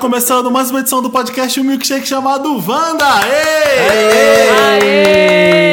começando 0.00 0.50
mais 0.50 0.70
uma 0.70 0.80
edição 0.80 1.02
do 1.02 1.10
podcast 1.10 1.60
Um 1.60 1.64
Milkshake 1.64 2.08
chamado 2.08 2.54
Wanda! 2.66 3.04
Ei! 3.26 4.48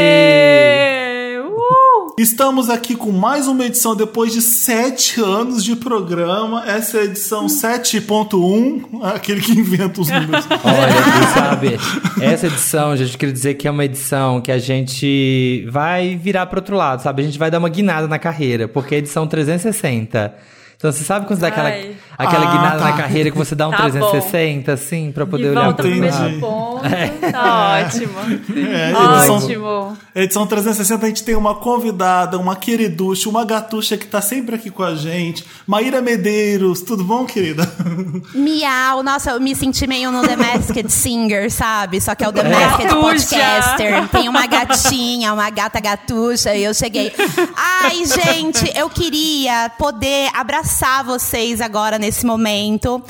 Aê! 0.10 1.40
Uh! 1.40 2.14
Estamos 2.20 2.70
aqui 2.70 2.94
com 2.94 3.10
mais 3.10 3.48
uma 3.48 3.64
edição 3.64 3.96
depois 3.96 4.34
de 4.34 4.42
sete 4.42 5.22
anos 5.22 5.64
de 5.64 5.78
programa. 5.78 6.66
Essa 6.68 6.98
é 6.98 7.02
a 7.02 7.06
edição 7.06 7.46
7.1, 7.46 9.02
aquele 9.02 9.40
que 9.40 9.54
inventa 9.54 10.02
os 10.02 10.10
números. 10.10 10.46
Olha, 10.62 10.94
quem 11.14 11.24
sabe, 11.34 11.80
essa 12.22 12.48
edição, 12.48 12.98
gente, 12.98 13.14
eu 13.14 13.20
queria 13.20 13.34
dizer 13.34 13.54
que 13.54 13.66
é 13.66 13.72
uma 13.72 13.86
edição 13.86 14.42
que 14.42 14.52
a 14.52 14.60
gente 14.60 15.66
vai 15.72 16.18
virar 16.18 16.48
pro 16.48 16.60
outro 16.60 16.76
lado, 16.76 17.02
sabe? 17.02 17.22
A 17.22 17.26
gente 17.26 17.40
vai 17.40 17.50
dar 17.50 17.60
uma 17.60 17.70
guinada 17.70 18.10
na 18.10 18.20
carreira, 18.20 18.68
porque 18.68 18.94
é 18.94 18.98
a 18.98 19.00
edição 19.00 19.26
360. 19.26 20.36
Então, 20.78 20.92
você 20.92 21.04
sabe 21.04 21.26
quando 21.26 21.40
você 21.40 21.42
dá 21.42 21.48
aquela, 21.48 21.70
Ai. 21.70 21.96
Aquela 22.18 22.48
Ah, 22.48 22.52
guinada 22.52 22.80
tá. 22.80 22.86
na 22.86 22.94
carreira 22.94 23.30
que 23.32 23.38
você 23.38 23.54
dá 23.56 23.68
um 23.68 23.72
Tá 23.72 23.78
360, 23.90 24.74
assim, 24.74 25.12
pra 25.12 25.26
poder 25.26 25.44
E 25.46 25.50
olhar 25.50 25.64
volta 25.66 25.84
pro 25.84 25.92
mesmo 25.96 26.40
ponto. 26.40 26.84
Tá 27.32 27.80
ótimo. 27.86 28.14
É, 28.58 28.92
edição, 28.92 29.36
Ótimo. 29.38 29.98
edição 30.16 30.48
360 30.48 31.06
a 31.06 31.10
gente 31.10 31.24
tem 31.24 31.36
uma 31.36 31.56
convidada, 31.56 32.38
uma 32.38 32.56
queriducha, 32.56 33.30
uma 33.30 33.44
gatucha 33.46 33.98
que 33.98 34.06
tá 34.08 34.22
sempre 34.22 34.56
aqui 34.56 34.70
com 34.70 34.84
a 34.84 34.96
gente. 34.96 35.46
Maíra 35.66 36.02
Medeiros, 36.02 36.82
tudo 36.82 37.04
bom, 37.04 37.26
querida? 37.26 37.70
Miau, 38.34 39.04
nossa, 39.04 39.32
eu 39.32 39.40
me 39.42 39.56
senti 39.56 39.86
meio 39.88 40.12
no 40.12 40.22
The 40.22 40.36
Masked 40.36 40.90
Singer, 40.92 41.52
sabe? 41.52 42.00
Só 42.02 42.16
que 42.16 42.24
é 42.24 42.28
o 42.30 42.32
The 42.34 42.44
Masked 42.44 42.84
Gatucha. 42.88 43.02
Podcaster. 43.02 44.08
Tem 44.10 44.30
uma 44.30 44.48
gatinha, 44.48 45.34
uma 45.34 45.50
gata 45.50 45.80
gatucha, 45.80 46.54
e 46.56 46.64
eu 46.64 46.74
cheguei. 46.74 47.12
Ai, 47.56 48.04
gente, 48.06 48.72
eu 48.78 48.90
queria 48.90 49.70
poder 49.78 50.30
abraçar 50.34 51.04
vocês 51.04 51.60
agora 51.62 51.98
nesse 51.98 52.07
momento. 52.26 53.04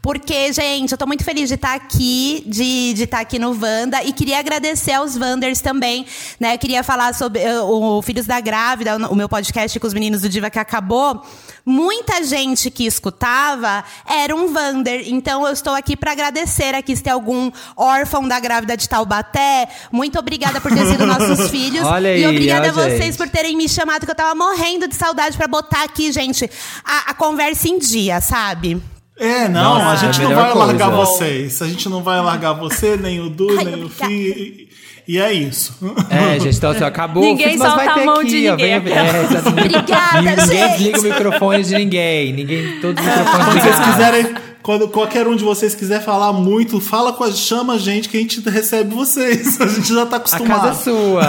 Porque, 0.00 0.52
gente, 0.52 0.92
eu 0.92 0.98
tô 0.98 1.06
muito 1.06 1.24
feliz 1.24 1.48
de 1.48 1.54
estar 1.54 1.74
aqui, 1.74 2.42
de 2.46 2.94
de 2.94 3.04
estar 3.04 3.20
aqui 3.20 3.38
no 3.38 3.50
Wanda. 3.50 4.02
E 4.02 4.12
queria 4.12 4.38
agradecer 4.38 4.92
aos 4.92 5.16
Wanders 5.16 5.60
também, 5.60 6.06
né? 6.38 6.54
Eu 6.54 6.58
queria 6.58 6.82
falar 6.82 7.14
sobre 7.14 7.40
eh, 7.40 7.60
o 7.60 8.00
Filhos 8.02 8.26
da 8.26 8.40
Grávida, 8.40 8.96
o 9.08 9.14
meu 9.14 9.28
podcast 9.28 9.78
com 9.78 9.86
os 9.86 9.94
meninos 9.94 10.22
do 10.22 10.28
Diva 10.28 10.50
que 10.50 10.58
acabou. 10.58 11.22
Muita 11.66 12.22
gente 12.22 12.70
que 12.70 12.84
escutava 12.84 13.82
era 14.06 14.34
um 14.36 14.52
Vander. 14.52 15.04
Então 15.06 15.46
eu 15.46 15.52
estou 15.52 15.72
aqui 15.72 15.96
para 15.96 16.12
agradecer 16.12 16.74
aqui 16.74 16.94
se 16.94 17.02
tem 17.02 17.12
algum 17.12 17.50
órfão 17.76 18.28
da 18.28 18.38
grávida 18.38 18.76
de 18.76 18.88
Taubaté. 18.88 19.68
Muito 19.90 20.18
obrigada 20.18 20.60
por 20.60 20.70
ter 20.72 20.84
sido 20.86 21.06
nossos 21.06 21.48
filhos. 21.50 21.86
Olha 21.86 22.08
e 22.16 22.24
aí, 22.24 22.26
obrigada 22.26 22.66
ó, 22.66 22.70
a 22.70 22.72
vocês 22.72 23.04
gente. 23.04 23.16
por 23.16 23.28
terem 23.28 23.56
me 23.56 23.68
chamado, 23.68 24.04
que 24.04 24.10
eu 24.10 24.14
tava 24.14 24.34
morrendo 24.34 24.86
de 24.86 24.94
saudade 24.94 25.36
para 25.36 25.48
botar 25.48 25.84
aqui, 25.84 26.12
gente, 26.12 26.50
a, 26.84 27.10
a 27.10 27.14
conversa 27.14 27.66
em 27.68 27.78
dia, 27.78 28.20
sabe? 28.20 28.80
É, 29.16 29.48
não, 29.48 29.78
Nossa, 29.78 29.90
a 29.90 29.96
gente 29.96 30.20
é 30.20 30.24
a 30.24 30.28
não 30.28 30.34
vai 30.34 30.54
largar 30.54 30.90
coisa. 30.90 31.12
vocês. 31.12 31.62
A 31.62 31.68
gente 31.68 31.88
não 31.88 32.02
vai 32.02 32.20
largar 32.20 32.52
você, 32.52 32.96
nem 32.96 33.20
o 33.20 33.30
Du, 33.30 33.48
Ai, 33.58 33.64
nem 33.64 33.74
o 33.74 33.86
obrigada. 33.86 34.10
Fih. 34.12 34.68
E, 35.06 35.18
é 35.18 35.32
isso. 35.32 35.74
É, 36.10 36.40
gente, 36.40 36.56
então 36.56 36.70
assim, 36.70 36.82
acabou. 36.84 37.22
Ninguém 37.22 37.50
Fitz, 37.50 37.58
mas 37.60 37.68
solta 37.68 37.84
vai 37.84 37.94
ter 37.94 38.00
a 38.00 38.04
mão 38.06 38.14
aqui, 38.20 38.28
de 38.28 38.48
ó, 38.48 38.50
ninguém. 38.52 38.80
venha- 38.80 39.00
é, 39.00 39.22
exatamente. 39.24 39.68
Obrigada, 39.76 40.20
Ninguém 40.22 40.46
gente. 40.46 40.78
desliga 40.78 40.98
o 40.98 41.02
microfone 41.02 41.62
de 41.62 41.74
ninguém. 41.74 42.32
Ninguém, 42.32 42.80
todos 42.80 43.04
os 43.04 43.10
microfones 43.10 43.44
Quando 43.44 43.60
vocês 43.62 43.78
quiserem, 43.90 44.34
quando 44.62 44.88
qualquer 44.88 45.28
um 45.28 45.36
de 45.36 45.44
vocês 45.44 45.74
quiser 45.74 46.02
falar 46.02 46.32
muito, 46.32 46.80
fala 46.80 47.12
com 47.12 47.22
a 47.22 47.30
chama 47.30 47.74
a 47.74 47.78
gente 47.78 48.08
que 48.08 48.16
a 48.16 48.20
gente 48.20 48.40
recebe 48.48 48.94
vocês. 48.94 49.60
A 49.60 49.66
gente 49.66 49.92
já 49.92 50.06
tá 50.06 50.16
A 50.16 50.20
casa 50.20 50.36
é 50.36 50.70
acostumado. 50.70 50.74
sua. 50.82 51.22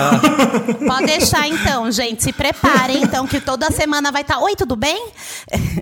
Pode 0.88 1.05
deixar 1.07 1.45
então, 1.50 1.91
gente. 1.91 2.23
Se 2.23 2.31
preparem, 2.31 3.03
então, 3.03 3.27
que 3.27 3.41
toda 3.41 3.69
semana 3.71 4.09
vai 4.09 4.21
estar. 4.21 4.39
Oi, 4.39 4.55
tudo 4.55 4.77
bem? 4.77 5.07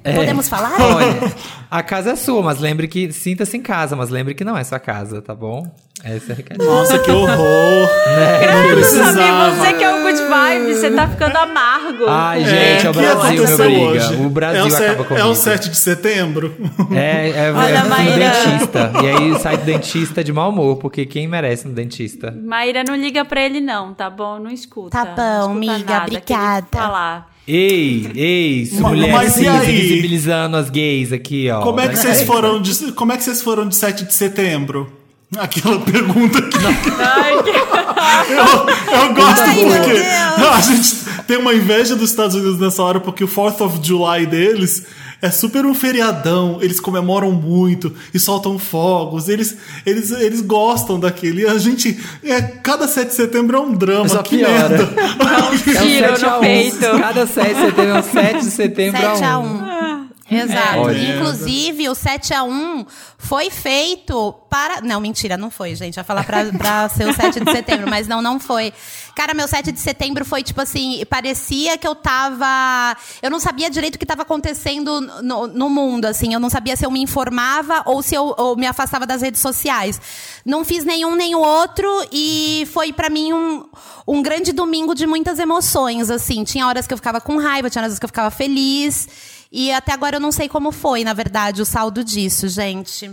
É. 0.03 0.13
Podemos 0.13 0.49
falar? 0.49 0.81
Olha, 0.81 1.31
a 1.69 1.83
casa 1.83 2.13
é 2.13 2.15
sua, 2.15 2.41
mas 2.41 2.59
lembre 2.59 2.87
que 2.87 3.11
sinta-se 3.11 3.55
em 3.55 3.61
casa, 3.61 3.95
mas 3.95 4.09
lembre 4.09 4.33
que 4.33 4.43
não 4.43 4.57
é 4.57 4.63
sua 4.63 4.79
casa, 4.79 5.21
tá 5.21 5.35
bom? 5.35 5.71
Esse 6.05 6.31
é 6.31 6.33
o 6.33 6.37
recadinho. 6.37 6.69
Nossa, 6.69 6.99
que 6.99 7.09
horror. 7.11 7.37
Né? 7.37 8.47
Não 8.47 8.53
Sabe, 8.61 8.73
precisava. 8.73 9.55
você 9.55 9.73
que 9.73 9.83
é 9.83 9.89
o 9.95 10.01
good 10.01 10.19
vibe, 10.29 10.73
você 10.73 10.91
tá 10.91 11.07
ficando 11.07 11.37
amargo. 11.37 12.05
Ai, 12.09 12.43
gente, 12.43 12.85
é, 12.85 12.89
o 12.89 12.93
que 12.93 12.99
Brasil, 12.99 13.17
meu 13.19 13.21
aconteceu 13.21 13.57
briga. 13.57 13.81
hoje? 13.81 14.15
O 14.15 14.29
Brasil 14.29 14.61
é 14.61 14.65
o, 14.65 14.69
se- 14.69 14.83
acaba 14.83 15.03
comigo. 15.05 15.25
é 15.25 15.29
o 15.29 15.35
7 15.35 15.69
de 15.69 15.77
setembro? 15.77 16.53
É, 16.91 17.29
é, 17.29 17.51
Olha, 17.53 17.69
é 17.77 17.83
no 17.83 17.89
Maíra. 17.89 18.31
dentista. 18.33 18.91
E 19.01 19.07
aí 19.07 19.39
sai 19.39 19.57
do 19.57 19.63
dentista 19.63 20.23
de 20.23 20.33
mau 20.33 20.49
humor, 20.49 20.75
porque 20.77 21.05
quem 21.05 21.25
merece 21.27 21.67
no 21.67 21.73
dentista? 21.73 22.31
Maíra, 22.31 22.83
não 22.85 22.95
liga 22.95 23.23
pra 23.23 23.41
ele 23.41 23.61
não, 23.61 23.93
tá 23.93 24.09
bom? 24.09 24.39
Não 24.39 24.51
escuta. 24.51 24.89
Tá 24.89 25.05
bom, 25.15 25.51
amiga, 25.53 26.01
obrigada. 26.01 26.67
falar. 26.69 27.31
Ei, 27.47 28.09
ei, 28.15 28.69
mulheres 28.73 29.13
mas 29.15 29.35
e 29.37 29.39
cis, 29.39 29.47
aí? 29.47 29.71
visibilizando 29.71 30.55
as 30.57 30.69
gays 30.69 31.11
aqui, 31.11 31.49
ó. 31.49 31.61
Como 31.61 31.79
é 31.79 31.87
que 31.87 31.95
vocês 31.97 32.23
foram 32.23 32.61
de, 32.61 32.91
como 32.93 33.11
é 33.11 33.17
que 33.17 33.23
vocês 33.23 33.41
foram 33.41 33.67
de 33.67 33.75
7 33.75 34.05
de 34.05 34.13
setembro? 34.13 35.02
Aquela 35.37 35.79
pergunta 35.79 36.41
que 36.41 36.57
Ai, 36.99 37.43
que... 37.43 37.49
eu, 38.33 38.99
eu 38.99 39.13
gosto 39.13 39.41
Ai, 39.41 39.55
porque 39.55 40.45
a 40.45 40.61
gente 40.61 40.95
tem 41.27 41.37
uma 41.37 41.53
inveja 41.53 41.95
dos 41.95 42.09
Estados 42.09 42.35
Unidos 42.35 42.59
nessa 42.59 42.83
hora 42.83 42.99
porque 42.99 43.23
o 43.23 43.27
4th 43.27 43.61
of 43.61 43.79
July 43.81 44.25
deles 44.25 44.85
é 45.23 45.31
super 45.31 45.65
um 45.65 45.73
feriadão, 45.73 46.57
eles 46.61 46.81
comemoram 46.81 47.31
muito 47.31 47.93
e 48.13 48.19
soltam 48.19 48.59
fogos, 48.59 49.29
eles, 49.29 49.55
eles, 49.85 50.11
eles 50.11 50.41
gostam 50.41 50.99
daquele. 50.99 51.43
E 51.43 51.47
a 51.47 51.57
gente, 51.57 51.97
é, 52.21 52.41
cada 52.41 52.89
7 52.89 53.07
de 53.07 53.15
setembro 53.15 53.55
é 53.55 53.59
um 53.61 53.71
drama, 53.71 54.09
Só 54.09 54.21
que 54.21 54.39
piora. 54.39 54.67
merda. 54.67 54.83
É 54.83 55.43
um 55.43 55.55
Tiro 55.87 56.17
7 56.17 56.21
no 56.21 56.29
a 56.29 56.37
1. 56.39 56.41
peito. 56.41 56.79
Cada 56.79 57.25
7 57.25 57.47
de 57.47 57.55
setembro 57.55 57.95
é 57.95 57.99
um 57.99 58.03
7 58.03 58.39
de 58.39 58.51
setembro 58.51 59.01
7 59.01 59.23
a 59.23 59.31
a 59.31 59.39
1. 59.39 59.82
1. 60.31 60.35
Exato. 60.35 60.79
Olha. 60.79 61.15
Inclusive, 61.15 61.89
o 61.89 61.95
7 61.95 62.33
a 62.33 62.43
1 62.43 62.85
foi 63.17 63.49
feito 63.49 64.33
para. 64.49 64.81
Não, 64.81 65.01
mentira, 65.01 65.35
não 65.35 65.51
foi, 65.51 65.75
gente. 65.75 65.97
Ia 65.97 66.03
falar 66.03 66.23
pra, 66.23 66.45
pra 66.45 66.87
ser 66.89 67.07
o 67.07 67.13
7 67.13 67.39
de 67.41 67.51
setembro, 67.51 67.89
mas 67.89 68.07
não, 68.07 68.21
não 68.21 68.39
foi. 68.39 68.73
Cara, 69.15 69.33
meu 69.33 69.47
7 69.47 69.71
de 69.71 69.79
setembro 69.79 70.23
foi 70.23 70.41
tipo 70.41 70.61
assim: 70.61 71.03
parecia 71.09 71.77
que 71.77 71.87
eu 71.87 71.93
tava. 71.93 72.95
Eu 73.21 73.29
não 73.29 73.39
sabia 73.39 73.69
direito 73.69 73.95
o 73.95 73.99
que 73.99 74.05
tava 74.05 74.21
acontecendo 74.21 75.01
no, 75.21 75.47
no 75.47 75.69
mundo, 75.69 76.05
assim. 76.05 76.33
Eu 76.33 76.39
não 76.39 76.49
sabia 76.49 76.75
se 76.75 76.85
eu 76.85 76.91
me 76.91 77.01
informava 77.01 77.83
ou 77.85 78.01
se 78.01 78.15
eu 78.15 78.33
ou 78.37 78.55
me 78.55 78.65
afastava 78.65 79.05
das 79.05 79.21
redes 79.21 79.41
sociais. 79.41 79.99
Não 80.45 80.63
fiz 80.63 80.85
nenhum 80.85 81.15
nem 81.15 81.35
o 81.35 81.39
outro 81.39 81.89
e 82.11 82.67
foi 82.71 82.93
pra 82.93 83.09
mim 83.09 83.33
um, 83.33 83.65
um 84.07 84.21
grande 84.21 84.51
domingo 84.51 84.95
de 84.95 85.05
muitas 85.05 85.37
emoções, 85.37 86.09
assim. 86.09 86.43
Tinha 86.43 86.67
horas 86.67 86.87
que 86.87 86.93
eu 86.93 86.97
ficava 86.97 87.19
com 87.19 87.37
raiva, 87.37 87.69
tinha 87.69 87.83
horas 87.83 87.99
que 87.99 88.05
eu 88.05 88.09
ficava 88.09 88.31
feliz. 88.31 89.32
E 89.55 89.71
até 89.71 89.93
agora 89.93 90.15
eu 90.15 90.19
não 90.19 90.31
sei 90.31 90.49
como 90.49 90.71
foi, 90.71 91.03
na 91.03 91.13
verdade, 91.13 91.61
o 91.61 91.65
saldo 91.65 92.03
disso, 92.03 92.47
gente. 92.49 93.11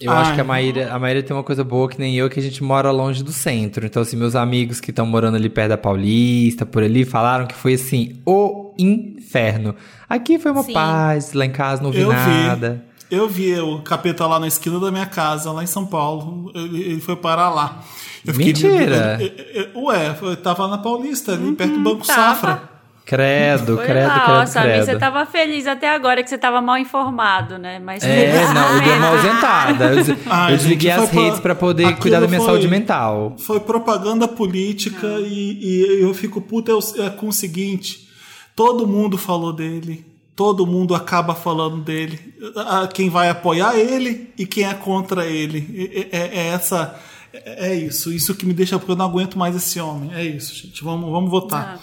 Eu 0.00 0.10
acho 0.10 0.30
Ai. 0.30 0.34
que 0.34 0.40
a 0.40 0.44
Maíra, 0.44 0.92
a 0.92 0.98
Maíra 0.98 1.22
tem 1.22 1.36
uma 1.36 1.42
coisa 1.44 1.62
boa 1.62 1.88
que 1.88 1.98
nem 2.00 2.16
eu, 2.16 2.28
que 2.30 2.40
a 2.40 2.42
gente 2.42 2.64
mora 2.64 2.90
longe 2.90 3.22
do 3.22 3.30
centro. 3.32 3.84
Então, 3.86 4.02
assim, 4.02 4.16
meus 4.16 4.34
amigos 4.34 4.80
que 4.80 4.90
estão 4.90 5.04
morando 5.06 5.36
ali 5.36 5.48
perto 5.50 5.68
da 5.68 5.78
Paulista, 5.78 6.64
por 6.66 6.82
ali, 6.82 7.04
falaram 7.04 7.46
que 7.46 7.54
foi, 7.54 7.74
assim, 7.74 8.18
o 8.26 8.74
inferno. 8.78 9.74
Aqui 10.08 10.38
foi 10.38 10.50
uma 10.50 10.62
Sim. 10.62 10.72
paz, 10.72 11.32
lá 11.34 11.44
em 11.44 11.52
casa 11.52 11.82
não 11.82 11.90
vi 11.92 12.00
Eu 12.00 12.12
nada. 12.12 12.82
vi. 13.10 13.16
Eu 13.16 13.28
vi 13.28 13.54
o 13.60 13.80
capeta 13.82 14.26
lá 14.26 14.40
na 14.40 14.48
esquina 14.48 14.80
da 14.80 14.90
minha 14.90 15.06
casa, 15.06 15.52
lá 15.52 15.62
em 15.62 15.66
São 15.66 15.86
Paulo. 15.86 16.50
Ele, 16.54 16.82
ele 16.82 17.00
foi 17.00 17.14
parar 17.14 17.50
lá. 17.50 17.84
Eu 18.26 18.34
Mentira. 18.34 19.18
Eu- 19.20 19.26
eu- 19.28 19.70
eu- 19.74 19.84
ué, 19.84 20.16
eu 20.22 20.36
tava 20.36 20.66
na 20.66 20.78
Paulista, 20.78 21.32
ali 21.34 21.52
perto 21.52 21.74
do 21.74 21.80
Banco 21.80 22.06
tava. 22.06 22.34
Safra. 22.34 22.73
Credo, 23.06 23.76
Foi 23.76 23.84
credo, 23.84 24.08
lá, 24.08 24.20
credo, 24.24 24.46
Samir, 24.46 24.70
credo. 24.72 24.84
você 24.86 24.98
tava 24.98 25.26
feliz 25.26 25.66
até 25.66 25.90
agora 25.94 26.22
que 26.22 26.30
você 26.30 26.38
tava 26.38 26.62
mal 26.62 26.78
informado, 26.78 27.58
né? 27.58 27.78
Mas 27.78 28.02
É, 28.02 28.46
não, 28.54 28.76
eu 28.76 28.80
dei 28.82 28.92
uma 28.94 29.06
Ah, 29.06 29.10
ausentada. 29.10 29.84
Eu, 29.94 30.16
Ai, 30.26 30.52
eu 30.54 30.56
desliguei 30.56 30.90
as 30.90 31.10
pra- 31.10 31.20
redes 31.22 31.38
pra 31.40 31.54
poder 31.54 31.84
aquilo 31.84 32.00
cuidar 32.00 32.20
da 32.20 32.26
minha 32.26 32.40
foi- 32.40 32.46
saúde 32.48 32.66
mental. 32.66 33.36
Foi 33.38 33.60
propaganda 33.60 34.26
política 34.26 35.06
e, 35.20 35.58
e 35.62 36.02
eu 36.02 36.14
fico 36.14 36.40
puto 36.40 36.72
é 36.98 37.04
é 37.06 37.10
com 37.10 37.28
o 37.28 37.32
seguinte: 37.32 38.08
todo 38.56 38.86
mundo 38.86 39.18
falou 39.18 39.52
dele, 39.52 40.06
todo 40.34 40.66
mundo 40.66 40.94
acaba 40.94 41.34
falando 41.34 41.82
dele. 41.82 42.18
Ah, 42.56 42.88
Quem 42.92 43.10
vai 43.10 43.28
apoiar 43.28 43.76
ele 43.78 44.30
e 44.38 44.46
quem 44.46 44.64
é 44.64 44.72
contra 44.72 45.26
ele. 45.26 46.08
É, 46.10 46.16
é- 46.18 46.38
é 46.38 46.46
essa. 46.54 46.94
É 47.34 47.70
é 47.70 47.74
isso, 47.74 48.10
isso 48.12 48.34
que 48.34 48.46
me 48.46 48.54
deixa, 48.54 48.78
porque 48.78 48.92
eu 48.92 48.96
não 48.96 49.04
aguento 49.04 49.36
mais 49.38 49.54
esse 49.56 49.78
homem. 49.80 50.10
É 50.14 50.24
isso, 50.24 50.54
gente. 50.54 50.82
Vamos, 50.82 51.10
vamos 51.10 51.30
votar. 51.30 51.78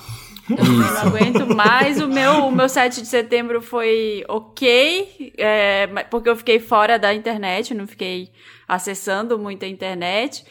Eu 0.57 0.63
não 0.65 0.97
aguento 0.99 1.55
mais. 1.55 1.99
O 2.01 2.07
meu, 2.07 2.45
o 2.47 2.51
meu 2.51 2.67
7 2.69 3.01
de 3.01 3.07
setembro 3.07 3.61
foi 3.61 4.23
ok, 4.27 5.33
é, 5.37 5.87
porque 6.09 6.29
eu 6.29 6.35
fiquei 6.35 6.59
fora 6.59 6.97
da 6.97 7.13
internet, 7.13 7.73
não 7.73 7.87
fiquei 7.87 8.29
acessando 8.67 9.37
muito 9.37 9.63
a 9.65 9.67
internet. 9.67 10.43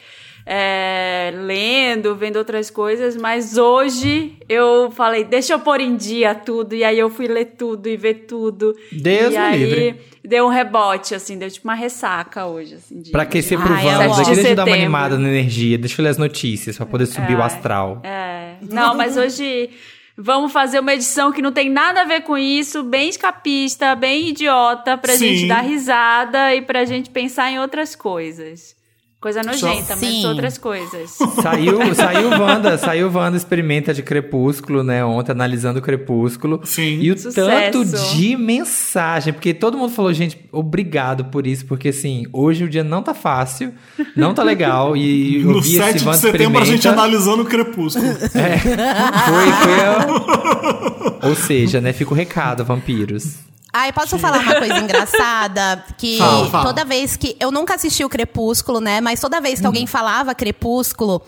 é, 0.43 1.31
lendo, 1.35 2.15
vendo 2.15 2.37
outras 2.37 2.71
coisas, 2.71 3.15
mas 3.15 3.57
hoje 3.59 4.33
eu 4.49 4.89
falei, 4.91 5.23
deixa 5.23 5.53
eu 5.53 5.59
pôr 5.59 5.79
em 5.79 5.95
dia 5.95 6.33
tudo, 6.33 6.73
e 6.73 6.83
aí 6.83 6.97
eu 6.97 7.11
fui 7.11 7.27
ler 7.27 7.53
tudo 7.57 7.87
e 7.87 7.95
ver 7.95 8.25
tudo. 8.27 8.75
Deus 8.91 9.33
e 9.33 9.37
aí 9.37 9.63
livre. 9.63 10.01
deu 10.25 10.45
um 10.47 10.49
rebote, 10.49 11.13
assim, 11.13 11.37
deu 11.37 11.49
tipo 11.49 11.67
uma 11.67 11.75
ressaca 11.75 12.47
hoje, 12.47 12.73
assim. 12.75 13.01
De, 13.01 13.11
Pra 13.11 13.21
aquecer 13.21 13.59
pro 13.59 13.71
Ai, 13.71 13.87
é 13.87 13.91
Wanda, 13.91 14.09
ótimo. 14.09 14.35
deixa 14.35 14.49
eu 14.49 14.55
dar 14.55 14.65
uma 14.65 14.75
animada 14.75 15.15
na 15.17 15.29
energia, 15.29 15.77
deixa 15.77 16.01
eu 16.01 16.03
ler 16.03 16.09
as 16.09 16.17
notícias 16.17 16.75
pra 16.75 16.87
poder 16.87 17.05
subir 17.05 17.35
o 17.37 17.43
astral. 17.43 18.01
É. 18.03 18.55
Não, 18.67 18.95
mas 18.95 19.17
hoje 19.17 19.69
Vamos 20.17 20.51
fazer 20.51 20.79
uma 20.79 20.93
edição 20.93 21.31
que 21.31 21.41
não 21.41 21.51
tem 21.51 21.69
nada 21.69 22.01
a 22.01 22.05
ver 22.05 22.21
com 22.21 22.37
isso, 22.37 22.83
bem 22.83 23.09
escapista, 23.09 23.95
bem 23.95 24.29
idiota, 24.29 24.97
pra 24.97 25.13
Sim. 25.13 25.27
gente 25.35 25.47
dar 25.47 25.61
risada 25.61 26.53
e 26.53 26.61
pra 26.61 26.85
gente 26.85 27.09
pensar 27.09 27.49
em 27.51 27.59
outras 27.59 27.95
coisas. 27.95 28.75
Coisa 29.21 29.43
nojenta, 29.43 29.89
mas 29.95 29.99
Sim. 29.99 30.25
outras 30.25 30.57
coisas. 30.57 31.11
Saiu, 31.43 31.77
saiu 31.93 32.29
Wanda, 32.31 32.75
saiu 32.79 33.11
Wanda 33.13 33.37
experimenta 33.37 33.93
de 33.93 34.01
Crepúsculo, 34.01 34.83
né, 34.83 35.05
ontem 35.05 35.31
analisando 35.31 35.77
o 35.77 35.81
Crepúsculo. 35.81 36.59
Sim. 36.63 36.97
E 36.99 37.11
o 37.11 37.15
Sucesso. 37.17 37.47
tanto 37.71 37.85
de 38.15 38.35
mensagem, 38.35 39.31
porque 39.31 39.53
todo 39.53 39.77
mundo 39.77 39.93
falou, 39.93 40.11
gente, 40.11 40.43
obrigado 40.51 41.25
por 41.25 41.45
isso, 41.45 41.67
porque 41.67 41.89
assim, 41.89 42.25
hoje 42.33 42.63
o 42.63 42.67
dia 42.69 42.83
não 42.83 43.03
tá 43.03 43.13
fácil, 43.13 43.71
não 44.15 44.33
tá 44.33 44.41
legal 44.41 44.97
e 44.97 45.43
eu 45.45 45.51
No 45.51 45.61
vi 45.61 45.77
7 45.77 45.89
esse 45.89 45.99
de 45.99 46.05
Wanda 46.05 46.17
setembro, 46.17 46.59
a 46.59 46.65
gente 46.65 46.87
analisando 46.87 47.43
o 47.43 47.45
Crepúsculo. 47.45 48.07
É, 48.33 48.57
foi, 48.57 49.51
foi 49.51 49.85
a- 49.85 51.27
Ou 51.27 51.35
seja, 51.35 51.79
né, 51.79 51.93
fica 51.93 52.11
o 52.11 52.15
recado, 52.15 52.65
vampiros. 52.65 53.35
Ai, 53.73 53.93
posso 53.93 54.19
falar 54.19 54.39
uma 54.39 54.55
coisa 54.55 54.77
engraçada? 54.83 55.83
Que 55.97 56.17
Fala, 56.17 56.49
fala. 56.49 56.65
toda 56.65 56.85
vez 56.85 57.15
que. 57.15 57.35
Eu 57.39 57.51
nunca 57.51 57.75
assisti 57.75 58.03
o 58.03 58.09
Crepúsculo, 58.09 58.79
né? 58.81 58.99
Mas 58.99 59.19
toda 59.19 59.39
vez 59.39 59.59
que 59.59 59.65
alguém 59.65 59.87
falava 59.87 60.35
Crepúsculo. 60.35 61.21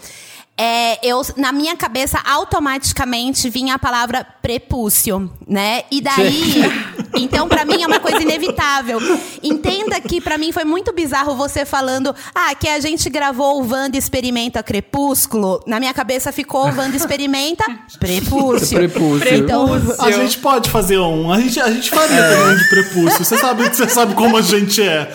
É, 0.56 1.00
eu, 1.06 1.20
na 1.36 1.52
minha 1.52 1.76
cabeça, 1.76 2.20
automaticamente 2.24 3.50
vinha 3.50 3.74
a 3.74 3.80
palavra 3.80 4.24
prepúcio, 4.40 5.32
né? 5.48 5.82
E 5.90 6.00
daí. 6.00 6.62
então, 7.18 7.48
pra 7.48 7.66
mim, 7.66 7.82
é 7.82 7.88
uma 7.88 8.00
coisa 8.00 8.22
inevitável. 8.22 9.00
Entenda 9.42 10.00
que, 10.00 10.22
pra 10.22 10.38
mim, 10.38 10.52
foi 10.52 10.64
muito 10.64 10.94
bizarro 10.94 11.36
você 11.36 11.66
falando. 11.66 12.14
Ah, 12.36 12.54
que 12.54 12.70
a 12.70 12.80
gente 12.80 13.10
gravou 13.10 13.64
o 13.64 13.68
Wanda 13.68 13.98
Experimenta 13.98 14.62
Crepúsculo. 14.62 15.60
Na 15.66 15.80
minha 15.80 15.94
cabeça 15.94 16.32
ficou 16.32 16.66
Wanda 16.66 16.96
Experimenta 16.96 17.66
Prepúcio. 18.00 18.78
Prepúcio. 18.78 19.36
Então, 19.36 19.70
A 20.00 20.12
gente 20.12 20.38
pode 20.38 20.70
fazer 20.70 21.00
um. 21.00 21.34
A 21.34 21.40
gente, 21.40 21.60
a 21.60 21.72
gente 21.72 21.90
faria 21.90 22.30
também 22.30 22.54
um 22.54 22.58
de 22.58 22.70
prepúcio. 22.70 23.26
Você 23.26 23.38
sabe, 23.40 23.70
você 23.70 23.90
sabe 23.90 24.14
como 24.14 24.38
a 24.38 24.42
gente 24.42 24.84
é. 24.84 25.12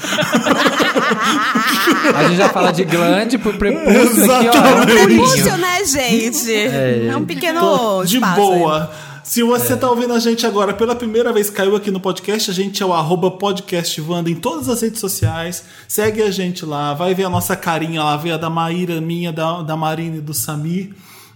A 2.17 2.25
gente 2.25 2.37
já 2.37 2.49
fala 2.49 2.73
de 2.73 2.84
glande 2.84 3.38
pro 3.38 3.55
prepúcio 3.55 4.32
aqui, 4.32 4.49
ó. 4.49 5.28
É 5.29 5.41
um. 5.41 5.43
Prepúcio, 5.43 5.59
né, 5.59 5.85
gente? 5.85 6.55
É, 6.55 7.17
um 7.17 7.25
pequeno 7.25 8.05
de 8.05 8.17
espaço 8.17 8.41
boa. 8.41 8.91
Se 9.29 9.43
você 9.43 9.77
tá 9.77 9.91
ouvindo 9.91 10.15
a 10.15 10.19
gente 10.19 10.47
agora 10.47 10.73
pela 10.73 10.95
primeira 10.95 11.31
vez, 11.35 11.51
caiu 11.51 11.77
aqui 11.77 11.91
no 11.91 12.01
podcast, 12.01 12.51
a 12.51 12.55
gente 12.55 12.83
é 12.83 12.87
o 12.87 12.95
arroba 12.95 13.31
podcastvanda 13.31 14.31
em 14.31 14.35
todas 14.35 14.71
as 14.71 14.81
redes 14.81 15.01
sociais. 15.01 15.65
Segue 15.87 16.23
a 16.23 16.31
gente 16.31 16.65
lá, 16.65 16.95
vai 16.95 17.15
ver 17.15 17.25
a 17.25 17.29
nossa 17.29 17.55
carinha 17.55 18.03
lá, 18.03 18.17
ver 18.17 18.33
a 18.33 18.37
da 18.39 18.49
Maíra, 18.49 19.03
minha, 19.03 19.31
da, 19.31 19.61
da 19.61 19.77
Marina 19.77 20.17
e 20.17 20.21
do 20.23 20.33
Samir. 20.33 20.95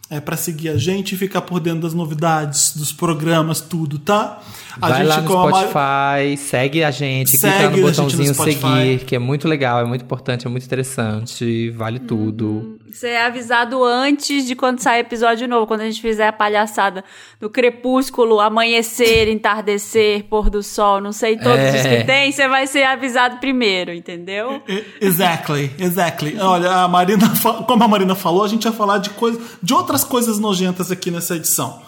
É 0.08 0.20
para 0.20 0.38
seguir 0.38 0.70
a 0.70 0.78
gente 0.78 1.14
e 1.14 1.18
ficar 1.18 1.42
por 1.42 1.60
dentro 1.60 1.80
das 1.80 1.92
novidades, 1.92 2.74
dos 2.74 2.92
programas, 2.92 3.60
tudo, 3.60 3.98
tá? 3.98 4.40
A 4.80 4.88
Vai 4.88 5.04
lá 5.04 5.20
no 5.20 5.28
com 5.28 5.38
a 5.38 5.48
Spotify, 5.52 6.36
segue 6.36 6.82
a 6.84 6.90
gente, 6.90 7.36
Segue 7.36 7.54
clica 7.58 7.70
no 7.76 7.82
botãozinho 7.82 8.34
Spotify. 8.34 8.60
seguir, 8.60 8.98
que 9.04 9.14
é 9.14 9.18
muito 9.18 9.46
legal, 9.46 9.80
é 9.80 9.84
muito 9.84 10.02
importante, 10.02 10.46
é 10.46 10.50
muito 10.50 10.64
interessante, 10.64 11.70
vale 11.70 11.98
tudo. 11.98 12.78
Você 12.90 13.08
é 13.08 13.24
avisado 13.24 13.82
antes 13.84 14.46
de 14.46 14.54
quando 14.54 14.80
sair 14.80 15.00
episódio 15.00 15.48
novo, 15.48 15.66
quando 15.66 15.80
a 15.80 15.84
gente 15.84 16.00
fizer 16.00 16.26
a 16.28 16.32
palhaçada 16.32 17.02
do 17.40 17.48
crepúsculo, 17.48 18.38
amanhecer, 18.40 19.28
entardecer, 19.32 20.24
pôr 20.24 20.50
do 20.50 20.62
sol, 20.62 21.00
não 21.00 21.12
sei 21.12 21.36
todos 21.36 21.58
É. 21.58 21.76
os 21.76 21.82
que 21.82 22.04
tem, 22.04 22.30
você 22.32 22.46
vai 22.48 22.66
ser 22.66 22.82
avisado 22.84 23.38
primeiro, 23.38 23.92
entendeu? 23.92 24.62
Exactly, 25.00 25.70
exactly. 25.78 26.36
Olha, 26.38 26.70
a 26.70 26.88
Marina, 26.88 27.26
como 27.66 27.82
a 27.84 27.88
Marina 27.88 28.14
falou, 28.14 28.44
a 28.44 28.48
gente 28.48 28.64
vai 28.64 28.72
falar 28.72 28.98
de 28.98 29.10
coisa, 29.10 29.40
de 29.62 29.72
outras 29.74 30.04
coisas 30.04 30.38
nojentas 30.38 30.90
aqui 30.90 31.10
nessa 31.10 31.36
edição. 31.36 31.80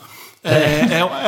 É, 0.44 0.52
é, 0.52 0.98
é, 0.98 1.04
uma, 1.04 1.20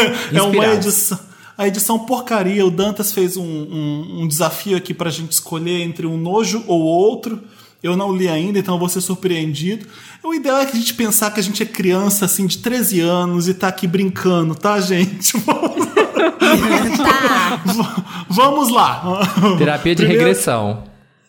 é 0.00 0.40
uma 0.42 0.48
Inspirados. 0.48 0.86
edição. 0.86 1.18
A 1.58 1.68
edição 1.68 1.98
porcaria, 1.98 2.66
o 2.66 2.70
Dantas 2.70 3.12
fez 3.12 3.36
um, 3.36 3.42
um- 3.44 4.22
um 4.22 4.28
desafio 4.28 4.76
aqui 4.76 4.92
pra 4.94 5.10
gente 5.10 5.32
escolher 5.32 5.82
entre 5.82 6.06
um 6.06 6.16
nojo 6.16 6.64
ou 6.66 6.80
outro. 6.80 7.40
Eu 7.82 7.96
não 7.96 8.14
li 8.14 8.28
ainda, 8.28 8.58
então 8.58 8.74
eu 8.74 8.78
vou 8.78 8.88
ser 8.88 9.00
surpreendido. 9.00 9.86
O 10.24 10.34
ideal 10.34 10.58
é 10.58 10.66
que 10.66 10.76
a 10.76 10.80
gente 10.80 10.94
pensar 10.94 11.30
que 11.30 11.38
a 11.38 11.42
gente 11.42 11.62
é 11.62 11.66
criança, 11.66 12.24
assim, 12.24 12.46
de 12.46 12.58
13 12.58 13.00
anos 13.00 13.46
e 13.48 13.54
tá 13.54 13.68
aqui 13.68 13.86
brincando, 13.86 14.54
tá, 14.54 14.80
gente? 14.80 15.34
Vamos, 15.46 15.86
Tá. 16.96 18.04
vamos 18.28 18.68
lá. 18.70 19.02
Terapia 19.58 19.94
de 19.94 20.02
Primeiro- 20.02 20.24
regressão. 20.26 20.84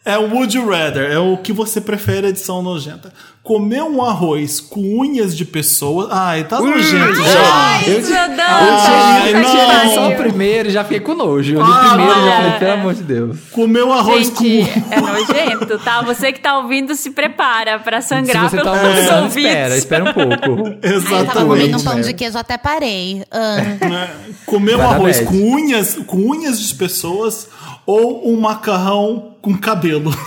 É 0.05 0.17
o 0.17 0.29
Would 0.33 0.55
You 0.57 0.69
Rather, 0.69 1.11
é 1.11 1.19
o 1.19 1.37
que 1.37 1.51
você 1.51 1.81
prefere, 1.81 2.27
edição 2.27 2.61
nojenta. 2.61 3.13
Comer 3.47 3.81
um 3.81 4.03
arroz 4.03 4.59
com 4.59 4.81
unhas 4.99 5.33
de 5.33 5.45
pessoa. 5.45 6.09
Ai, 6.11 6.43
tá 6.43 6.59
nojento 6.59 7.15
já. 7.15 7.79
eu, 7.87 7.93
meu 7.93 8.01
Deus! 8.01 8.09
eu 8.09 8.17
Ai, 8.19 9.23
tinha, 9.23 9.39
eu 9.39 9.45
tinha 9.45 9.95
só 9.95 10.09
o 10.09 10.15
primeiro 10.17 10.67
e 10.67 10.71
já 10.73 10.83
fiquei 10.83 10.99
com 10.99 11.13
nojo. 11.13 11.53
Eu 11.55 11.61
li 11.61 11.71
Ah, 11.71 11.89
primeiro 11.93 12.19
e 12.19 12.25
já 12.25 12.35
falei, 12.35 12.51
pelo 12.59 12.71
amor 12.73 12.93
de 12.93 13.03
Deus. 13.03 13.37
Comer 13.53 13.83
um 13.85 13.93
arroz 13.93 14.27
Gente, 14.27 14.35
com. 14.35 14.93
é 14.93 14.99
nojento, 14.99 15.79
tá? 15.79 16.01
Você 16.01 16.33
que 16.33 16.41
tá 16.41 16.57
ouvindo, 16.57 16.93
se 16.93 17.11
prepara 17.11 17.79
pra 17.79 18.01
Se 18.01 18.09
sangrar 18.09 18.49
você 18.49 18.57
tá 18.57 18.63
pelos 18.63 18.79
almoçando, 18.85 19.23
ouvidos. 19.23 19.45
espera, 19.49 19.77
espera 19.77 20.03
um 20.03 20.13
pouco. 20.13 20.67
Ai, 20.83 21.21
eu 21.21 21.25
tava 21.25 21.45
comendo 21.45 21.47
um 21.47 21.75
Exatamente. 21.77 21.83
pão 21.85 22.01
de 22.01 22.13
queijo, 22.13 22.37
até 22.37 22.57
parei. 22.57 23.23
Ah. 23.31 23.55
né? 23.87 24.09
Comer 24.45 24.75
um 24.75 24.81
arroz 24.81 25.21
com 25.21 25.35
unhas, 25.53 25.95
com 26.05 26.17
unhas 26.17 26.59
de 26.59 26.75
pessoas 26.75 27.47
ou 27.85 28.29
um 28.29 28.37
macarrão 28.41 29.37
com 29.41 29.57
cabelo. 29.57 30.11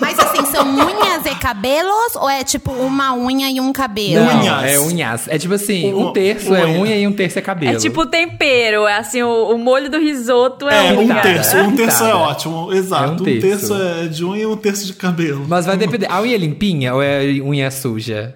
Mas 0.00 0.18
assim, 0.18 0.44
são 0.46 0.66
unhas 0.66 1.24
e 1.26 1.34
cabelos 1.36 2.16
ou 2.16 2.28
é 2.28 2.42
tipo 2.44 2.72
uma 2.72 3.14
unha 3.14 3.50
e 3.50 3.60
um 3.60 3.72
cabelo? 3.72 4.24
Não, 4.24 4.40
Unhas. 4.40 4.64
é 4.64 4.78
unhas. 4.80 5.28
É 5.28 5.38
tipo 5.38 5.54
assim, 5.54 5.92
Uma- 5.92 6.10
um 6.10 6.12
terço 6.12 6.54
é 6.54 6.64
unha. 6.66 6.80
unha 6.80 6.96
e 6.96 7.06
um 7.06 7.12
terço 7.12 7.38
é 7.38 7.42
cabelo. 7.42 7.76
É 7.76 7.78
tipo 7.78 8.06
tempero, 8.06 8.86
é 8.86 8.96
assim, 8.96 9.22
o, 9.22 9.50
o 9.54 9.58
molho 9.58 9.90
do 9.90 9.98
risoto 9.98 10.68
é, 10.68 10.88
É, 10.88 10.92
um 10.98 11.08
terço. 11.20 11.56
Um 11.58 11.76
terço 11.76 12.04
é 12.04 12.14
ótimo. 12.14 12.72
Exato. 12.72 13.04
É 13.04 13.08
um 13.08 13.12
um, 13.12 13.16
terço. 13.40 13.68
terço. 13.68 13.74
é 13.74 14.06
de 14.08 14.24
unha 14.24 14.42
e 14.42 14.46
um 14.46 14.56
terço 14.56 14.86
de 14.86 14.92
cabelo. 14.92 15.44
Mas 15.48 15.66
vai 15.66 15.76
depender. 15.76 16.06
A 16.10 16.20
unha 16.20 16.34
é 16.34 16.38
limpinha 16.38 16.94
ou 16.94 17.02
é 17.02 17.22
unha 17.42 17.70
suja? 17.70 18.34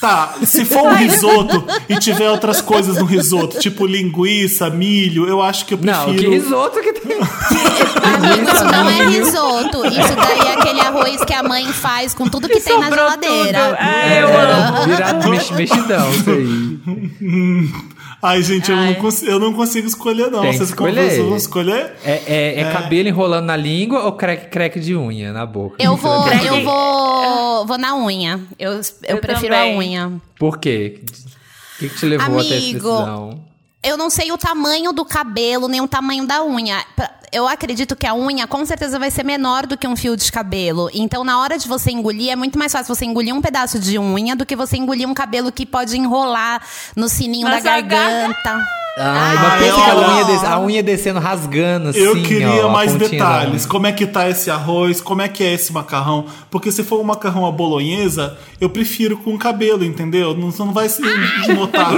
Tá, 0.00 0.34
se 0.44 0.64
for 0.64 0.84
um 0.84 0.94
risoto 0.94 1.64
e 1.88 1.96
tiver 1.98 2.30
outras 2.30 2.60
coisas 2.60 2.96
no 2.98 3.06
risoto, 3.06 3.58
tipo 3.58 3.86
linguiça, 3.86 4.68
milho, 4.68 5.26
eu 5.26 5.40
acho 5.40 5.64
que 5.64 5.72
eu 5.72 5.78
prefiro. 5.78 6.06
Não, 6.06 6.14
que 6.14 6.28
risoto 6.28 6.80
que 6.80 6.92
tem. 6.92 7.16
Amigo, 7.16 8.50
isso 8.52 8.64
não 8.64 8.88
é 8.90 9.06
risoto. 9.06 9.86
Isso 9.86 10.16
daí 10.16 10.40
é 10.48 10.54
aquele 10.54 10.80
arroz 10.80 11.24
que 11.24 11.32
a 11.32 11.42
mãe 11.42 11.72
faz 11.72 12.12
com 12.12 12.28
tudo 12.28 12.46
que, 12.48 12.60
tem 12.60 12.78
na 12.78 12.90
geladeira. 12.90 13.58
tudo. 13.58 13.76
É, 13.76 14.22
eu 14.22 14.28
amo. 14.38 14.86
Virado 14.86 15.30
mex, 15.30 15.50
mexidão, 15.50 16.10
isso 16.10 16.30
aí. 16.30 16.76
Ai, 18.26 18.42
gente, 18.42 18.72
eu 18.72 18.76
Ai. 18.76 18.86
não, 18.86 18.94
consigo, 18.96 19.30
eu 19.30 19.38
não 19.38 19.52
consigo 19.52 19.86
escolher, 19.86 20.30
não. 20.32 20.40
Tem 20.40 20.52
Vocês 20.52 20.70
escolher. 20.70 21.10
vocês 21.10 21.24
vão 21.24 21.36
escolher? 21.36 21.92
É, 22.04 22.22
é, 22.26 22.60
é 22.60 22.72
cabelo 22.72 23.08
enrolando 23.08 23.46
na 23.46 23.56
língua 23.56 24.02
ou 24.04 24.12
crack, 24.12 24.48
crack 24.48 24.80
de 24.80 24.96
unha 24.96 25.32
na 25.32 25.46
boca? 25.46 25.76
Eu 25.78 25.96
vou, 25.96 26.26
eu 26.28 26.64
vou, 26.64 27.66
vou 27.66 27.78
na 27.78 27.96
unha. 27.96 28.40
Eu, 28.58 28.72
eu, 28.72 28.80
Eu 29.04 29.18
prefiro 29.18 29.54
também. 29.54 29.74
a 29.74 29.78
unha. 29.78 30.12
Por 30.38 30.58
quê? 30.58 31.00
O 31.04 31.78
que, 31.78 31.88
que 31.88 31.96
te 31.98 32.06
levou 32.06 32.40
até 32.40 32.48
essa 32.48 32.56
Amigo, 32.56 32.90
decisão? 32.90 33.44
Eu 33.86 33.96
não 33.96 34.10
sei 34.10 34.32
o 34.32 34.38
tamanho 34.38 34.92
do 34.92 35.04
cabelo, 35.04 35.68
nem 35.68 35.80
o 35.80 35.86
tamanho 35.86 36.26
da 36.26 36.44
unha. 36.44 36.84
Eu 37.32 37.46
acredito 37.46 37.94
que 37.94 38.06
a 38.06 38.14
unha 38.14 38.46
com 38.46 38.64
certeza 38.66 38.98
vai 38.98 39.10
ser 39.10 39.24
menor 39.24 39.64
do 39.66 39.76
que 39.76 39.86
um 39.86 39.94
fio 39.94 40.16
de 40.16 40.30
cabelo. 40.32 40.90
Então, 40.92 41.22
na 41.22 41.38
hora 41.40 41.56
de 41.56 41.68
você 41.68 41.90
engolir, 41.92 42.30
é 42.30 42.36
muito 42.36 42.58
mais 42.58 42.72
fácil 42.72 42.92
você 42.94 43.04
engolir 43.04 43.32
um 43.34 43.40
pedaço 43.40 43.78
de 43.78 43.96
unha 43.98 44.34
do 44.34 44.44
que 44.44 44.56
você 44.56 44.76
engolir 44.76 45.08
um 45.08 45.14
cabelo 45.14 45.52
que 45.52 45.64
pode 45.64 45.96
enrolar 45.96 46.60
no 46.96 47.08
sininho 47.08 47.46
Mas 47.48 47.62
da 47.62 47.74
a 47.74 47.80
garganta. 47.80 48.66
Ai, 48.98 49.34
mas 49.34 49.52
Ai, 49.52 49.58
pensa 49.58 49.76
aquela 49.82 50.00
olha. 50.00 50.14
unha, 50.14 50.24
des- 50.24 50.44
a 50.44 50.58
unha 50.60 50.82
descendo, 50.82 51.20
rasgando 51.20 51.88
assim, 51.90 51.98
Eu 52.00 52.22
queria 52.22 52.64
ó, 52.66 52.70
a 52.70 52.72
mais 52.72 52.94
detalhes. 52.94 53.66
Como 53.66 53.86
é 53.86 53.92
que 53.92 54.06
tá 54.06 54.28
esse 54.28 54.50
arroz? 54.50 55.00
Como 55.02 55.20
é 55.20 55.28
que 55.28 55.44
é 55.44 55.52
esse 55.52 55.70
macarrão? 55.72 56.24
Porque 56.50 56.72
se 56.72 56.82
for 56.82 56.98
um 56.98 57.04
macarrão 57.04 57.44
à 57.46 57.52
bolonhesa, 57.52 58.38
eu 58.60 58.70
prefiro 58.70 59.18
com 59.18 59.36
cabelo, 59.36 59.84
entendeu? 59.84 60.34
Não, 60.34 60.48
não 60.48 60.72
vai 60.72 60.88
se 60.88 61.02
notar. 61.54 61.90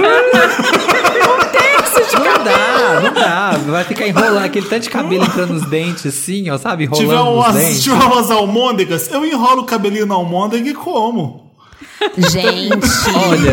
Não 2.13 2.43
dá, 2.43 2.99
não 3.01 3.13
dá. 3.13 3.51
Vai 3.71 3.83
ficar 3.83 4.07
enrolando 4.07 4.45
aquele 4.45 4.67
tanto 4.67 4.83
de 4.83 4.89
cabelo 4.89 5.23
entrando 5.23 5.53
nos 5.53 5.69
dentes, 5.69 6.05
assim, 6.05 6.49
ó, 6.49 6.57
sabe? 6.57 6.87
Se 6.93 7.01
Enrolando 7.03 7.05
tiver, 7.05 7.15
nos 7.17 7.35
umas, 7.45 7.55
se 7.55 7.61
dentes. 7.61 7.83
tiver 7.83 8.03
umas 8.05 8.31
almôndegas, 8.31 9.11
eu 9.11 9.25
enrolo 9.25 9.61
o 9.61 9.65
cabelinho 9.65 10.05
na 10.05 10.15
almôndega 10.15 10.69
e 10.69 10.73
como. 10.73 11.49
Gente. 12.17 12.69
Olha, 13.15 13.51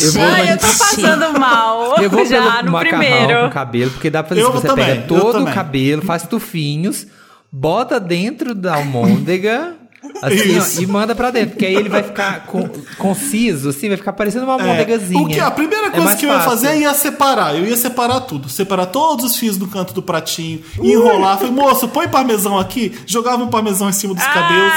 eu 0.00 0.12
vou, 0.12 0.22
Ai, 0.22 0.52
eu 0.52 0.58
tô 0.58 0.66
passando 0.66 1.38
mal. 1.38 1.96
eu 2.00 2.10
vou 2.10 2.24
já 2.24 2.40
pelo 2.40 2.62
no 2.66 2.72
macarrão 2.72 2.98
primeiro. 3.00 3.40
com 3.44 3.50
cabelo, 3.50 3.90
porque 3.90 4.10
dá 4.10 4.22
pra 4.22 4.28
fazer 4.30 4.42
Eu 4.42 4.50
isso. 4.50 4.60
Você 4.60 4.66
também, 4.66 4.86
pega 4.86 5.02
todo 5.08 5.42
o 5.42 5.52
cabelo, 5.52 6.02
faz 6.02 6.22
tufinhos, 6.22 7.06
bota 7.50 7.98
dentro 7.98 8.54
da 8.54 8.76
almôndega 8.76 9.74
Assim, 10.22 10.58
ó, 10.58 10.82
e 10.82 10.86
manda 10.86 11.14
pra 11.14 11.30
dentro, 11.30 11.50
porque 11.50 11.66
aí 11.66 11.74
ele 11.74 11.88
vai 11.88 12.02
ficar 12.02 12.44
com- 12.46 12.68
conciso, 12.96 13.68
assim, 13.68 13.88
vai 13.88 13.96
ficar 13.96 14.12
parecendo 14.12 14.44
uma 14.44 14.56
É, 14.60 14.64
modegazinha. 14.66 15.20
o 15.20 15.28
que, 15.28 15.38
a 15.40 15.50
primeira 15.50 15.86
É 15.86 15.90
coisa 15.90 16.04
mais 16.06 16.18
que 16.18 16.26
eu 16.26 16.30
ia 16.32 16.40
fazer 16.40 16.68
é 16.68 16.78
ia 16.78 16.94
separar. 16.94 17.54
Eu 17.56 17.64
ia 17.66 17.76
separar 17.76 18.20
tudo. 18.22 18.48
Separar 18.48 18.86
todos 18.86 19.24
os 19.24 19.36
fios 19.36 19.56
do 19.56 19.66
canto 19.66 19.92
do 19.94 20.02
pratinho, 20.02 20.62
enrolar. 20.80 21.36
Falei, 21.38 21.52
moço, 21.52 21.88
põe 21.88 22.08
parmesão 22.08 22.58
aqui. 22.58 22.96
Jogava 23.06 23.42
um 23.44 23.48
parmesão 23.48 23.88
em 23.88 23.92
cima 23.92 24.14
dos 24.14 24.24
Ah! 24.24 24.32
cabelos 24.32 24.72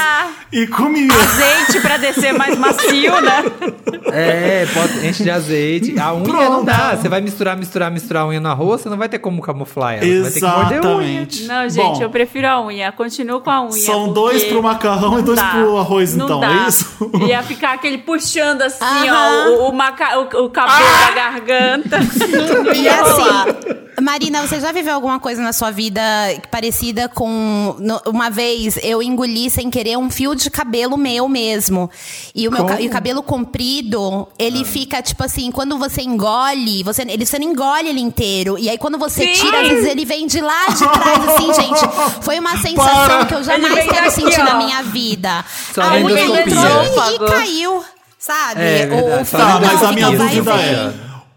e 0.52 0.66
comia. 0.66 1.08
Azeite 1.12 1.80
pra 1.80 1.96
descer 1.96 2.32
mais 2.34 2.56
macio, 2.58 3.20
né? 3.20 3.44
É, 4.12 4.66
pode, 4.66 5.06
enche 5.06 5.22
de 5.22 5.30
azeite. 5.30 5.98
A 5.98 6.14
unha 6.14 6.24
Pronto. 6.24 6.50
não 6.50 6.64
dá. 6.64 6.96
Você 6.96 7.08
vai 7.08 7.20
misturar, 7.20 7.56
misturar, 7.56 7.90
misturar 7.90 8.24
a 8.24 8.26
unha 8.28 8.40
no 8.40 8.48
arroz, 8.48 8.80
você 8.82 8.88
não 8.88 8.96
vai 8.96 9.08
ter 9.08 9.18
como 9.18 9.40
camuflar 9.40 9.94
ela. 9.94 10.04
Você 10.04 10.20
vai 10.20 10.30
ter 10.32 10.40
que 10.40 10.46
morder 10.46 10.78
a 10.84 10.96
unha. 10.96 11.06
Exatamente. 11.22 11.44
Não, 11.44 11.68
gente, 11.68 11.96
Bom, 11.98 12.02
eu 12.02 12.10
prefiro 12.10 12.46
a 12.48 12.60
unha. 12.64 12.92
Continuo 12.92 13.40
com 13.40 13.50
a 13.50 13.62
unha. 13.62 13.72
São 13.72 14.04
porque 14.04 14.14
dois 14.14 14.44
pro 14.44 14.62
macarrão 14.62 15.11
e 15.14 15.18
não 15.18 15.22
dois 15.24 15.38
dá. 15.38 15.50
pro 15.50 15.76
arroz, 15.78 16.14
Não 16.14 16.24
então, 16.26 16.40
dá. 16.40 16.64
é 16.64 16.68
isso? 16.68 17.10
Ia 17.28 17.42
ficar 17.42 17.72
aquele 17.74 17.98
puxando 17.98 18.62
assim, 18.62 18.82
Aham. 18.84 19.46
ó, 19.46 19.48
o, 19.64 19.68
o, 19.68 19.72
maca- 19.72 20.18
o- 20.18 20.44
o 20.46 20.50
cabelo 20.50 20.78
Ah! 20.86 21.04
da 21.06 21.10
garganta. 21.12 21.98
E 22.74 22.88
assim, 22.88 23.72
Marina, 24.00 24.40
você 24.42 24.58
já 24.58 24.72
viveu 24.72 24.94
alguma 24.94 25.20
coisa 25.20 25.40
na 25.42 25.52
sua 25.52 25.70
vida 25.70 26.02
parecida 26.50 27.08
com. 27.08 27.76
no- 27.78 28.00
uma 28.06 28.30
vez 28.30 28.78
eu 28.82 29.02
engoli 29.02 29.48
sem 29.50 29.70
querer 29.70 29.96
um 29.96 30.10
fio 30.10 30.34
de 30.34 30.50
cabelo 30.50 30.96
meu 30.96 31.28
mesmo. 31.28 31.90
E 32.34 32.48
o 32.48 32.50
meu 32.52 32.66
e 32.80 32.86
o 32.88 32.90
cabelo 32.90 33.22
comprido, 33.22 34.26
ele 34.38 34.64
fica 34.64 35.00
tipo 35.02 35.22
assim, 35.22 35.50
quando 35.52 35.78
você 35.78 36.02
engole, 36.02 36.82
você, 36.82 37.02
ele, 37.02 37.24
você 37.24 37.38
não 37.38 37.46
engole 37.50 37.88
ele 37.88 38.00
inteiro. 38.00 38.58
E 38.58 38.68
aí 38.68 38.78
quando 38.78 38.98
você 38.98 39.22
Sim. 39.34 39.44
tira, 39.44 39.60
às 39.60 39.68
vezes 39.68 39.86
ele 39.90 40.04
vem 40.04 40.26
de 40.26 40.40
lá 40.40 40.66
de 40.68 40.78
trás, 40.88 41.28
assim, 41.28 41.52
gente. 41.54 41.80
Foi 42.22 42.38
uma 42.40 42.56
sensação 42.62 43.06
Para. 43.06 43.26
que 43.26 43.34
eu 43.34 43.44
jamais 43.44 43.84
quero 43.88 44.10
sentir 44.10 44.40
ó. 44.40 44.44
na 44.44 44.54
minha 44.54 44.82
vida. 44.82 45.01
Só 45.74 45.82
a 45.82 45.94
unha 45.94 46.20
entrou 46.40 46.84
e 47.14 47.30
caiu. 47.30 47.84
Sabe? 48.18 48.60
É 48.62 48.86
verdade, 48.86 49.28
só 49.28 49.36
Tá, 49.38 49.60
mas 49.60 49.82
a 49.82 49.92
minha 49.92 50.10
dúvida 50.10 50.52
é. 50.54 50.92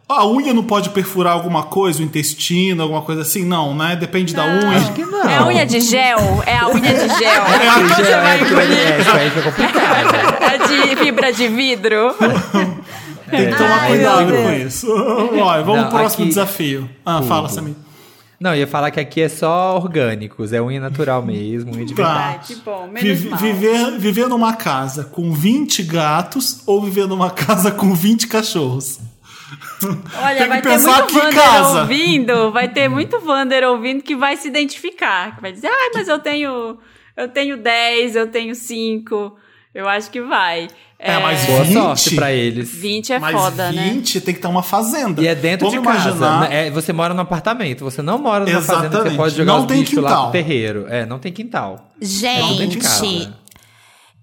A 0.07 0.23
unha 0.27 0.53
não 0.53 0.61
pode 0.63 0.91
perfurar 0.91 1.33
alguma 1.33 1.63
coisa, 1.63 1.99
o 1.99 2.03
intestino, 2.03 2.83
alguma 2.83 3.01
coisa 3.01 3.23
assim? 3.23 3.43
Não, 3.43 3.73
né? 3.75 3.95
Depende 3.95 4.35
da 4.35 4.43
unha. 4.45 4.77
Acho 4.77 4.93
que 4.93 5.03
não. 5.03 5.27
É 5.27 5.37
a 5.37 5.45
unha 5.47 5.65
de 5.65 5.81
gel? 5.81 6.43
É 6.45 6.57
a 6.59 6.67
unha 6.67 6.93
de 6.93 7.07
gel. 7.17 7.43
Porque 7.43 7.95
Você 7.95 8.03
já 8.03 8.21
vai 8.21 8.35
é, 8.35 8.37
porque 8.37 8.53
engolir. 8.53 8.77
é, 8.77 9.19
aí 9.19 9.29
fica 9.31 9.51
complicado. 9.51 10.15
É 10.43 10.57
de 10.91 10.95
fibra 10.97 11.33
de 11.33 11.47
vidro. 11.47 12.15
Tem 13.31 13.49
que 13.49 13.55
tomar 13.55 13.79
Ai, 13.81 13.87
cuidado 13.87 14.31
com 14.31 14.51
isso. 14.53 14.87
Olha, 14.93 15.63
vamos 15.63 15.81
Não, 15.81 15.89
pro 15.89 15.97
próximo 15.97 16.23
aqui- 16.25 16.29
desafio. 16.29 16.89
Ah, 17.03 17.23
fala. 17.23 17.49
Samir. 17.49 17.73
Não, 18.39 18.51
eu 18.51 18.57
ia 18.59 18.67
falar 18.67 18.91
que 18.91 18.99
aqui 18.99 19.21
é 19.21 19.29
só 19.29 19.75
orgânicos, 19.77 20.51
é 20.53 20.61
unha 20.61 20.79
natural 20.79 21.21
mesmo, 21.25 21.73
unha 21.73 21.85
de 21.85 21.93
Tá. 21.95 22.03
verdade. 22.03 22.55
Bom, 22.65 22.87
menos 22.87 23.01
Vive- 23.01 23.29
mal. 23.29 23.39
viver, 23.39 23.91
viver 23.97 24.27
numa 24.27 24.53
casa 24.53 25.03
com 25.05 25.31
20 25.31 25.83
gatos 25.83 26.61
ou 26.67 26.81
viver 26.83 27.07
numa 27.07 27.31
casa 27.31 27.71
com 27.71 27.93
20 27.93 28.27
cachorros? 28.27 28.99
Olha, 30.21 30.37
Tem 30.39 30.47
vai 30.47 30.61
ter 30.61 30.69
pensar 30.69 30.97
muito 30.99 31.07
que 31.13 31.17
Wander 31.19 31.33
casa. 31.35 31.81
ouvindo, 31.81 32.51
vai 32.51 32.67
ter 32.67 32.89
muito 32.89 33.17
Wander 33.25 33.63
ouvindo 33.63 34.01
que 34.03 34.15
vai 34.15 34.35
se 34.37 34.47
identificar, 34.47 35.35
que 35.35 35.41
vai 35.41 35.51
dizer, 35.51 35.67
ai, 35.67 35.91
mas 35.93 36.07
eu 36.07 36.19
tenho, 36.19 36.77
eu 37.15 37.27
tenho 37.29 37.55
10, 37.57 38.15
eu 38.15 38.27
tenho 38.27 38.55
5, 38.55 39.35
eu 39.73 39.87
acho 39.87 40.09
que 40.09 40.21
vai. 40.21 40.67
É, 40.97 41.19
mas 41.19 41.45
Boa 41.45 41.63
20? 41.63 41.73
sorte 41.73 42.15
pra 42.15 42.31
eles. 42.31 42.69
20 42.73 43.13
é 43.13 43.19
Mas 43.19 43.35
foda, 43.35 43.71
né? 43.71 43.89
20 43.93 44.21
tem 44.21 44.33
que 44.33 44.39
ter 44.39 44.47
uma 44.47 44.63
fazenda. 44.63 45.21
E 45.21 45.27
é 45.27 45.35
dentro 45.35 45.69
Vamos 45.69 45.81
de 45.83 45.87
casa. 45.93 46.09
imaginar- 46.09 46.49
né? 46.49 46.67
É, 46.67 46.71
você 46.71 46.93
mora 46.93 47.13
num 47.13 47.21
apartamento, 47.21 47.83
você 47.83 48.01
não 48.01 48.17
mora 48.17 48.45
numa 48.45 48.61
fazenda 48.61 48.87
que 48.87 48.91
você 48.91 48.95
Exatamente. 48.95 49.17
pode 49.17 49.35
jogar 49.35 49.53
Não 49.53 49.59
os 49.61 49.65
tem 49.67 49.79
bichos 49.81 49.95
lá 50.01 50.09
quintal. 50.09 50.23
pro 50.23 50.31
terreiro. 50.31 50.85
É, 50.89 51.05
não 51.05 51.19
tem 51.19 51.31
quintal. 51.33 51.91
Gente, 52.01 52.57
dentro 52.57 52.67
de 52.67 52.77
casa. 52.77 53.33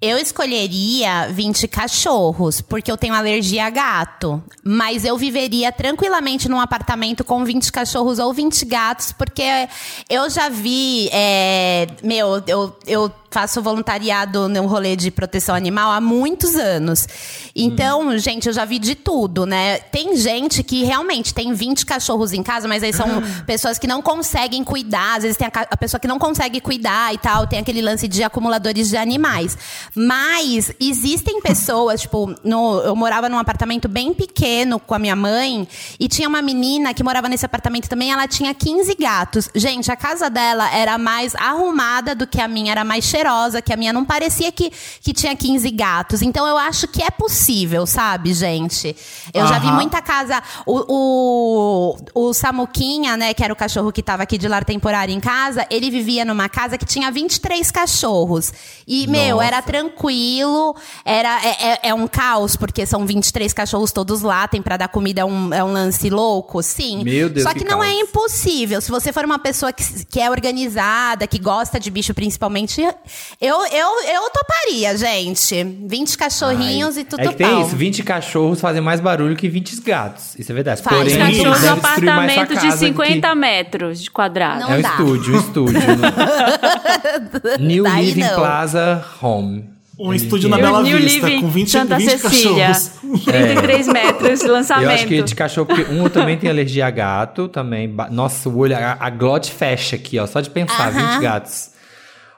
Eu 0.02 0.18
escolheria 0.18 1.28
20 1.30 1.68
cachorros, 1.68 2.60
porque 2.60 2.90
eu 2.90 2.96
tenho 2.96 3.14
alergia 3.14 3.66
a 3.66 3.70
gato. 3.70 4.42
Mas 4.64 5.04
eu 5.04 5.16
viveria 5.16 5.70
tranquilamente 5.70 6.48
num 6.48 6.58
apartamento 6.58 7.22
com 7.22 7.44
20 7.44 7.70
cachorros 7.70 8.18
ou 8.18 8.34
20 8.34 8.64
gatos, 8.64 9.12
porque 9.12 9.68
eu 10.10 10.28
já 10.28 10.48
vi. 10.48 11.08
é, 11.12 11.86
meu, 12.02 12.42
eu, 12.48 12.76
eu 12.84 13.12
faço 13.32 13.62
voluntariado 13.62 14.48
num 14.48 14.66
rolê 14.66 14.94
de 14.94 15.10
proteção 15.10 15.54
animal 15.54 15.90
há 15.90 16.00
muitos 16.00 16.54
anos. 16.54 17.08
Então, 17.56 18.16
gente, 18.18 18.46
eu 18.46 18.52
já 18.52 18.64
vi 18.64 18.78
de 18.78 18.94
tudo, 18.94 19.46
né? 19.46 19.78
Tem 19.78 20.16
gente 20.16 20.62
que 20.62 20.84
realmente 20.84 21.32
tem 21.32 21.52
20 21.52 21.86
cachorros 21.86 22.32
em 22.32 22.42
casa, 22.42 22.68
mas 22.68 22.82
aí 22.82 22.92
são 22.92 23.22
pessoas 23.46 23.78
que 23.78 23.86
não 23.86 24.02
conseguem 24.02 24.62
cuidar. 24.62 25.16
Às 25.16 25.22
vezes 25.22 25.38
tem 25.38 25.48
a, 25.48 25.66
a 25.70 25.76
pessoa 25.76 25.98
que 25.98 26.06
não 26.06 26.18
consegue 26.18 26.60
cuidar 26.60 27.14
e 27.14 27.18
tal, 27.18 27.46
tem 27.46 27.58
aquele 27.58 27.80
lance 27.80 28.06
de 28.06 28.22
acumuladores 28.22 28.90
de 28.90 28.96
animais. 28.96 29.56
Mas 29.94 30.72
existem 30.80 31.40
pessoas, 31.40 32.00
tipo, 32.00 32.34
no, 32.42 32.80
eu 32.80 32.96
morava 32.96 33.28
num 33.28 33.38
apartamento 33.38 33.88
bem 33.88 34.14
pequeno 34.14 34.80
com 34.80 34.94
a 34.94 34.98
minha 34.98 35.14
mãe 35.14 35.68
e 36.00 36.08
tinha 36.08 36.28
uma 36.28 36.40
menina 36.40 36.94
que 36.94 37.02
morava 37.02 37.28
nesse 37.28 37.44
apartamento 37.44 37.88
também, 37.88 38.10
ela 38.10 38.26
tinha 38.26 38.54
15 38.54 38.94
gatos. 38.94 39.50
Gente, 39.54 39.92
a 39.92 39.96
casa 39.96 40.30
dela 40.30 40.72
era 40.74 40.96
mais 40.96 41.34
arrumada 41.34 42.14
do 42.14 42.26
que 42.26 42.40
a 42.40 42.48
minha, 42.48 42.72
era 42.72 42.84
mais 42.84 43.04
cheirosa 43.04 43.60
que 43.60 43.72
a 43.72 43.76
minha. 43.76 43.92
Não 43.92 44.04
parecia 44.04 44.50
que, 44.50 44.72
que 45.00 45.12
tinha 45.12 45.36
15 45.36 45.70
gatos. 45.70 46.22
Então 46.22 46.46
eu 46.46 46.56
acho 46.56 46.88
que 46.88 47.02
é 47.02 47.10
possível, 47.10 47.86
sabe, 47.86 48.32
gente? 48.32 48.96
Eu 49.34 49.46
já 49.46 49.58
vi 49.58 49.70
muita 49.70 50.00
casa. 50.00 50.42
O, 50.64 51.96
o, 52.14 52.28
o 52.28 52.32
Samuquinha, 52.32 53.16
né, 53.16 53.34
que 53.34 53.44
era 53.44 53.52
o 53.52 53.56
cachorro 53.56 53.92
que 53.92 54.02
tava 54.02 54.22
aqui 54.22 54.38
de 54.38 54.48
lar 54.48 54.64
temporário 54.64 55.14
em 55.14 55.20
casa, 55.20 55.66
ele 55.70 55.90
vivia 55.90 56.24
numa 56.24 56.48
casa 56.48 56.78
que 56.78 56.86
tinha 56.86 57.10
23 57.10 57.70
cachorros. 57.70 58.52
E, 58.86 59.06
meu, 59.06 59.36
Nossa. 59.36 59.46
era 59.46 59.62
tranquilo, 59.62 59.81
era, 61.04 61.40
é, 61.44 61.48
é- 61.72 61.78
é 61.90 61.94
um 61.94 62.06
caos, 62.06 62.56
porque 62.56 62.84
são 62.86 63.06
23 63.06 63.52
cachorros 63.52 63.92
todos 63.92 64.22
lá, 64.22 64.46
tem 64.48 64.60
pra 64.62 64.76
dar 64.76 64.88
comida, 64.88 65.20
é 65.22 65.24
um, 65.24 65.52
é 65.54 65.62
um 65.64 65.72
lance 65.72 66.08
louco, 66.10 66.62
sim. 66.62 67.02
Meu 67.04 67.28
Deus, 67.28 67.44
Só 67.46 67.52
que, 67.52 67.60
que 67.60 67.64
não 67.64 67.82
é 67.82 67.88
caos. 67.90 68.00
impossível. 68.02 68.80
Se 68.80 68.90
você 68.90 69.12
for 69.12 69.24
uma 69.24 69.38
pessoa 69.38 69.72
que, 69.72 70.04
que 70.06 70.20
é 70.20 70.30
organizada, 70.30 71.26
que 71.26 71.38
gosta 71.38 71.78
de 71.80 71.90
bicho 71.90 72.12
principalmente, 72.14 72.80
eu, 72.82 73.56
eu, 73.66 73.88
eu 74.08 74.30
toparia, 74.30 74.96
gente. 74.96 75.62
20 75.64 76.18
cachorrinhos 76.18 76.96
e 76.96 77.04
tudo 77.04 77.20
é 77.20 77.28
que 77.28 77.34
tem 77.36 77.46
pau. 77.46 77.62
isso, 77.66 77.76
20 77.76 78.02
cachorros 78.02 78.60
fazem 78.60 78.80
mais 78.82 79.00
barulho 79.00 79.36
que 79.36 79.48
20 79.48 79.80
gatos. 79.82 80.34
Isso 80.38 80.50
é 80.52 80.54
verdade. 80.54 80.82
Faz. 80.82 80.96
Porém, 80.96 81.12
Sim, 81.12 81.18
Cachorro 81.18 81.46
eles 81.54 81.62
no 81.62 81.72
apartamento 81.72 82.48
de 82.48 82.54
casa 82.54 82.68
do 82.70 82.78
50 82.78 83.28
que- 83.28 83.34
metros 83.34 84.02
de 84.02 84.10
quadrado. 84.10 84.60
Não 84.60 84.70
É 84.72 84.78
um 84.78 84.82
dá. 84.82 84.88
estúdio, 84.90 85.34
um 85.34 85.38
estúdio. 85.40 85.80
no- 85.80 87.58
New 87.66 87.84
Daí 87.84 88.06
Living 88.06 88.20
não. 88.22 88.34
Plaza 88.34 89.04
Home. 89.20 89.71
Um 89.98 90.12
estúdio 90.12 90.48
na 90.48 90.56
Bela 90.56 90.82
New 90.82 90.96
Vista, 90.96 91.26
Living, 91.28 91.40
com 91.42 91.48
20, 91.48 91.70
Santa 91.70 91.98
20 91.98 92.18
Cecília. 92.18 92.66
cachorros. 92.68 92.90
33 93.24 93.88
metros 93.88 94.40
de 94.40 94.48
lançamento. 94.48 94.84
Eu 94.88 94.94
acho 94.94 95.06
que 95.06 95.22
de 95.22 95.34
cachorro, 95.34 95.66
porque 95.66 95.84
um 95.92 96.04
eu 96.04 96.10
também 96.10 96.38
tem 96.38 96.48
alergia 96.48 96.86
a 96.86 96.90
gato, 96.90 97.46
também. 97.46 97.94
Nossa, 98.10 98.48
o 98.48 98.58
olho, 98.58 98.76
a, 98.76 98.96
a 98.98 99.10
glote 99.10 99.52
fecha 99.52 99.96
aqui, 99.96 100.18
ó, 100.18 100.26
só 100.26 100.40
de 100.40 100.50
pensar, 100.50 100.88
Aham. 100.88 101.12
20 101.14 101.22
gatos. 101.22 101.72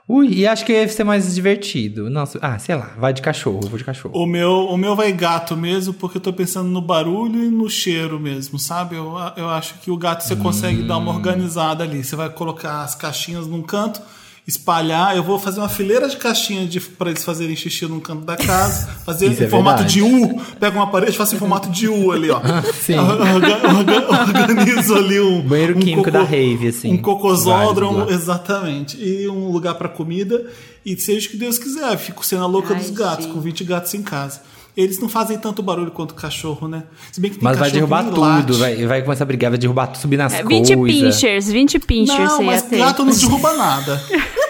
Ui, 0.07 0.29
e 0.29 0.47
acho 0.47 0.67
que 0.67 0.73
deve 0.73 0.93
ser 0.93 1.03
mais 1.03 1.35
divertido. 1.35 2.11
Nossa, 2.11 2.39
ah, 2.43 2.59
sei 2.59 2.75
lá, 2.75 2.93
vai 2.99 3.15
de 3.15 3.23
cachorro, 3.23 3.61
vou 3.63 3.79
de 3.79 3.85
cachorro. 3.85 4.15
O 4.15 4.27
meu, 4.27 4.67
o 4.67 4.77
meu 4.77 4.95
vai 4.95 5.11
gato 5.13 5.57
mesmo, 5.57 5.95
porque 5.95 6.19
eu 6.19 6.21
tô 6.21 6.31
pensando 6.31 6.69
no 6.69 6.83
barulho 6.83 7.43
e 7.43 7.49
no 7.49 7.71
cheiro 7.71 8.21
mesmo, 8.21 8.59
sabe? 8.59 8.97
Eu, 8.97 9.15
eu 9.35 9.49
acho 9.49 9.79
que 9.81 9.91
o 9.91 9.97
gato 9.97 10.23
você 10.23 10.37
consegue 10.37 10.83
dar 10.83 10.99
uma 10.99 11.11
organizada 11.11 11.85
ali. 11.85 12.05
Você 12.05 12.15
vai 12.17 12.29
colocar 12.29 12.83
as 12.83 12.95
caixinhas 12.95 13.47
num 13.47 13.63
canto, 13.63 14.03
espalhar. 14.47 15.17
Eu 15.17 15.23
vou 15.23 15.39
fazer 15.39 15.61
uma 15.61 15.69
fileira 15.69 16.09
de 16.09 16.17
caixinhas 16.17 16.69
de, 16.71 16.81
pra 16.81 17.11
eles 17.11 17.25
fazerem 17.25 17.57
xixi 17.57 17.87
num 17.87 18.01
canto 18.01 18.25
da 18.25 18.37
casa, 18.37 18.87
fazer 19.05 19.31
Isso 19.33 19.43
em 19.43 19.47
é 19.47 19.49
formato 19.49 19.83
verdade. 19.83 19.95
de 19.95 20.03
U. 20.03 20.41
Pega 20.61 20.77
uma 20.77 20.91
parede 20.91 21.13
e 21.13 21.17
faço 21.17 21.35
em 21.35 21.39
formato 21.39 21.69
de 21.71 21.89
U 21.89 22.13
ali, 22.13 22.31
ó. 22.31 22.41
Sim. 22.81 22.99
Orga- 22.99 23.69
orga- 23.77 24.41
Organizo 24.41 24.95
ali 24.95 25.21
um. 25.21 25.41
Banheiro 25.43 25.77
um 25.77 25.81
químico 25.81 26.11
da 26.11 26.23
rave, 26.23 26.69
assim. 26.69 26.93
Um 26.93 26.99
cocosódromo, 26.99 28.11
exatamente. 28.11 28.97
E 29.03 29.29
um 29.29 29.51
lugar 29.51 29.75
pra 29.75 29.89
comida. 29.89 30.45
E 30.85 30.97
seja 31.01 31.27
o 31.29 31.31
que 31.31 31.37
Deus 31.39 31.59
quiser. 31.59 31.97
Fico 31.97 32.25
sendo 32.25 32.43
a 32.45 32.47
louca 32.47 32.75
Ai, 32.75 32.81
dos 32.81 32.91
gatos, 32.91 33.25
gente. 33.25 33.35
com 33.35 33.41
20 33.41 33.65
gatos 33.65 33.95
em 33.95 34.03
casa. 34.03 34.43
Eles 34.77 34.99
não 34.99 35.09
fazem 35.09 35.39
tanto 35.39 35.63
barulho 35.63 35.91
quanto 35.93 36.11
o 36.11 36.15
cachorro, 36.15 36.67
né? 36.67 36.83
Se 37.13 37.21
bem 37.21 37.31
que 37.31 37.37
tem 37.37 37.45
Mas 37.45 37.59
vai 37.59 37.71
derrubar 37.71 38.05
tudo, 38.05 38.59
vai, 38.59 38.85
vai 38.87 39.03
começar 39.03 39.23
a 39.23 39.27
brigar, 39.27 39.51
vai 39.51 39.59
derrubar, 39.59 39.87
tudo, 39.87 40.01
subir 40.01 40.17
nas 40.17 40.35
É, 40.35 40.43
coisas. 40.43 40.69
20 40.69 40.85
pinchers, 40.85 41.49
20 41.49 41.79
pinchers 41.79 42.19
Não, 42.33 42.43
mas 42.43 42.69
gato 42.69 43.05
não 43.05 43.15
derruba 43.15 43.53
nada. 43.57 44.03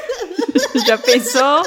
Já 0.86 0.98
pensou? 0.98 1.62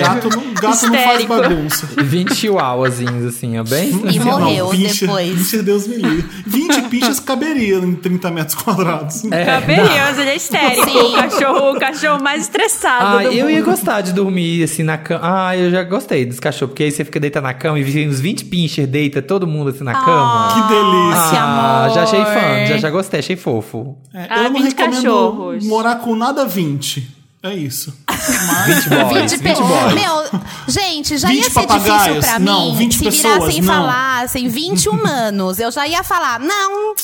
Gato 0.00 0.28
não, 0.30 0.54
gato 0.54 0.86
não 0.86 0.98
faz 0.98 1.24
bagunça. 1.24 1.86
20 2.02 2.34
chihuahuazinhos, 2.34 3.24
assim, 3.34 3.58
ó, 3.58 3.64
bem... 3.64 3.88
E 4.10 4.20
morreu 4.20 4.68
pincher, 4.68 5.08
depois. 5.08 5.34
Pincher, 5.38 5.62
Deus 5.62 5.86
me 5.86 5.96
livre. 5.96 6.28
20 6.46 6.82
pinchas 6.88 7.20
caberia 7.20 7.76
em 7.76 7.94
30 7.94 8.30
metros 8.30 8.54
quadrados. 8.54 9.24
É, 9.30 9.44
Caberia, 9.44 10.04
mas 10.06 10.18
ele 10.18 10.30
é 10.30 10.36
histérico. 10.36 10.84
Sim. 10.90 10.98
O 10.98 11.12
cachorro, 11.14 11.70
o 11.72 11.78
cachorro 11.80 12.22
mais 12.22 12.42
estressado 12.42 13.04
Ah, 13.18 13.22
do 13.22 13.32
eu 13.32 13.44
mundo. 13.46 13.50
ia 13.50 13.62
gostar 13.62 14.00
de 14.00 14.12
dormir 14.12 14.62
assim 14.62 14.82
na 14.82 14.98
cama. 14.98 15.20
Ah, 15.48 15.56
eu 15.56 15.70
já 15.70 15.82
gostei 15.82 16.24
dos 16.26 16.38
cachorros, 16.40 16.70
porque 16.72 16.84
aí 16.84 16.90
você 16.90 17.04
fica 17.04 17.18
deitado 17.20 17.44
na 17.44 17.54
cama 17.54 17.78
e 17.78 17.82
vem 17.82 18.08
uns 18.08 18.20
20 18.20 18.44
pincher, 18.46 18.86
deita 18.86 19.22
todo 19.22 19.46
mundo 19.46 19.70
assim 19.70 19.84
na 19.84 19.94
cama. 19.94 20.48
Que 20.54 20.68
delícia. 20.74 21.38
Ah, 21.40 21.84
amor. 21.84 21.94
já 21.94 22.02
achei 22.02 22.24
fã, 22.24 22.66
já, 22.66 22.76
já 22.76 22.90
gostei, 22.90 23.20
achei 23.20 23.36
fofo. 23.36 23.96
É, 24.14 24.26
Ah, 24.28 24.38
eu 24.44 24.50
não 24.50 24.60
20 24.62 24.64
recomendo 24.70 24.94
cachorros. 25.02 25.64
morar 25.66 25.96
com 25.96 26.14
nada 26.14 26.44
20. 26.44 27.21
É 27.42 27.54
isso. 27.54 27.92
20 28.08 28.88
boys, 28.88 29.32
20 29.32 29.56
boys. 29.62 29.94
Meu, 29.94 30.40
gente, 30.68 31.18
já 31.18 31.28
20 31.28 31.36
ia 31.38 31.42
ser 31.44 31.48
difícil 31.66 31.66
papagaios? 31.66 32.24
pra 32.26 32.38
Não, 32.38 32.70
mim 32.70 32.76
20 32.76 32.98
se 32.98 33.04
pessoas, 33.04 33.34
virassem 33.34 33.58
e 33.58 33.62
falassem 33.62 34.48
20 34.48 34.88
humanos. 34.88 35.58
Eu 35.58 35.72
já 35.72 35.86
ia 35.88 36.04
falar, 36.04 36.38
não, 36.38 36.94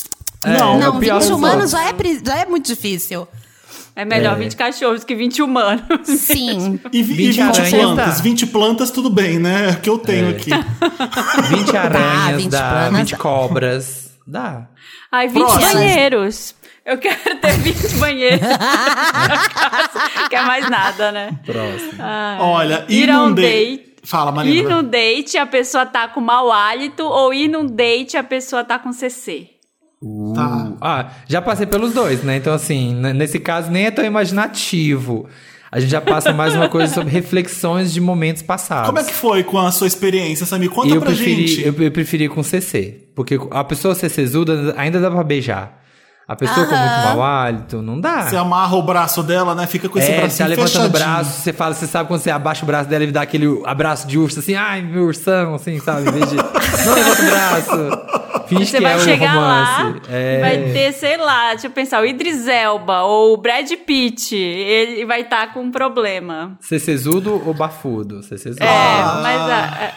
É, 0.45 0.57
Não, 0.57 0.75
é 0.75 0.77
não, 0.79 0.99
pior 0.99 1.19
20 1.19 1.27
dos 1.29 1.37
humanos 1.37 1.71
já 1.71 1.83
é, 1.89 1.93
já 2.25 2.35
é 2.37 2.45
muito 2.45 2.65
difícil. 2.67 3.27
É 3.95 4.05
melhor 4.05 4.35
É. 4.37 4.39
20 4.39 4.55
cachorros 4.55 5.03
que 5.03 5.13
20 5.13 5.41
humanos. 5.41 5.83
Sim. 6.07 6.79
E, 6.93 7.03
vi- 7.03 7.13
20 7.15 7.19
e 7.19 7.25
20 7.25 7.41
aranhas 7.41 7.69
plantas. 7.71 8.15
dá. 8.17 8.23
20 8.23 8.47
plantas, 8.47 8.91
tudo 8.91 9.09
bem, 9.09 9.37
né? 9.39 9.65
É 9.67 9.71
o 9.71 9.75
que 9.81 9.89
eu 9.89 9.97
tenho 9.97 10.29
aqui. 10.29 10.51
20 11.49 11.75
aranhas 11.75 12.37
20 12.41 12.49
dá, 12.49 12.69
planas 12.69 12.99
20 13.01 13.11
dá. 13.11 13.17
cobras. 13.17 14.09
Dá. 14.25 14.67
Ai, 15.11 15.27
20 15.27 15.43
Próximo. 15.43 15.73
banheiros. 15.73 16.55
Eu 16.89 16.97
quero 16.97 17.37
ter 17.39 17.51
20 17.59 17.95
banheiros 17.97 18.41
na 18.47 18.57
casa. 19.49 19.99
Quer 20.29 20.45
mais 20.45 20.69
nada, 20.69 21.11
né? 21.11 21.39
Próximo. 21.45 21.93
Olha, 22.39 22.85
ir 22.89 23.03
Ir 23.03 23.09
a 23.09 23.17
num 23.17 23.25
um 23.27 23.33
date. 23.33 23.89
Fala, 24.03 24.31
Ir 24.31 24.35
Marina. 24.35 24.69
num 24.69 24.83
date, 24.89 25.37
a 25.37 25.45
pessoa 25.45 25.85
tá 25.85 26.07
com 26.07 26.19
mau 26.21 26.51
hálito, 26.51 27.03
ou 27.03 27.33
ir 27.33 27.47
num 27.47 27.65
date, 27.65 28.17
a 28.17 28.23
pessoa 28.23 28.63
tá 28.63 28.79
com 28.79 28.91
CC. 28.91 29.47
Tá. 30.33 30.71
Ah, 30.81 31.09
já 31.27 31.41
passei 31.41 31.65
pelos 31.65 31.93
dois, 31.93 32.23
né? 32.23 32.37
Então, 32.37 32.53
assim, 32.53 32.95
nesse 32.95 33.37
caso 33.39 33.69
nem 33.69 33.85
é 33.85 33.91
tão 33.91 34.03
imaginativo. 34.05 35.27
A 35.71 35.79
gente 35.79 35.91
já 35.91 36.01
passa 36.01 36.33
mais 36.33 36.55
uma 36.55 36.67
coisa 36.67 36.91
sobre 36.91 37.11
reflexões 37.11 37.93
de 37.93 38.01
momentos 38.01 38.41
passados. 38.41 38.87
Como 38.87 38.97
é 38.97 39.03
que 39.03 39.13
foi 39.13 39.43
com 39.43 39.59
a 39.59 39.71
sua 39.71 39.85
experiência, 39.85 40.45
Samir? 40.45 40.69
Conta 40.71 40.95
eu 40.95 40.99
pra 40.99 41.11
preferi, 41.11 41.47
gente. 41.47 41.67
eu, 41.67 41.83
eu 41.83 41.91
preferi 41.91 42.27
com 42.27 42.41
CC. 42.41 43.09
Porque 43.13 43.37
a 43.51 43.63
pessoa 43.63 43.93
CCzuda 43.93 44.73
ainda 44.77 44.99
dá 44.99 45.11
pra 45.11 45.23
beijar. 45.23 45.78
A 46.29 46.35
pessoa 46.35 46.63
com 46.67 46.75
muito 46.75 46.91
mau 47.05 47.23
hálito, 47.23 47.81
não 47.81 47.99
dá. 47.99 48.29
Você 48.29 48.37
amarra 48.37 48.75
o 48.75 48.83
braço 48.83 49.23
dela, 49.23 49.55
né? 49.55 49.65
Fica 49.65 49.89
com 49.89 49.97
esse 49.97 50.11
É, 50.11 50.13
você 50.13 50.19
bracinho 50.21 50.49
tá 50.49 50.55
levantando 50.55 50.85
o 50.85 50.89
braço, 50.91 51.41
você 51.41 51.51
fala, 51.51 51.73
você 51.73 51.87
sabe 51.87 52.07
quando 52.07 52.21
você 52.21 52.29
abaixa 52.29 52.63
o 52.63 52.67
braço 52.67 52.87
dela 52.87 53.03
e 53.03 53.11
dá 53.11 53.23
aquele 53.23 53.47
abraço 53.65 54.05
de 54.07 54.19
urso, 54.19 54.37
assim, 54.37 54.53
ai, 54.53 54.83
meu 54.83 55.05
ursão, 55.05 55.55
assim, 55.55 55.79
sabe? 55.79 56.07
Em 56.07 56.11
vez 56.11 56.29
de, 56.29 56.35
não 56.35 56.93
levanta 56.93 57.21
o 57.23 57.25
braço. 57.25 58.45
Finge 58.47 58.65
Você 58.67 58.77
que 58.77 58.83
vai 58.83 58.93
é 58.93 58.95
o 58.95 58.99
chegar 58.99 59.35
lá, 59.35 59.77
romance. 59.81 60.01
É. 60.07 60.39
vai 60.39 60.57
ter, 60.71 60.93
sei 60.93 61.17
lá, 61.17 61.49
deixa 61.49 61.65
eu 61.67 61.71
pensar, 61.71 61.99
o 62.01 62.05
Idris 62.05 62.47
Elba 62.47 63.01
ou 63.01 63.33
o 63.33 63.37
Brad 63.37 63.67
Pitt, 63.87 64.35
ele 64.35 65.05
vai 65.07 65.21
estar 65.21 65.51
com 65.51 65.61
um 65.61 65.71
problema. 65.71 66.57
CCzudo 66.61 67.41
ou 67.43 67.53
bafudo? 67.55 68.21
CCzudo. 68.21 68.63
É, 68.63 68.67
Ah. 68.67 69.19
mas 69.23 69.41
a- 69.41 69.85
a- 69.87 69.91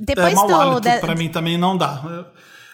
Depois 0.00 0.32
é, 0.32 0.34
mau 0.34 0.46
do. 0.46 0.54
hálito, 0.54 0.80
de- 0.80 0.98
pra 0.98 1.14
mim 1.14 1.28
também 1.28 1.58
não 1.58 1.76
dá. 1.76 2.02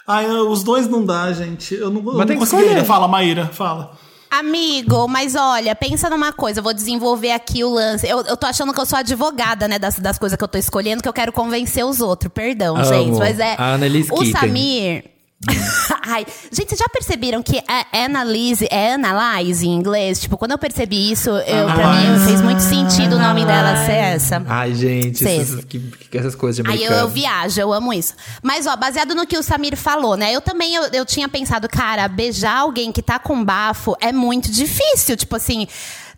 Ai, 0.06 0.26
os 0.26 0.62
dois 0.62 0.88
não 0.88 1.04
dá, 1.04 1.32
gente. 1.32 1.74
Eu 1.74 1.90
não, 1.90 2.00
eu 2.00 2.18
não 2.18 2.26
tem 2.26 2.36
que 2.36 2.40
conseguiria. 2.40 2.70
escolher. 2.72 2.86
Fala, 2.86 3.08
Maíra, 3.08 3.46
fala. 3.46 3.96
Amigo, 4.30 5.06
mas 5.06 5.36
olha, 5.36 5.76
pensa 5.76 6.10
numa 6.10 6.32
coisa, 6.32 6.58
eu 6.58 6.64
vou 6.64 6.74
desenvolver 6.74 7.30
aqui 7.30 7.62
o 7.62 7.70
lance. 7.72 8.04
Eu, 8.06 8.20
eu 8.22 8.36
tô 8.36 8.46
achando 8.46 8.72
que 8.74 8.80
eu 8.80 8.84
sou 8.84 8.98
advogada, 8.98 9.68
né, 9.68 9.78
das, 9.78 9.96
das 10.00 10.18
coisas 10.18 10.36
que 10.36 10.42
eu 10.42 10.48
tô 10.48 10.58
escolhendo, 10.58 11.02
que 11.02 11.08
eu 11.08 11.12
quero 11.12 11.32
convencer 11.32 11.84
os 11.84 12.00
outros. 12.00 12.32
Perdão, 12.32 12.74
Amo. 12.74 12.84
gente. 12.84 13.16
Mas 13.16 13.38
é. 13.38 13.54
A 13.56 13.74
Annalise 13.74 14.10
o 14.10 14.16
Keating. 14.16 14.32
Samir. 14.32 15.13
Ai, 16.06 16.26
gente, 16.52 16.68
vocês 16.68 16.78
já 16.78 16.88
perceberam 16.88 17.42
que 17.42 17.58
é 17.92 18.04
analyze, 18.04 18.66
é 18.70 18.94
analyze 18.94 19.66
em 19.66 19.72
inglês? 19.74 20.20
Tipo, 20.20 20.36
quando 20.36 20.50
eu 20.52 20.58
percebi 20.58 21.10
isso, 21.10 21.30
eu, 21.30 21.66
pra 21.66 21.92
mim 21.94 22.26
fez 22.26 22.40
muito 22.42 22.60
sentido 22.60 23.16
o 23.16 23.18
nome 23.18 23.44
dela 23.44 23.84
ser 23.86 23.92
essa. 23.92 24.42
Ai, 24.46 24.74
gente, 24.74 25.26
essas, 25.26 25.64
que, 25.64 25.78
que- 25.80 26.18
essas 26.18 26.34
coisas 26.34 26.62
de 26.64 26.70
Aí 26.70 26.76
eu, 26.78 26.88
americano. 26.88 27.00
eu 27.00 27.08
viajo, 27.08 27.60
eu 27.60 27.72
amo 27.72 27.92
isso. 27.92 28.14
Mas, 28.42 28.66
ó, 28.66 28.76
baseado 28.76 29.14
no 29.14 29.26
que 29.26 29.36
o 29.38 29.42
Samir 29.42 29.76
falou, 29.76 30.16
né? 30.16 30.32
Eu 30.32 30.40
também, 30.40 30.74
eu, 30.74 30.84
eu 30.92 31.04
tinha 31.06 31.28
pensado, 31.28 31.68
cara, 31.68 32.06
beijar 32.08 32.58
alguém 32.58 32.92
que 32.92 33.02
tá 33.02 33.18
com 33.18 33.42
bafo 33.44 33.96
é 34.00 34.12
muito 34.12 34.50
difícil. 34.50 35.16
Tipo 35.16 35.36
assim, 35.36 35.66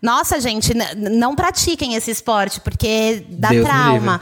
nossa, 0.01 0.39
gente, 0.39 0.73
não 0.95 1.35
pratiquem 1.35 1.95
esse 1.95 2.11
esporte, 2.11 2.59
porque 2.59 3.25
dá 3.29 3.49
Deus 3.49 3.65
trauma. 3.65 4.21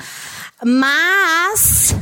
Mas... 0.64 1.96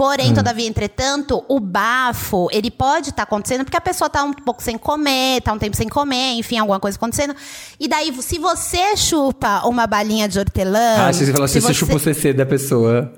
Porém, 0.00 0.30
Hum. 0.30 0.34
todavia, 0.34 0.66
entretanto, 0.66 1.44
o 1.46 1.60
bafo, 1.60 2.48
ele 2.52 2.70
pode 2.70 3.10
estar 3.10 3.24
acontecendo 3.24 3.64
porque 3.66 3.76
a 3.76 3.80
pessoa 3.82 4.08
tá 4.08 4.24
um 4.24 4.32
pouco 4.32 4.62
sem 4.62 4.78
comer, 4.78 5.42
tá 5.42 5.52
um 5.52 5.58
tempo 5.58 5.76
sem 5.76 5.90
comer, 5.90 6.38
enfim, 6.38 6.56
alguma 6.56 6.80
coisa 6.80 6.96
acontecendo. 6.96 7.36
E 7.78 7.86
daí, 7.86 8.10
se 8.22 8.38
você 8.38 8.96
chupa 8.96 9.60
uma 9.66 9.86
balinha 9.86 10.26
de 10.26 10.38
hortelã... 10.38 11.06
Ah, 11.06 11.12
você 11.12 11.30
falou 11.30 11.44
assim, 11.44 11.60
se 11.60 11.66
você 11.66 11.74
chupa 11.74 11.96
o 11.96 11.98
CC 11.98 12.32
da 12.32 12.46
pessoa. 12.46 13.12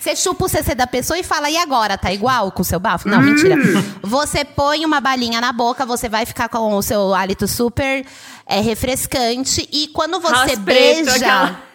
Você 0.00 0.16
chupa 0.16 0.46
o 0.46 0.48
CC 0.48 0.72
da 0.74 0.86
pessoa 0.86 1.18
e 1.18 1.22
fala, 1.22 1.50
e 1.50 1.56
agora? 1.58 1.98
Tá 1.98 2.10
igual 2.10 2.50
com 2.50 2.62
o 2.62 2.64
seu 2.64 2.80
bafo? 2.80 3.06
Não, 3.06 3.20
mentira. 3.20 3.54
Você 4.02 4.46
põe 4.46 4.82
uma 4.84 4.98
balinha 4.98 5.42
na 5.42 5.52
boca, 5.52 5.84
você 5.84 6.08
vai 6.08 6.24
ficar 6.24 6.48
com 6.48 6.74
o 6.74 6.80
seu 6.82 7.12
hálito 7.14 7.46
super 7.46 8.02
é, 8.46 8.60
refrescante. 8.62 9.68
E 9.70 9.88
quando 9.88 10.18
você 10.20 10.32
Raspreto, 10.34 10.62
beija, 10.64 11.16
aquela- 11.16 11.67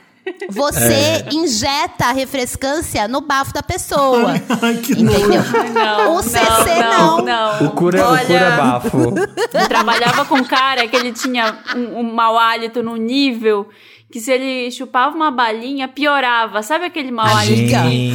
você 0.49 1.25
injeta 1.31 2.05
a 2.05 2.11
refrescância 2.11 3.07
no 3.07 3.21
bafo 3.21 3.53
da 3.53 3.63
pessoa. 3.63 4.33
Ai, 4.61 4.77
que 4.77 4.93
Entendeu? 4.93 5.43
não, 5.73 6.15
o 6.15 6.21
CC 6.21 6.39
não, 6.79 7.17
não. 7.17 7.25
não. 7.25 7.67
O 7.67 7.71
cura, 7.71 8.07
Olha, 8.07 8.23
o 8.23 8.27
cura 8.27 8.51
bafo. 8.51 9.13
Eu 9.53 9.67
trabalhava 9.67 10.25
com 10.25 10.35
um 10.35 10.43
cara 10.43 10.87
que 10.87 10.95
ele 10.95 11.11
tinha 11.11 11.59
um, 11.75 11.99
um 11.99 12.13
mau 12.13 12.37
hálito 12.37 12.81
no 12.81 12.95
nível 12.95 13.67
que 14.13 14.19
se 14.19 14.31
ele 14.31 14.69
chupava 14.69 15.15
uma 15.15 15.31
balinha, 15.31 15.87
piorava. 15.87 16.61
Sabe 16.61 16.85
aquele 16.85 17.09
mau 17.09 17.25
hálito? 17.25 17.67
Gente, 17.67 18.13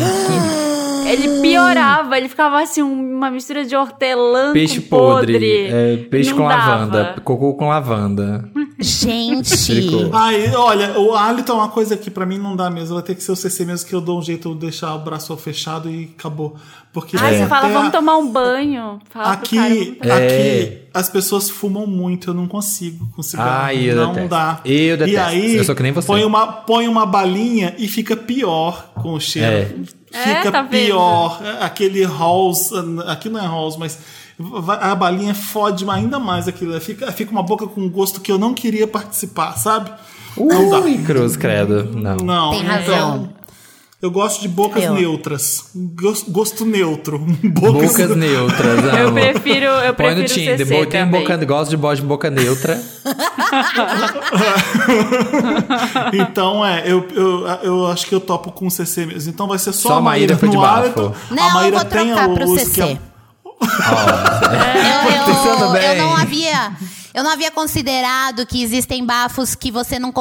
Ele 1.08 1.40
piorava, 1.40 2.16
ele 2.16 2.28
ficava 2.28 2.60
assim, 2.62 2.82
uma 2.82 3.30
mistura 3.30 3.64
de 3.64 3.74
hortelã 3.74 4.52
peixe 4.52 4.80
com 4.80 4.88
podre. 4.96 5.32
podre, 5.32 5.66
é, 5.72 5.96
peixe 6.08 6.30
Não 6.30 6.36
com 6.38 6.48
dava. 6.48 6.70
lavanda, 6.70 7.16
cocô 7.24 7.54
com 7.54 7.68
lavanda. 7.68 8.48
Gente. 8.78 10.10
Ai, 10.12 10.54
olha, 10.54 10.98
o 11.00 11.14
hálito 11.14 11.50
é 11.50 11.54
uma 11.54 11.68
coisa 11.68 11.96
que 11.96 12.10
pra 12.10 12.24
mim 12.26 12.38
não 12.38 12.54
dá 12.54 12.70
mesmo. 12.70 12.94
Vai 12.94 13.02
ter 13.02 13.14
que 13.16 13.22
ser 13.22 13.32
o 13.32 13.36
CC 13.36 13.64
mesmo 13.64 13.88
que 13.88 13.94
eu 13.94 14.00
dou 14.00 14.18
um 14.18 14.22
jeito 14.22 14.52
de 14.54 14.60
deixar 14.60 14.94
o 14.94 14.98
braço 15.00 15.36
fechado 15.36 15.90
e 15.90 16.14
acabou. 16.16 16.56
Porque 16.92 17.16
Aí 17.16 17.22
até 17.26 17.38
você 17.38 17.46
fala, 17.46 17.68
vamos 17.68 17.90
tomar 17.90 18.16
um 18.18 18.30
banho. 18.30 18.98
Fala 19.10 19.36
pro 19.36 19.50
cara, 19.50 19.66
Aqui, 19.66 19.84
vamos 19.84 19.98
tomar- 19.98 20.20
É. 20.20 20.78
as 20.98 21.08
pessoas 21.08 21.48
fumam 21.48 21.86
muito, 21.86 22.30
eu 22.30 22.34
não 22.34 22.46
consigo 22.48 23.08
com 23.14 23.22
cigarro. 23.22 23.50
Ai, 23.64 23.90
eu 23.90 23.96
não 23.96 24.08
detesto. 24.12 24.28
dá. 24.30 24.60
Eu 24.64 24.94
E 24.94 24.96
detesto. 24.96 25.20
aí, 25.20 25.56
Eu 25.56 25.64
sou 25.64 25.74
que 25.74 25.82
nem 25.82 25.92
você. 25.92 26.06
Põe 26.06 26.24
uma, 26.24 26.46
põe 26.46 26.88
uma 26.88 27.06
balinha 27.06 27.74
e 27.78 27.86
fica 27.88 28.16
pior 28.16 28.90
com 28.94 29.12
o 29.14 29.20
cheiro. 29.20 29.84
Fica 30.10 30.18
É, 30.48 30.50
tá 30.50 30.62
vendo? 30.62 30.70
pior. 30.70 31.40
Aquele 31.60 32.04
Halls, 32.04 32.70
aqui 33.06 33.28
não 33.28 33.40
é 33.40 33.46
Halls, 33.46 33.76
mas 33.78 33.98
a 34.80 34.94
balinha 34.94 35.34
fode 35.34 35.88
ainda 35.88 36.18
mais 36.18 36.48
aquilo. 36.48 36.78
Fica, 36.80 37.10
fica 37.12 37.30
uma 37.30 37.42
boca 37.42 37.66
com 37.66 37.88
gosto 37.88 38.20
que 38.20 38.30
eu 38.32 38.38
não 38.38 38.54
queria 38.54 38.86
participar, 38.86 39.52
sabe? 39.56 39.90
não 40.36 40.70
dá. 40.70 40.78
Ui, 40.80 40.98
cruz, 40.98 41.36
credo. 41.36 41.84
Não. 41.94 42.16
Não, 42.16 42.50
Tem 42.50 42.60
então, 42.60 42.72
razão. 42.76 43.28
Eu 44.00 44.10
gosto 44.10 44.40
de 44.40 44.48
bocas 44.48 44.82
Eu. 44.84 44.94
neutras. 44.94 45.64
Gosto, 45.74 46.30
gosto 46.30 46.64
neutro. 46.64 47.18
Bocas, 47.42 47.90
Bocas 47.92 48.16
neutras, 48.16 48.84
Eu 48.84 49.08
amo. 49.08 49.14
prefiro, 49.14 49.64
eu 49.66 49.94
Põe 49.94 50.06
prefiro 50.14 50.22
no 50.22 50.28
Tinder, 50.28 50.58
CC 50.58 50.78
bo- 50.78 50.86
tem 50.86 51.06
boca, 51.06 51.36
gosto 51.44 51.70
de 51.70 51.76
bosta 51.76 52.02
de 52.02 52.06
boca 52.08 52.30
neutra. 52.30 52.80
Então, 56.12 56.64
é, 56.64 56.82
eu, 56.90 57.06
eu, 57.14 57.46
eu 57.62 57.86
acho 57.88 58.06
que 58.06 58.14
eu 58.14 58.20
topo 58.20 58.52
com 58.52 58.68
CC 58.70 59.06
mesmo. 59.06 59.30
Então 59.30 59.46
vai 59.46 59.58
ser 59.58 59.72
só, 59.72 59.88
Só 59.90 59.94
a 59.98 60.00
Maíra 60.00 60.34
Maíra 60.34 60.38
foi 60.38 60.48
de 60.48 60.56
no 60.56 60.62
bafo. 60.62 60.80
hálito. 60.82 61.14
Não, 61.30 61.42
a 61.48 61.54
Maíra 61.54 61.76
eu 61.76 61.80
vou 61.80 61.88
tem 61.88 62.06
trocar 62.08 62.24
a 62.24 62.28
pro 62.34 62.46
luz 62.46 62.62
CC. 62.62 62.74
que 62.74 62.80
é- 62.82 62.98
Eu, 65.18 65.24
Pensando 65.34 65.64
eu, 65.64 65.72
bem. 65.72 65.82
eu 65.98 66.04
não 66.06 66.16
havia. 66.16 66.72
Eu 67.14 67.24
não 67.24 67.30
havia 67.30 67.50
considerado 67.50 68.44
que 68.46 68.62
existem 68.62 69.04
bafos 69.04 69.54
que 69.54 69.70
você 69.70 69.98
não. 69.98 70.12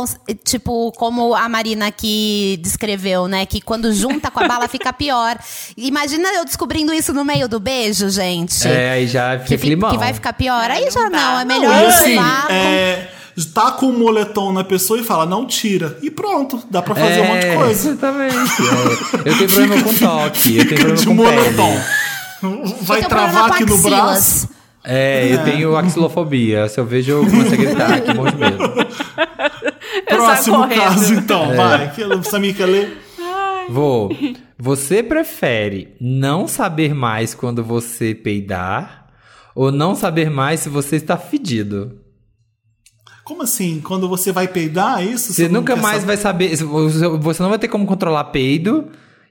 Tipo, 0.43 0.91
como 0.93 1.36
a 1.36 1.47
Marina 1.50 1.88
aqui 1.88 2.60
descreveu, 2.62 3.28
né? 3.28 3.45
Que 3.45 3.60
quando 3.62 3.93
junta 3.93 4.32
com 4.32 4.43
a 4.43 4.47
bala 4.47 4.67
fica 4.67 4.91
pior. 4.93 5.38
Imagina 5.76 6.30
eu 6.36 6.45
descobrindo 6.45 6.93
isso 6.93 7.13
no 7.13 7.26
meio 7.26 7.47
do 7.47 7.60
beijo, 7.60 8.10
gente. 8.10 8.67
É, 8.67 8.91
aí 8.91 9.08
já 9.08 9.34
fica 9.39 9.45
que, 9.45 9.58
climão. 9.58 9.91
que 9.91 9.97
vai 9.97 10.13
ficar 10.13 10.34
pior. 10.34 10.69
Aí 10.71 10.86
não 10.86 10.91
já 10.91 11.10
dá. 11.10 11.10
não, 11.10 11.39
é 11.39 11.45
Não, 11.45 11.60
melhor 11.60 11.84
e 11.84 11.86
assim, 11.88 12.10
levar 12.10 12.47
com- 12.47 12.54
é, 12.54 13.12
tá 13.54 13.71
com 13.71 13.86
o 13.88 13.93
moletom 13.93 14.52
na 14.54 14.63
pessoa 14.63 15.00
e 15.00 15.04
fala, 15.04 15.26
não 15.26 15.45
tira. 15.45 15.97
E 16.02 16.10
pronto, 16.10 16.63
dá 16.71 16.82
pra 16.82 16.95
fazer 16.95 17.21
um 17.21 17.26
monte 17.28 17.41
de 17.41 17.47
É, 17.47 17.56
coisa. 17.56 17.89
Exatamente. 17.89 18.36
é. 18.36 19.30
Eu 19.30 19.38
tenho 19.38 19.50
problema 19.50 19.84
com 19.84 19.93
toque, 19.93 20.58
eu 20.58 20.67
tenho 20.67 20.80
problema 20.80 20.95
de 20.97 21.06
com 21.06 21.13
moletom. 21.13 21.82
pele. 22.41 22.76
Vai 22.82 23.04
travar 23.04 23.52
aqui 23.52 23.65
no 23.65 23.78
braço. 23.80 24.50
É, 24.89 25.34
eu 25.34 25.43
tenho 25.43 25.76
axilofobia. 25.76 26.69
Se 26.69 26.80
eu 26.80 26.86
vejo, 26.86 27.12
eu 27.12 27.26
começo 27.26 27.54
a 27.54 27.58
gritar 27.58 27.93
aqui, 27.93 28.13
morro 28.13 28.32
de 28.32 28.38
medo. 28.38 28.58
Próximo 30.08 30.65
caso, 30.69 31.13
então. 31.13 31.52
É. 31.52 31.56
Vai. 31.56 31.91
Que 31.91 32.04
o 32.06 32.23
Samir 32.23 32.56
quer 32.56 32.67
ler? 32.67 32.97
Vou. 33.69 34.10
Você 34.58 35.04
prefere 35.04 35.93
não 36.00 36.47
saber 36.47 36.95
mais 36.95 37.36
quando 37.36 37.62
você 37.62 38.15
peidar 38.15 39.08
ou 39.54 39.73
não 39.73 39.93
saber 39.93 40.30
mais 40.30 40.62
se 40.62 40.69
você 40.69 40.95
está 40.95 41.17
fedido? 41.17 42.00
Como 43.26 43.43
assim? 43.43 43.82
Quando 43.82 44.08
você 44.08 44.32
vai 44.32 44.47
peidar, 44.47 45.02
é 45.02 45.06
isso? 45.06 45.34
Você 45.34 45.50
não 45.50 45.60
nunca 45.60 45.76
mais 45.76 45.95
saber? 45.95 46.06
vai 46.06 46.17
saber. 46.17 46.56
Você 46.56 47.08
você 47.08 47.43
não 47.43 47.50
vai 47.50 47.60
ter 47.60 47.67
como 47.67 47.86
controlar 47.86 48.23
peido 48.26 48.88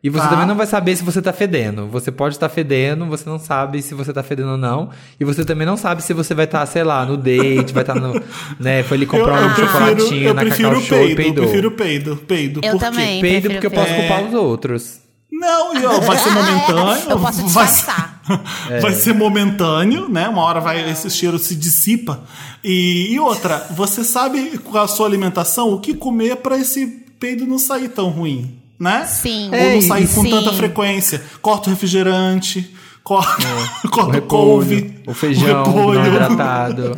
E 0.07 0.09
você 0.09 0.23
Tá. 0.23 0.29
também 0.29 0.47
não 0.47 0.55
vai 0.55 0.67
saber 0.69 0.95
se 0.95 1.03
você 1.03 1.21
tá 1.21 1.33
fedendo. 1.33 1.89
Você 1.89 2.13
pode 2.13 2.37
estar 2.37 2.49
fedendo, 2.49 3.07
você 3.07 3.29
não 3.29 3.41
sabe 3.41 3.83
se 3.83 3.93
você 3.93 4.13
tá 4.13 4.23
fedendo 4.23 4.51
ou 4.53 4.57
não. 4.57 4.91
E 5.19 5.25
você 5.25 5.45
também 5.45 5.67
não 5.67 5.77
sabe 5.77 6.01
se 6.01 6.15
você 6.15 6.33
vai 6.33 6.45
estar, 6.45 6.65
sei 6.67 6.85
lá, 6.85 7.05
no 7.05 7.17
date, 7.17 7.73
vai 7.75 7.83
estar 7.83 7.97
no. 7.97 8.23
Né, 8.61 8.85
foi 8.85 8.99
ali 8.99 9.07
comprar 9.07 9.45
um 9.45 9.55
chocolatinho 9.57 10.29
eu 10.29 10.35
na 10.35 10.43
prefiro 10.43 10.69
Cacau 10.69 10.83
o 10.83 10.85
Show 10.87 10.99
e 10.99 11.01
peido, 11.01 11.11
eu 11.11 11.17
peidou. 11.17 11.45
prefiro 11.45 11.71
peido, 11.73 12.17
peido. 12.19 12.61
Eu 12.63 12.73
Por 12.73 12.79
quê? 12.79 12.85
também. 12.87 13.21
Peido 13.21 13.49
prefiro 13.49 13.55
porque 13.55 13.67
eu 13.67 13.71
posso 13.73 13.93
peido. 13.93 14.07
culpar 14.09 14.25
os 14.29 14.35
outros. 14.35 15.01
Não, 15.33 15.75
e, 15.77 15.85
ó, 15.85 15.99
vai 16.01 16.17
ser 16.19 16.31
momentâneo. 16.33 17.11
Eu 17.11 17.19
posso 17.19 17.39
vai, 17.49 17.67
disfarçar. 17.67 18.23
vai 18.81 18.93
ser 18.95 19.13
momentâneo, 19.13 20.09
né? 20.09 20.29
Uma 20.29 20.43
hora 20.43 20.61
vai 20.61 20.89
esse 20.89 21.11
cheiro 21.11 21.39
se 21.39 21.55
dissipa. 21.57 22.21
E, 22.63 23.13
e 23.13 23.19
outra, 23.21 23.67
você 23.73 24.05
sabe 24.05 24.57
com 24.59 24.79
a 24.79 24.87
sua 24.87 25.07
alimentação 25.07 25.73
o 25.73 25.81
que 25.81 25.95
comer 25.95 26.37
para 26.37 26.57
esse 26.57 26.87
peido 27.19 27.45
não 27.47 27.59
sair 27.59 27.89
tão 27.89 28.09
ruim, 28.09 28.55
né? 28.79 29.05
Sim. 29.07 29.47
Ou 29.47 29.51
não 29.51 29.59
É, 29.59 29.81
sair 29.81 30.09
com 30.09 30.23
sim. 30.23 30.31
tanta 30.31 30.53
frequência. 30.53 31.23
Corta 31.41 31.69
o 31.69 31.73
refrigerante, 31.73 32.75
corta, 33.07 33.43
O 33.85 33.89
corta 33.89 34.09
o 34.11 34.13
repolho, 34.13 34.27
couve, 34.29 34.95
o 35.07 35.15
feijão 35.15 35.63
o 35.87 35.95
hidratado. 35.95 36.93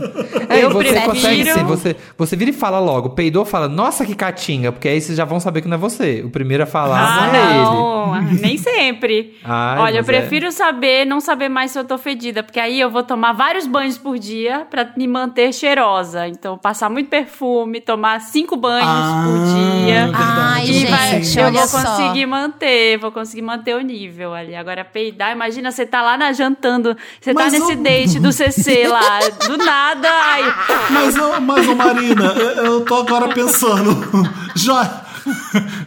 É, 0.49 0.64
Eu 0.64 0.71
você 0.71 0.88
prefiro- 0.88 1.05
consegue 1.12 1.53
sim, 1.53 1.64
você, 1.64 1.97
você 2.16 2.35
vira 2.37 2.51
e 2.51 2.55
fala 2.55 2.79
logo, 2.79 3.11
peidou, 3.11 3.44
fala, 3.44 3.68
nossa, 3.68 4.07
que 4.07 4.14
catinga, 4.14 4.73
porque 4.73 4.88
aí 4.88 5.01
vocês 5.01 5.16
já 5.18 5.25
vão 5.27 5.38
saber 5.38 5.61
que 5.61 5.68
não 5.68 5.75
é 5.75 5.79
você. 5.79 6.23
O 6.25 6.31
primeiro 6.31 6.62
a 6.62 6.66
falar 6.66 6.99
Ah, 6.99 7.27
não 7.27 7.35
é 7.35 8.23
ele. 8.23 8.33
não, 8.33 8.40
nem 8.40 8.57
sempre. 8.57 9.37
Ai, 9.44 9.79
Olha, 9.81 9.92
eu 9.92 9.97
mas 9.99 10.07
prefiro 10.07 10.51
saber, 10.51 11.05
não 11.05 11.21
saber 11.21 11.49
mais 11.51 11.71
se 11.73 11.79
eu 11.79 11.85
tô 11.85 11.99
fedida, 11.99 12.42
porque 12.42 12.59
aí 12.59 12.81
eu 12.81 12.90
vou 12.90 13.03
tomar 13.03 13.33
vários 13.35 13.66
banhos 13.66 13.99
por 13.99 14.18
dia 14.18 14.66
pra 14.71 14.88
me 14.97 15.07
manter 15.07 15.53
cheirosa. 15.53 16.27
Então, 16.27 16.57
passar 16.57 16.88
muito 16.88 17.11
perfume, 17.11 17.81
tomar 17.81 18.21
cinco 18.23 18.57
banhos 18.57 18.88
Ah, 18.88 19.25
por 19.27 19.85
dia. 19.85 20.05
verdade. 20.07 20.25
Ai, 20.31 20.64
E 20.71 20.87
vai, 20.87 21.23
gente, 21.23 21.38
eu 21.38 21.53
vou 21.53 21.66
só. 21.66 21.83
conseguir 21.83 22.25
manter, 22.27 22.97
vou 22.99 23.12
conseguir 23.12 23.42
manter 23.42 23.75
o 23.77 23.81
nível 23.81 24.33
ali. 24.33 24.55
Agora, 24.57 24.85
peidar, 24.85 25.33
imagina, 25.33 25.71
você 25.71 25.85
tá 25.85 25.98
lá 26.03 26.17
na 26.17 26.33
jantando, 26.33 26.97
você 27.21 27.33
tá 27.35 27.41
Mas 27.45 27.53
nesse 27.53 27.73
eu- 27.73 27.83
date 27.83 28.19
do 28.21 28.33
CC 28.33 28.87
lá, 28.89 29.21
do 29.47 29.57
nada, 29.59 30.09
ai, 30.11 30.55
Mas, 30.91 31.15
mas 31.43 31.69
ô 31.69 31.75
Marina, 31.75 32.25
eu, 32.33 32.65
eu 32.65 32.81
tô 32.85 32.97
agora 32.97 33.29
pensando. 33.29 33.89
Já, 34.57 35.03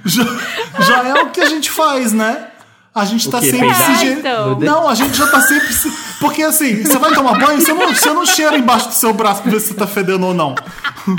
já, 0.06 0.24
já 0.80 1.04
é 1.08 1.14
o 1.24 1.30
que 1.32 1.42
a 1.42 1.46
gente 1.46 1.70
faz, 1.72 2.14
né? 2.14 2.48
A 2.94 3.06
gente 3.06 3.30
tá 3.30 3.40
quê? 3.40 3.52
sempre 3.52 3.70
Peidar? 3.70 3.98
se 4.00 4.06
Ah, 4.06 4.12
então. 4.12 4.60
Não, 4.60 4.90
a 4.90 4.94
gente 4.96 5.18
já 5.18 5.26
tá 5.28 5.40
sempre 5.42 5.74
se... 5.74 5.90
Porque 6.20 6.44
assim, 6.44 6.84
você 6.84 6.98
vai 7.00 7.14
tomar 7.14 7.40
banho, 7.40 7.62
você 7.62 7.74
não, 7.74 7.88
você 7.94 8.10
não 8.14 8.26
cheira 8.26 8.58
embaixo 8.58 8.90
do 8.90 8.94
seu 8.94 9.14
braço 9.14 9.42
pra 9.42 9.52
ver 9.52 9.60
se 9.62 9.68
você 9.70 9.74
tá 9.76 9.88
fedendo 9.88 10.26
ou 10.28 10.34
não. 10.34 10.54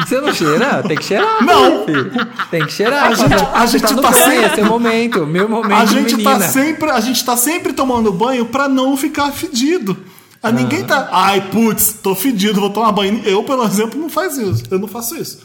Você 0.07 0.21
não 0.21 0.33
cheira? 0.35 0.83
Tem 0.87 0.97
que 0.99 1.05
cheirar. 1.05 1.43
Não. 1.43 1.85
Felipe. 1.87 2.19
Tem 2.51 2.67
que 2.67 2.73
cheirar. 2.73 3.05
A 3.11 3.15
gente- 3.15 3.35
a 3.55 3.67
gente 3.67 3.83
tá 3.83 4.11
banho, 4.11 4.15
sempre- 4.15 4.45
É 4.45 4.55
seu 4.55 4.67
momento. 4.67 5.27
Meu 5.27 5.49
momento, 5.49 5.73
A 5.81 5.87
gente, 5.87 6.15
menina. 6.17 6.39
tá 6.39 6.49
sempre, 6.49 6.91
a 6.91 7.01
gente 7.01 7.25
tá 7.25 7.37
sempre 7.39 7.73
tomando 7.73 8.13
banho 8.13 8.45
pra 8.47 8.69
não 8.69 8.95
ficar 8.97 9.33
fedido. 9.33 9.97
A 10.43 10.49
Ah. 10.49 10.53
ninguém 10.53 10.85
tá. 10.85 11.09
Ai, 11.11 11.41
putz, 11.51 11.95
tô 12.03 12.15
fedido, 12.15 12.61
vou 12.61 12.71
tomar 12.71 12.93
banho. 12.93 13.23
Eu, 13.25 13.43
pelo 13.45 13.65
exemplo, 13.65 13.99
não 13.99 14.11
faço 14.11 14.41
isso. 14.43 14.63
Eu 14.71 14.79
não 14.79 14.87
faço 14.89 15.17
isso. 15.17 15.41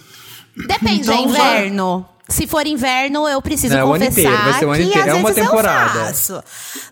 Depende, 0.56 1.02
Então, 1.02 1.16
é 1.16 1.22
inverno. 1.22 2.06
Se 2.30 2.46
for 2.46 2.68
inverno, 2.68 3.28
eu 3.28 3.42
preciso 3.42 3.74
Não, 3.74 3.96
é 3.96 4.00
confessar 4.00 4.20
inteiro, 4.22 4.74
que 4.74 4.82
inteiro, 4.84 5.00
às 5.02 5.08
é 5.08 5.14
uma 5.14 5.30
vezes 5.32 5.44
temporada. 5.50 6.00
eu 6.00 6.06
faço. 6.08 6.44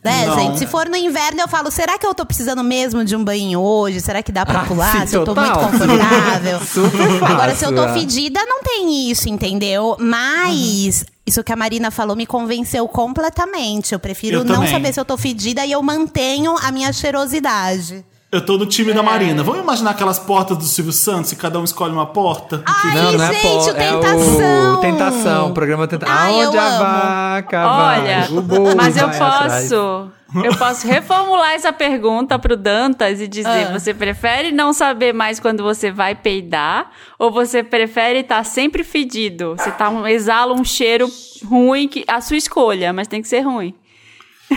Né, 0.04 0.26
Não. 0.26 0.36
gente? 0.40 0.60
Se 0.60 0.68
for 0.68 0.88
no 0.88 0.96
inverno, 0.96 1.42
eu 1.42 1.48
falo, 1.48 1.70
será 1.70 1.98
que 1.98 2.08
eu 2.08 2.14
tô 2.14 2.26
precisando 2.26 2.64
mesmo 2.64 3.04
de 3.04 3.16
um 3.16 3.24
banho 3.24 3.60
hoje? 3.60 4.00
Será 4.00 4.24
que 4.24 4.32
dá 4.32 4.46
pra 4.46 4.62
Ah, 4.62 4.66
pular? 4.66 5.08
se 5.08 5.16
eu 5.16 5.26
tô 5.26 5.36
muito 5.36 5.60
confortável? 5.60 6.60
Fácil, 7.20 7.26
Agora, 7.26 7.56
se 7.56 7.66
eu 7.66 7.76
tô 7.76 7.84
é. 7.84 7.94
fedida, 7.94 8.40
não 8.46 8.64
tem 8.64 9.10
isso, 9.12 9.28
entendeu? 9.28 9.98
Mas... 10.00 11.06
Isso 11.28 11.44
que 11.44 11.52
a 11.52 11.56
Marina 11.56 11.90
falou 11.90 12.16
me 12.16 12.28
convenceu 12.28 12.88
completamente. 12.88 13.94
Eu 13.94 14.00
prefiro 14.00 14.38
Eu 14.40 14.44
não 14.46 14.66
saber 14.68 14.94
se 14.94 15.00
eu 15.00 15.06
tô 15.06 15.18
fedida 15.18 15.66
e 15.66 15.72
eu 15.72 15.82
mantenho 15.82 16.56
a 16.62 16.72
minha 16.72 16.94
cheirosidade. 16.94 18.06
Eu 18.36 18.42
tô 18.46 18.58
no 18.58 18.66
time 18.66 18.92
da 18.94 19.00
É. 19.00 19.04
Marina. 19.04 19.44
Vamos 19.44 19.62
imaginar 19.62 19.92
aquelas 19.92 20.20
portas 20.20 20.58
do 20.58 20.66
Silvio 20.66 20.92
Santos 20.92 21.32
e 21.32 21.38
cada 21.38 21.58
um 21.58 21.64
escolhe 21.64 21.94
uma 21.94 22.06
porta? 22.06 22.62
Ai, 22.66 22.94
Não, 22.96 23.14
não 23.14 23.24
é 23.24 23.34
gente, 23.34 23.42
pó, 23.42 23.64
o 23.66 23.70
é 23.70 23.74
Tentação. 23.74 24.74
o 24.74 24.78
Tentação, 24.82 25.48
o 25.48 25.54
programa 25.54 25.88
Tentação. 25.88 26.14
Ai, 26.14 26.42
Aonde 26.44 26.58
a 26.58 26.66
amo. 26.68 26.80
vaca 26.80 27.66
vai, 27.68 28.02
Olha, 28.02 28.42
boi 28.42 28.76
mas 28.76 28.98
eu 28.98 29.08
vai 29.08 29.18
posso. 29.18 30.10
Eu 30.44 30.54
posso 30.58 30.86
reformular 30.86 31.54
essa 31.54 31.72
pergunta 31.72 32.38
pro 32.38 32.58
Dantas 32.58 33.22
e 33.22 33.28
dizer: 33.28 33.68
Ah. 33.70 33.72
você 33.80 33.94
prefere 33.94 34.52
não 34.52 34.74
saber 34.74 35.14
mais 35.14 35.40
quando 35.40 35.64
você 35.64 35.90
vai 35.90 36.14
peidar? 36.14 36.92
Ou 37.18 37.32
você 37.32 37.64
prefere 37.64 38.20
estar 38.20 38.44
sempre 38.44 38.84
fedido? 38.84 39.56
Você 39.58 39.72
tá 39.72 39.90
um, 39.90 40.06
exala 40.06 40.54
um 40.54 40.64
cheiro 40.66 41.10
ruim, 41.46 41.88
que, 41.88 42.04
a 42.06 42.20
sua 42.20 42.36
escolha, 42.36 42.92
mas 42.92 43.08
tem 43.08 43.22
que 43.22 43.30
ser 43.30 43.40
ruim. 43.42 43.74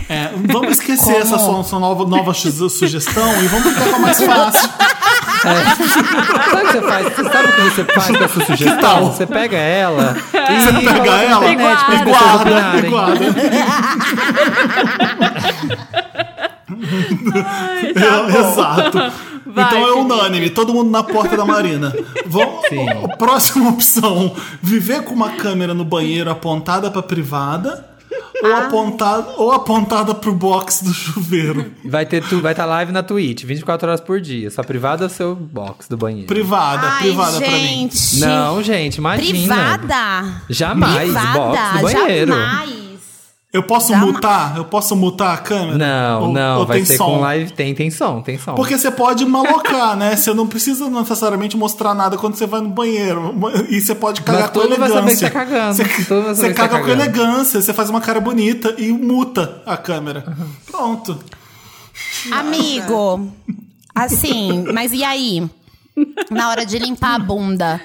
É, 0.09 0.31
vamos 0.53 0.72
esquecer 0.72 1.05
Como? 1.05 1.16
essa 1.16 1.38
sua, 1.38 1.64
sua 1.64 1.79
nova, 1.81 2.05
nova 2.07 2.35
su- 2.35 2.68
sugestão 2.68 3.42
e 3.42 3.46
vamos 3.46 3.72
ficar 3.72 3.88
com 3.90 3.96
a 3.96 3.98
mais 4.01 4.22
fácil. 4.22 4.70
Sabe 5.42 5.61
o 5.61 6.66
que 6.66 6.72
você 6.72 6.83
faz? 6.83 7.07
Você 7.16 7.24
sabe 7.24 7.48
o 7.48 7.53
que 7.53 7.61
você 7.62 7.85
faz 7.85 8.07
com 8.18 8.24
essa 8.24 8.44
sugestão? 8.46 8.79
tal? 8.81 9.07
Você 9.12 9.27
pega 9.27 9.57
ela 9.57 10.16
e 10.35 10.61
Você 10.61 10.72
pega 10.72 11.11
ela 11.22 11.40
para 11.40 11.53
e 11.53 11.57
pessoas 11.57 12.05
guarda, 12.05 12.79
e 12.79 12.90
guarda. 12.90 13.24
É, 17.94 18.38
exato. 18.38 18.98
Vai, 19.46 19.64
então 19.64 19.87
é 19.88 19.92
unânime, 19.92 20.51
todo 20.51 20.74
mundo 20.74 20.90
na 20.90 21.03
porta 21.03 21.37
da 21.37 21.44
Marina. 21.44 21.94
Vamos, 22.27 22.66
próxima 23.18 23.70
opção: 23.70 24.35
viver 24.61 25.03
com 25.03 25.14
uma 25.14 25.31
câmera 25.31 25.72
no 25.72 25.85
banheiro 25.85 26.31
apontada 26.31 26.90
pra 26.90 27.03
privada 27.03 27.88
ou 28.42 28.54
apontada, 28.54 29.26
ou 29.37 29.52
apontada 29.52 30.14
pro 30.14 30.33
box 30.35 30.83
do 30.85 30.92
chuveiro. 30.94 31.72
Vai 31.85 32.07
ter 32.07 32.22
tu, 32.22 32.40
vai 32.40 32.52
estar 32.52 32.64
live 32.66 32.92
na 32.92 33.02
Twitch, 33.02 33.44
24 33.44 33.88
horas 33.88 34.00
por 34.00 34.20
dia. 34.20 34.50
Sua 34.50 34.64
privada 34.64 35.04
é 35.04 35.07
o 35.07 35.11
seu 35.11 35.35
box 35.35 35.88
do 35.88 35.96
banheiro. 35.96 36.26
Privada, 36.26 36.87
Ai, 36.88 37.02
privada 37.02 37.38
pra 37.38 37.50
mim. 37.50 37.59
gente. 37.90 38.18
Não, 38.20 38.62
gente, 38.62 38.96
imagina. 38.96 39.54
Privada? 39.54 40.42
Jamais, 40.48 41.12
Privada, 41.12 41.38
box 41.38 41.72
do 41.76 41.83
banheiro. 41.83 42.33
jamais. 42.33 42.88
Eu 43.51 43.63
posso 43.63 43.89
Jamais. 43.93 44.13
mutar? 44.13 44.57
Eu 44.59 44.65
posso 44.67 44.95
mutar 44.95 45.33
a 45.33 45.39
câmera? 45.39 45.79
Não, 45.79 46.23
Ou- 46.29 46.33
não, 46.35 46.59
ou 46.61 46.67
vai 46.67 46.77
tem 46.79 46.85
ser 46.85 46.99
som? 46.99 47.07
com 47.07 47.21
live. 47.21 47.51
Tem, 47.53 47.75
tem 47.75 47.91
som, 47.91 48.21
tem 48.21 48.37
som. 48.39 48.55
Porque 48.55 48.77
você 48.77 48.91
pode 48.91 49.25
malocar, 49.25 49.97
né? 49.97 50.15
Você 50.17 50.35
não 50.35 50.47
precisa 50.47 50.91
necessariamente 50.91 51.57
mostrar 51.57 51.95
nada 51.95 52.19
quando 52.19 52.35
você 52.35 52.47
vai 52.47 52.61
no 52.61 52.69
banheiro. 52.69 53.35
E 53.71 53.81
você 53.81 53.95
pode 53.95 54.21
cagar 54.21 54.43
Mas 54.43 54.51
com 54.51 54.59
vai 54.59 54.67
elegância. 54.69 55.31
tá 55.31 55.39
cagando. 55.47 55.75
Você, 55.75 55.85
Todo 56.05 56.17
mundo 56.17 56.25
vai 56.27 56.35
você 56.35 56.49
que 56.49 56.55
tá 56.55 56.69
caga 56.69 56.85
com 56.85 56.91
elegância, 56.91 57.63
você 57.63 57.73
faz 57.73 57.89
uma 57.89 58.03
cara 58.03 58.21
bonita 58.21 58.75
e 58.77 58.93
muta 58.93 59.63
a 59.65 59.79
câmera. 59.79 60.37
Pronto. 60.71 61.19
Amigo, 62.31 63.29
assim, 63.95 64.65
mas 64.73 64.93
e 64.93 65.03
aí? 65.03 65.49
Na 66.31 66.51
hora 66.51 66.67
de 66.67 66.79
limpar 66.79 67.15
a 67.15 67.19
bunda. 67.19 67.81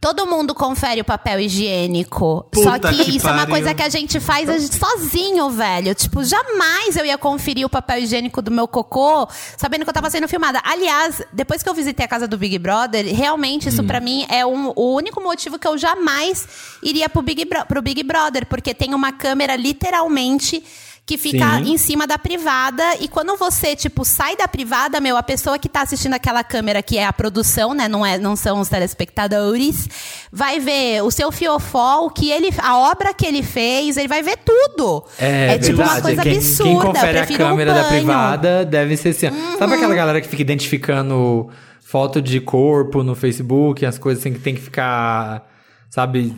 Todo 0.00 0.26
mundo 0.26 0.54
confere 0.54 1.02
o 1.02 1.04
papel 1.04 1.40
higiênico. 1.40 2.46
Só 2.54 2.72
Puta 2.72 2.88
que, 2.90 3.04
que 3.04 3.16
isso 3.18 3.28
é 3.28 3.30
uma 3.32 3.40
pariu. 3.40 3.54
coisa 3.54 3.74
que 3.74 3.82
a 3.82 3.88
gente 3.90 4.18
faz 4.18 4.48
a 4.48 4.56
gente 4.58 4.74
sozinho, 4.74 5.50
velho. 5.50 5.94
Tipo, 5.94 6.24
jamais 6.24 6.96
eu 6.96 7.04
ia 7.04 7.18
conferir 7.18 7.66
o 7.66 7.68
papel 7.68 7.98
higiênico 7.98 8.40
do 8.40 8.50
meu 8.50 8.66
cocô 8.66 9.28
sabendo 9.58 9.84
que 9.84 9.90
eu 9.90 9.94
tava 9.94 10.08
sendo 10.08 10.26
filmada. 10.26 10.58
Aliás, 10.64 11.20
depois 11.32 11.62
que 11.62 11.68
eu 11.68 11.74
visitei 11.74 12.06
a 12.06 12.08
casa 12.08 12.26
do 12.26 12.38
Big 12.38 12.58
Brother, 12.58 13.04
realmente 13.14 13.68
isso 13.68 13.84
pra 13.84 14.00
mim 14.00 14.24
é 14.30 14.44
um- 14.46 14.72
o 14.74 14.94
único 14.94 15.20
motivo 15.22 15.58
que 15.58 15.68
eu 15.68 15.76
jamais 15.76 16.48
iria 16.82 17.06
pro 17.08 17.20
Big, 17.20 17.44
Bro- 17.44 17.66
pro 17.66 17.82
Big 17.82 18.02
Brother. 18.02 18.46
Porque 18.46 18.72
tem 18.72 18.94
uma 18.94 19.12
câmera 19.12 19.54
literalmente 19.54 20.64
que 21.10 21.18
fica 21.18 21.58
Sim. 21.58 21.72
em 21.72 21.76
cima 21.76 22.06
da 22.06 22.16
privada. 22.16 22.84
E 23.00 23.08
quando 23.08 23.36
você, 23.36 23.74
tipo, 23.74 24.04
sai 24.04 24.36
da 24.36 24.46
privada, 24.46 25.00
meu, 25.00 25.16
a 25.16 25.22
pessoa 25.24 25.58
que 25.58 25.68
tá 25.68 25.82
assistindo 25.82 26.14
aquela 26.14 26.44
câmera, 26.44 26.80
que 26.84 26.98
é 26.98 27.04
a 27.04 27.12
produção, 27.12 27.74
né? 27.74 27.88
Não, 27.88 28.06
é, 28.06 28.16
não 28.16 28.36
são 28.36 28.60
os 28.60 28.68
telespectadores, 28.68 29.88
vai 30.30 30.60
ver 30.60 31.02
o 31.02 31.10
seu 31.10 31.32
fiofó, 31.32 32.04
o 32.06 32.10
que 32.10 32.30
ele. 32.30 32.50
A 32.58 32.78
obra 32.78 33.12
que 33.12 33.26
ele 33.26 33.42
fez, 33.42 33.96
ele 33.96 34.06
vai 34.06 34.22
ver 34.22 34.36
tudo. 34.36 35.04
É, 35.18 35.58
tipo 35.58 35.78
verdade. 35.78 35.90
uma 35.90 36.00
coisa 36.00 36.22
quem, 36.22 36.36
absurda. 36.36 36.70
Quem 36.70 36.80
confere 36.80 37.18
a 37.18 37.24
prefiro 37.24 37.44
um 37.44 37.48
câmera 37.48 37.74
da. 37.74 37.82
Uhum. 37.82 37.88
privada 37.88 38.64
deve 38.64 38.96
ser 38.96 39.08
assim. 39.08 39.26
ó. 39.26 39.58
Sabe 39.58 39.74
aquela 39.74 39.94
galera 39.96 40.20
que 40.20 40.28
fica 40.28 40.42
identificando 40.42 41.50
foto 41.80 42.22
de 42.22 42.40
corpo 42.40 43.02
no 43.02 43.16
Facebook, 43.16 43.84
as 43.84 43.98
coisas 43.98 44.22
assim 44.22 44.32
que 44.32 44.38
tem 44.38 44.54
que 44.54 44.60
ficar, 44.60 45.49
sabe, 45.90 46.32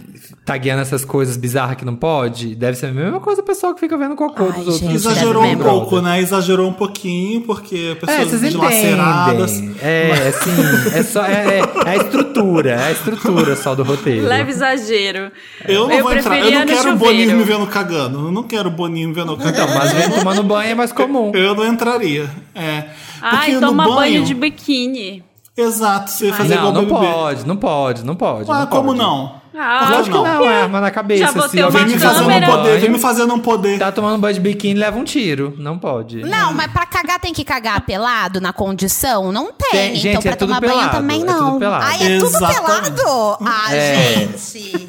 tagueando 0.47 0.81
essas 0.81 1.05
coisas 1.05 1.37
bizarras 1.37 1.77
que 1.77 1.85
não 1.85 1.95
pode? 1.95 2.55
Deve 2.55 2.75
ser 2.77 2.87
a 2.87 2.93
mesma 2.93 3.21
coisa 3.21 3.43
o 3.43 3.45
pessoal 3.45 3.75
que 3.75 3.81
fica 3.81 3.99
vendo 3.99 4.17
cocô 4.17 4.45
Ai, 4.45 4.49
dos 4.53 4.59
outros. 4.61 4.79
gente, 4.79 4.95
Exagerou 4.95 5.45
um 5.45 5.59
pouco, 5.59 6.01
né? 6.01 6.21
Exagerou 6.21 6.69
um 6.71 6.73
pouquinho, 6.73 7.43
porque 7.43 7.93
É, 7.93 7.95
pessoas 7.95 8.31
vocês 8.31 8.51
dilaceradas. 8.51 9.53
É, 9.83 10.29
assim, 10.29 10.97
é 10.99 11.03
só 11.03 11.25
é, 11.27 11.59
é- 11.59 11.63
é 11.87 11.91
a 11.91 11.97
estrutura, 11.97 12.71
é 12.71 12.85
a 12.89 12.91
estrutura 12.93 13.55
só 13.57 13.75
do 13.75 13.83
roteiro. 13.83 14.27
Leve 14.27 14.51
exagero. 14.51 15.31
Eu 15.69 15.87
não 15.87 16.03
vou 16.03 16.15
entrar. 16.15 16.39
Eu 16.39 16.51
não 16.51 16.67
quero 16.67 16.93
o 16.93 16.97
Boninho 16.97 17.37
me 17.37 17.45
vendo 17.45 17.67
cagando. 17.67 18.19
Eu 18.29 18.33
não 18.33 18.43
quero 18.45 18.69
o 18.71 18.73
Boninho 18.73 19.09
me 19.11 19.15
vendo 19.15 19.37
cagando. 19.37 19.51
Então, 19.53 19.75
mas 19.75 19.93
vem 19.93 20.11
tomando 20.11 20.43
banho 20.43 20.71
é 20.71 20.75
mais 20.75 20.93
comum. 20.93 21.31
Eu 21.35 21.55
não 21.55 21.67
entraria. 21.67 22.31
É. 22.55 22.85
Ai, 23.21 23.51
Porque 23.53 23.61
toma 23.67 23.85
no 23.87 23.95
banho 23.95 24.25
de 24.25 24.33
biquíni. 24.35 25.23
Exato, 25.55 26.11
você 26.11 26.29
ia 26.29 26.33
fazer 26.35 26.55
Não, 26.55 26.69
igual 26.69 26.73
não 26.73 26.85
BBB. 26.87 27.07
pode, 27.13 27.47
não 27.47 27.57
pode, 27.57 28.05
não 28.07 28.17
pode. 28.17 28.51
Ué, 28.51 28.59
não 28.61 28.67
como 28.69 28.87
pode. 28.89 28.99
não? 28.99 29.42
Ah, 29.55 29.89
Lógico 29.91 30.17
que 30.19 30.25
não? 30.25 30.35
não, 30.41 30.51
é 30.51 30.63
arma 30.63 30.81
na 30.81 30.91
cabeça. 30.91 31.25
Já 31.27 31.33
botei 31.33 31.63
uma 31.63 31.71
Vem 31.71 31.87
me 31.87 31.99
fazer 31.99 32.23
um 32.23 32.37
um 32.37 32.41
poder, 32.41 32.81
vem 32.81 32.91
me 32.91 32.99
fazendo 32.99 33.35
um 33.35 33.39
poder. 33.39 33.79
tá 33.79 33.93
tomando 33.93 34.19
banho 34.19 34.35
de 34.35 34.41
biquíni, 34.41 34.81
leva 34.81 34.99
um 34.99 35.05
tiro. 35.05 35.55
Não 35.59 35.79
pode. 35.79 36.23
Não, 36.23 36.55
mas 36.55 36.73
pra 36.73 36.87
cagar 36.87 37.21
tem 37.21 37.33
que 37.35 37.45
cagar 37.45 37.81
pelado 37.83 38.41
na 38.41 38.53
condição? 38.53 39.31
Não 39.31 39.53
tem. 39.53 39.71
Tem, 39.71 39.89
então 39.91 40.01
gente, 40.01 40.23
pra 40.23 40.33
é 40.33 40.35
tudo 40.37 40.49
tomar 40.49 40.61
banho 40.61 40.73
pelado, 40.73 40.97
também 40.97 41.21
é 41.21 41.25
não. 41.25 41.47
tudo 41.51 41.59
pelado. 41.59 41.85
Ai, 41.87 41.97
é 42.03 42.19
tudo 42.19 42.27
Exatamente. 42.37 42.91
pelado? 42.93 43.39
Ah, 43.45 43.75
É. 43.75 44.15
gente. 44.15 44.89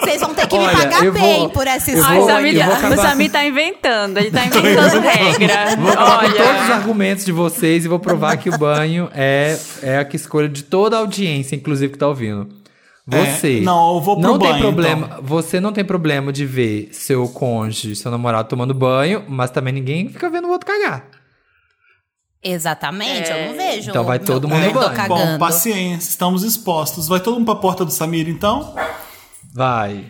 Vocês 0.00 0.20
vão 0.20 0.34
ter 0.34 0.46
que 0.46 0.58
me 0.58 0.64
Olha, 0.64 0.76
pagar 0.76 1.04
eu 1.04 1.12
vou- 1.12 1.22
bem 1.22 1.48
por 1.48 1.66
essa 1.66 1.90
Ai, 1.90 2.16
vou- 2.18 2.24
o. 2.24 2.28
Samir, 2.28 3.28
o 3.28 3.30
tá 3.30 3.44
inventando, 3.46 4.18
ele 4.18 4.30
tá 4.30 4.44
inventando 4.44 5.00
regra. 5.00 5.76
Vou 5.76 5.90
com 5.96 5.96
todos 5.96 6.30
os 6.34 6.64
Olha, 6.64 6.74
argumentos 6.74 7.24
de 7.24 7.32
vocês 7.32 7.84
e 7.84 7.88
vou 7.88 7.98
provar 7.98 8.36
que 8.36 8.48
o 8.50 8.58
banho 8.58 9.08
é, 9.14 9.56
é 9.82 9.98
a 9.98 10.04
que 10.04 10.16
escolha 10.16 10.48
de 10.48 10.62
toda 10.64 10.96
a 10.96 11.00
audiência, 11.00 11.56
inclusive 11.56 11.92
que 11.92 11.98
tá 11.98 12.08
ouvindo. 12.08 12.48
Você. 13.06 13.58
É, 13.58 13.60
não, 13.60 13.94
eu 13.96 14.00
vou 14.00 14.18
pro 14.18 14.26
não 14.30 14.38
tem 14.38 14.48
banho, 14.50 14.62
problema. 14.62 15.06
então. 15.12 15.22
Você 15.24 15.60
não 15.60 15.72
tem 15.72 15.84
problema 15.84 16.32
de 16.32 16.46
ver 16.46 16.88
seu 16.92 17.28
cônjuge, 17.28 17.94
seu 17.96 18.10
namorado 18.10 18.48
tomando 18.48 18.72
banho, 18.72 19.24
mas 19.28 19.50
também 19.50 19.74
ninguém 19.74 20.08
fica 20.08 20.30
vendo 20.30 20.48
o 20.48 20.50
outro 20.50 20.66
cagar. 20.66 21.04
Exatamente, 22.42 23.30
eu 23.30 23.46
não 23.48 23.56
vejo. 23.56 23.90
Então 23.90 24.04
vai 24.04 24.18
todo 24.18 24.46
mundo 24.48 24.58
marido 24.60 24.74
no 24.80 24.90
banho. 24.90 25.08
Bom, 25.08 25.38
paciência, 25.38 26.10
estamos 26.10 26.42
expostos. 26.42 27.08
Vai 27.08 27.20
todo 27.20 27.34
mundo 27.34 27.46
pra 27.46 27.54
porta 27.56 27.84
do 27.86 27.90
Samir, 27.90 28.28
então? 28.28 28.74
Vai. 29.54 30.04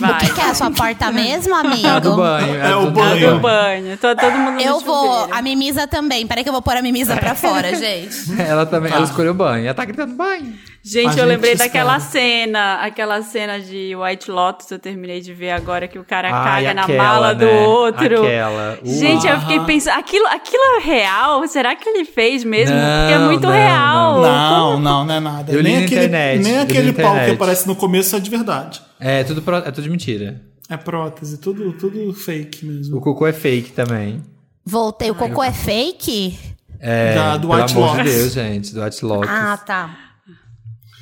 vai. 0.00 0.12
O 0.12 0.18
que, 0.18 0.32
que 0.34 0.40
é 0.40 0.50
a 0.50 0.54
sua 0.54 0.70
porta 0.72 1.12
mesmo, 1.12 1.54
amigo? 1.58 1.86
É 1.86 2.00
do 2.00 2.16
banho. 2.16 2.54
É 2.56 2.76
o 2.76 2.86
do- 2.86 2.90
banho. 2.90 3.34
Do 3.34 3.40
banho. 3.40 3.96
Tô 3.96 4.14
todo 4.16 4.32
mundo 4.38 4.54
no 4.54 4.60
Eu 4.60 4.80
vou, 4.80 5.28
a 5.32 5.40
mimisa 5.40 5.86
também. 5.86 6.26
Peraí 6.26 6.42
que 6.42 6.48
eu 6.48 6.52
vou 6.52 6.62
pôr 6.62 6.76
a 6.76 6.82
mimisa 6.82 7.16
pra 7.16 7.34
fora, 7.36 7.72
gente. 7.78 8.40
Ela 8.40 8.66
também, 8.66 8.90
Tá. 8.90 8.96
ela 8.96 9.04
escolheu 9.06 9.32
banho. 9.34 9.64
Ela 9.64 9.74
tá 9.74 9.84
gritando 9.84 10.14
banho. 10.14 10.54
Gente, 10.84 11.06
A 11.06 11.10
eu 11.10 11.12
gente 11.12 11.24
lembrei 11.26 11.52
espera. 11.52 11.68
daquela 11.70 12.00
cena, 12.00 12.74
aquela 12.82 13.22
cena 13.22 13.60
de 13.60 13.94
White 13.94 14.28
Lotus, 14.28 14.68
eu 14.68 14.80
terminei 14.80 15.20
de 15.20 15.32
ver 15.32 15.52
agora 15.52 15.86
que 15.86 15.96
o 15.96 16.04
cara 16.04 16.28
Ai, 16.34 16.64
caga 16.64 16.74
na 16.74 16.82
aquela, 16.82 17.04
mala 17.04 17.34
do 17.36 17.44
né? 17.44 17.60
outro. 17.66 18.24
Aquela. 18.26 18.78
Gente, 18.82 19.24
eu 19.26 19.40
fiquei 19.42 19.60
pensando, 19.60 19.96
aquilo, 19.98 20.26
aquilo 20.26 20.62
é 20.78 20.80
real? 20.84 21.46
Será 21.46 21.76
que 21.76 21.88
ele 21.88 22.04
fez 22.04 22.42
mesmo? 22.42 22.74
Não, 22.74 22.82
Porque 22.82 23.14
é 23.14 23.18
muito 23.20 23.42
não, 23.46 23.52
real. 23.52 24.20
Não, 24.22 24.80
não, 24.80 25.04
não 25.04 25.14
é 25.14 25.20
nada. 25.20 25.52
Eu 25.52 25.58
li 25.60 25.70
nem 25.70 25.78
na 25.78 25.84
aquele, 25.86 26.00
internet, 26.06 26.42
nem 26.42 26.52
eu 26.52 26.58
li 26.58 26.62
aquele 26.64 26.92
na 26.92 27.02
pau 27.02 27.14
que 27.24 27.30
aparece 27.30 27.66
no 27.68 27.76
começo 27.76 28.16
é 28.16 28.18
de 28.20 28.28
verdade. 28.30 28.82
É 28.98 29.22
tudo, 29.22 29.40
pro- 29.40 29.56
é 29.58 29.70
tudo 29.70 29.88
mentira. 29.88 30.42
É 30.68 30.76
prótese, 30.76 31.38
tudo, 31.38 31.72
tudo 31.74 32.12
fake 32.12 32.66
mesmo. 32.66 32.96
O 32.96 33.00
cocô 33.00 33.24
é 33.26 33.32
fake 33.32 33.70
também. 33.70 34.20
Voltei, 34.64 35.10
o 35.12 35.14
cocô 35.14 35.44
é 35.44 35.52
fake? 35.52 36.36
É, 36.80 37.14
Da- 37.14 37.36
do 37.36 37.46
pelo 37.48 37.60
White 37.60 37.74
amor 37.76 37.90
de 37.90 37.98
Lotus. 37.98 38.12
Deus, 38.14 38.32
gente, 38.32 38.74
do 38.74 38.82
White 38.82 39.04
Lotus. 39.04 39.30
Ah, 39.30 39.56
tá. 39.64 39.90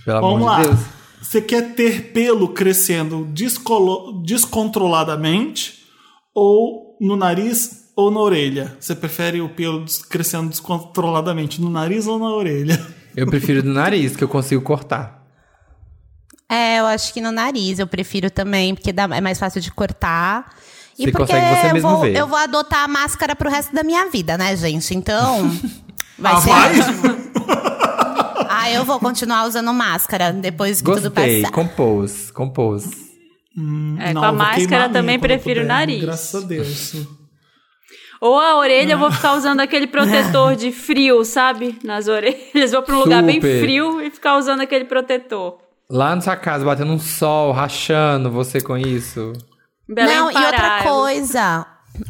Pelo 0.04 0.20
Vamos 0.20 0.36
amor 0.36 0.46
lá. 0.46 0.60
de 0.62 0.66
Deus. 0.68 0.80
Você 1.22 1.40
quer 1.42 1.74
ter 1.74 2.12
pelo 2.12 2.48
crescendo 2.48 3.24
descolo- 3.32 4.22
descontroladamente 4.24 5.80
ou 6.34 6.96
no 7.00 7.16
nariz 7.16 7.90
ou 7.94 8.10
na 8.10 8.20
orelha? 8.20 8.76
Você 8.80 8.94
prefere 8.94 9.40
o 9.40 9.48
pelo 9.50 9.84
crescendo 10.08 10.48
descontroladamente 10.48 11.60
no 11.60 11.68
nariz 11.70 12.06
ou 12.06 12.18
na 12.18 12.26
orelha? 12.34 12.80
Eu 13.14 13.26
prefiro 13.26 13.62
do 13.62 13.70
nariz, 13.72 14.16
que 14.16 14.24
eu 14.24 14.28
consigo 14.28 14.62
cortar. 14.62 15.20
É, 16.48 16.80
eu 16.80 16.86
acho 16.86 17.12
que 17.12 17.20
no 17.20 17.30
nariz 17.30 17.78
eu 17.78 17.86
prefiro 17.86 18.30
também, 18.30 18.74
porque 18.74 18.92
dá- 18.92 19.08
é 19.12 19.20
mais 19.20 19.38
fácil 19.38 19.60
de 19.60 19.70
cortar. 19.70 20.54
E 20.98 21.04
Você 21.04 21.12
porque 21.12 21.32
consegue 21.32 21.56
você 21.60 21.66
eu, 21.68 21.74
mesmo 21.74 21.90
vou, 21.90 22.00
ver. 22.00 22.16
eu 22.16 22.26
vou 22.26 22.38
adotar 22.38 22.84
a 22.84 22.88
máscara 22.88 23.36
pro 23.36 23.48
resto 23.50 23.74
da 23.74 23.82
minha 23.82 24.08
vida, 24.10 24.36
né, 24.38 24.56
gente? 24.56 24.94
Então. 24.94 25.48
Vai 26.18 26.32
Ah, 26.34 26.40
ser 26.40 26.50
vai? 26.50 26.72
Ah, 28.62 28.70
eu 28.70 28.84
vou 28.84 28.98
continuar 29.00 29.46
usando 29.46 29.72
máscara 29.72 30.32
depois 30.32 30.80
que 30.80 30.84
tudo 30.92 31.10
Gostei, 31.10 31.42
passar. 31.42 31.52
compôs, 31.54 32.30
compôs. 32.30 32.84
É, 33.98 34.12
Não, 34.12 34.20
com 34.20 34.26
a 34.26 34.32
máscara 34.32 34.88
também 34.88 35.18
prefiro 35.18 35.62
o 35.62 35.66
nariz. 35.66 36.00
Graças 36.02 36.44
a 36.44 36.46
Deus. 36.46 36.92
Ou 38.20 38.38
a 38.38 38.56
orelha 38.58 38.92
eu 38.92 38.98
vou 38.98 39.10
ficar 39.10 39.34
usando 39.34 39.60
aquele 39.60 39.86
protetor 39.86 40.54
de 40.54 40.70
frio, 40.70 41.24
sabe? 41.24 41.78
Nas 41.82 42.06
orelhas. 42.06 42.70
Vou 42.72 42.82
pra 42.82 42.96
um 42.96 43.00
lugar 43.00 43.22
bem 43.22 43.36
Super. 43.36 43.60
frio 43.62 44.00
e 44.02 44.10
ficar 44.10 44.36
usando 44.36 44.60
aquele 44.60 44.84
protetor. 44.84 45.56
Lá 45.90 46.14
na 46.14 46.20
sua 46.20 46.36
casa, 46.36 46.64
batendo 46.64 46.92
um 46.92 46.98
sol, 46.98 47.50
rachando 47.52 48.30
você 48.30 48.60
com 48.60 48.76
isso. 48.76 49.32
Belém 49.88 50.14
Não, 50.16 50.30
e 50.30 50.34
Pará, 50.34 50.46
outra 50.46 50.78
eu- 50.84 50.92
coisa. 50.92 51.66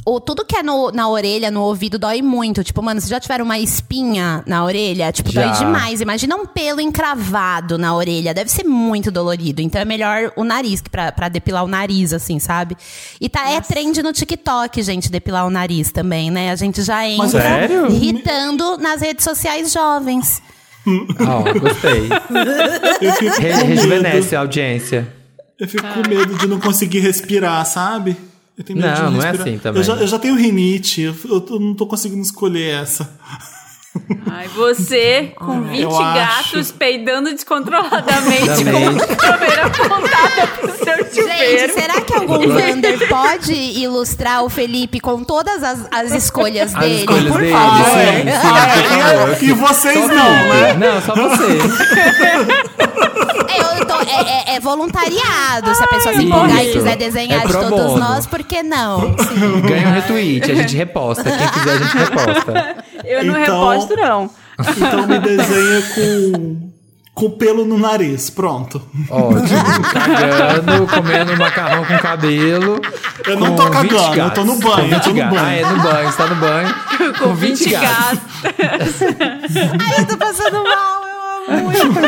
O, 0.07 0.21
tudo 0.21 0.45
que 0.45 0.57
é 0.57 0.63
no- 0.63 0.91
na 0.91 1.09
orelha, 1.09 1.51
no 1.51 1.63
ouvido, 1.63 1.99
dói 1.99 2.23
muito. 2.23 2.63
Tipo, 2.65 2.83
mano, 2.83 3.01
se 3.01 3.09
já 3.09 3.19
tiver 3.21 3.41
uma 3.43 3.59
espinha 3.59 4.43
na 4.47 4.65
orelha, 4.65 5.11
tipo, 5.13 5.31
Já. 5.31 5.47
dói 5.49 5.59
demais. 5.59 6.01
Imagina 6.01 6.37
um 6.37 6.47
pelo 6.47 6.81
encravado 6.81 7.77
na 7.79 7.95
orelha. 7.95 8.33
Deve 8.35 8.51
ser 8.51 8.65
muito 8.65 9.11
dolorido. 9.11 9.61
Então 9.63 9.81
é 9.81 9.85
melhor 9.85 10.33
o 10.37 10.45
nariz, 10.45 10.81
que 10.81 10.91
pra, 10.91 11.11
pra 11.13 11.29
depilar 11.29 11.65
o 11.65 11.69
nariz, 11.69 12.13
assim, 12.13 12.39
sabe? 12.39 12.77
E 13.21 13.29
tá, 13.29 13.49
é 13.51 13.61
trend 13.61 14.03
no 14.03 14.13
TikTok, 14.13 14.83
gente, 14.83 15.11
depilar 15.11 15.47
o 15.47 15.51
nariz 15.51 15.91
também, 15.93 16.31
né? 16.31 16.51
A 16.51 16.57
gente 16.57 16.83
já 16.83 17.07
entra 17.09 17.29
sério? 17.41 17.91
irritando 17.91 18.77
nas 18.79 19.01
redes 19.01 19.25
sociais 19.25 19.73
jovens. 19.73 20.43
Ó, 20.87 21.59
gostei. 21.59 22.09
Re 23.39 23.53
rejuvenesce 23.65 24.35
a 24.35 24.41
audiência. 24.41 25.09
Eu 25.59 25.69
fico 25.69 25.87
com 25.87 26.09
medo 26.09 26.35
de 26.39 26.47
não 26.47 26.59
conseguir 26.59 27.01
respirar, 27.01 27.65
sabe? 27.67 28.17
Eu 28.61 28.65
tenho 28.65 28.79
medo 28.79 28.95
de 28.95 29.01
Não, 29.01 29.11
não 29.13 29.23
é 29.23 29.31
respirar. 29.31 29.49
assim 29.49 29.59
também. 29.59 29.81
Eu 29.81 29.85
já, 29.85 29.95
eu 29.97 30.07
já 30.07 30.19
tenho 30.19 30.35
rinite, 30.37 31.01
eu, 31.01 31.15
eu 31.25 31.59
não 31.59 31.75
tô 31.75 31.87
conseguindo 31.87 32.21
escolher 32.21 32.75
essa. 32.83 33.11
Ai, 34.31 34.47
você 34.49 35.33
com 35.37 35.63
20 35.63 35.81
eu 35.83 35.91
acho. 36.01 36.15
gatos 36.15 36.71
peidando 36.71 37.31
descontroladamente 37.33 38.65
com 38.65 38.79
uma 38.89 39.07
câmera 39.17 39.67
apontada 39.67 40.47
pro 40.61 40.77
seu 40.77 40.97
Gente, 40.97 41.15
chuveiro. 41.17 41.73
será 41.75 42.01
que 42.01 42.15
algum 42.15 42.49
Wander 42.55 43.09
pode 43.09 43.53
ilustrar 43.53 44.45
o 44.45 44.49
Felipe 44.49 45.01
com 45.01 45.25
todas 45.25 45.63
as, 45.65 45.81
as 45.91 46.13
escolhas 46.13 46.73
As 46.75 46.81
dele? 46.81 47.01
escolhas 47.01 47.25
Por 47.33 47.41
dele, 47.41 47.53
favor. 47.53 47.85
sim, 47.85 48.23
sim, 48.31 48.31
por 48.31 49.01
favor. 49.01 49.43
E 49.43 49.53
vocês 49.53 49.99
Só 49.99 50.07
não, 50.07 50.15
né? 50.49 50.73
Não, 50.75 51.03
só 51.03 51.15
você. 51.15 51.59
Eu 53.59 53.87
tô- 53.87 54.01
é, 54.03 54.53
é- 54.53 54.55
é 54.57 54.61
voluntariado. 54.61 55.75
Se 55.75 55.83
a 55.83 55.87
pessoa 55.89 56.15
se 56.15 56.23
empolgar 56.25 56.65
e 56.65 56.73
quiser 56.73 56.93
É 56.93 56.97
desenhar 56.97 57.41
de 57.47 57.53
pro 57.53 57.61
todos 57.69 57.87
bono. 57.93 57.99
nós, 57.99 58.27
por 58.27 58.43
que 58.45 58.63
não? 58.63 59.17
Sim. 59.19 59.61
Ganha 59.63 59.89
um 59.89 59.93
retweet, 59.93 60.51
a 60.51 60.55
gente 60.55 60.77
reposta. 60.77 61.25
Quem 61.25 61.49
quiser, 61.49 61.71
a 61.73 61.79
gente 61.79 61.97
reposta. 61.97 62.85
Eu 63.05 63.25
não 63.25 63.41
Então- 63.41 63.69
reposto, 63.71 63.80
não. 63.89 64.31
Então 64.77 65.07
me 65.07 65.19
desenha 65.19 65.83
com, 65.95 66.71
com 67.15 67.31
pelo 67.31 67.65
no 67.65 67.79
nariz. 67.79 68.29
Pronto. 68.31 68.81
Ótimo. 69.09 69.49
Cagando, 69.93 70.87
comendo 70.87 71.37
macarrão 71.37 71.85
com 71.85 71.99
cabelo. 71.99 72.81
Eu 73.27 73.39
não 73.39 73.57
com 73.57 73.57
tô 73.57 73.65
20 73.81 73.91
cagando, 73.91 74.21
eu 74.21 74.31
tô 74.31 74.45
no 74.45 74.57
banho, 74.57 74.75
Com 74.75 74.81
eu 74.83 74.89
20 74.89 75.03
tô 75.03 75.11
no 75.11 75.17
gatos. 75.17 75.39
banho. 75.39 75.47
Ah, 75.47 75.55
é 75.55 75.65
no 75.65 75.83
banho, 75.83 76.11
você 76.11 76.17
tá 76.17 76.27
no 76.27 76.35
banho. 76.37 76.75
Com 77.19 77.35
20 77.35 77.71
gatos. 77.71 78.21
Ai, 79.81 80.01
eu 80.01 80.07
tô 80.07 80.17
passando 80.17 80.63
mal, 80.63 81.03
eu 81.49 81.55
amo 81.59 81.71
muito. 81.71 82.01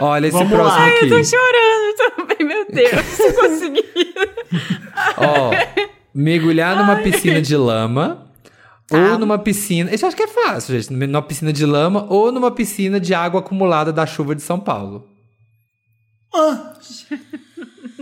Olha 0.00 0.26
esse 0.26 0.36
Vamos 0.36 0.52
próximo 0.52 0.78
lá. 0.82 0.88
aqui. 0.88 1.04
Eu 1.04 1.08
tô 1.10 1.24
chorando 1.24 1.94
também, 2.16 2.46
meu 2.46 2.66
Deus. 2.72 3.04
Se 3.06 3.32
conseguir. 3.34 4.14
Ó, 5.16 5.50
mergulhar 6.14 6.76
numa 6.76 6.96
piscina 6.96 7.40
de 7.40 7.56
lama. 7.56 8.26
Ou 8.90 9.18
numa 9.18 9.38
piscina. 9.38 9.94
Isso 9.94 10.04
eu 10.04 10.08
acho 10.08 10.16
que 10.16 10.22
é 10.22 10.28
fácil, 10.28 10.74
gente. 10.80 10.92
Numa 10.92 11.22
piscina 11.22 11.52
de 11.52 11.64
lama 11.64 12.06
ou 12.08 12.32
numa 12.32 12.50
piscina 12.50 12.98
de 12.98 13.14
água 13.14 13.40
acumulada 13.40 13.92
da 13.92 14.04
chuva 14.06 14.34
de 14.34 14.42
São 14.42 14.58
Paulo. 14.58 15.06
Ah. 16.34 16.72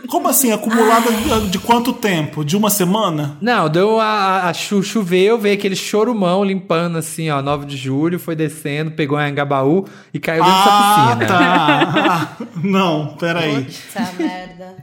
Como 0.09 0.27
assim? 0.29 0.51
Acumulada 0.53 1.11
de- 1.12 1.48
de 1.51 1.59
quanto 1.59 1.92
tempo? 1.92 2.42
De 2.42 2.57
uma 2.57 2.70
semana? 2.70 3.37
Não, 3.42 3.68
deu 3.68 4.01
a, 4.01 4.05
a, 4.07 4.48
a 4.48 4.55
chu, 4.55 4.83
choveu, 4.83 5.38
veio 5.38 5.55
aquele 5.55 5.77
chorumão 5.77 6.42
limpando 6.42 6.96
assim, 6.96 7.29
ó, 7.31 7.42
9 7.42 7.66
de 7.66 7.77
julho, 7.77 8.18
foi 8.18 8.35
descendo, 8.35 8.92
pegou 8.92 9.18
a 9.18 9.24
Angabaú 9.27 9.85
e 10.14 10.18
caiu 10.18 10.42
dentro 10.42 10.59
dessa 10.59 10.70
Ah, 10.70 11.07
piscina. 11.18 11.27
tá. 11.27 12.37
Ah, 12.40 12.46
não, 12.64 13.16
peraí. 13.18 13.64
Puta 13.66 14.12
merda. 14.18 14.77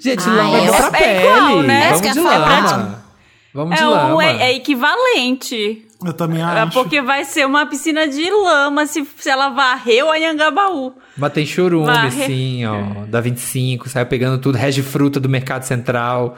Gente, 0.00 0.22
Ah, 0.28 0.32
lama 0.32 0.58
é 0.58 0.70
pra 0.70 0.86
é 0.86 0.90
pele. 0.90 1.26
igual, 1.26 1.62
né? 1.62 1.88
Vamos 1.92 2.12
de 2.12 2.20
lama. 2.20 3.04
Vamos 3.54 3.76
de 3.76 3.82
É, 3.82 3.86
o, 3.86 3.90
lama. 3.90 4.24
é, 4.24 4.50
é 4.52 4.54
equivalente. 4.54 5.84
Eu 6.04 6.12
também 6.12 6.40
É 6.40 6.44
acho. 6.44 6.72
porque 6.72 7.02
vai 7.02 7.24
ser 7.24 7.44
uma 7.46 7.66
piscina 7.66 8.06
de 8.06 8.30
lama 8.30 8.86
se, 8.86 9.04
se 9.16 9.28
ela 9.28 9.48
varreu 9.48 10.10
a 10.10 10.14
Anhangabaú. 10.16 10.92
Mas 11.16 11.32
tem 11.32 11.44
chorume, 11.44 11.86
Varre- 11.86 12.22
assim, 12.24 12.64
ó, 12.66 13.04
da 13.06 13.20
25, 13.20 13.88
saiu 13.88 14.06
pegando 14.06 14.40
tudo, 14.40 14.56
rege 14.56 14.82
fruta 14.82 15.18
do 15.18 15.28
Mercado 15.28 15.64
Central. 15.64 16.36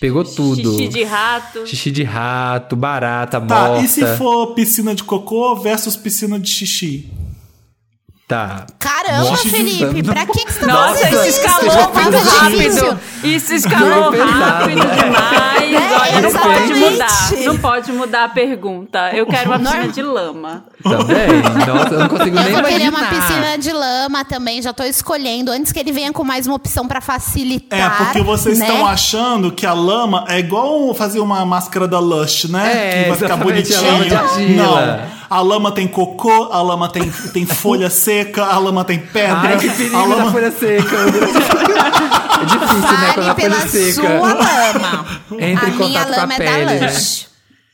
Pegou 0.00 0.24
tudo. 0.24 0.72
Xixi 0.72 0.88
de 0.88 1.04
rato. 1.04 1.66
Xixi 1.66 1.90
de 1.90 2.02
rato, 2.02 2.74
barata, 2.76 3.40
Tá, 3.40 3.68
morta. 3.68 3.84
e 3.84 3.88
se 3.88 4.04
for 4.16 4.48
piscina 4.54 4.94
de 4.94 5.02
cocô 5.04 5.54
versus 5.56 5.96
piscina 5.96 6.38
de 6.38 6.50
xixi? 6.50 7.10
Tá. 8.28 8.66
Caramba, 8.80 9.30
Nossa, 9.30 9.48
Felipe, 9.48 10.02
pra 10.02 10.26
que, 10.26 10.44
que 10.44 10.52
você 10.52 10.58
tá 10.58 10.66
Nossa, 10.66 10.94
fazendo 10.98 11.14
isso 11.14 11.28
isso? 11.28 11.46
escalou 11.46 11.94
muito 11.94 12.18
rápido. 12.18 13.00
Isso 13.22 13.54
escalou 13.54 14.10
rápido 14.10 14.80
demais. 14.80 15.72
É, 15.72 16.16
Aí 16.16 16.22
Não 16.22 16.32
pode 16.32 16.74
mudar. 16.74 17.30
Não 17.44 17.58
pode 17.58 17.92
mudar 17.92 18.24
a 18.24 18.28
pergunta. 18.28 19.10
Eu 19.12 19.26
quero 19.26 19.50
uma 19.50 19.60
piscina 19.60 19.88
de 19.88 20.02
lama. 20.02 20.64
Também. 20.82 21.42
Nossa, 21.66 21.94
eu 21.94 22.00
não 22.00 22.08
consigo 22.08 22.36
nem 22.36 22.46
Eu 22.46 22.52
vou 22.52 22.62
querer 22.64 22.84
imaginar. 22.86 23.12
uma 23.12 23.20
piscina 23.20 23.58
de 23.58 23.72
lama 23.72 24.24
também, 24.24 24.60
já 24.62 24.72
tô 24.72 24.82
escolhendo. 24.84 25.50
Antes 25.50 25.72
que 25.72 25.78
ele 25.78 25.92
venha 25.92 26.12
com 26.12 26.22
mais 26.22 26.46
uma 26.46 26.56
opção 26.56 26.86
pra 26.86 27.00
facilitar. 27.00 27.78
É, 27.78 28.04
porque 28.04 28.22
vocês 28.22 28.58
né? 28.58 28.66
estão 28.68 28.86
achando 28.86 29.50
que 29.52 29.64
a 29.66 29.72
lama 29.72 30.24
é 30.28 30.38
igual 30.38 30.92
fazer 30.94 31.20
uma 31.20 31.44
máscara 31.44 31.88
da 31.88 31.98
Lush, 31.98 32.48
né? 32.48 32.72
É, 32.72 33.02
que 33.02 33.08
vai 33.08 33.18
ficar 33.18 33.34
a 33.34 33.36
bonitinho. 33.36 34.18
argila. 34.18 34.86
Não. 35.00 35.16
A 35.28 35.40
lama 35.40 35.72
tem 35.72 35.88
cocô, 35.88 36.50
a 36.52 36.62
lama 36.62 36.88
tem, 36.88 37.10
tem 37.32 37.44
folha 37.46 37.90
seca, 37.90 38.44
a 38.44 38.58
lama 38.58 38.84
tem 38.84 38.98
pedra. 38.98 39.38
Ai, 39.38 39.58
que 39.58 39.68
a 39.68 39.72
perigo 39.72 39.92
da 39.92 40.04
lama... 40.04 40.30
folha 40.32 40.50
seca. 40.52 40.96
É 42.36 42.44
difícil, 42.44 42.98
né? 42.98 43.12
Quando 43.14 43.14
Fale 43.14 43.30
a 43.30 43.34
pela 43.34 43.54
folha 43.56 43.68
seca. 43.68 43.92
sua 43.94 44.10
lama. 44.34 45.06
Entra 45.40 45.66
a 45.66 45.70
em 45.70 45.72
minha 45.78 46.02
a 46.02 46.06
lama 46.06 46.34
é 46.34 46.36
pele, 46.36 46.64
da 46.66 46.74
né? 46.74 46.86
Lush. 46.92 47.25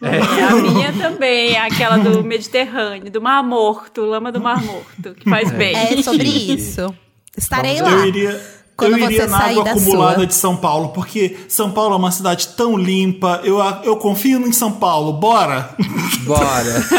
É 0.02 0.42
a 0.44 0.54
minha 0.56 0.92
também, 0.92 1.56
aquela 1.56 1.96
do 1.98 2.22
Mediterrâneo, 2.24 3.10
do 3.10 3.22
Mar 3.22 3.42
Morto, 3.42 4.02
lama 4.04 4.30
do 4.32 4.40
Mar 4.40 4.60
Morto, 4.62 5.14
que 5.18 5.28
faz 5.30 5.50
bem. 5.52 5.74
É 5.76 6.02
sobre 6.02 6.28
isso. 6.28 6.92
Estarei 7.36 7.76
Vamos 7.76 7.92
lá. 7.92 7.98
Eu 8.00 8.06
iria, 8.08 8.40
Quando 8.76 8.98
eu 8.98 9.04
iria 9.04 9.22
você 9.22 9.26
na 9.30 9.38
água 9.38 9.64
da 9.64 9.70
acumulada 9.70 10.14
sua. 10.16 10.26
de 10.26 10.34
São 10.34 10.56
Paulo, 10.56 10.88
porque 10.88 11.36
São 11.48 11.70
Paulo 11.70 11.94
é 11.94 11.98
uma 11.98 12.10
cidade 12.10 12.48
tão 12.48 12.76
limpa. 12.76 13.40
Eu, 13.44 13.58
eu 13.84 13.96
confio 13.96 14.38
em 14.46 14.52
São 14.52 14.72
Paulo. 14.72 15.12
Bora! 15.14 15.70
Bora. 16.24 16.82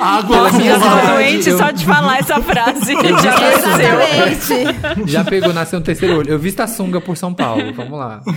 Água 0.00 0.48
acumulada. 0.48 0.78
verdade, 0.78 1.06
doente 1.12 1.48
eu- 1.50 1.58
só 1.58 1.70
de 1.70 1.84
falar 1.84 2.18
essa 2.18 2.40
frase. 2.40 2.92
Já. 2.94 3.52
Exatamente. 3.52 5.10
Já 5.10 5.24
pegou, 5.24 5.52
nasceu 5.52 5.78
um 5.78 5.82
terceiro 5.82 6.18
olho. 6.18 6.30
Eu 6.30 6.38
visto 6.38 6.60
a 6.60 6.66
sunga 6.66 7.00
por 7.00 7.16
São 7.16 7.32
Paulo. 7.32 7.72
Vamos 7.74 7.98
lá. 7.98 8.20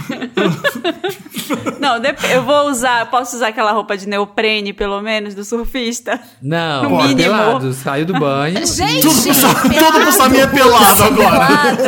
Não, 1.80 1.96
eu 2.32 2.44
vou 2.44 2.70
usar, 2.70 3.06
posso 3.10 3.36
usar 3.36 3.48
aquela 3.48 3.72
roupa 3.72 3.96
de 3.98 4.08
neoprene, 4.08 4.74
pelo 4.74 5.02
menos, 5.02 5.34
do 5.36 5.44
surfista? 5.44 6.20
Não, 6.42 6.84
No 6.84 6.98
mínimo. 7.04 7.18
pelado. 7.18 7.74
Saiu 7.74 8.06
do 8.06 8.14
banho. 8.20 8.56
Gente, 8.66 9.02
tudo 9.02 10.02
pro 10.02 10.12
Samir 10.12 10.42
é 10.42 10.48
pelado 10.48 11.04
agora. 11.04 11.32
Pelado, 11.32 11.84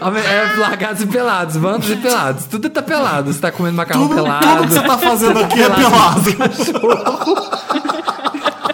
sabe? 0.00 0.18
É 0.20 0.56
largados 0.58 1.02
e 1.02 1.06
pelados, 1.06 1.56
bandos 1.56 1.90
e 1.90 1.96
pelados. 1.96 2.44
Tudo 2.46 2.68
tá 2.70 2.82
pelado. 2.82 3.32
Você 3.32 3.40
tá 3.40 3.50
comendo 3.50 3.76
macarrão 3.76 4.08
Tudo, 4.08 4.14
pelado. 4.22 4.46
tudo 4.46 4.68
que 4.68 4.74
você 4.74 4.80
tá 4.82 4.98
fazendo 4.98 5.38
aqui 5.40 5.62
é 5.62 5.70
pelado. 5.70 6.22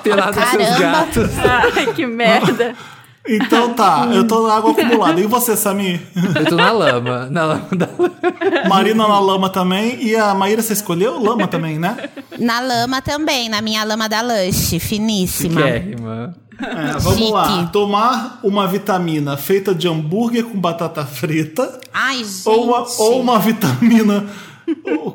Pelado 0.03 0.35
com 0.41 0.47
seus 0.47 0.69
Caramba. 0.69 0.79
gatos. 0.79 1.31
Ai, 1.77 1.87
que 1.95 2.07
merda. 2.07 2.75
Então 3.29 3.75
tá, 3.75 4.09
eu 4.13 4.27
tô 4.27 4.47
na 4.47 4.55
água 4.55 4.73
acumulada. 4.73 5.21
E 5.21 5.27
você, 5.27 5.57
Samir? 5.57 6.01
Eu 6.35 6.47
tô 6.47 6.57
na 6.57 6.73
lama. 6.73 7.27
Na 7.31 7.45
lama 7.45 7.69
da 7.73 7.89
Marina 8.69 9.07
na 9.07 9.21
lama 9.21 9.51
também. 9.51 10.03
E 10.03 10.17
a 10.17 10.35
Maíra, 10.35 10.63
você 10.63 10.73
escolheu 10.73 11.23
lama 11.23 11.47
também, 11.47 11.79
né? 11.79 12.09
Na 12.39 12.61
lama 12.61 13.03
também, 13.03 13.49
na 13.49 13.61
minha 13.61 13.85
lama 13.85 14.09
da 14.09 14.23
Lush, 14.23 14.79
finíssima. 14.81 15.61
Chiquérrima. 15.61 16.35
É, 16.61 16.99
vamos 16.99 17.19
Chique. 17.19 17.33
lá. 17.33 17.67
Tomar 17.73 18.41
uma 18.43 18.67
vitamina 18.67 19.37
feita 19.37 19.75
de 19.75 19.89
hambúrguer 19.89 20.45
com 20.45 20.59
batata 20.59 21.05
frita. 21.07 21.79
Ai, 21.93 22.19
gente. 22.19 22.43
Ou 22.47 22.65
uma, 22.65 22.87
ou 22.99 23.21
uma 23.21 23.39
vitamina 23.39 24.27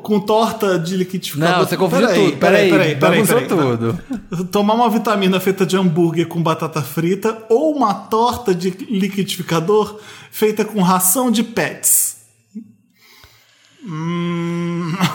com 0.02 0.20
torta 0.20 0.78
de 0.78 0.96
liquidificador. 0.96 1.58
Não, 1.58 1.66
você 1.66 1.76
confundiu 1.76 2.08
Peraí, 2.08 2.24
tudo. 2.24 2.36
Peraí, 2.38 2.70
peraí, 2.70 2.96
peraí, 2.96 3.26
peraí. 3.26 3.46
tudo. 3.46 4.46
Tomar 4.46 4.74
uma 4.74 4.90
vitamina 4.90 5.38
feita 5.40 5.64
de 5.64 5.76
hambúrguer 5.76 6.26
com 6.26 6.42
batata 6.42 6.82
frita 6.82 7.44
ou 7.48 7.74
uma 7.74 7.94
torta 7.94 8.54
de 8.54 8.70
liquidificador 8.70 9.98
feita 10.30 10.64
com 10.64 10.82
ração 10.82 11.30
de 11.30 11.42
pets. 11.42 12.15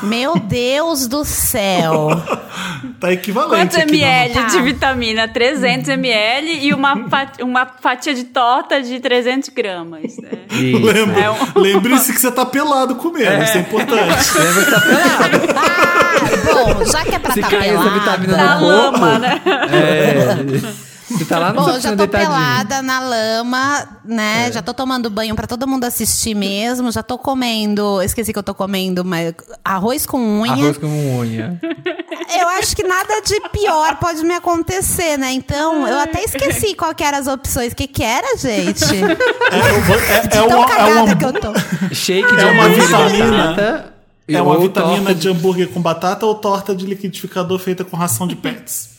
Meu 0.03 0.37
Deus 0.39 1.07
do 1.07 1.23
céu. 1.25 2.09
Tá 2.99 3.11
equivalente. 3.11 3.55
Quantos 3.55 3.77
aqui, 3.77 3.95
ml 3.95 4.33
Tá. 4.33 4.43
de 4.47 4.61
vitamina? 4.61 5.27
300 5.27 5.89
ml 5.89 6.65
e 6.67 6.73
uma, 6.73 7.07
fa- 7.09 7.31
uma 7.41 7.65
fatia 7.65 8.13
de 8.13 8.25
torta 8.25 8.79
de 8.81 8.99
300 8.99 9.49
gramas. 9.49 10.17
Né? 10.17 10.29
Lembra- 10.51 11.19
É 11.19 11.31
um- 11.31 11.35
Lembre-se 11.61 12.13
que 12.13 12.19
você 12.21 12.31
tá 12.31 12.45
pelado 12.45 12.95
comendo, 12.95 13.43
isso 13.43 13.57
é 13.57 13.61
importante. 13.61 14.01
Lembra 14.37 14.65
que 14.65 14.71
tá 14.71 14.81
pelado. 14.81 15.53
Ah, 15.57 16.53
bom, 16.75 16.85
já 16.85 17.03
que 17.03 17.15
é 17.15 17.19
pra 17.19 17.33
Se 17.33 17.41
tá 17.41 17.49
cair 17.49 17.69
essa 17.73 17.83
pelada... 17.83 17.99
vitamina 17.99 18.37
Na 18.37 18.55
no 18.59 18.61
corpo. 18.67 18.99
lama, 18.99 19.19
né? 19.19 19.41
É. 19.71 20.90
Você 21.17 21.25
tá 21.25 21.39
lá 21.39 21.53
no 21.53 21.61
Bom, 21.63 21.79
já 21.79 21.89
tô 21.91 21.95
deitadinho. 21.97 22.29
pelada 22.29 22.81
na 22.81 22.99
lama, 22.99 23.87
né? 24.05 24.47
É. 24.47 24.51
Já 24.51 24.61
tô 24.61 24.73
tomando 24.73 25.09
banho 25.09 25.35
pra 25.35 25.45
todo 25.47 25.67
mundo 25.67 25.83
assistir 25.83 26.33
mesmo. 26.35 26.91
Já 26.91 27.03
tô 27.03 27.17
comendo. 27.17 28.01
Esqueci 28.01 28.31
que 28.33 28.39
eu 28.39 28.43
tô 28.43 28.53
comendo, 28.53 29.03
mas 29.05 29.33
arroz 29.63 30.05
com 30.05 30.19
unha. 30.41 30.53
Arroz 30.53 30.77
com 30.77 30.87
unha. 31.19 31.59
Eu 32.39 32.47
acho 32.49 32.75
que 32.75 32.83
nada 32.83 33.21
de 33.21 33.39
pior 33.51 33.97
pode 33.97 34.23
me 34.23 34.33
acontecer, 34.33 35.17
né? 35.17 35.31
Então, 35.33 35.87
eu 35.87 35.99
até 35.99 36.23
esqueci 36.23 36.73
qual 36.75 36.93
que 36.95 37.03
eram 37.03 37.17
as 37.17 37.27
opções. 37.27 37.73
O 37.73 37.75
que, 37.75 37.87
que 37.87 38.03
era, 38.03 38.37
gente? 38.37 38.83
É, 38.85 39.57
é, 39.57 40.17
é, 40.17 40.21
De 40.21 40.37
é 40.37 40.47
tão 40.47 40.47
uma, 40.47 40.65
é 40.65 40.67
cagada 40.69 41.03
uma- 41.03 41.15
que 41.15 41.25
eu 41.25 41.33
tô. 41.33 41.93
Shake 41.93 42.35
de 42.35 42.41
É 42.41 42.51
uma 42.51 42.69
vitamina. 42.69 43.93
é 44.27 44.41
uma 44.41 44.57
vitamina 44.59 44.97
torta 44.97 45.15
de 45.15 45.29
hambúrguer 45.29 45.67
com 45.69 45.81
batata 45.81 46.25
ou 46.25 46.35
torta 46.35 46.73
de 46.75 46.85
liquidificador 46.85 47.59
feita 47.59 47.83
com 47.83 47.97
ração 47.97 48.25
de 48.27 48.35
pets. 48.35 48.89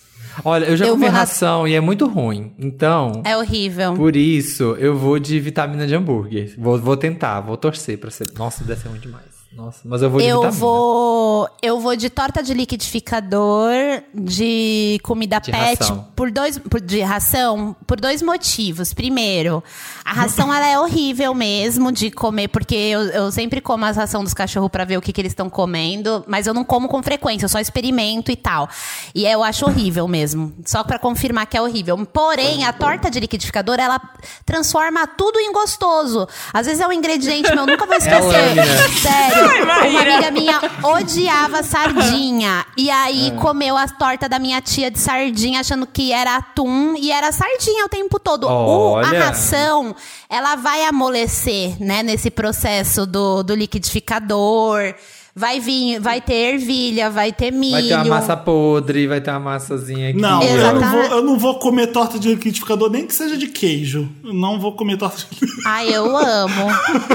Olha, 0.45 0.65
eu 0.67 0.77
já 0.77 0.87
Eu 0.87 0.93
comi 0.95 1.07
na- 1.07 1.13
ração 1.13 1.67
e 1.69 1.75
é 1.75 1.81
muito 1.81 2.07
ruim. 2.07 2.53
Então, 2.59 3.23
É 3.25 3.37
horrível. 3.37 3.95
por 3.95 4.17
isso, 4.17 4.75
eu 4.79 4.97
vou 4.97 5.19
de 5.19 5.39
vitamina 5.41 5.87
de 5.87 5.95
hambúrguer. 5.95 6.55
Vou, 6.59 6.79
vou 6.79 6.97
tentar, 6.97 7.41
vou 7.41 7.57
torcer 7.57 7.99
pra 7.99 8.11
ser. 8.11 8.29
Nossa, 8.39 8.65
deve 8.65 8.81
ser 8.81 8.89
ruim 8.89 8.99
demais. 9.01 9.42
Nossa, 9.55 9.81
mas 9.85 10.01
eu 10.03 10.09
vou 10.11 10.21
de 10.21 10.27
Eu 10.27 10.37
vitamina. 10.39 10.59
vou, 10.61 11.49
eu 11.61 11.79
vou 11.81 11.95
de 11.95 12.09
torta 12.09 12.43
de 12.43 12.55
liquidificador, 12.55 13.73
de 14.15 14.99
comida 15.03 15.39
De 15.41 15.51
pet, 15.51 15.79
ração. 15.81 16.09
por 16.17 16.31
dois, 16.31 16.59
por, 16.59 16.81
de 16.81 17.01
ração, 17.01 17.77
por 17.87 18.01
dois 18.01 18.23
motivos. 18.23 18.95
Primeiro, 18.95 19.63
a 20.05 20.13
ração 20.13 20.53
ela 20.53 20.67
é 20.67 20.79
horrível 20.79 21.35
mesmo 21.35 21.93
de 21.93 22.11
comer, 22.11 22.49
porque 22.49 22.75
eu, 22.75 23.01
eu 23.11 23.33
sempre 23.33 23.61
como 23.61 23.85
as 23.85 23.97
ração 23.97 24.25
dos 24.25 24.33
cachorros 24.35 24.71
pra 24.71 24.85
ver 24.85 24.97
o 24.97 25.03
que, 25.03 25.13
que 25.13 25.21
eles 25.21 25.33
estão 25.33 25.51
comendo, 25.51 26.25
mas 26.27 26.47
eu 26.47 26.55
não 26.55 26.65
como 26.65 26.89
com 26.89 27.03
frequência, 27.03 27.45
eu 27.45 27.49
só 27.49 27.59
experimento 27.61 28.31
e 28.33 28.37
tal. 28.37 28.69
E 29.15 29.27
eu 29.27 29.43
acho 29.45 29.67
horrível 29.67 30.09
mesmo, 30.09 30.53
só 30.65 30.83
pra 30.83 30.99
confirmar 30.99 31.47
que 31.47 31.57
é 31.57 31.63
horrível. 31.63 31.97
Porém, 32.07 32.65
a 32.65 32.73
torta 32.73 33.11
de 33.11 33.21
liquidificador, 33.21 33.77
ela 33.79 34.01
transforma 34.47 35.07
tudo 35.07 35.39
em 35.39 35.53
gostoso. 35.53 36.27
Às 36.53 36.67
vezes 36.67 36.81
é 36.81 36.87
um 36.89 36.93
ingrediente 36.93 37.51
meu, 37.51 37.61
eu 37.61 37.67
nunca 37.67 37.85
vou 37.87 37.97
esquecer. 37.99 38.23
lâmina. 38.23 38.89
Sério. 39.01 39.42
Uma 39.63 40.01
amiga 40.03 40.31
minha 40.31 40.61
odiava 40.83 41.63
sardinha. 41.63 42.65
E 42.77 42.91
aí 42.91 43.29
É. 43.29 43.31
comeu 43.33 43.77
a 43.77 43.87
torta 43.89 44.29
da 44.29 44.39
minha 44.39 44.61
tia 44.61 44.91
de 44.91 44.99
sardinha, 44.99 45.61
achando 45.61 45.87
que 45.87 46.13
era 46.13 46.37
atum 46.37 46.95
e 46.97 47.11
era 47.13 47.31
sardinha 47.33 47.85
o 47.85 47.89
tempo 47.89 48.19
todo. 48.19 48.47
O- 48.49 48.97
a 48.99 49.11
ração, 49.27 49.95
ela 50.29 50.57
vai 50.57 50.85
amolecer, 50.85 51.77
né, 51.81 52.03
nesse 52.03 52.31
processo 52.31 53.07
do, 53.07 53.43
do 53.43 53.55
liquidificador. 53.55 54.95
Vai 55.35 55.61
vir, 55.61 55.99
vai 55.99 56.21
ter 56.21 56.55
ervilha, 56.55 57.09
vai 57.09 57.33
ter 57.33 57.51
milho. 57.51 57.73
Vai 57.73 57.83
ter 57.85 57.95
uma 57.95 58.05
massa 58.05 58.37
podre, 58.37 59.07
vai 59.07 59.19
ter 59.19 59.31
uma 59.31 59.41
massazinha 59.41 60.11
aqui. 60.11 60.21
Não, 60.21 60.43
eu 60.43 60.75
não, 60.75 60.91
vou, 60.91 61.03
eu 61.05 61.23
não 61.23 61.39
vou 61.39 61.59
comer 61.59 61.87
torta 61.87 62.19
de 62.19 62.29
liquidificador, 62.29 62.91
nem 62.91 63.07
que 63.07 63.15
seja 63.15 63.39
de 63.39 63.47
queijo. 63.47 64.11
Eu 64.23 64.35
não 64.35 64.61
vou 64.61 64.73
comer 64.73 64.99
torta 64.99 65.17
de 65.31 65.47
Ai, 65.65 65.89
eu 65.89 66.15
amo. 66.15 66.67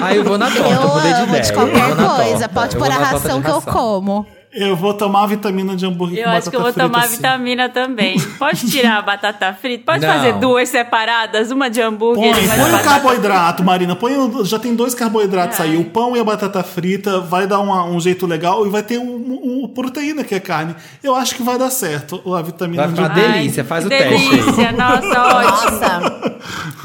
Ah, 0.01 0.15
eu 0.15 0.23
vou 0.23 0.36
na 0.36 0.49
torta, 0.49 0.67
eu 0.67 1.01
de 1.01 1.08
amo 1.13 1.41
de 1.41 1.47
eu 1.49 1.53
qualquer 1.53 1.95
coisa. 1.95 2.39
torta. 2.39 2.49
Pode 2.49 2.75
Eu 2.75 2.82
pôr 2.82 2.91
a 2.91 2.97
ração 2.97 3.38
de 3.39 3.45
que 3.45 3.51
eu 3.51 3.62
como. 3.62 4.25
Eu 4.51 4.75
vou 4.75 4.93
tomar 4.93 5.23
a 5.23 5.27
vitamina 5.27 5.75
de 5.75 5.86
hambúrguer 5.86 6.19
Eu 6.19 6.23
com 6.23 6.29
acho 6.38 6.49
que 6.49 6.55
eu 6.55 6.62
vou 6.62 6.71
frita, 6.73 6.88
tomar 6.89 7.03
sim. 7.07 7.15
vitamina 7.17 7.69
também. 7.69 8.17
Pode 8.39 8.71
tirar 8.71 8.97
a 8.97 9.01
batata 9.01 9.53
frita? 9.53 9.83
Pode 9.91 10.05
Não. 10.05 10.13
fazer 10.13 10.33
duas 10.33 10.69
separadas? 10.69 11.51
Uma 11.51 11.69
de 11.69 11.81
hambúrguer 11.81 12.33
Põe, 12.33 12.43
e 12.43 12.45
uma 12.47 12.55
põe 12.55 12.73
o 12.79 12.83
carboidrato, 12.83 13.63
Marina. 13.63 13.95
Põe 13.95 14.17
o- 14.17 14.45
já 14.45 14.57
tem 14.57 14.73
dois 14.73 14.95
carboidratos 14.95 15.60
aí. 15.60 15.75
O 15.77 15.86
pão 15.86 16.15
e 16.15 16.19
a 16.19 16.23
batata 16.23 16.63
frita 16.63 17.19
vai 17.19 17.45
dar 17.45 17.60
uma- 17.60 17.83
um 17.83 17.99
jeito 17.99 18.25
legal 18.25 18.65
e 18.65 18.69
vai 18.69 18.81
ter 18.81 18.97
um, 18.97 19.03
um- 19.03 19.63
um 19.63 19.67
proteína 19.67 20.23
que 20.23 20.33
é 20.33 20.39
carne. 20.39 20.75
Eu 21.03 21.13
acho 21.13 21.36
que 21.36 21.43
vai 21.43 21.57
dar 21.60 21.69
certo 21.69 22.21
a 22.33 22.41
vitamina 22.41 22.83
Vai 22.88 22.91
de 22.93 22.95
ficar 23.01 23.12
hambúrguer. 23.12 23.33
delícia, 23.33 23.63
faz 23.65 23.86
o 23.86 23.89
que 23.89 23.97
teste 23.97 24.29
delícia, 24.29 24.71
nossa, 24.71 25.21
ótimo. 25.38 25.71
Nossa. 25.71 26.27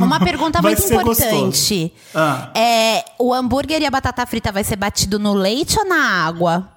Uma 0.01 0.19
pergunta 0.21 0.61
Vai 0.61 0.73
muito 0.75 0.83
ser 0.87 0.95
importante. 0.97 1.93
Ah. 2.15 2.49
É, 2.55 3.05
o 3.19 3.33
hambúrguer 3.33 3.81
e 3.81 3.87
a 3.87 3.91
batata 3.91 4.27
frita 4.27 4.51
vai 4.51 4.65
ser 4.65 4.77
batido 4.77 5.19
no 5.19 5.33
leite 5.33 5.79
ou 5.79 5.87
na 5.87 6.25
água? 6.27 6.69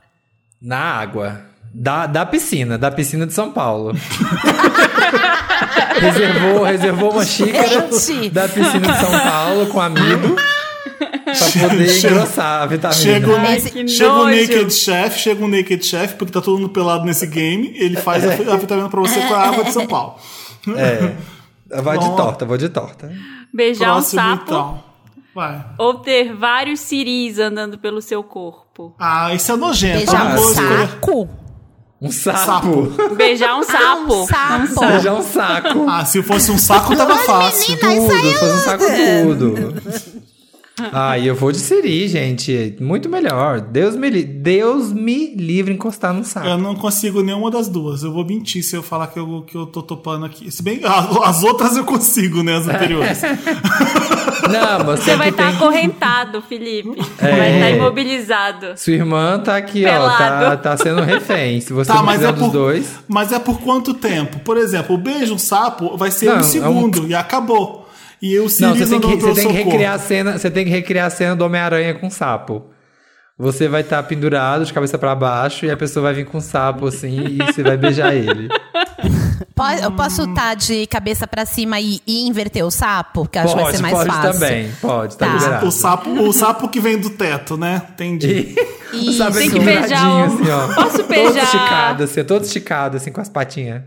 Na 0.66 0.80
água. 0.80 1.42
Da, 1.74 2.08
da 2.08 2.26
piscina, 2.26 2.78
da 2.78 2.90
piscina 2.90 3.28
de 3.28 3.34
São 3.34 3.52
Paulo. 3.52 3.94
reservou, 6.00 6.64
reservou 6.64 7.12
uma 7.12 7.26
xícara 7.26 7.88
Gente. 7.92 8.30
da 8.30 8.48
piscina 8.48 8.92
de 8.92 9.00
São 9.00 9.12
Paulo 9.20 9.68
com 9.68 9.82
amido 9.82 10.36
pra 11.26 11.70
poder 11.70 11.90
Chega- 11.90 12.14
engrossar 12.14 12.62
a 12.62 12.66
vitamina. 12.66 13.02
Chega 13.02 13.30
o, 13.30 13.36
Ai, 13.36 13.60
chega 13.88 14.14
o. 14.14 14.26
Naked 14.26 14.74
Chef, 14.74 15.20
chega 15.20 15.44
o 15.44 15.48
Naked 15.48 15.86
Chef, 15.86 16.14
porque 16.16 16.32
tá 16.34 16.42
todo 16.42 16.58
mundo 16.58 16.70
pelado 16.70 17.06
nesse 17.06 17.26
game. 17.28 17.72
Ele 17.76 17.96
faz 17.98 18.24
a, 18.26 18.54
a 18.54 18.58
vitamina 18.58 18.90
pra 18.90 19.02
você 19.02 19.20
com 19.22 19.34
a 19.34 19.40
água 19.48 19.64
de 19.64 19.72
São 19.72 19.88
Paulo. 19.88 20.16
É. 20.76 21.12
Vai 21.82 21.98
de 21.98 22.06
Bom. 22.06 22.16
torta, 22.16 22.46
vou 22.46 22.58
de 22.58 22.70
torta. 22.70 23.12
Beijar 23.54 23.98
um 23.98 24.02
sapo. 24.02 24.44
então. 24.46 24.84
Vai. 25.36 25.66
Ou 25.78 25.96
ter 25.96 26.34
vários 26.34 26.80
ciris 26.80 27.40
andando 27.40 27.78
pelo 27.78 28.02
seu 28.02 28.24
corpo? 28.24 28.96
Ah, 28.98 29.34
isso 29.34 29.52
é 29.52 29.56
nojento. 29.58 29.98
Beijar 29.98 30.34
Eu 30.34 30.42
um 30.42 30.54
saco? 30.54 31.30
Um 32.02 32.12
sapo. 32.12 33.16
Beijar 33.16 33.58
um 33.58 33.64
sapo. 33.64 34.28
Ah, 34.34 34.58
um 34.64 34.68
sapo. 34.68 34.88
Beijar 34.88 35.14
um 35.14 35.22
saco. 35.22 35.90
Ah, 35.90 36.06
se 36.06 36.24
fosse 36.24 36.52
um 36.52 36.58
saco, 36.58 36.96
tava 36.96 37.18
fácil. 37.18 37.78
menina, 37.84 38.08
tudo, 38.08 38.22
se 38.22 38.34
fosse 38.40 38.54
um 38.54 38.60
saco 38.60 38.84
tudo. 38.86 40.25
Ah, 40.92 41.18
e 41.18 41.26
eu 41.28 41.36
vou 41.36 41.52
de 41.54 41.58
Siri, 41.58 42.06
gente. 42.08 42.76
Muito 42.82 43.08
melhor. 43.08 43.62
Deus 43.62 43.96
me, 43.96 44.10
li- 44.10 44.24
Deus 44.26 44.92
me 44.92 45.34
livre 45.36 45.74
encostar 45.74 46.14
no 46.14 46.24
saco. 46.26 46.46
Eu 46.48 46.58
não 46.58 46.76
consigo 46.76 47.22
nenhuma 47.22 47.50
das 47.50 47.70
duas. 47.70 48.04
Eu 48.04 48.12
vou 48.12 48.26
mentir 48.26 48.62
se 48.62 48.76
eu 48.76 48.84
falar 48.84 49.08
que 49.08 49.18
eu, 49.18 49.44
que 49.48 49.56
eu 49.56 49.66
tô 49.66 49.82
topando 49.82 50.26
aqui. 50.26 50.52
Se 50.52 50.62
bem 50.62 50.82
as 50.84 51.44
outras 51.44 51.78
eu 51.78 51.86
consigo, 51.86 52.44
né? 52.44 52.58
As 52.58 52.68
anteriores. 52.68 53.22
Não, 54.52 54.84
mas 54.86 55.00
Você 55.00 55.16
vai 55.16 55.30
estar 55.30 55.48
tem- 55.48 55.56
acorrentado, 55.56 56.42
Felipe. 56.42 56.90
É. 57.20 57.32
Vai 57.38 57.56
estar 57.56 57.70
imobilizado. 57.72 58.74
Sua 58.78 58.94
irmã 58.94 59.40
tá 59.40 59.56
aqui, 59.58 59.86
ó. 59.86 59.90
Tá, 60.10 60.18
Pelado. 60.18 60.62
tá 60.62 60.78
sendo 60.78 61.02
refém. 61.02 61.62
Se 61.62 61.74
você 61.74 61.88
Tá, 61.92 61.98
não 62.00 62.06
mas 62.06 62.22
é, 62.22 62.30
um 62.30 62.34
dos 62.34 62.42
por, 62.44 62.52
dois. 62.52 63.00
mas 63.08 63.32
é 63.32 63.40
por 63.40 63.60
quanto 63.62 63.94
tempo? 63.94 64.40
Por 64.40 64.58
exemplo, 64.58 64.96
o 64.96 64.98
beijo 64.98 65.34
um 65.34 65.38
sapo 65.38 65.96
vai 65.98 66.12
ser 66.12 66.26
Não, 66.28 66.34
é 66.34 66.38
um 66.38 66.40
um- 66.40 66.44
segundo 66.44 67.08
e 67.08 67.16
acabou. 67.16 67.85
E 68.26 68.34
eu 68.34 68.44
Não, 68.44 68.50
Siri 68.50 68.74
você 68.80 69.00
tem, 69.00 69.00
que, 69.02 69.16
você 69.18 69.42
tem 69.42 69.48
que 69.52 69.54
recriar 69.64 69.94
a 69.94 70.00
cena. 70.00 70.38
Você 70.38 70.50
tem 70.50 70.64
que 70.66 70.72
recriar 70.72 71.06
a 71.08 71.10
cena 71.12 71.36
do 71.36 71.46
Homem-Aranha 71.46 71.94
com 71.94 72.10
sapo. 72.10 72.66
Você 73.38 73.68
vai 73.68 73.82
estar 73.82 74.02
pendurado 74.04 74.66
de 74.66 74.74
cabeça 74.74 74.98
pra 74.98 75.14
baixo 75.14 75.66
e 75.66 75.70
a 75.70 75.76
pessoa 75.78 76.04
vai 76.04 76.14
vir 76.14 76.26
com 76.26 76.38
um 76.38 76.42
sapo 76.42 76.88
assim 76.88 77.20
e 77.28 77.38
você 77.38 77.62
vai 77.62 77.78
beijar 77.78 78.16
ele. 78.16 78.48
Eu 79.84 79.92
posso 79.92 80.24
estar 80.24 80.54
de 80.56 80.86
cabeça 80.88 81.26
pra 81.28 81.46
cima 81.46 81.80
e, 81.80 82.02
e 82.06 82.28
inverter 82.28 82.66
o 82.66 82.72
sapo? 82.72 83.26
Que 83.28 83.38
eu 83.38 83.44
acho 83.44 83.56
que 83.56 83.56
vai 83.56 83.64
pode, 83.66 83.78
ser 83.78 83.82
mais 83.82 83.94
pode 83.94 84.10
fácil. 84.10 84.32
também. 84.34 84.72
Pode, 84.82 85.18
tá, 85.18 85.38
Tá. 85.60 85.66
O 85.66 85.72
sapo, 85.72 86.10
o 86.10 86.34
sapo 86.34 86.68
que 86.70 86.80
vem 86.80 86.98
do 86.98 87.10
teto, 87.12 87.56
né? 87.56 87.82
Entendi. 87.92 88.54
E, 88.94 89.14
sabe, 89.18 89.38
Tem 89.38 89.48
assim, 89.48 89.60
que 89.60 89.64
beijar 89.66 90.08
o- 90.10 90.24
assim, 90.26 90.50
ó. 90.50 90.68
Posso 90.76 90.98
Todo 90.98 91.08
beijar- 91.08 91.44
esticado, 91.44 92.04
assim, 92.04 92.24
todo 92.26 92.44
esticado, 92.44 92.98
assim, 92.98 93.12
com 93.12 93.22
as 93.22 93.30
patinhas. 93.30 93.84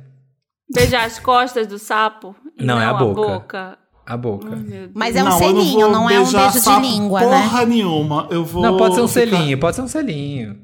Beijar 0.75 1.05
as 1.05 1.19
costas 1.19 1.67
do 1.67 1.79
sapo? 1.79 2.35
e 2.59 2.65
Não, 2.65 2.81
é 2.81 2.87
a 2.87 2.95
boca. 2.95 3.21
boca. 3.21 3.79
A 4.11 4.17
boca. 4.17 4.59
Mas 4.95 5.15
é 5.15 5.23
um 5.23 5.27
não 5.27 5.33
selinho, 5.39 5.81
vou 5.81 5.91
não, 5.91 6.09
é 6.09 6.19
um 6.19 6.25
beijo 6.25 6.51
de 6.53 6.61
sapo 6.61 6.81
língua, 6.81 7.21
né? 7.21 7.27
porra 7.43 7.67
nenhuma. 7.67 8.27
Eu 8.31 8.43
vou 8.43 8.63
Não, 8.63 8.77
pode 8.79 8.95
ser 8.95 9.03
um 9.03 9.09
ficar- 9.09 9.37
selinho, 9.37 9.59
pode 9.59 9.77
ser 9.77 9.83
um 9.83 9.89
selinho. 9.89 10.57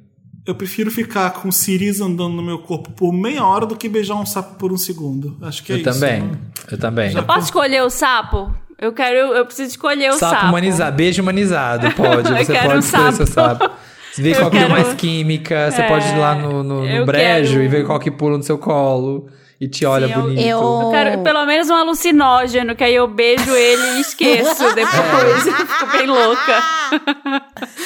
Eu 0.46 0.54
prefiro 0.54 0.90
ficar 0.90 1.30
com 1.30 1.52
ciris 1.52 2.00
andando 2.00 2.34
no 2.34 2.42
meu 2.42 2.58
corpo 2.60 2.90
por 2.92 3.12
meia 3.12 3.44
hora 3.44 3.66
do 3.66 3.76
que 3.76 3.86
beijar 3.88 4.14
um 4.14 4.24
sapo 4.24 4.54
por 4.54 4.72
um 4.72 4.78
segundo. 4.78 5.36
Acho 5.42 5.62
que 5.62 5.72
é 5.72 5.76
eu 5.76 5.80
isso. 5.80 5.92
também. 6.00 6.22
né? 6.22 6.38
Eu 6.70 6.78
também. 6.78 7.12
Eu 7.14 7.22
posso 7.22 7.40
escolher 7.40 7.82
o 7.82 7.90
sapo? 7.90 8.50
Eu 8.78 8.92
quero, 8.92 9.16
eu 9.34 9.44
preciso 9.44 9.68
escolher 9.70 10.10
o 10.10 10.14
sapo, 10.18 10.34
sapo. 10.36 10.46
humanizado, 10.48 10.96
beijo 10.96 11.22
humanizado, 11.22 11.90
pode. 11.92 12.28
Eu 12.32 12.36
Você 12.44 12.52
quero 12.52 12.64
pode 12.66 12.76
um 12.76 12.80
escolher 12.80 13.12
seu 13.12 13.26
sapo. 13.26 13.64
sapo. 13.64 13.74
Você 14.12 14.22
vê 14.22 14.30
Eu 14.32 14.36
qual 14.36 14.50
que 14.50 14.58
deu 14.58 14.68
quero- 14.68 14.80
mais 14.82 14.94
química, 14.94 15.70
você 15.70 15.82
É, 15.82 15.88
pode 15.88 16.06
ir 16.08 16.16
lá 16.18 16.34
no, 16.34 16.62
no, 16.62 16.80
no 16.86 17.04
brejo 17.06 17.52
quero- 17.52 17.62
e 17.64 17.68
ver 17.68 17.84
qual 17.86 17.98
que 18.00 18.10
pula 18.10 18.36
no 18.38 18.42
seu 18.42 18.56
colo 18.58 19.26
e 19.64 19.68
te 19.68 19.84
olha 19.86 20.06
Sim, 20.06 20.12
eu- 20.14 20.20
bonito. 20.22 20.40
eu- 20.46 20.80
Eu 20.84 20.90
quero 20.90 21.18
pelo 21.22 21.44
menos 21.46 21.70
um 21.70 21.74
alucinógeno, 21.74 22.74
que 22.76 22.84
aí 22.84 22.94
eu 22.94 23.06
beijo 23.08 23.50
ele 23.54 23.82
e 23.96 24.00
esqueço 24.00 24.64
depois. 24.74 25.46
Eu 25.46 25.52
Fico 25.66 25.86
bem 25.96 26.06
louca. 26.06 26.62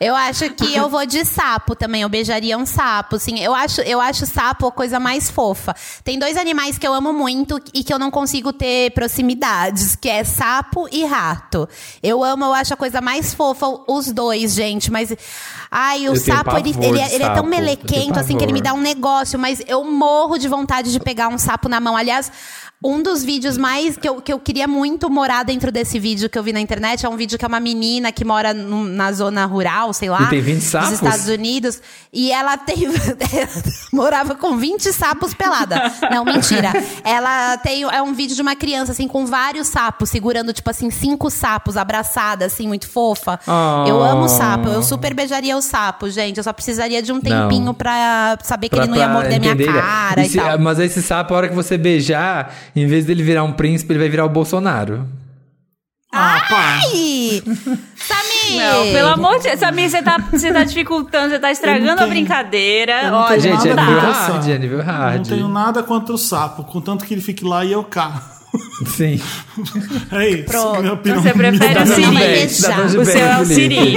Eu 0.00 0.14
acho 0.14 0.50
que 0.50 0.74
eu 0.76 0.88
vou 0.88 1.04
de 1.04 1.24
sapo 1.24 1.74
também. 1.74 2.02
Eu 2.02 2.08
beijaria 2.08 2.56
um 2.56 2.64
sapo, 2.64 3.16
assim. 3.16 3.38
Eu 3.40 3.54
acho, 3.54 3.80
eu 3.80 4.00
acho 4.00 4.24
sapo 4.26 4.66
a 4.68 4.72
coisa 4.72 5.00
mais 5.00 5.28
fofa. 5.30 5.74
Tem 6.04 6.18
dois 6.18 6.36
animais 6.36 6.78
que 6.78 6.86
eu 6.86 6.94
amo 6.94 7.12
muito 7.12 7.58
e 7.74 7.82
que 7.82 7.92
eu 7.92 7.98
não 7.98 8.10
consigo 8.10 8.52
ter 8.52 8.92
proximidades, 8.92 9.96
que 9.96 10.08
é 10.08 10.22
sapo 10.22 10.88
e 10.92 11.04
rato. 11.04 11.68
Eu 12.02 12.22
amo, 12.22 12.44
eu 12.44 12.54
acho 12.54 12.72
a 12.74 12.76
coisa 12.76 13.00
mais 13.00 13.34
fofa 13.34 13.66
os 13.88 14.12
dois, 14.12 14.54
gente. 14.54 14.90
Mas, 14.90 15.12
ai, 15.70 16.08
o 16.08 16.14
sapo, 16.16 16.56
ele, 16.56 16.70
ele, 16.80 17.00
é- 17.00 17.14
ele 17.14 17.22
é 17.24 17.26
sapo. 17.26 17.34
tão 17.40 17.46
melequento, 17.46 18.18
assim, 18.20 18.36
que 18.36 18.44
ele 18.44 18.52
me 18.52 18.60
dá 18.62 18.72
um 18.74 18.80
negócio. 18.80 19.38
Mas 19.38 19.60
eu 19.66 19.82
morro 19.84 20.38
de 20.38 20.46
vontade 20.46 20.92
de 20.92 21.00
pegar 21.00 21.28
um 21.28 21.38
sapo 21.38 21.68
na 21.68 21.80
mão. 21.80 21.96
Aliás, 21.96 22.30
um 22.82 23.02
dos 23.02 23.24
vídeos 23.24 23.56
mais 23.58 23.96
que 23.96 24.08
eu, 24.08 24.20
que 24.20 24.32
eu 24.32 24.38
queria 24.38 24.68
muito 24.68 25.10
morar 25.10 25.42
dentro 25.44 25.72
desse 25.72 25.98
vídeo 25.98 26.30
que 26.30 26.38
eu 26.38 26.42
vi 26.44 26.52
na 26.52 26.60
internet 26.60 27.04
é 27.04 27.08
um 27.08 27.16
vídeo 27.16 27.36
que 27.36 27.44
é 27.44 27.48
uma 27.48 27.58
menina 27.58 28.12
que 28.12 28.24
mora 28.24 28.54
num- 28.54 28.84
na 28.84 29.10
zona 29.10 29.44
rural, 29.46 29.92
sei 29.92 30.08
lá. 30.08 30.22
E 30.22 30.26
tem 30.30 30.40
20 30.40 30.60
sapos? 30.62 30.90
Dos 30.90 31.02
Estados 31.02 31.26
Unidos. 31.28 31.80
E 32.12 32.30
ela 32.30 32.56
tem. 32.56 32.76
morava 33.92 34.34
com 34.34 34.56
20 34.56 34.92
sapos 34.92 35.34
pelada. 35.34 35.92
Não, 36.10 36.24
mentira. 36.24 36.70
Ela 37.04 37.56
tem. 37.58 37.82
É 37.82 38.00
um 38.02 38.12
vídeo 38.14 38.36
de 38.36 38.42
uma 38.42 38.54
criança, 38.54 38.92
assim, 38.92 39.08
com 39.08 39.26
vários 39.26 39.66
sapos, 39.68 40.08
segurando, 40.10 40.52
tipo 40.52 40.70
assim, 40.70 40.90
cinco 40.90 41.30
sapos, 41.30 41.76
abraçada, 41.76 42.44
assim, 42.46 42.66
muito 42.68 42.88
fofa. 42.88 43.40
Ah. 43.46 43.84
Eu 43.88 44.02
amo 44.02 44.28
sapo. 44.28 44.68
Eu 44.68 44.82
super 44.82 45.14
beijaria 45.14 45.56
o 45.56 45.60
sapo, 45.62 46.08
gente. 46.10 46.38
Eu 46.38 46.44
só 46.44 46.52
precisaria 46.52 47.02
de 47.02 47.12
um 47.12 47.20
tempinho 47.20 47.74
pra 47.74 48.38
saber 48.42 48.68
que 48.68 48.76
Pra- 48.76 48.84
ele 48.84 48.92
não 48.92 48.98
ia 48.98 49.08
morder 49.08 49.40
minha 49.40 49.52
entender. 49.52 49.72
cara 49.72 50.22
e, 50.22 50.28
se- 50.28 50.36
tal. 50.38 50.58
Mas 50.58 50.78
esse 50.78 51.02
sapo, 51.02 51.34
a 51.34 51.36
hora 51.36 51.48
que 51.48 51.54
você 51.54 51.76
beijar, 51.76 52.54
em 52.74 52.86
vez 52.86 53.04
dele 53.04 53.22
virar 53.22 53.44
um 53.44 53.52
príncipe, 53.52 53.92
ele 53.92 53.98
vai 54.00 54.08
virar 54.08 54.24
o 54.24 54.28
Bolsonaro. 54.28 55.06
Ah, 56.12 56.42
pá. 56.48 56.80
Samir! 56.88 57.42
Não, 58.56 58.92
pelo 58.92 59.08
amor 59.08 59.36
de 59.38 59.44
Deus. 59.44 59.60
Samir, 59.60 59.90
você 59.90 60.02
tá, 60.02 60.16
você 60.32 60.52
tá 60.52 60.64
dificultando, 60.64 61.30
você 61.30 61.38
tá 61.38 61.50
estragando 61.50 62.02
a 62.02 62.06
brincadeira. 62.06 63.02
eu 63.04 63.10
não 63.10 63.18
Olha, 63.18 63.38
Gente, 63.40 63.68
é 63.68 63.74
não 63.74 63.84
nível 63.84 64.00
hard, 64.10 64.48
é 64.48 64.58
nível 64.58 64.78
Não 64.78 64.84
hard. 64.84 65.28
tenho 65.28 65.48
nada 65.48 65.82
contra 65.82 66.14
o 66.14 66.18
sapo, 66.18 66.64
contanto 66.64 67.04
que 67.04 67.12
ele 67.12 67.20
fique 67.20 67.44
lá 67.44 67.64
e 67.64 67.72
eu 67.72 67.84
cá. 67.84 68.22
Sim. 68.86 69.20
É 70.10 70.28
isso. 70.30 70.44
Pronto. 70.44 70.80
Minha 70.80 70.92
opinião. 70.94 71.22
Você 71.22 71.32
prefere 71.34 71.82
o 71.82 71.86
Siri? 71.86 72.98
O 72.98 73.04
seu 73.04 73.20
é 73.26 73.40
o. 73.40 73.44
Siri. 73.44 73.94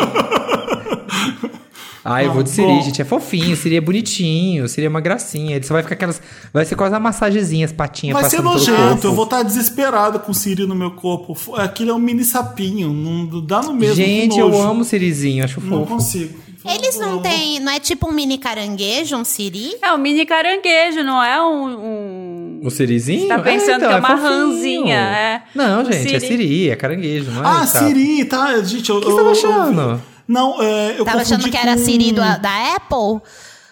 Ah, 2.03 2.23
eu 2.23 2.33
vou 2.33 2.41
de 2.41 2.49
Não, 2.49 2.55
Siri, 2.55 2.67
bom. 2.67 2.81
gente. 2.81 3.01
É 3.01 3.05
fofinho, 3.05 3.55
Siri 3.55 3.75
é 3.75 3.81
bonitinho, 3.81 4.67
Siri 4.67 4.87
é 4.87 4.89
uma 4.89 5.01
gracinha. 5.01 5.55
Ele 5.55 5.65
só 5.65 5.73
vai 5.73 5.83
ficar 5.83 5.93
aquelas. 5.95 6.21
Vai 6.51 6.65
ser 6.65 6.75
quase 6.75 6.93
uma 6.93 6.99
massagenzinha, 6.99 7.67
patinhas 7.69 8.19
Vai 8.19 8.29
ser 8.29 8.41
nojento, 8.41 9.05
eu 9.07 9.13
vou 9.13 9.25
estar 9.25 9.43
desesperado 9.43 10.19
com 10.19 10.31
o 10.31 10.35
Siri 10.35 10.65
no 10.65 10.73
meu 10.75 10.91
corpo. 10.91 11.37
Aquilo 11.55 11.91
é 11.91 11.93
um 11.93 11.99
mini 11.99 12.23
sapinho, 12.23 12.89
não 12.91 13.39
dá 13.45 13.61
no 13.61 13.73
mesmo. 13.73 13.95
Gente, 13.95 14.39
eu 14.39 14.59
amo 14.61 14.83
Sirizinho, 14.83 15.43
acho 15.43 15.61
Não 15.61 15.79
fofo. 15.81 15.93
consigo. 15.93 16.39
Eles 16.63 16.97
não 16.99 17.13
Eu- 17.13 17.19
têm. 17.21 17.59
Não 17.59 17.71
é 17.71 17.79
tipo 17.79 18.07
um 18.07 18.11
mini 18.11 18.37
caranguejo, 18.37 19.15
um 19.17 19.23
siri? 19.25 19.75
É 19.81 19.91
um 19.93 19.97
mini 19.97 20.25
caranguejo, 20.27 21.03
não 21.03 21.23
é 21.23 21.41
um. 21.41 21.65
um- 21.65 22.59
O 22.63 22.69
Sirizinho? 22.69 23.27
Tá 23.27 23.39
pensando 23.39 23.79
que 23.79 23.85
é 23.93 23.95
uma 23.95 24.07
fofinho. 24.07 24.23
ranzinha, 24.29 24.95
é. 24.95 25.41
Não, 25.55 25.83
gente, 25.85 26.15
é 26.15 26.19
Siri. 26.19 26.27
Siri, 26.37 26.69
é 26.69 26.75
caranguejo, 26.75 27.31
não 27.31 27.43
é? 27.43 27.47
Ah. 27.47 27.65
Siri, 27.65 28.25
tá? 28.25 28.61
Gente, 28.61 28.89
eu. 28.89 28.97
O 28.97 29.01
que 29.01 29.11
você 29.11 29.19
eu- 29.21 29.31
achando? 29.31 30.01
Não, 30.27 30.61
é, 30.61 30.95
eu 30.99 31.05
Tava 31.05 31.21
achando 31.21 31.49
que 31.49 31.57
era 31.57 31.73
a 31.73 31.77
Siri 31.77 32.11
do- 32.11 32.21
da 32.21 32.75
Apple? 32.75 33.21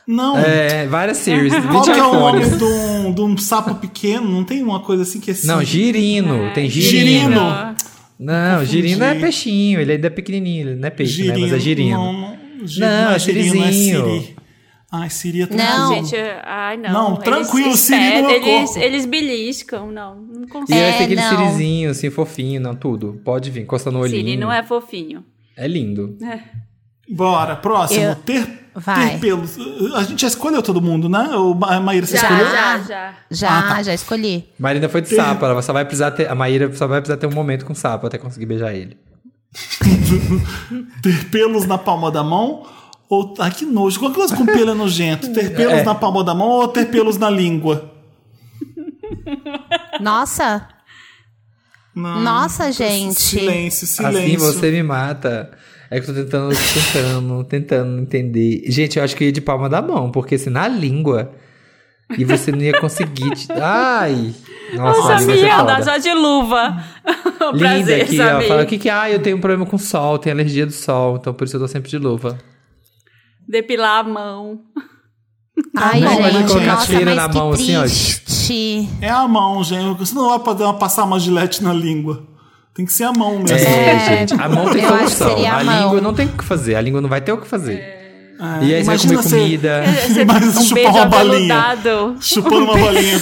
Não. 0.07 0.37
É, 0.39 0.87
várias 0.87 1.17
Series, 1.17 1.53
20 1.53 1.67
Qual 1.71 1.83
que 1.83 1.91
é 1.91 2.03
o 2.03 2.13
nome 2.19 2.45
de 2.49 2.63
um, 2.63 3.13
de 3.13 3.21
um 3.21 3.37
sapo 3.37 3.75
pequeno? 3.75 4.27
Não 4.27 4.43
tem 4.43 4.63
uma 4.63 4.79
coisa 4.79 5.03
assim 5.03 5.19
que 5.19 5.29
é 5.31 5.35
Não, 5.45 5.59
Siri? 5.59 5.65
girino, 5.65 6.51
tem 6.53 6.69
girino. 6.69 6.99
Girino. 7.33 7.75
Não, 8.19 8.65
girino 8.65 9.03
é 9.03 9.15
peixinho, 9.15 9.79
ele 9.79 9.93
ainda 9.93 10.07
é 10.07 10.09
pequenininho, 10.09 10.69
ele 10.69 10.75
não 10.79 10.87
é 10.87 10.91
peixe, 10.91 11.23
né? 11.27 11.37
Mas 11.37 11.53
é 11.53 11.59
girino. 11.59 11.97
Não, 11.97 12.13
não, 12.57 12.67
gi- 12.67 12.79
Não, 12.81 13.11
é 13.11 13.19
girino, 13.19 13.51
Sirizinho. 13.53 14.05
Siri. 14.05 14.35
Ai, 14.91 15.09
Siri 15.11 15.41
é 15.43 15.45
tão 15.45 15.55
Não. 15.57 15.93
Gente, 15.93 16.15
ai 16.43 16.75
não. 16.75 16.91
Não, 16.91 17.11
Eles 17.13 17.23
tranquilo, 17.23 17.71
se 17.77 17.83
Siri 17.85 17.99
meu 17.99 18.09
espedem, 18.31 18.35
eles, 18.55 18.69
corpo. 18.71 18.79
eles 18.85 19.05
beliscam, 19.05 19.91
não. 19.91 20.15
Não 20.15 20.43
E 20.43 20.47
consigo. 20.47 20.77
aí 20.79 20.83
É, 20.85 20.89
aquele 20.95 21.15
não. 21.15 21.29
Sirizinho, 21.29 21.91
assim, 21.91 22.09
fofinho, 22.09 22.59
não, 22.59 22.75
tudo. 22.75 23.21
Pode 23.23 23.51
vir, 23.51 23.61
encosta 23.61 23.91
no 23.91 23.99
olhinho. 23.99 24.17
Siri 24.25 24.35
não 24.35 24.51
é 24.51 24.63
fofinho. 24.63 25.23
É 25.59 25.67
lindo. 25.67 26.17
Bora, 27.11 27.55
próximo. 27.55 28.01
Eu- 28.03 28.15
Ter, 28.15 28.69
Vai. 28.75 29.11
ter 29.11 29.19
pelos. 29.19 29.57
A 29.95 30.03
gente 30.03 30.21
já 30.21 30.27
escolheu 30.27 30.61
todo 30.63 30.81
mundo, 30.81 31.09
né? 31.09 31.27
O 31.35 31.53
Ma- 31.53 31.79
Maíra, 31.79 32.05
você 32.05 32.15
Já, 32.17 32.23
escolheu? 32.23 32.45
já, 32.51 32.77
já. 32.79 33.13
Já, 33.29 33.59
Ah, 33.59 33.61
tá. 33.75 33.83
já 33.83 33.93
escolhi. 33.93 34.47
Marina 34.59 34.87
foi 34.87 35.01
de 35.01 35.09
sapo, 35.15 35.43
ela 35.45 35.61
só 35.61 35.73
vai 35.73 35.83
precisar 35.83 36.11
ter. 36.11 36.29
A 36.29 36.35
Maíra 36.35 36.71
só 36.75 36.87
vai 36.87 37.01
precisar 37.01 37.17
ter 37.17 37.27
um 37.27 37.33
momento 37.33 37.65
com 37.65 37.73
sapo 37.75 38.07
até 38.07 38.17
conseguir 38.17 38.45
beijar 38.45 38.73
ele. 38.73 38.97
Ter 41.01 41.25
pelos 41.31 41.65
na 41.65 41.77
palma 41.77 42.11
da 42.11 42.23
mão? 42.23 42.63
Ou. 43.09 43.33
Ai, 43.39 43.49
que 43.51 43.65
nojo. 43.65 43.99
Qualquer 43.99 44.15
coisa 44.17 44.37
com 44.37 44.45
pelo 44.45 44.69
é 44.71 44.73
nojento. 44.75 45.33
Ter 45.33 45.49
pelos 45.57 45.73
É. 45.79 45.83
na 45.83 45.95
palma 45.95 46.23
da 46.23 46.35
mão 46.35 46.47
ou 46.47 46.67
ter 46.67 46.85
pelos 46.85 47.17
na 47.17 47.29
língua? 47.29 47.91
Nossa, 49.99 50.67
Não. 51.95 52.21
Nossa, 52.21 52.71
gente. 52.71 53.19
Silêncio, 53.19 53.85
silêncio. 53.87 54.19
Assim 54.19 54.37
você 54.37 54.71
me 54.71 54.83
mata. 54.83 55.51
É 55.91 55.99
que 55.99 56.09
eu 56.09 56.13
tô 56.13 56.21
tentando, 56.23 56.49
tentando, 56.55 57.43
tentando 57.45 58.01
entender. 58.01 58.63
Gente, 58.67 58.97
eu 58.99 59.03
acho 59.03 59.15
que 59.15 59.23
eu 59.23 59.27
ia 59.27 59.31
de 59.31 59.41
palma 59.41 59.67
da 59.67 59.81
mão, 59.81 60.11
porque 60.11 60.37
se 60.37 60.49
na 60.49 60.67
língua. 60.67 61.31
E 62.17 62.23
você 62.25 62.51
não 62.51 62.59
ia 62.61 62.79
conseguir. 62.79 63.31
te- 63.31 63.51
Ai! 63.53 64.33
Nossa, 64.73 64.99
Nossa, 64.99 65.13
ali 65.15 65.25
vai 65.25 65.35
ser 65.35 65.41
Samir, 65.41 65.55
foda. 65.57 65.73
anda 65.75 65.83
só 65.83 65.97
de 65.97 66.13
luva. 66.13 66.83
Linda 67.53 67.57
Prazer, 67.57 68.01
aqui, 68.03 68.19
ó. 68.21 68.41
Fala 68.41 68.63
o 68.63 68.65
que 68.65 68.77
que. 68.79 68.89
Ah, 68.89 69.09
eu 69.11 69.19
tenho 69.19 69.37
um 69.37 69.39
problema 69.39 69.65
com 69.65 69.77
sol, 69.77 70.17
tenho 70.19 70.35
alergia 70.35 70.65
do 70.65 70.71
sol, 70.71 71.17
então 71.17 71.33
por 71.33 71.45
isso 71.45 71.55
eu 71.57 71.59
tô 71.61 71.67
sempre 71.67 71.89
de 71.89 71.97
luva. 71.99 72.37
Depilar 73.47 73.99
a 73.99 74.03
mão. 74.03 74.61
Ai, 75.75 75.99
não, 76.01 76.13
gente, 76.31 76.47
colocar 76.47 76.65
nossa, 76.75 76.93
mas 76.93 77.15
na 77.15 77.29
que 77.29 77.37
mão 77.37 77.51
assim, 77.51 77.75
ó. 77.77 77.81
triste. 77.81 78.89
É 79.01 79.09
a 79.09 79.27
mão, 79.27 79.63
gente. 79.63 79.97
Você 79.99 80.13
não 80.15 80.29
vai 80.29 80.39
poder 80.39 80.71
passar 80.73 81.03
uma 81.05 81.19
gilete 81.19 81.63
na 81.63 81.73
língua. 81.73 82.23
Tem 82.73 82.85
que 82.85 82.93
ser 82.93 83.03
a 83.05 83.11
mão 83.11 83.39
mesmo. 83.39 83.57
É, 83.57 83.99
gente, 84.27 84.33
a 84.41 84.47
mão 84.49 84.69
tem 84.71 84.83
eu 84.83 84.93
acho 84.93 85.03
que 85.05 85.09
solução. 85.11 85.29
seria 85.35 85.53
a 85.53 85.57
A, 85.57 85.63
língua 85.63 86.01
não 86.01 86.13
tem 86.13 86.25
o 86.27 86.29
que 86.29 86.43
fazer. 86.43 86.75
A 86.75 86.81
língua 86.81 87.01
não 87.01 87.09
vai 87.09 87.19
ter 87.21 87.31
o 87.33 87.37
que 87.37 87.47
fazer. 87.47 87.73
É, 87.77 87.99
E 88.61 88.73
aí 88.73 88.83
você 88.83 88.85
vai 88.85 88.95
imagina 88.95 89.15
comer 89.15 89.23
você 89.29 89.39
comida. 89.39 89.83
Você 90.07 90.25
Mas 90.25 90.57
um 90.57 90.61
chupar 90.63 90.75
beijo 90.75 90.97
uma 90.97 91.05
balinha. 91.07 91.77
chupando 92.21 92.63
uma 92.63 92.77
bolinha. 92.77 93.19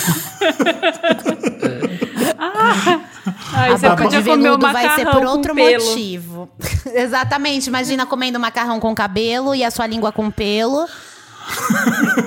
Ai, 3.53 3.71
A 3.73 3.77
você 3.77 3.89
boca 3.89 4.03
podia 4.03 4.21
de 4.21 4.29
comer 4.29 4.43
veludo 4.43 4.71
vai 4.71 4.83
ser 4.95 5.05
macarrão 5.05 5.11
por 5.11 5.25
outro 5.25 5.49
com 5.49 5.55
pelo. 5.55 5.85
motivo. 5.85 6.49
Exatamente. 6.93 7.67
Imagina 7.67 8.05
comendo 8.05 8.39
macarrão 8.39 8.79
com 8.79 8.93
cabelo 8.95 9.55
e 9.55 9.63
a 9.63 9.71
sua 9.71 9.87
língua 9.87 10.11
com 10.11 10.29
pelo. 10.29 10.85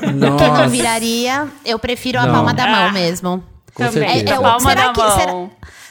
Que 0.01 0.13
não 0.13 0.37
Nossa, 0.37 0.67
viraria. 0.69 1.49
Eu 1.65 1.79
prefiro 1.79 2.19
a 2.19 2.27
Não. 2.27 2.33
palma 2.35 2.53
da 2.55 2.67
mão 2.67 2.87
Ah. 2.87 2.93
mesmo. 2.93 3.45
com 3.75 3.85
Também. 3.85 4.09
certeza. 4.09 4.35
É, 4.35 4.37
eu- 4.37 4.43
palma 4.43 4.69
será 4.71 4.87
da 4.89 4.93
que- 4.93 5.01
mão. 5.01 5.19
será- 5.19 5.33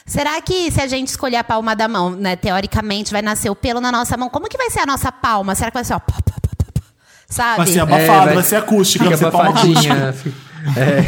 Será 0.06 0.40
que 0.42 0.70
se 0.72 0.80
a 0.82 0.86
gente 0.88 1.08
escolher 1.08 1.36
a 1.36 1.44
palma 1.44 1.74
da 1.76 1.86
mão, 1.88 2.10
né, 2.10 2.34
teoricamente 2.36 3.12
vai 3.12 3.22
nascer 3.22 3.48
o 3.48 3.54
pelo 3.54 3.80
na 3.80 3.92
nossa 3.92 4.16
mão? 4.16 4.28
Como 4.28 4.48
que 4.48 4.58
vai 4.58 4.68
ser 4.68 4.80
a 4.80 4.86
nossa 4.86 5.10
palma? 5.12 5.54
Será 5.54 5.70
que 5.70 5.76
vai 5.76 5.84
ser 5.84 5.94
ó, 5.94 6.00
pá, 6.00 6.14
pá, 6.24 6.34
pá, 6.42 6.48
pá, 6.58 6.64
pá? 6.74 6.82
sabe? 7.28 7.56
Vai 7.58 7.66
ser 7.68 7.78
É, 7.78 7.82
abafado, 7.82 8.34
vai, 8.34 8.42
ser 8.42 8.56
acústica, 8.56 9.04
vai 9.04 9.16
ser 9.16 9.30
palma 9.30 9.50
acústica. 9.50 9.94
abafadinha. 9.94 10.34
É. 10.76 11.04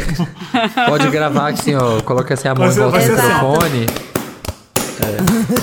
Pode 0.87 1.07
gravar 1.09 1.51
assim, 1.53 1.75
ó. 1.75 2.01
Coloca 2.01 2.33
assim 2.33 2.47
a 2.47 2.55
mão 2.55 2.65
Vai 2.65 2.73
em 2.75 2.79
volta 2.79 2.97
vai 2.97 3.07
do 3.07 3.13
assim, 3.13 3.23
microfone. 3.33 3.85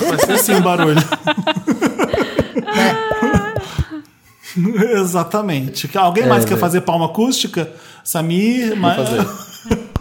Vai 0.07 0.17
ser 0.25 0.31
assim 0.33 0.55
o 0.55 0.61
barulho. 0.61 1.01
Exatamente. 5.01 5.87
Que- 5.87 5.97
Alguém 5.97 6.27
mais 6.27 6.43
É, 6.43 6.47
quer 6.47 6.55
né? 6.55 6.59
fazer 6.59 6.81
palma 6.81 7.05
acústica? 7.05 7.69
Samir, 8.03 8.75
mas... 8.75 8.95
fazer. 8.95 9.27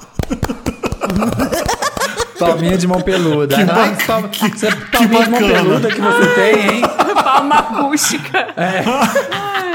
Palminha 2.39 2.79
de 2.79 2.87
mão 2.87 3.03
peluda. 3.03 3.55
Que 3.55 3.71
Ai, 3.71 3.97
palma, 4.07 4.29
que- 4.29 4.47
essa 4.47 4.73
que 4.75 4.91
palminha 4.97 5.25
de 5.25 5.31
mão 5.31 5.41
peluda 5.41 5.89
que 5.91 6.01
você 6.01 6.27
tem, 6.35 6.77
hein? 6.77 6.83
Palma 7.23 7.55
acústica. 7.57 8.49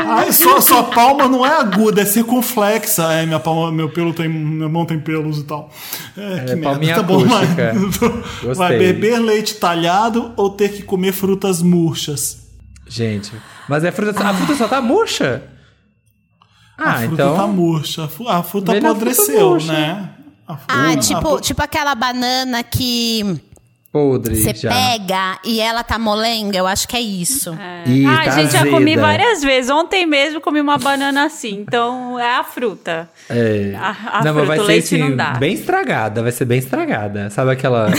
Ai, 0.07 0.31
sua, 0.31 0.59
sua 0.61 0.83
palma 0.85 1.27
não 1.27 1.45
é 1.45 1.59
aguda, 1.59 2.01
é 2.01 2.05
circunflexa. 2.05 3.03
É, 3.13 3.23
minha 3.25 3.39
palma, 3.39 3.71
meu 3.71 3.89
pelo 3.89 4.13
tem, 4.15 4.27
minha 4.27 4.67
mão 4.67 4.83
tem 4.83 4.99
pelos 4.99 5.37
e 5.39 5.43
tal. 5.43 5.69
É, 6.17 6.39
que 6.39 6.55
merda. 6.55 6.61
palminha 6.63 6.95
Tá 6.95 7.03
bom, 7.03 7.23
acústica. 7.23 7.73
vai, 8.55 8.79
beber 8.79 9.19
leite 9.19 9.55
talhado 9.55 10.31
ou 10.35 10.49
ter 10.49 10.69
que 10.69 10.81
comer 10.81 11.11
frutas 11.11 11.61
murchas? 11.61 12.44
Gente, 12.87 13.31
mas 13.67 13.83
é 13.83 13.91
fruta, 13.91 14.11
a 14.27 14.33
fruta 14.33 14.55
só 14.55 14.67
tá 14.67 14.81
murcha? 14.81 15.43
a 16.77 16.89
Ah, 16.91 16.97
fruta 16.99 17.13
então. 17.13 17.35
tá 17.37 17.47
murcha. 17.47 18.03
A 18.27 18.37
A 18.37 18.43
fruta 18.43 18.77
apodreceu, 18.77 19.57
né? 19.65 20.09
A 20.47 20.57
fruta- 20.57 20.73
Ah, 20.73 20.89
a 20.91 20.97
tipo, 20.97 21.21
fu- 21.21 21.41
tipo 21.41 21.61
aquela 21.61 21.95
banana 21.95 22.63
que 22.63 23.41
Podre 23.95 24.35
você 24.35 24.53
pega 24.53 25.39
e 25.45 25.61
ela 25.61 25.81
tá 25.81 25.97
molenga. 25.97 26.57
Eu 26.57 26.67
acho 26.67 26.85
que 26.85 26.97
é 26.97 26.99
isso. 26.99 27.57
Ih, 27.85 28.05
Ai, 28.05 28.25
tá 28.25 28.31
gente, 28.31 28.51
já 28.51 28.65
comi 28.69 28.91
azeda. 28.91 29.01
várias 29.07 29.41
vezes. 29.41 29.71
Ontem 29.71 30.05
mesmo 30.05 30.41
comi 30.41 30.59
uma 30.59 30.77
banana 30.77 31.23
assim. 31.23 31.63
Então 31.65 32.19
é 32.19 32.35
a 32.35 32.43
fruta. 32.43 33.09
É. 33.29 33.73
A- 33.79 34.19
a 34.19 34.23
não, 34.25 34.33
mas 34.33 34.47
vai 34.47 34.57
fruta, 34.57 34.61
o 34.61 34.65
ser 34.65 34.71
leite 34.73 34.83
assim, 34.95 34.97
não 34.97 35.15
dá. 35.15 35.31
bem 35.35 35.53
estragada, 35.53 36.21
vai 36.21 36.31
ser 36.33 36.43
bem 36.43 36.59
estragada. 36.59 37.29
Sabe 37.29 37.51
aquela. 37.51 37.89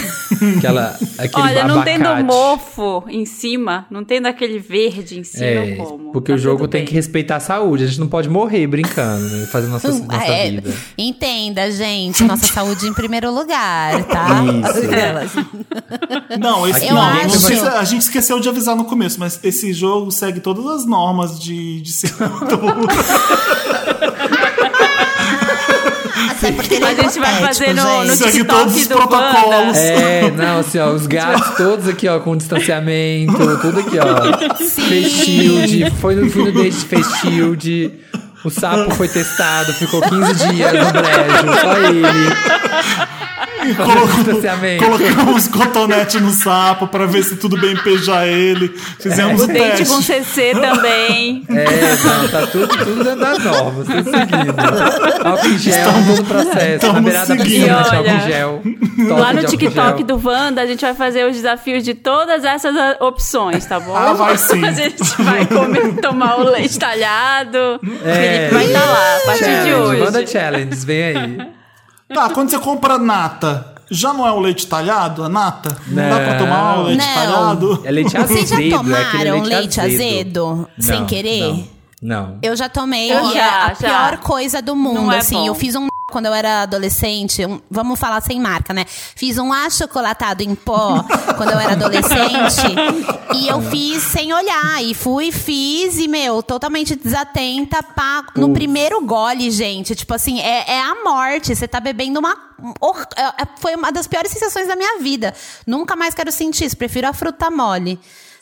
aquela 0.59 0.95
aquele 1.19 1.43
Olha, 1.43 1.65
não 1.67 1.83
tendo 1.83 2.15
mofo 2.25 3.03
em 3.09 3.25
cima, 3.25 3.87
não 3.91 4.05
tendo 4.05 4.27
aquele 4.27 4.59
verde 4.59 5.19
em 5.19 5.25
cima, 5.25 5.45
É, 5.47 5.73
eu 5.73 5.77
como. 5.85 6.13
porque 6.13 6.31
Tá 6.33 6.37
o 6.37 6.39
jogo 6.39 6.69
tem 6.69 6.81
bem. 6.83 6.89
que 6.89 6.95
respeitar 6.95 7.37
a 7.37 7.41
saúde. 7.41 7.85
A 7.85 7.87
gente 7.87 8.01
não 8.01 8.09
pode 8.09 8.29
morrer 8.29 8.67
brincando, 8.67 9.25
né? 9.29 9.47
fazendo 9.47 9.71
nossa, 9.71 9.89
nossa 9.93 10.27
É, 10.27 10.51
vida. 10.51 10.75
Entenda, 10.99 11.71
gente. 11.71 12.23
Nossa 12.25 12.47
saúde 12.47 12.87
em 12.87 12.93
primeiro 12.93 13.31
lugar, 13.33 14.05
tá? 14.05 14.29
Isso. 14.45 15.86
Não, 16.41 16.67
esse, 16.69 16.91
não, 16.93 17.23
não 17.23 17.29
sei 17.31 17.61
a 17.61 17.85
gente 17.85 18.03
esqueceu 18.03 18.41
de 18.41 18.49
avisar 18.49 18.75
no 18.75 18.85
começo, 18.85 19.21
mas 19.21 19.39
esse 19.43 19.73
jogo 19.73 20.11
segue 20.11 20.41
todas 20.41 20.67
as 20.67 20.85
normas 20.87 21.39
de, 21.39 21.81
de. 21.81 21.93
Até 26.31 26.53
porque 26.53 26.75
ele 26.75 26.85
é 26.85 26.89
A 26.89 26.95
gente 26.95 27.19
vai 27.19 27.35
fazer 27.41 27.75
no- 27.75 28.05
no. 28.05 28.15
Segue 28.17 28.33
TikTok 28.33 28.59
todos 28.61 28.77
os 28.77 28.87
do 28.87 28.95
protocolos. 28.97 29.77
É, 29.77 30.31
não, 30.31 30.59
assim, 30.59 30.79
ó, 30.79 30.91
os 30.91 31.07
gatos 31.07 31.51
todos 31.57 31.89
aqui, 31.89 32.09
ó, 32.09 32.19
com 32.21 32.37
distanciamento, 32.37 33.33
tudo 33.59 33.81
aqui, 33.81 33.97
ó. 33.99 34.57
Fez 34.89 35.13
shield, 35.13 35.91
foi 36.01 36.15
no, 36.15 36.27
no 36.27 36.53
date, 36.53 36.77
fez 36.77 37.07
shield. 37.21 37.93
O 38.45 38.51
sapo 38.51 38.95
foi 38.95 39.09
testado, 39.09 39.73
ficou 39.73 40.01
15 40.03 40.35
dias 40.53 40.73
no 40.73 40.93
brejo, 40.93 41.61
só 41.61 41.77
ele. 41.79 42.03
Colocou- 43.75 44.99
colocamos 44.99 45.49
cotonete 45.49 46.21
no 46.21 46.31
sapo 46.31 46.87
pra 46.87 47.07
ver 47.07 47.23
se 47.25 47.37
tudo 47.37 47.59
bem 47.59 47.77
pejar 47.77 48.27
ele. 48.27 48.69
Fizemos 49.01 49.41
o 49.43 49.45
O 49.45 49.47
dente 49.49 49.85
com 49.87 49.97
teste. 50.03 50.25
CC 50.25 50.53
também. 50.61 51.45
É, 51.49 51.97
não, 52.05 52.29
tá 52.29 52.47
tudo, 52.47 52.69
tudo 52.69 53.05
dentro 53.05 53.21
das 53.21 53.39
normas, 53.39 53.87
tudo 53.87 54.11
seguindo. 54.11 54.55
Álcool 55.27 55.47
em 55.49 55.59
gel, 55.59 55.89
todo 55.93 56.21
o 56.21 56.25
processo. 56.25 56.57
Na 56.57 56.75
estamos 56.75 57.03
beirada 57.03 57.35
da 57.35 57.45
piscina, 57.45 57.79
álcool 57.81 57.95
em 57.95 57.99
Olha, 58.11 58.21
gel. 58.21 58.63
Lá 59.19 59.33
no 59.33 59.45
TikTok 59.45 59.99
gel. 59.99 60.07
do 60.07 60.29
Wanda, 60.29 60.63
a 60.63 60.67
gente 60.67 60.81
vai 60.81 60.95
fazer 60.95 61.27
os 61.29 61.37
desafios 61.37 61.83
de 61.85 61.95
todas 61.95 62.45
essas 62.45 62.75
opções, 63.01 63.65
tá 63.67 63.79
bom? 63.81 63.95
Ah, 63.97 64.13
vai 64.13 64.37
sim. 64.37 64.65
A 64.67 64.73
gente 64.73 65.03
vai 65.23 65.47
comer, 65.47 65.95
tomar 66.01 66.39
o 66.41 66.45
leite 66.51 66.79
talhado. 66.79 67.59
O 67.83 68.09
É. 68.09 68.49
Felipe 68.49 68.55
vai 68.55 68.67
estar 68.67 68.85
lá 68.85 69.17
a 69.17 69.21
partir 69.27 69.45
de 69.45 69.51
Challenge, 69.51 69.73
hoje. 69.75 70.01
Manda 70.03 70.27
challenges, 70.27 70.85
vem 70.85 71.03
aí. 71.05 71.39
Tá, 72.09 72.31
quando 72.31 72.51
você 72.51 72.59
compra 72.59 72.99
nata, 72.99 73.75
já 73.91 74.13
não 74.13 74.27
é 74.27 74.33
o 74.33 74.39
leite 74.41 74.67
talhado, 74.67 75.25
a 75.25 75.29
nata? 75.29 75.77
Não, 75.89 76.09
dá 76.09 76.17
pra 76.17 76.33
Não. 76.35 76.39
tomar 76.39 76.79
o 76.79 76.83
leite 76.85 77.05
Não. 77.07 77.15
talhado? 77.15 77.83
É 77.85 77.91
leite 77.91 78.13
Vocês 78.17 78.49
já 78.49 78.57
azedo, 78.57 78.75
é 78.75 78.79
tomaram 78.79 79.41
leite, 79.43 79.49
leite 79.49 79.81
azedo, 79.81 80.69
sem 80.79 81.01
Não, 81.01 81.07
querer? 81.07 81.41
Não. 81.51 81.67
não. 82.03 82.39
Eu 82.43 82.55
já 82.57 82.69
tomei 82.69 83.13
Eu 83.13 83.29
e 83.31 83.33
já, 83.33 83.39
é 83.39 83.49
a 83.49 83.69
já. 83.69 83.75
pior 83.75 84.19
coisa 84.19 84.63
do 84.63 84.77
mundo, 84.77 85.03
Não 85.03 85.13
é 85.13 85.19
assim. 85.19 85.35
bom. 85.37 85.47
Eu 85.47 85.55
fiz 85.55 85.75
um 85.75 85.87
quando 86.11 86.27
eu 86.27 86.35
era 86.35 86.63
adolescente, 86.63 87.45
um- 87.45 87.61
vamos 87.71 87.99
falar 87.99 88.21
sem 88.21 88.41
marca, 88.41 88.73
né? 88.73 88.85
Fiz 88.89 89.39
um 89.39 89.53
achocolatado 89.53 90.43
em 90.43 90.55
pó 90.55 91.05
quando 91.37 91.51
eu 91.51 91.59
era 91.59 91.73
adolescente 91.73 92.63
e 93.35 93.49
eu 93.49 93.61
fiz 93.63 94.03
sem 94.05 94.33
olhar 94.33 94.83
e 94.85 94.95
fui, 94.95 95.33
fiz 95.33 95.99
e 95.99 96.07
meu, 96.09 96.43
totalmente 96.43 96.95
desatenta, 96.95 97.83
pá, 97.83 98.25
no 98.37 98.53
primeiro 98.53 99.01
gole, 99.05 99.51
gente, 99.51 99.95
tipo 99.95 100.15
assim, 100.15 100.41
é, 100.41 100.65
é 100.75 100.81
a 100.81 100.95
morte, 101.05 101.55
você 101.55 101.67
tá 101.67 101.81
bebendo 101.81 102.19
uma 102.21 102.37
é- 103.17 103.43
é- 103.43 103.49
foi 103.61 103.75
uma 103.75 103.93
das 103.93 104.07
piores 104.07 104.31
sensações 104.33 104.67
da 104.67 104.75
minha 104.77 104.99
vida. 105.01 105.35
Nunca 105.67 105.95
mais 105.95 106.15
quero 106.15 106.33
sentir 106.33 106.65
isso, 106.65 106.77
prefiro 106.77 107.07
a 107.09 107.13
fruta 107.13 107.51
mole. 107.51 107.99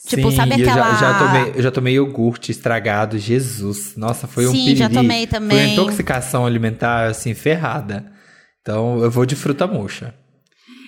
Tipo, 0.07 0.30
Sim, 0.30 0.36
sabe 0.36 0.61
eu 0.62 0.68
aquela 0.70 0.94
já, 0.94 1.00
já 1.12 1.18
tomei, 1.18 1.52
eu 1.57 1.62
já 1.62 1.70
tomei 1.70 1.94
iogurte 1.94 2.50
estragado, 2.52 3.18
Jesus. 3.18 3.96
Nossa, 3.96 4.26
foi 4.26 4.46
um 4.46 4.50
Sim, 4.50 4.64
perigo. 4.64 4.76
já 4.76 4.90
tomei 4.90 5.20
Foi 5.20 5.26
também. 5.26 5.59
uma 5.59 5.72
intoxicação 5.72 6.44
alimentar, 6.44 7.07
assim, 7.07 7.32
ferrada. 7.34 8.12
Então, 8.61 9.02
eu 9.02 9.11
vou 9.11 9.24
de 9.24 9.34
fruta 9.34 9.66
murcha. 9.66 10.14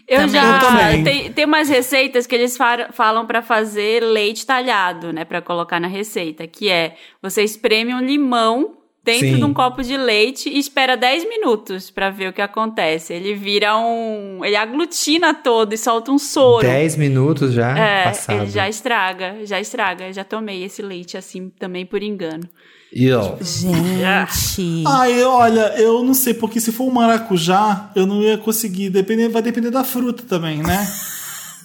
Eu 0.09 0.19
Também. 0.21 0.33
já 0.41 0.55
Eu 0.55 0.61
também. 0.61 1.05
tem, 1.05 1.33
tem 1.33 1.45
umas 1.47 1.69
receitas 1.69 2.27
que 2.27 2.35
eles 2.35 2.57
fa- 2.57 2.91
falam 2.93 3.27
pra 3.27 3.43
fazer 3.43 4.03
leite 4.05 4.47
talhado, 4.47 5.13
né, 5.13 5.25
Pra 5.25 5.41
colocar 5.43 5.81
na 5.81 5.89
receita, 5.89 6.47
que 6.47 6.69
é 6.71 6.95
você 7.23 7.43
espreme 7.43 7.93
um 7.95 8.01
limão 8.01 8.75
dentro 9.07 9.29
Sim. 9.29 9.37
de 9.37 9.45
um 9.45 9.55
copo 9.55 9.83
de 9.85 9.97
leite 9.97 10.49
e 10.51 10.59
espera 10.59 10.97
10 10.97 11.29
minutos 11.29 11.91
pra 11.91 12.11
ver 12.11 12.29
o 12.29 12.33
que 12.33 12.43
acontece. 12.43 13.13
Ele 13.15 13.33
vira 13.35 13.77
um, 13.79 14.45
ele 14.45 14.57
aglutina 14.57 15.33
todo 15.33 15.73
e 15.73 15.79
solta 15.79 16.11
um 16.11 16.19
soro. 16.19 16.67
10 16.67 16.97
minutos 16.97 17.53
já 17.55 17.79
É, 17.79 18.05
passado. 18.05 18.43
ele 18.43 18.51
já 18.51 18.69
estraga, 18.69 19.37
já 19.45 19.61
estraga. 19.61 20.13
Já 20.13 20.25
tomei 20.25 20.65
esse 20.65 20.83
leite 20.83 21.17
assim 21.17 21.49
também 21.59 21.87
por 21.87 22.03
engano. 22.03 22.49
E, 22.93 23.13
ó, 23.13 23.37
Gente. 23.41 24.85
Ai, 24.87 25.23
olha, 25.23 25.75
eu 25.77 26.03
não 26.03 26.15
sei, 26.15 26.35
porque 26.35 26.61
se 26.61 26.73
for 26.73 26.85
um 26.85 26.91
maracujá, 26.91 27.91
eu 27.95 28.07
não 28.07 28.23
ia 28.23 28.39
conseguir. 28.39 28.91
Depender, 28.91 29.29
vai 29.29 29.43
depender 29.43 29.71
da 29.71 29.85
fruta 29.85 30.23
também, 30.29 30.63
né? 30.63 30.87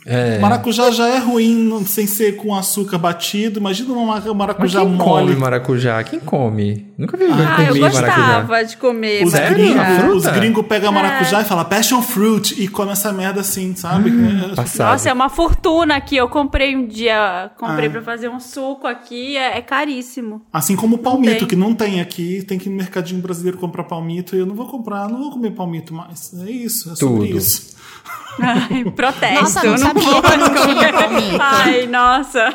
é. 0.05 0.39
Maracujá 0.39 0.89
já 0.91 1.07
é 1.07 1.17
ruim 1.19 1.55
não- 1.55 1.85
sem 1.85 2.07
ser 2.07 2.35
com 2.35 2.55
açúcar 2.55 2.97
batido. 2.97 3.59
Imagina 3.59 3.93
uma 3.93 4.05
mar- 4.05 4.23
Mas 4.25 4.33
maracujá 4.35 4.79
quem 4.81 4.97
come 4.97 5.09
mole. 5.09 5.35
maracujá? 5.35 6.03
Quem 6.03 6.19
come? 6.19 6.87
Nunca 6.97 7.17
vi 7.17 7.25
alguém 7.25 7.45
Ah, 7.45 7.61
eu 7.63 7.67
comer 7.67 7.79
maracujá. 7.93 8.15
gostava 8.41 8.65
de 8.65 8.77
comer 8.77 9.23
Os 9.25 9.31
Sério? 9.31 9.55
gringos 9.57 9.75
maracujá. 9.75 10.13
Os 10.15 10.27
gringo 10.27 10.63
pegam 10.63 10.91
maracujá 10.91 11.41
e 11.41 11.45
falam 11.45 11.65
passion 11.65 12.01
fruit 12.01 12.61
e 12.61 12.67
come 12.67 12.91
essa 12.91 13.11
merda 13.13 13.41
assim, 13.41 13.75
sabe? 13.75 14.09
É, 14.51 14.55
Passado. 14.55 14.91
Nossa, 14.91 15.09
é 15.09 15.13
uma 15.13 15.29
fortuna 15.29 15.95
aqui. 15.95 16.15
Eu 16.17 16.29
comprei 16.29 16.75
um 16.75 16.87
dia, 16.87 17.51
comprei 17.57 17.87
Ah. 17.87 17.91
pra 17.91 18.01
fazer 18.01 18.29
um 18.29 18.39
suco 18.39 18.87
aqui, 18.87 19.37
é, 19.37 19.57
é 19.57 19.61
caríssimo. 19.61 20.41
Assim 20.51 20.75
como 20.75 20.95
o 20.95 20.99
palmito, 20.99 21.39
tem. 21.39 21.47
que 21.47 21.55
não 21.55 21.73
tem 21.75 22.01
aqui, 22.01 22.43
tem 22.47 22.57
que 22.57 22.67
ir 22.67 22.71
no 22.71 22.77
mercadinho 22.77 23.21
brasileiro 23.21 23.57
comprar 23.57 23.83
palmito 23.83 24.35
e 24.35 24.39
eu 24.39 24.45
não 24.45 24.55
vou 24.55 24.67
comprar, 24.67 25.07
não 25.09 25.19
vou 25.19 25.31
comer 25.31 25.51
palmito 25.51 25.93
mais. 25.93 26.31
É 26.45 26.49
isso, 26.49 26.91
é 26.91 26.95
sobre 26.95 27.27
Tudo. 27.27 27.37
isso. 27.37 27.71
Ai, 28.39 28.83
protesto. 28.95 29.41
Nossa, 29.41 29.63
não 29.63 29.77
sabia 29.77 29.90
vou 29.93 30.21
que 30.21 30.91
palmito. 30.93 31.37
Ai, 31.39 31.87
nossa. 31.91 32.49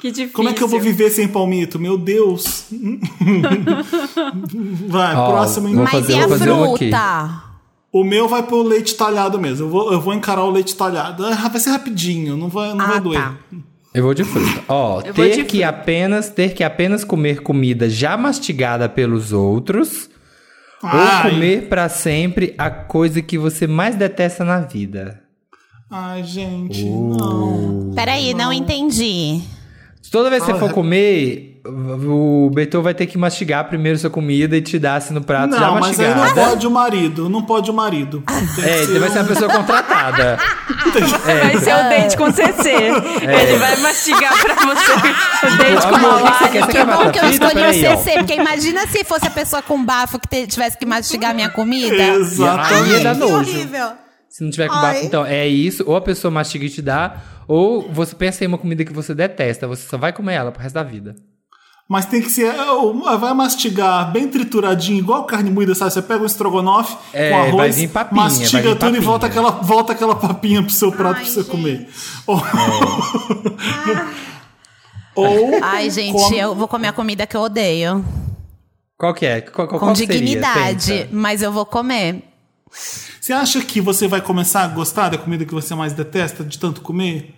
que 0.00 0.10
difícil. 0.10 0.32
Como 0.32 0.48
é 0.48 0.52
que 0.52 0.62
eu 0.62 0.68
vou 0.68 0.80
viver 0.80 1.10
sem 1.10 1.28
palmito? 1.28 1.78
Meu 1.78 1.96
Deus. 1.98 2.66
Vai, 4.88 5.14
próximo. 5.14 5.68
vou 5.68 5.82
Mas 5.84 5.90
fazer- 5.92 6.12
e 6.14 6.20
a 6.20 6.28
fazer 6.28 6.50
um 6.52 6.74
aqui. 6.74 6.90
fruta? 6.90 7.42
O 7.90 8.04
meu 8.04 8.28
vai 8.28 8.42
pro 8.42 8.62
leite 8.62 8.94
talhado 8.96 9.38
mesmo. 9.40 9.66
Eu 9.66 9.70
vou, 9.70 9.92
eu 9.92 10.00
vou 10.00 10.12
encarar 10.12 10.44
o 10.44 10.50
leite 10.50 10.76
talhado. 10.76 11.24
Ah, 11.24 11.48
vai 11.48 11.58
ser 11.60 11.70
rapidinho, 11.70 12.36
não 12.36 12.48
vai, 12.48 12.74
não 12.74 12.84
Ah, 12.84 12.88
vai 12.88 13.00
doer. 13.00 13.18
tá. 13.20 13.34
Eu 13.94 14.02
vou 14.04 14.12
de 14.12 14.24
fruta. 14.24 14.62
Ó, 14.68 15.00
de 15.00 15.12
ter 15.12 15.44
que 15.46 15.58
fruta. 15.62 15.68
apenas 15.68 16.28
ter 16.28 16.52
que 16.54 16.62
apenas 16.62 17.02
comer 17.02 17.40
comida 17.40 17.88
já 17.88 18.16
mastigada 18.16 18.88
pelos 18.90 19.32
outros 19.32 20.10
ou 20.82 20.90
Ai. 20.90 21.30
comer 21.30 21.68
pra 21.68 21.88
sempre 21.88 22.54
a 22.58 22.70
coisa 22.70 23.22
que 23.22 23.38
você 23.38 23.66
mais 23.66 23.96
detesta 23.96 24.44
na 24.44 24.60
vida. 24.60 25.22
Ai, 25.90 26.22
gente, 26.22 26.84
Uh. 26.84 27.16
não. 27.18 27.92
Peraí, 27.94 28.34
não 28.34 28.52
entendi. 28.52 29.40
Toda 30.12 30.30
vez 30.30 30.42
que 30.42 30.50
você 30.50 30.56
Ah, 30.56 30.60
for 30.60 30.70
é. 30.70 30.72
comer, 30.72 31.60
o 31.66 32.50
Beethoven 32.54 32.82
vai 32.84 32.94
ter 32.94 33.06
que 33.06 33.18
mastigar 33.18 33.68
primeiro 33.68 33.98
sua 33.98 34.08
comida 34.08 34.56
e 34.56 34.62
te 34.62 34.78
dar 34.78 34.96
assim 34.96 35.12
no 35.12 35.20
prato 35.22 35.52
já 35.54 35.60
Não, 35.60 35.74
mas 35.80 35.98
aí 36.00 36.14
não 36.14 36.32
pode 36.34 36.66
o 36.66 36.70
marido. 36.70 37.28
Não 37.28 37.42
pode 37.42 37.70
o 37.70 37.74
marido. 37.74 38.22
Tem 38.26 38.64
que 38.64 38.68
É, 38.70 38.82
ele 38.84 38.98
vai 38.98 39.10
ser 39.10 39.18
um- 39.18 39.22
uma 39.22 39.28
pessoa 39.28 39.50
contratada. 39.52 40.38
É, 41.26 41.40
Vai 41.52 41.58
ser 41.58 41.74
o 41.74 41.88
dente 41.90 42.16
com 42.16 42.32
CC. 42.32 42.70
Ele 42.70 43.56
vai 43.58 43.76
mastigar 43.80 44.32
pra 44.40 44.54
você 44.54 44.92
o 45.46 45.56
dente 45.58 45.86
com 45.88 45.94
Amor, 45.96 46.22
o 46.22 46.50
que 46.50 46.66
Que 46.72 46.84
bom 46.84 47.10
que 47.12 47.18
eu 47.18 47.28
escolhi 47.30 47.66
o. 47.66 47.96
CC, 47.96 48.12
porque 48.18 48.34
imagina 48.34 48.86
se 48.86 49.04
fosse 49.04 49.26
a 49.26 49.30
pessoa 49.30 49.60
com 49.62 49.84
bafo 49.84 50.18
que 50.18 50.46
tivesse 50.46 50.78
que 50.78 50.86
mastigar 50.86 51.34
minha 51.34 51.50
comida. 51.50 52.02
Exatamente. 52.14 53.02
Dar 53.04 53.14
Que 53.14 53.20
nojo. 53.20 53.34
horrível. 53.34 53.88
Se 54.38 54.44
não 54.44 54.50
tiver 54.52 54.68
com 54.68 54.80
bafo. 54.80 55.04
Então, 55.04 55.26
é 55.26 55.48
isso. 55.48 55.82
Ou 55.84 55.96
a 55.96 56.00
pessoa 56.00 56.30
mastiga 56.30 56.64
e 56.64 56.70
te 56.70 56.80
dá, 56.80 57.16
ou 57.48 57.90
você 57.92 58.14
pensa 58.14 58.44
em 58.44 58.46
uma 58.46 58.56
comida 58.56 58.84
que 58.84 58.92
você 58.92 59.12
detesta. 59.12 59.66
Você 59.66 59.88
só 59.88 59.98
vai 59.98 60.12
comer 60.12 60.34
ela 60.34 60.52
pro 60.52 60.62
resto 60.62 60.74
da 60.76 60.84
vida. 60.84 61.16
Mas 61.88 62.06
tem 62.06 62.22
que 62.22 62.30
ser. 62.30 62.54
Vai 63.18 63.34
mastigar 63.34 64.12
bem 64.12 64.28
trituradinho, 64.28 64.98
igual 65.00 65.24
carne 65.24 65.50
moída, 65.50 65.74
sabe? 65.74 65.90
Você 65.92 66.02
pega 66.02 66.22
um 66.22 66.26
estrogonofe 66.26 66.96
É, 67.12 67.30
com 67.30 67.36
arroz, 67.38 67.56
vai 67.56 67.70
vir 67.72 67.88
papinha, 67.88 68.22
vai 68.22 68.30
mastiga 68.30 68.62
vir 68.74 68.78
tudo 68.78 68.96
e 68.96 69.00
volta 69.00 69.26
aquela, 69.26 69.50
volta 69.50 69.92
aquela 69.92 70.14
papinha 70.14 70.62
pro 70.62 70.70
seu 70.72 70.92
prato 70.92 71.16
Ai, 71.16 71.24
pra 71.24 71.32
você 71.32 71.40
gente. 71.40 71.50
comer. 71.50 71.88
Ou. 72.28 72.36
Ou 75.16 75.50
Ai, 75.62 75.90
gente, 75.90 76.12
come- 76.12 76.38
eu 76.38 76.54
vou 76.54 76.68
comer 76.68 76.88
a 76.88 76.92
comida 76.92 77.26
que 77.26 77.36
eu 77.36 77.40
odeio. 77.40 78.04
Qual 78.96 79.12
que 79.14 79.26
é? 79.26 79.40
Qual, 79.40 79.66
qual, 79.66 79.80
Com 79.80 79.86
qual 79.86 79.92
dignidade, 79.94 81.08
mas 81.10 81.42
eu 81.42 81.50
vou 81.50 81.66
comer. 81.66 82.22
Você 82.70 83.32
acha 83.32 83.60
que 83.62 83.80
você 83.80 84.06
vai 84.08 84.20
começar 84.20 84.62
a 84.64 84.68
gostar 84.68 85.08
da 85.10 85.18
comida 85.18 85.44
que 85.44 85.52
você 85.54 85.74
mais 85.74 85.92
detesta, 85.92 86.42
de 86.44 86.58
tanto 86.58 86.80
comer? 86.80 87.34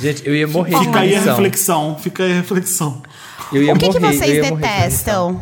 Gente, 0.00 0.26
eu 0.26 0.34
ia 0.34 0.46
morrer 0.46 0.78
de 0.78 0.84
Fica 0.84 1.00
aí 1.00 1.14
a 1.16 1.20
reflexão. 1.20 1.96
Fica 1.98 2.22
aí 2.24 2.32
a 2.32 2.34
reflexão. 2.36 3.02
Eu 3.52 3.62
ia 3.62 3.72
O 3.72 3.78
que, 3.78 3.88
que 3.88 3.98
morrer, 3.98 4.14
eu 4.14 4.18
vocês 4.18 4.50
detestam 4.50 5.32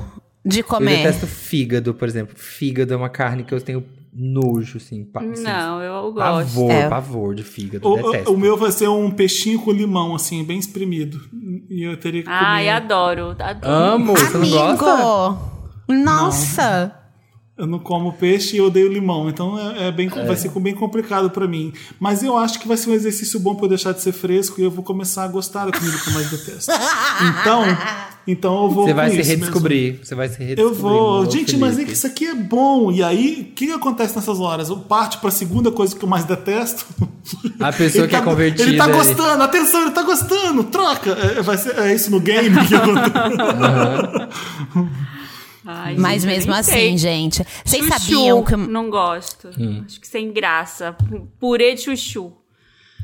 de 0.44 0.62
comissão. 0.62 0.62
Eu 0.62 0.64
comer? 0.64 0.96
detesto 0.98 1.26
fígado, 1.26 1.94
por 1.94 2.06
exemplo. 2.08 2.34
Fígado 2.36 2.94
é 2.94 2.96
uma 2.96 3.08
carne 3.08 3.42
que 3.44 3.52
eu 3.52 3.60
tenho 3.60 3.84
nojo, 4.12 4.78
assim. 4.78 5.04
pa- 5.04 5.20
assim, 5.22 5.42
Não, 5.42 5.80
eu 5.82 6.12
gosto. 6.12 6.46
Pavor, 6.54 6.70
É. 6.70 6.88
pavor 6.88 7.34
de 7.34 7.42
fígado. 7.42 7.88
O, 7.88 7.96
detesto. 7.96 8.32
o- 8.32 8.38
meu 8.38 8.56
vai 8.56 8.70
ser 8.72 8.88
um 8.88 9.10
peixinho 9.10 9.58
com 9.60 9.70
limão, 9.72 10.14
assim, 10.14 10.42
bem 10.44 10.58
espremido. 10.58 11.20
E 11.68 11.82
eu 11.82 11.96
teria 11.96 12.22
que 12.22 12.28
comer. 12.28 12.38
Ai, 12.40 12.68
adoro. 12.68 13.36
adoro. 13.38 13.58
Amo, 13.74 14.14
você 14.16 14.38
não 14.38 14.50
gosta? 14.50 14.90
Amigo! 14.92 15.38
Nossa! 15.88 16.92
Eu 17.58 17.66
não 17.66 17.80
como 17.80 18.12
peixe 18.12 18.54
e 18.54 18.58
eu 18.60 18.66
odeio 18.66 18.86
limão, 18.92 19.28
então 19.28 19.58
é, 19.58 19.88
é 19.88 19.90
bem, 19.92 20.08
vai 20.08 20.36
ser 20.36 20.48
bem 20.60 20.72
complicado 20.74 21.28
pra 21.28 21.48
mim. 21.48 21.72
Mas 21.98 22.22
eu 22.22 22.36
acho 22.36 22.60
que 22.60 22.68
vai 22.68 22.76
ser 22.76 22.88
um 22.90 22.94
exercício 22.94 23.40
bom 23.40 23.54
pra 23.56 23.64
eu 23.64 23.70
deixar 23.70 23.90
de 23.92 24.00
ser 24.00 24.12
fresco 24.12 24.60
e 24.60 24.64
eu 24.64 24.70
vou 24.70 24.84
começar 24.84 25.24
a 25.24 25.28
gostar 25.28 25.66
da 25.66 25.72
comida 25.76 25.98
que 25.98 26.08
eu 26.08 26.14
mais 26.14 26.30
detesto. 26.30 26.70
Então, 27.40 27.64
então 28.28 28.62
eu 28.64 28.70
vou. 28.70 28.86
Você 28.86 28.94
vai 28.94 29.10
se 29.10 29.16
isso 29.20 29.28
mesmo. 29.30 29.40
redescobrir. 29.44 29.98
Você 30.04 30.14
vai 30.14 30.28
se 30.28 30.40
Eu 30.40 30.46
redescobrir. 30.46 30.80
vou. 30.80 31.22
meu 31.22 31.30
Gente, 31.32 31.56
mas 31.56 31.70
é 31.70 31.72
que 31.72 31.76
Felipe. 31.78 31.92
isso 31.94 32.06
aqui 32.06 32.26
é 32.26 32.34
bom. 32.36 32.92
E 32.92 33.02
aí, 33.02 33.48
o 33.50 33.54
que, 33.54 33.72
acontece 33.72 34.14
nessas 34.14 34.38
horas? 34.38 34.68
Eu 34.68 34.76
parto 34.76 35.18
pra 35.18 35.30
segunda 35.32 35.72
coisa 35.72 35.96
que 35.96 36.04
eu 36.04 36.08
mais 36.08 36.24
detesto. 36.24 36.86
A 37.58 37.72
pessoa 37.72 38.06
que 38.06 38.14
é 38.14 38.18
tá- 38.20 38.24
convertida. 38.24 38.62
Ele 38.68 38.76
tá 38.78 38.86
gostando, 38.86 39.42
atenção, 39.42 39.82
ele 39.82 39.90
tá 39.90 40.02
gostando, 40.02 40.62
troca. 40.62 41.10
É, 41.10 41.42
vai 41.42 41.58
ser, 41.58 41.76
é 41.76 41.92
isso 41.92 42.08
no 42.10 42.20
game 42.20 42.54
que 42.68 42.74
acontece. 42.76 43.18
Ai, 45.70 45.96
Mas 45.98 46.22
gente, 46.22 46.30
mesmo 46.32 46.54
assim, 46.54 46.72
sei. 46.72 46.96
gente. 46.96 47.44
Vocês 47.62 47.84
Chuchu, 47.84 47.98
sabiam 48.00 48.42
que. 48.42 48.56
Não 48.56 48.88
gosto. 48.88 49.50
Hum. 49.58 49.82
Acho 49.84 50.00
que 50.00 50.08
sem 50.08 50.32
graça. 50.32 50.96
Purê 51.38 51.74
de 51.74 51.82
chuchu. 51.82 52.32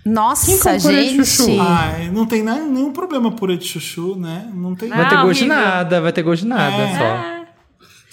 Nossa, 0.07 0.79
gente. 0.79 1.25
chuchu? 1.27 1.61
Ai, 1.61 2.11
não 2.11 2.25
tem 2.27 2.43
nenhum 2.43 2.91
problema 2.91 3.31
purê 3.33 3.59
de 3.59 3.67
chuchu, 3.67 4.17
né? 4.17 4.51
Não 4.55 4.75
tem. 4.75 4.89
Vai 4.89 5.09
ter 5.09 5.17
gosto 5.23 5.41
de 5.41 5.47
nada, 5.47 6.01
vai 6.01 6.13
ter 6.13 6.23
gosto 6.23 6.43
de 6.43 6.49
nada 6.49 6.75
É. 6.83 6.99
só. 6.99 7.44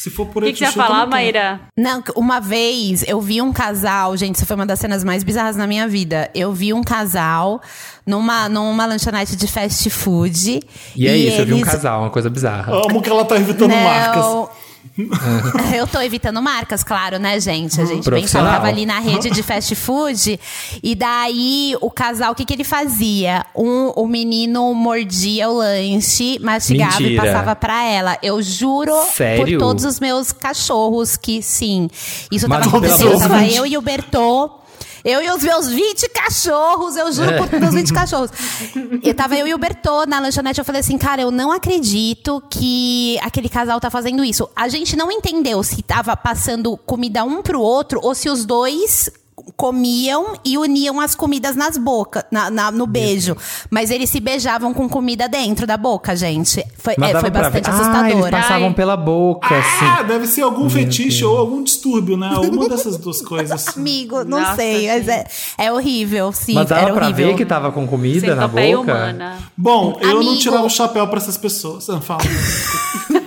Se 0.02 0.10
for 0.10 0.24
O 0.24 0.26
purê 0.26 0.48
que, 0.48 0.54
de 0.54 0.60
que 0.60 0.66
você 0.72 0.80
ia 0.80 0.86
falar. 0.88 1.06
Maíra? 1.06 1.62
Não, 1.78 2.04
uma 2.16 2.40
vez 2.40 3.04
eu 3.08 3.22
vi 3.22 3.40
um 3.40 3.54
casal, 3.54 4.18
gente, 4.18 4.34
isso 4.36 4.48
foi 4.48 4.56
uma 4.56 4.66
das 4.66 4.80
cenas 4.80 5.04
mais 5.04 5.24
bizarras 5.24 5.56
na 5.56 5.68
minha 5.68 5.88
vida. 5.88 6.28
Eu 6.34 6.52
vi 6.54 6.74
um 6.74 6.82
casal 6.84 7.62
numa, 8.04 8.50
numa 8.50 8.86
lanchonete 8.88 9.36
de 9.36 9.46
fast 9.48 9.88
food. 9.92 10.60
E 10.96 11.08
é 11.08 11.16
isso, 11.16 11.42
eu 11.42 11.46
vi 11.46 11.54
um 11.54 11.58
eles- 11.58 11.70
casal, 11.70 12.02
uma 12.02 12.10
coisa 12.10 12.32
bizarra. 12.32 12.74
Amo 12.74 13.00
que 13.00 13.10
ela 13.10 13.24
tá 13.24 13.36
evitando 13.36 13.70
marcas. 13.76 14.26
Eu 15.76 15.88
tô 15.88 16.02
evitando 16.02 16.42
marcas, 16.42 16.84
claro, 16.84 17.18
né, 17.20 17.40
gente? 17.40 17.80
A 17.80 17.86
gente 17.86 18.10
bem 18.10 18.26
tava 18.26 18.68
ali 18.68 18.86
na 18.86 19.00
rede 19.00 19.30
de 19.30 19.44
fast 19.44 19.74
food. 19.76 20.40
E 20.82 20.96
daí, 20.96 21.76
o 21.82 21.90
casal, 21.90 22.32
o 22.32 22.36
que 22.36 22.46
que 22.46 22.54
ele 22.54 22.64
fazia? 22.64 23.46
Um, 23.56 23.92
o 23.96 24.08
menino 24.08 24.74
mordia 24.74 25.50
o 25.50 25.58
lanche, 25.58 26.40
mastigava 26.40 27.00
Mentira. 27.00 27.12
e 27.12 27.16
passava 27.16 27.56
pra 27.56 27.84
ela. 27.84 28.18
Eu 28.22 28.42
juro 28.42 28.94
Sério? 29.14 29.58
por 29.58 29.66
todos 29.68 29.86
os 29.86 30.00
meus 30.00 30.32
cachorros 30.32 31.16
que 31.16 31.42
sim. 31.42 31.90
Isso 32.32 32.48
Mas 32.50 32.60
tava 32.60 32.70
acontecendo. 32.70 33.20
Tava 33.20 33.46
eu 33.46 33.66
e 33.66 33.78
o 33.78 33.82
Bertô. 33.82 34.61
Eu 35.04 35.22
e 35.22 35.30
os 35.32 35.42
meus 35.44 35.68
20 35.68 36.10
cachorros, 36.10 36.96
eu 36.96 37.12
juro 37.12 37.32
É. 37.32 37.38
por 37.48 37.60
meus 37.60 37.74
20 37.74 37.94
cachorros. 37.94 38.30
E 39.02 39.14
tava 39.14 39.36
eu 39.36 39.48
e 39.48 39.54
o 39.54 39.58
Bertô 39.58 40.06
na 40.06 40.20
lanchonete, 40.20 40.60
eu 40.60 40.66
falei 40.66 40.82
assim, 40.82 40.98
cara, 40.98 41.22
eu 41.22 41.32
não 41.32 41.52
acredito 41.52 42.42
que 42.50 43.18
aquele 43.22 43.50
casal 43.50 43.80
tá 43.80 43.90
fazendo 43.90 44.24
isso. 44.24 44.50
A 44.56 44.68
gente 44.68 44.96
não 44.96 45.12
entendeu 45.12 45.64
se 45.64 45.82
tava 45.82 46.16
passando 46.16 46.78
comida 46.78 47.24
um 47.24 47.42
pro 47.42 47.60
outro 47.60 48.00
ou 48.04 48.14
se 48.14 48.30
os 48.30 48.46
dois 48.46 49.10
comiam 49.56 50.34
e 50.46 50.58
uniam 50.58 51.00
as 51.00 51.16
comidas 51.16 51.56
nas 51.56 51.78
bocas, 51.78 52.24
na, 52.32 52.50
na- 52.50 52.72
no 52.72 52.86
beijo. 52.88 53.36
Mas 53.70 53.90
eles 53.92 54.10
se 54.10 54.20
beijavam 54.20 54.74
com 54.74 54.88
comida 54.90 55.28
dentro 55.28 55.66
da 55.68 55.78
boca, 55.78 56.16
gente. 56.16 56.64
Foi, 56.78 56.94
é, 56.94 57.12
foi 57.20 57.32
pra 57.32 57.42
bastante 57.44 57.64
ver. 57.66 57.72
Ah, 57.72 57.80
eles 58.10 58.16
assustador. 58.20 58.32
passavam 58.32 58.68
Ai. 58.70 58.74
pela 58.74 58.98
boca, 58.98 59.56
assim. 59.58 59.86
Ah, 59.86 60.04
deve 60.04 60.28
ser 60.28 60.42
algum 60.42 60.70
fetiche 60.70 61.24
ou 61.26 61.38
algum 61.38 61.64
distúrbio, 61.64 62.18
né? 62.18 62.32
Alguma 62.34 62.68
dessas 62.70 62.98
duas 62.98 63.22
coisas. 63.22 63.68
Amigo, 63.78 64.24
não 64.24 64.40
Nossa, 64.40 64.56
sei, 64.56 64.88
mas 64.88 65.08
é, 65.08 65.26
é 65.58 65.72
horrível, 65.72 66.32
sim. 66.32 66.54
Mas 66.54 66.68
dava 66.70 66.82
era 66.82 66.94
pra 66.94 67.06
horrível. 67.06 67.28
ver 67.28 67.36
que 67.36 67.46
tava 67.46 67.72
com 67.72 67.86
comida 67.88 68.36
na 68.36 68.42
Centopeia 68.44 68.78
boca? 68.78 68.92
humana. 68.94 69.38
Bom, 69.58 69.98
eu 70.02 70.10
não 70.16 70.18
Amigo. 70.22 70.38
tirava 70.38 70.66
o 70.66 70.70
chapéu 70.70 71.08
pra 71.08 71.18
essas 71.18 71.38
pessoas. 71.38 71.88
Fala. 72.02 72.22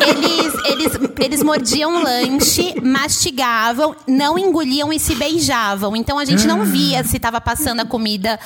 Eles, 0.00 0.54
eles, 0.66 1.09
eles 1.20 1.42
mordiam 1.42 2.00
lanche, 2.02 2.74
mastigavam, 2.82 3.94
não 4.06 4.38
engoliam 4.38 4.92
e 4.92 4.98
se 4.98 5.14
beijavam. 5.14 5.94
Então 5.94 6.18
a 6.18 6.24
gente 6.24 6.46
não 6.46 6.64
via 6.64 7.04
se 7.04 7.18
tava 7.18 7.40
passando 7.40 7.80
a 7.80 7.84
comida. 7.84 8.38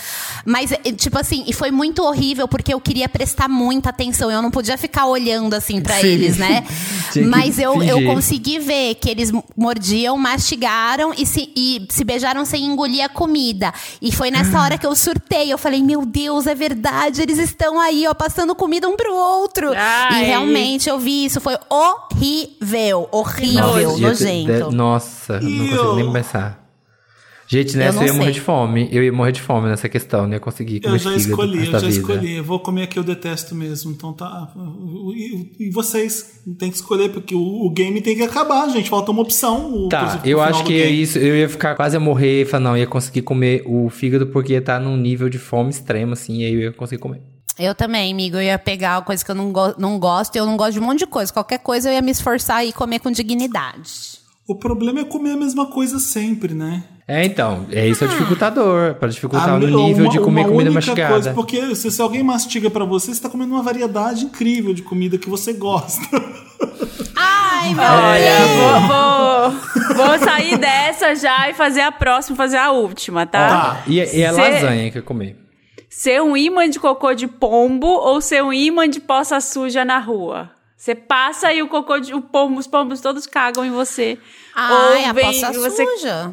Mas, 0.45 0.73
eh, 0.73 0.93
tipo 0.93 1.19
assim, 1.19 1.45
e 1.47 1.53
foi 1.53 1.71
muito 1.71 2.03
horrível 2.03 2.47
porque 2.49 2.75
eu 2.75 2.81
queria 2.81 3.09
prestar 3.09 3.49
muita 3.49 3.91
atenção. 3.91 4.31
Eu 4.31 4.43
não 4.43 4.51
podia 4.51 4.77
ficar 4.77 5.07
olhando 5.07 5.55
assim 5.55 5.83
Sim. 6.01 6.07
eles, 6.07 6.37
né? 6.37 6.65
Mas 7.27 7.59
eu, 7.59 7.83
eu 7.83 8.05
consegui 8.05 8.59
ver 8.59 8.97
que 8.97 9.09
eles 9.09 9.33
mordiam, 9.57 10.17
mastigaram 10.19 11.13
e 11.17 11.25
se, 11.25 11.51
e 11.55 11.87
se 11.89 12.05
beijaram 12.05 12.45
sem 12.45 12.65
engolir 12.65 13.05
a 13.05 13.09
comida. 13.09 13.73
E 14.03 14.11
foi 14.13 14.31
nessa 14.31 14.61
hora 14.61 14.77
que 14.77 14.87
eu 14.87 14.95
surtei. 14.95 15.53
Eu 15.53 15.59
falei, 15.59 15.83
meu 15.83 16.05
Deus, 16.05 16.47
é 16.47 16.55
verdade, 16.55 17.23
eles 17.23 17.39
estão 17.39 17.79
aí, 17.79 18.07
ó, 18.07 18.15
passando 18.15 18.55
comida 18.55 18.89
um 18.89 18.97
pro 18.97 19.15
outro. 19.15 19.73
Ai. 19.77 20.23
E 20.23 20.27
realmente 20.27 20.89
eu 20.89 20.99
vi 20.99 21.25
isso, 21.25 21.41
foi 21.41 21.57
horrível, 21.71 22.64
horrível, 23.13 23.63
nojo. 23.91 23.99
nojento. 24.01 24.71
De- 24.71 24.77
Nossa, 24.77 25.41
não 25.41 25.49
E 25.49 25.59
consigo 25.71 25.95
nem 25.97 26.05
eu- 26.07 26.13
pensar. 26.13 26.65
Gente, 27.47 27.77
nessa 27.77 27.97
não 27.97 28.03
eu, 28.05 28.07
ia 28.07 28.13
morrer 28.15 28.25
sei. 28.25 28.33
de 28.33 28.41
fome. 28.41 28.89
Eu 28.91 29.05
ia 29.05 29.13
morrer 29.13 29.31
de 29.33 29.41
fome 29.43 29.69
nessa 29.69 29.87
questão, 29.87 30.23
não 30.23 30.33
ia 30.33 30.41
conseguir 30.41 30.81
comer 30.81 30.95
Eu 30.95 30.99
já 30.99 31.15
escolhi, 31.15 31.59
eu 31.59 31.65
já 31.73 31.79
vida. 31.79 31.91
escolhi. 31.91 32.37
Eu 32.37 32.43
vou 32.45 32.59
comer 32.59 32.85
a 32.85 32.87
que 32.87 32.99
eu 32.99 33.05
detesto 33.05 33.55
mesmo. 33.55 33.93
Então 33.93 34.15
tá. 34.15 34.51
E, 35.15 35.67
e 35.67 35.71
vocês 35.71 36.41
têm 36.59 36.71
que 36.71 36.77
escolher, 36.77 37.11
porque 37.11 37.35
o, 37.35 37.67
o 37.67 37.71
game 37.71 38.01
tem 38.01 38.17
que 38.17 38.23
acabar, 38.23 38.67
gente. 38.71 38.89
Falta 38.89 39.11
uma 39.11 39.21
opção. 39.21 39.71
o- 39.75 39.89
Tá, 39.91 40.23
eu 40.25 40.41
acho 40.41 40.65
que 40.65 40.81
é 40.81 40.89
isso. 40.89 41.19
Eu 41.19 41.37
ia 41.37 41.49
ficar 41.49 41.75
quase 41.75 41.95
a 41.95 42.01
morrer 42.01 42.43
e 42.43 42.45
falar, 42.47 42.65
não, 42.65 42.71
eu 42.73 42.79
ia 42.79 42.87
conseguir 42.87 43.21
comer 43.21 43.63
o 43.67 43.91
fígado 43.91 44.27
porque 44.29 44.55
ia 44.55 44.59
estar 44.61 44.81
num 44.81 44.97
nível 44.97 45.29
de 45.29 45.39
fome 45.39 45.69
extremo, 45.69 46.15
assim, 46.15 46.39
e 46.41 46.45
aí 46.47 46.55
eu 46.55 46.61
ia 46.61 46.73
conseguir 46.73 47.03
comer. 47.03 47.21
Eu 47.59 47.75
também, 47.75 48.13
amigo, 48.13 48.37
eu 48.37 48.43
ia 48.43 48.59
pegar 48.59 48.97
uma 48.97 49.03
coisa 49.03 49.25
que 49.25 49.31
eu 49.31 49.35
não, 49.35 49.53
go 49.53 49.75
não 49.79 49.99
gosto, 49.99 50.35
e 50.35 50.39
eu 50.39 50.47
não 50.47 50.57
gosto 50.57 50.73
de 50.73 50.81
um 50.81 50.83
monte 50.85 51.01
de 51.01 51.07
coisa. 51.07 51.33
Qualquer 51.33 51.59
coisa 51.59 51.89
eu 51.89 51.93
ia 51.95 52.03
me 52.03 52.11
esforçar 52.11 52.65
e 52.67 52.73
comer 52.73 52.99
com 52.99 53.11
dignidade. 53.11 54.19
O 54.47 54.55
problema 54.57 55.01
é 55.01 55.05
comer 55.05 55.33
a 55.33 55.37
mesma 55.37 55.67
coisa 55.67 55.99
sempre, 55.99 56.53
né? 56.53 56.83
É, 57.07 57.25
então, 57.25 57.67
é 57.71 57.87
isso 57.87 58.03
é 58.03 58.07
o 58.07 58.11
dificultador, 58.11 58.95
pra 58.95 59.09
dificultar 59.09 59.49
A- 59.51 59.59
no 59.59 59.67
nível 59.67 60.05
uma- 60.07 60.11
de 60.13 60.19
comer 60.19 60.41
uma 60.41 60.49
comida 60.49 60.71
única 60.71 60.75
mastigada. 60.75 61.13
Coisa, 61.13 61.33
porque 61.35 61.75
se, 61.77 61.91
se 61.91 62.03
alguém 62.03 62.23
mastiga 62.23 62.71
pra 62.71 62.85
você, 62.85 63.15
você 63.15 63.21
tá 63.23 63.29
comendo 63.29 63.53
uma 63.55 63.63
variedade 63.63 64.25
incrível 64.25 64.75
de 64.75 64.83
comida 64.83 65.17
que 65.19 65.29
você 65.29 65.53
gosta. 65.53 66.01
Ai, 67.17 67.73
meu 67.75 67.85
Olha, 67.85 68.39
Deus! 68.39 68.89
vou, 68.89 69.95
vou, 69.97 70.07
Vou 70.07 70.19
sair 70.19 70.59
dessa 70.59 71.15
já 71.15 71.49
e 71.51 71.55
fazer 71.55 71.83
a 71.83 71.93
próxima, 71.93 72.37
fazer 72.37 72.57
a 72.57 72.71
última, 72.73 73.27
tá? 73.27 73.49
Tá. 73.49 73.83
E, 73.87 73.97
e 73.99 74.25
a 74.25 74.33
Cê- 74.33 74.41
lasanha 74.41 74.91
que 74.91 74.99
eu 74.99 75.03
comi. 75.03 75.37
Ser 75.97 76.21
um 76.21 76.37
imã 76.37 76.69
de 76.69 76.81
cocô 76.81 77.15
de 77.15 77.29
pombo 77.29 77.87
ou 77.87 78.21
ser 78.21 78.43
um 78.43 78.53
imã 78.53 78.89
de 78.89 79.01
poça 79.01 79.41
suja 79.41 79.85
na 79.85 79.99
rua? 79.99 80.51
Você 80.77 80.93
passa 80.95 81.53
e 81.53 81.63
o 81.63 81.69
cocô 81.69 81.99
de 82.01 82.13
o 82.13 82.21
pombo, 82.21 82.59
os 82.59 82.67
pombos 82.67 83.01
todos 83.01 83.27
cagam 83.29 83.65
em 83.65 83.71
você. 83.71 84.19
Ai, 84.55 85.05
ou 85.05 85.11
a 85.11 85.15
poça 85.15 85.53
você 85.53 85.87
suja. 85.87 86.33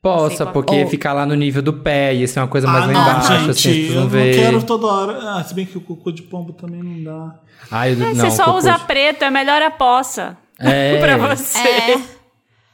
Possa, 0.00 0.44
qual- 0.44 0.52
porque 0.52 0.82
Ou- 0.82 0.86
ficar 0.88 1.12
lá 1.12 1.26
no 1.26 1.34
nível 1.34 1.60
do 1.62 1.72
pé, 1.72 2.14
ia 2.14 2.28
ser 2.28 2.38
uma 2.38 2.46
coisa 2.48 2.66
mais 2.68 2.84
Ah, 2.84 2.86
lá 2.86 2.92
não, 2.92 3.00
embaixo, 3.02 3.32
gente, 3.32 3.50
assim, 3.50 3.88
eu 3.94 4.00
não 4.02 4.08
vê. 4.08 4.34
quero 4.36 4.62
toda 4.62 4.86
hora. 4.86 5.18
Ah, 5.32 5.42
se 5.42 5.52
bem 5.52 5.66
que 5.66 5.76
o 5.76 5.80
cocô 5.80 6.12
de 6.12 6.22
pombo 6.22 6.52
também 6.52 6.80
não 6.80 7.02
dá. 7.02 7.34
Ai, 7.72 7.90
eu- 7.92 7.94
É, 7.94 8.14
não, 8.14 8.14
você 8.14 8.30
só 8.30 8.56
usa 8.56 8.72
de- 8.74 8.84
preto, 8.84 9.22
é 9.24 9.30
melhor 9.30 9.60
a 9.62 9.70
poça. 9.70 10.36
É. 10.60 10.98
pra 11.02 11.16
você. 11.16 11.58
É. 11.58 12.15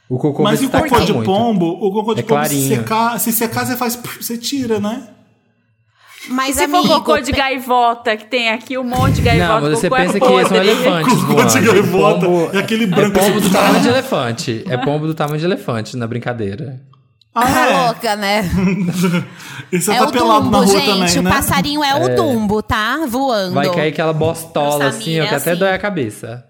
O 0.09 0.17
cocô 0.17 0.43
Mas 0.43 0.61
e 0.61 0.65
o 0.65 0.69
cocô 0.69 0.99
de 0.99 1.13
muito. 1.13 1.25
pombo? 1.25 1.65
O 1.65 1.91
cocô 1.91 2.13
de 2.13 2.19
É 2.19 2.23
pombo, 2.23 2.45
se 2.45 2.67
secar, 2.67 3.19
se 3.19 3.31
secar, 3.31 3.65
você 3.65 3.75
faz. 3.77 3.95
Você 4.19 4.37
tira, 4.37 4.79
né? 4.79 5.07
Mas, 6.29 6.55
E 6.55 6.59
se 6.59 6.63
amigo, 6.63 6.87
for 6.87 6.99
cocô 6.99 7.19
de 7.19 7.31
gaivota, 7.33 8.15
que 8.15 8.25
tem 8.27 8.49
aqui 8.49 8.77
um 8.77 8.83
monte 8.83 9.15
de 9.15 9.21
gaivota, 9.23 9.53
Não, 9.55 9.61
mas 9.69 9.79
você 9.79 9.89
cocô 9.89 10.01
é 10.01 10.05
pensa 10.05 10.19
que 10.19 10.25
são 10.25 10.33
podre. 10.39 10.57
elefantes 10.57 11.13
Cocô 11.15 11.33
voando. 11.33 11.51
de 11.51 11.59
gaivota, 11.61 12.25
Pombo- 12.25 12.49
é 12.53 12.57
aquele 12.59 12.83
É 12.85 12.87
branco 12.87 13.19
pombo 13.19 13.37
assim. 13.39 13.47
do 13.49 13.51
tamanho 13.51 13.81
de 13.81 13.87
elefante. 13.89 14.63
É 14.69 14.77
pombo 14.77 15.07
do 15.07 15.13
tamanho 15.13 15.39
de 15.39 15.45
elefante 15.45 15.97
na 15.97 16.07
brincadeira. 16.07 16.79
Ah, 17.35 17.41
Tá 17.45 17.67
é. 17.67 17.85
louca, 17.87 18.15
né? 18.15 18.41
Você 19.73 19.91
é 19.91 19.97
tá 19.97 20.03
o 20.05 20.11
pelado 20.11 20.49
na 20.49 20.59
Dumbo, 20.59 20.71
rua 20.71 20.79
gente. 20.79 20.85
também, 20.85 21.17
o 21.19 21.21
né? 21.23 21.29
passarinho 21.31 21.83
é, 21.83 21.95
o 21.95 22.15
Dumbo, 22.15 22.61
tá? 22.61 22.99
Voando. 23.07 23.53
Vai 23.55 23.69
cair 23.73 23.89
aquela 23.89 24.13
bostola 24.13 24.85
Nossa, 24.85 24.97
assim, 24.97 25.19
ó, 25.19 25.23
que 25.27 25.35
até 25.35 25.51
assim. 25.51 25.59
dói 25.59 25.73
a 25.73 25.79
cabeça. 25.79 26.45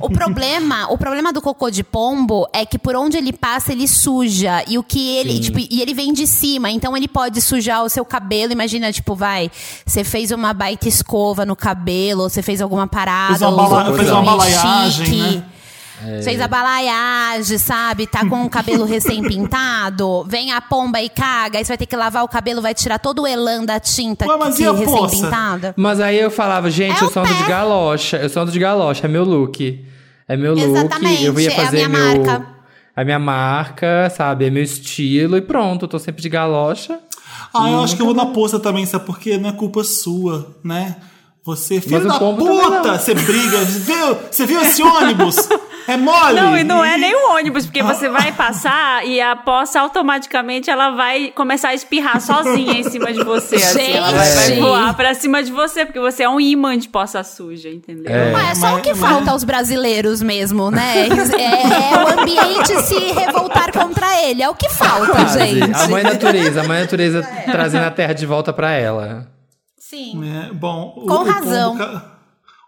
O 0.00 0.08
problema, 0.08 0.90
o 0.90 0.96
problema 0.96 1.32
do 1.32 1.40
cocô 1.42 1.70
de 1.70 1.84
pombo 1.84 2.48
é 2.52 2.64
que 2.64 2.78
por 2.78 2.96
onde 2.96 3.16
ele 3.16 3.32
passa, 3.32 3.72
ele 3.72 3.86
suja. 3.86 4.64
E 4.66 4.78
o 4.78 4.82
que 4.82 5.16
ele, 5.18 5.34
Sim. 5.34 5.40
tipo, 5.40 5.58
e 5.58 5.82
ele 5.82 5.92
vem 5.94 6.12
de 6.12 6.26
cima, 6.26 6.70
então 6.70 6.96
ele 6.96 7.06
pode 7.08 7.40
sujar 7.40 7.84
o 7.84 7.88
seu 7.88 8.04
cabelo. 8.04 8.52
Imagina, 8.52 8.90
tipo, 8.92 9.14
vai, 9.14 9.50
você 9.84 10.02
fez 10.04 10.30
uma 10.30 10.52
baita 10.52 10.88
escova 10.88 11.44
no 11.44 11.54
cabelo, 11.54 12.22
ou 12.22 12.30
você 12.30 12.42
fez 12.42 12.60
alguma 12.62 12.86
parada, 12.86 13.28
Fez 13.38 13.42
uma 13.42 13.50
ou 13.50 13.56
bala- 13.68 13.94
fez 13.96 14.10
uma 14.10 14.22
balaiagem, 14.22 15.06
chique. 15.06 15.42
Né? 16.02 16.22
Fez 16.22 16.40
a 16.40 16.48
balaiagem, 16.48 17.58
sabe? 17.58 18.06
Tá 18.06 18.26
com 18.28 18.44
o 18.44 18.50
cabelo 18.50 18.84
recém-pintado. 18.84 20.24
Vem 20.28 20.52
a 20.52 20.60
pomba 20.60 21.00
e 21.00 21.08
caga. 21.08 21.58
Aí 21.58 21.64
você 21.64 21.68
vai 21.68 21.78
ter 21.78 21.86
que 21.86 21.96
lavar 21.96 22.24
o 22.24 22.28
cabelo, 22.28 22.60
vai 22.60 22.74
tirar 22.74 22.98
todo 22.98 23.22
o 23.22 23.26
elan 23.26 23.64
da 23.64 23.78
tinta 23.80 24.26
Ué, 24.26 24.36
mas 24.36 24.56
que 24.56 24.70
recém-pintada. 24.70 25.74
Mas 25.76 26.00
aí 26.00 26.18
eu 26.18 26.30
falava, 26.30 26.70
gente, 26.70 27.00
É 27.00 27.04
eu 27.04 27.10
sou 27.10 27.22
ando 27.22 27.34
de 27.34 27.44
galocha. 27.44 28.16
Eu 28.18 28.28
sou 28.28 28.42
ando 28.42 28.52
de 28.52 28.58
galocha, 28.58 29.06
é 29.06 29.08
meu 29.08 29.24
look. 29.24 29.84
É 30.28 30.36
meu 30.36 30.54
look. 30.54 30.64
Exatamente, 30.64 31.24
Eu 31.24 31.38
ia 31.40 31.50
é 31.50 31.52
a 31.52 31.56
fazer 31.64 31.88
minha 31.88 31.88
meu. 31.88 32.24
marca. 32.24 32.46
A 32.94 33.04
minha 33.04 33.18
marca, 33.18 34.10
sabe? 34.14 34.46
É 34.46 34.50
meu 34.50 34.62
estilo 34.62 35.36
e 35.36 35.40
pronto. 35.40 35.84
Eu 35.84 35.88
tô 35.88 35.98
sempre 35.98 36.20
de 36.20 36.28
galocha. 36.28 36.98
Ah, 37.54 37.70
eu 37.70 37.82
acho 37.82 37.96
que 37.96 38.02
eu 38.02 38.06
vou 38.06 38.14
na 38.14 38.26
poça 38.26 38.58
também, 38.60 38.84
sabe? 38.86 39.04
Porque 39.06 39.36
não 39.38 39.50
é 39.50 39.52
culpa 39.52 39.82
sua, 39.84 40.56
né? 40.62 40.96
Você, 41.44 41.80
filho 41.80 42.06
da 42.06 42.18
puta, 42.20 42.98
você 42.98 43.14
briga. 43.14 43.58
Viu? 43.64 44.16
Você 44.30 44.46
viu 44.46 44.60
esse 44.62 44.80
ônibus? 44.82 45.36
É 45.88 45.96
mole. 45.96 46.40
Não, 46.40 46.56
e 46.56 46.62
não 46.62 46.84
é 46.84 46.96
nem 46.96 47.12
o 47.12 47.32
ônibus, 47.34 47.66
porque 47.66 47.82
você 47.82 48.08
vai 48.08 48.30
passar 48.30 49.04
e 49.04 49.20
a 49.20 49.34
poça 49.34 49.80
automaticamente 49.80 50.70
ela 50.70 50.90
vai 50.90 51.32
começar 51.34 51.70
a 51.70 51.74
espirrar 51.74 52.20
sozinha 52.20 52.74
em 52.78 52.84
cima 52.84 53.12
de 53.12 53.24
você. 53.24 53.56
Assim, 53.56 53.90
ela 53.94 54.12
vai, 54.12 54.30
vai 54.30 54.46
Gente! 54.46 54.60
voar 54.60 54.94
pra 54.94 55.12
cima 55.14 55.42
de 55.42 55.50
você, 55.50 55.84
porque 55.84 55.98
você 55.98 56.22
é 56.22 56.28
um 56.28 56.38
imã 56.40 56.78
de 56.78 56.88
poça 56.88 57.24
suja, 57.24 57.68
entendeu? 57.68 58.14
É. 58.14 58.30
Mas 58.30 58.50
é 58.50 58.54
só 58.60 58.66
mas- 58.70 58.78
o 58.78 58.80
que 58.82 58.90
mas- 58.94 59.00
falta 59.00 59.32
aos 59.32 59.42
brasileiros 59.42 60.22
mesmo, 60.22 60.70
né? 60.70 61.08
É, 61.08 61.08
é 61.08 62.04
o 62.04 62.20
ambiente 62.20 62.80
se 62.82 62.94
revoltar 63.12 63.72
contra 63.72 64.22
ele. 64.22 64.44
É 64.44 64.48
o 64.48 64.54
que 64.54 64.68
falta, 64.68 65.10
Quase. 65.10 65.40
gente. 65.40 65.74
A 65.74 65.88
mãe 65.88 66.04
natureza, 66.04 66.60
a 66.60 66.64
mãe 66.68 66.80
natureza 66.82 67.28
trazendo 67.50 67.84
a 67.86 67.90
terra 67.90 68.12
de 68.12 68.24
volta 68.26 68.52
pra 68.52 68.70
ela. 68.70 69.26
Sim. 69.96 70.22
É, 70.26 70.52
bom, 70.52 70.94
o- 70.96 71.06
Com 71.06 71.14
o, 71.14 71.24
razão. 71.24 71.72
Pombo, 71.76 71.84
ca- 71.84 72.04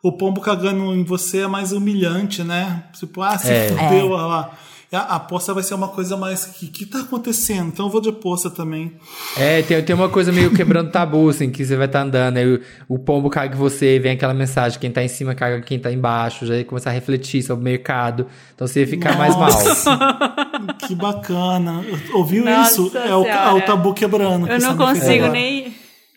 o 0.02 0.12
pombo 0.12 0.40
cagando 0.42 0.94
em 0.94 1.02
você 1.04 1.40
é 1.40 1.46
mais 1.46 1.72
humilhante, 1.72 2.42
né? 2.44 2.84
Tipo, 2.98 3.22
ah, 3.22 3.38
se 3.38 3.50
É. 3.50 3.68
fudeu, 3.68 4.10
olha 4.10 4.26
lá. 4.26 4.50
A, 4.92 5.16
a 5.16 5.18
poça 5.18 5.52
vai 5.52 5.62
ser 5.64 5.74
uma 5.74 5.88
coisa 5.88 6.16
mais. 6.16 6.44
O 6.44 6.52
que, 6.52 6.68
que 6.68 6.86
tá 6.86 7.00
acontecendo? 7.00 7.66
Então 7.68 7.86
eu 7.86 7.90
vou 7.90 8.00
de 8.00 8.12
poça 8.12 8.48
também. 8.48 8.92
É, 9.36 9.60
tem, 9.62 9.82
tem 9.82 9.96
uma 9.96 10.08
coisa 10.08 10.30
meio 10.30 10.52
quebrando 10.54 10.92
tabu, 10.92 11.28
assim, 11.30 11.50
que 11.50 11.64
você 11.64 11.74
vai 11.74 11.86
estar 11.86 12.02
andando, 12.02 12.36
aí 12.36 12.46
o, 12.54 12.60
o 12.88 12.96
pombo 12.98 13.28
caga 13.28 13.56
em 13.56 13.58
você, 13.58 13.98
vem 13.98 14.12
aquela 14.12 14.32
mensagem, 14.34 14.78
quem 14.78 14.92
tá 14.92 15.02
em 15.02 15.08
cima 15.08 15.34
caga 15.34 15.60
quem 15.62 15.80
tá 15.80 15.90
embaixo, 15.90 16.46
já 16.46 16.54
ia 16.58 16.64
começar 16.64 16.90
a 16.90 16.92
refletir 16.92 17.42
sobre 17.42 17.62
o 17.62 17.64
mercado. 17.64 18.26
Então 18.54 18.68
você 18.68 18.80
ia 18.82 18.86
ficar 18.86 19.16
mais 19.18 19.34
mal. 19.34 19.48
Que 20.86 20.94
bacana. 20.94 21.84
Ouviu 22.12 22.44
Nossa 22.44 22.80
isso? 22.82 22.96
É 22.96 23.14
o, 23.16 23.24
é 23.26 23.52
o 23.52 23.60
tabu 23.62 23.94
quebrando. 23.94 24.46
que 24.46 24.52
Eu 24.52 24.60
não 24.60 24.76
você 24.76 24.84
me 24.84 24.86
fez 24.94 25.00
consigo 25.04 25.28
nem, 25.28 25.74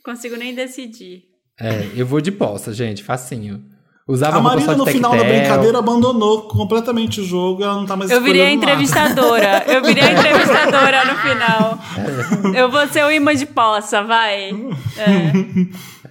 consigo 0.07 0.37
nem 0.37 0.55
decidir. 0.55 1.23
É, 1.59 1.89
eu 1.95 2.05
vou 2.05 2.21
de 2.21 2.31
poça, 2.31 2.71
gente, 2.71 3.03
facinho. 3.03 3.63
Usava 4.07 4.37
A 4.37 4.39
roupa 4.39 4.61
só 4.61 4.67
Marina, 4.67 4.73
de 4.73 4.79
no 4.79 4.85
final 4.85 5.17
da 5.17 5.23
brincadeira, 5.25 5.79
abandonou 5.79 6.43
completamente 6.43 7.19
o 7.19 7.25
jogo. 7.25 7.61
Ela 7.61 7.73
não 7.73 7.85
tá 7.85 7.97
mais 7.97 8.09
Eu 8.09 8.21
virei 8.21 8.41
a 8.41 8.51
escolhendo 8.53 8.65
nada. 8.65 8.81
entrevistadora. 8.81 9.63
Eu 9.67 9.83
virei 9.83 10.03
a 10.03 10.11
entrevistadora 10.13 11.05
no 11.05 11.15
final. 11.17 11.79
Eu 12.55 12.71
vou 12.71 12.87
ser 12.87 13.03
o 13.03 13.11
imã 13.11 13.35
de 13.35 13.45
poça, 13.45 14.01
vai. 14.03 14.51
É. 14.97 15.31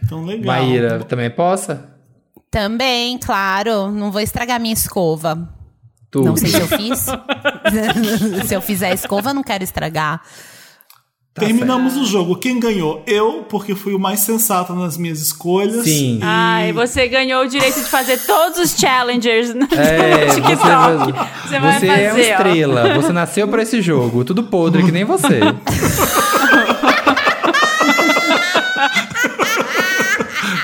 Então, 0.04 0.26
legal. 0.26 0.44
Maíra, 0.44 1.04
também 1.04 1.26
é 1.26 1.30
poça? 1.30 1.96
Também, 2.50 3.16
claro. 3.18 3.90
Não 3.90 4.12
vou 4.12 4.20
estragar 4.20 4.60
minha 4.60 4.74
escova. 4.74 5.48
Tudo. 6.10 6.26
Não 6.26 6.36
sei 6.36 6.50
se 6.50 6.60
eu 6.60 6.68
fiz. 6.68 7.06
se 8.46 8.54
eu 8.54 8.60
fizer 8.60 8.90
a 8.90 8.94
escova, 8.94 9.30
eu 9.30 9.34
não 9.34 9.42
quero 9.42 9.64
estragar. 9.64 10.20
Terminamos 11.38 11.96
o 11.96 12.04
jogo. 12.06 12.36
Quem 12.36 12.58
ganhou? 12.58 13.02
Eu, 13.06 13.44
porque 13.48 13.74
fui 13.74 13.92
o 13.94 13.98
mais 13.98 14.20
sensato 14.20 14.72
nas 14.74 14.96
minhas 14.96 15.20
escolhas. 15.20 15.84
Sim. 15.84 16.18
Ai, 16.22 16.72
você 16.72 17.06
ganhou 17.08 17.42
o 17.44 17.48
direito 17.48 17.78
de 17.78 17.88
fazer 17.90 18.18
todos 18.26 18.58
os 18.58 18.70
challengers 18.74 19.54
no 19.54 19.64
É, 19.74 20.26
TikTok. 20.34 20.56
você, 20.56 21.48
Você 21.48 21.58
vai 21.60 21.78
você 21.78 21.86
fazer, 21.86 22.02
é 22.02 22.12
uma 22.12 22.18
ó. 22.18 22.20
estrela. 22.22 22.94
Você 22.94 23.12
nasceu 23.12 23.48
pra 23.48 23.62
esse 23.62 23.82
jogo. 23.82 24.24
Tudo 24.24 24.44
podre, 24.44 24.82
que 24.82 24.90
nem 24.92 25.04
você. 25.04 25.40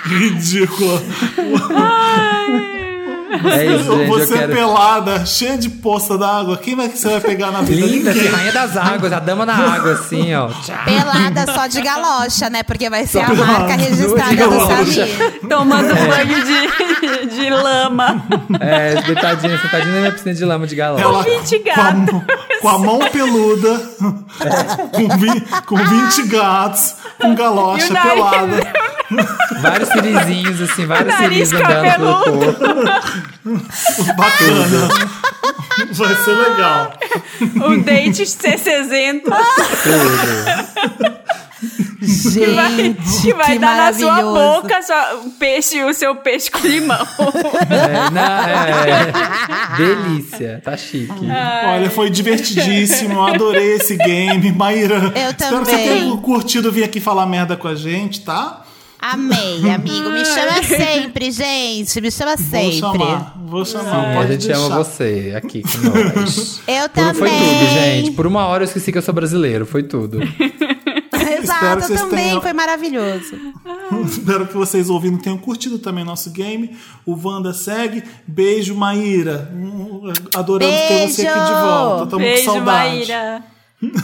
Ridícula. 0.04 1.00
É 3.32 3.66
isso, 3.76 3.96
gente. 3.96 4.08
você 4.08 4.34
eu 4.34 4.38
quero... 4.38 4.52
pelada, 4.52 5.24
cheia 5.26 5.56
de 5.56 5.68
poça 5.70 6.18
d'água. 6.18 6.56
Quem 6.58 6.76
vai 6.76 6.88
que 6.88 6.98
você 6.98 7.08
vai 7.08 7.20
pegar 7.20 7.50
na 7.50 7.62
vida? 7.62 7.86
Linda, 7.86 8.10
assim, 8.10 8.26
rainha 8.28 8.52
das 8.52 8.76
águas, 8.76 9.12
a 9.12 9.18
dama 9.18 9.46
na 9.46 9.54
água, 9.54 9.92
assim, 9.92 10.34
ó. 10.34 10.48
Pelada 10.84 11.52
só 11.52 11.66
de 11.66 11.80
galocha, 11.80 12.50
né? 12.50 12.62
Porque 12.62 12.90
vai 12.90 13.06
ser 13.06 13.20
a 13.20 13.26
pelada, 13.26 13.52
marca 13.52 13.74
registrada 13.76 14.30
do 14.34 14.36
galocha. 14.50 15.06
Samir. 15.06 15.40
Tomando 15.48 15.94
banho 15.94 16.44
de, 16.44 17.36
de 17.36 17.50
lama. 17.50 18.22
É, 18.60 19.00
deitadinha, 19.02 19.58
sentadinha 19.58 19.92
na 19.94 20.00
minha 20.00 20.12
piscina 20.12 20.34
de 20.34 20.44
lama 20.44 20.66
de 20.66 20.74
galão. 20.76 21.00
Ela 21.00 21.22
Vinte 21.22 21.58
com 21.60 21.70
a, 21.70 21.74
gatos. 21.74 22.12
mão- 22.12 22.24
com 22.60 22.68
a 22.68 22.78
mão 22.78 22.98
peluda, 23.10 23.80
com, 24.92 25.08
vi, 25.18 25.40
com 25.66 25.76
20 25.76 26.22
gatos, 26.28 26.94
com 27.20 27.34
galocha 27.34 27.94
pelada. 27.94 28.72
Vários 29.60 29.88
cirizinhos, 29.90 30.60
assim, 30.60 30.86
vários 30.86 31.14
ciris 31.16 31.52
andando 31.52 31.82
pelo 31.82 32.24
corpo. 32.24 32.82
Bacana. 34.16 34.88
Vai 35.92 36.14
ser 36.16 36.32
legal. 36.32 36.92
Um 37.56 37.82
date 37.82 38.22
C60 38.22 39.22
Gente, 42.02 43.22
que 43.22 43.32
vai 43.32 43.52
que 43.52 43.58
dar 43.60 43.76
na 43.76 43.92
sua 43.92 44.22
boca 44.22 44.82
sua, 44.82 45.14
o 45.24 45.30
peixe, 45.30 45.82
o 45.84 45.94
seu 45.94 46.16
peixe 46.16 46.50
com 46.50 46.58
limão. 46.66 47.06
É, 47.70 48.10
não, 48.10 48.22
é, 48.42 49.76
delícia, 49.76 50.60
tá 50.64 50.76
chique. 50.76 51.12
Olha, 51.64 51.88
foi 51.90 52.10
divertidíssimo. 52.10 53.22
Adorei 53.22 53.74
esse 53.74 53.96
game. 53.96 54.50
Maíra, 54.52 55.12
Eu 55.14 55.30
espero 55.30 55.60
que 55.60 55.64
você 55.64 55.70
também. 55.70 56.00
tenha 56.00 56.16
curtido 56.16 56.72
vir 56.72 56.82
aqui 56.84 57.00
falar 57.00 57.26
merda 57.26 57.56
com 57.56 57.68
a 57.68 57.74
gente, 57.74 58.22
tá? 58.22 58.62
Amei, 59.02 59.68
amigo. 59.70 60.10
Me 60.10 60.24
chama 60.24 60.62
sempre, 60.62 61.30
gente. 61.32 62.00
Me 62.00 62.10
chama 62.10 62.36
Vou 62.36 62.46
sempre. 62.46 62.78
chamar. 62.78 63.34
Vou 63.44 63.64
chamar. 63.64 64.04
É, 64.14 64.18
a 64.18 64.26
gente 64.26 64.46
deixar. 64.46 64.62
ama 64.62 64.76
você 64.84 65.32
aqui 65.36 65.62
com 65.62 65.78
nós. 65.88 66.60
Eu 66.68 66.88
Por, 66.88 66.94
também. 66.94 67.14
foi 67.14 67.28
tudo, 67.30 67.74
gente. 67.74 68.10
Por 68.12 68.26
uma 68.26 68.46
hora 68.46 68.62
eu 68.62 68.66
esqueci 68.66 68.92
que 68.92 68.98
eu 68.98 69.02
sou 69.02 69.12
brasileiro, 69.12 69.66
foi 69.66 69.82
tudo. 69.82 70.20
Exato, 71.42 71.82
vocês 71.82 72.00
também. 72.00 72.24
tenham- 72.26 72.40
Foi 72.40 72.52
maravilhoso. 72.52 73.34
Espero 74.06 74.46
que 74.46 74.54
vocês 74.54 74.88
ouvindo 74.88 75.18
tenham 75.18 75.36
curtido 75.38 75.78
também 75.78 76.04
nosso 76.04 76.30
game. 76.30 76.76
O 77.04 77.16
Wanda 77.20 77.52
segue. 77.52 78.02
Beijo, 78.26 78.76
Maíra. 78.76 79.50
Hum, 79.52 80.12
Adoramos 80.36 80.74
ter 80.88 81.08
você 81.08 81.26
aqui 81.26 81.38
de 81.40 81.44
Beijo. 81.44 81.60
volta. 81.66 82.04
Estamos 82.04 82.10
com 82.12 82.18
Beijo, 82.18 82.44
saudade. 82.44 82.88
Maíra. 82.90 83.44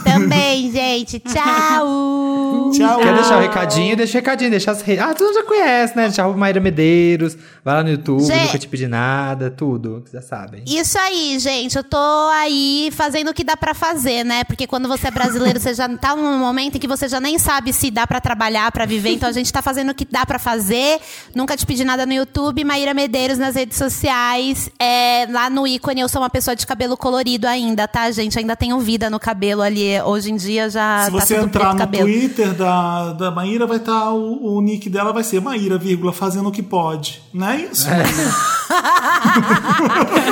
Também, 0.03 0.71
gente. 0.71 1.19
Tchau. 1.19 2.71
Tchau. 2.73 2.99
Quer 2.99 3.13
deixar 3.15 3.37
o 3.37 3.41
recadinho? 3.41 3.95
Deixa 3.95 4.17
o 4.17 4.21
recadinho, 4.21 4.51
deixa 4.51 4.71
as 4.71 4.81
redes. 4.81 5.03
Ah, 5.03 5.13
tu 5.13 5.33
já 5.33 5.43
conhece, 5.43 5.95
né? 5.95 6.03
Deixa 6.07 6.27
o 6.27 6.37
Maíra 6.37 6.59
Medeiros, 6.59 7.37
vai 7.63 7.75
lá 7.75 7.83
no 7.83 7.89
YouTube, 7.89 8.23
Gente- 8.25 8.45
nunca 8.47 8.59
te 8.59 8.67
pedi 8.67 8.87
nada, 8.87 9.49
tudo, 9.49 10.03
que 10.05 10.11
já 10.11 10.21
sabem. 10.21 10.63
Isso 10.67 10.97
aí, 10.99 11.39
gente. 11.39 11.77
Eu 11.77 11.83
tô 11.83 11.97
aí 12.33 12.89
fazendo 12.93 13.29
o 13.29 13.33
que 13.33 13.43
dá 13.43 13.55
pra 13.55 13.73
fazer, 13.73 14.23
né? 14.23 14.43
Porque 14.43 14.67
quando 14.67 14.87
você 14.87 15.07
é 15.07 15.11
brasileiro, 15.11 15.59
você 15.59 15.73
já 15.73 15.87
tá 15.97 16.15
num 16.15 16.37
momento 16.39 16.75
em 16.75 16.79
que 16.79 16.87
você 16.87 17.07
já 17.07 17.19
nem 17.19 17.39
sabe 17.39 17.71
se 17.71 17.89
dá 17.89 18.05
pra 18.05 18.19
trabalhar, 18.19 18.71
pra 18.71 18.85
viver. 18.85 19.11
Então 19.13 19.29
a 19.29 19.33
gente 19.33 19.51
tá 19.51 19.61
fazendo 19.61 19.89
o 19.91 19.95
que 19.95 20.05
dá 20.05 20.25
pra 20.25 20.37
fazer. 20.39 20.99
Nunca 21.33 21.55
te 21.55 21.65
pedi 21.65 21.83
nada 21.85 22.05
no 22.05 22.13
YouTube. 22.13 22.63
Maíra 22.63 22.93
Medeiros 22.93 23.37
nas 23.37 23.55
redes 23.55 23.77
sociais. 23.77 24.69
É, 24.77 25.25
lá 25.29 25.49
no 25.49 25.65
ícone, 25.65 26.01
eu 26.01 26.09
sou 26.09 26.21
uma 26.21 26.29
pessoa 26.29 26.55
de 26.55 26.67
cabelo 26.67 26.97
colorido 26.97 27.47
ainda, 27.47 27.87
tá, 27.87 28.09
gente? 28.11 28.37
Ainda 28.37 28.55
tenho 28.55 28.77
vida 28.79 29.09
no 29.09 29.19
cabelo 29.19 29.61
ali. 29.69 30.01
Hoje 30.01 30.31
em 30.31 30.35
dia 30.35 30.69
já 30.69 31.05
Se 31.05 31.11
tá 31.11 31.19
você 31.19 31.35
tudo 31.35 31.45
entrar 31.45 31.73
no 31.73 31.79
cabelo. 31.79 32.05
Twitter 32.05 32.53
da, 32.53 33.13
da 33.13 33.31
Maíra, 33.31 33.65
vai 33.65 33.77
estar 33.77 34.11
o, 34.11 34.55
o 34.55 34.61
nick 34.61 34.89
dela 34.89 35.13
vai 35.13 35.23
ser 35.23 35.39
Maíra, 35.41 35.77
vírgula, 35.77 36.11
fazendo 36.11 36.49
o 36.49 36.51
que 36.51 36.61
pode. 36.61 37.21
Não 37.33 37.47
é 37.49 37.61
isso? 37.61 37.87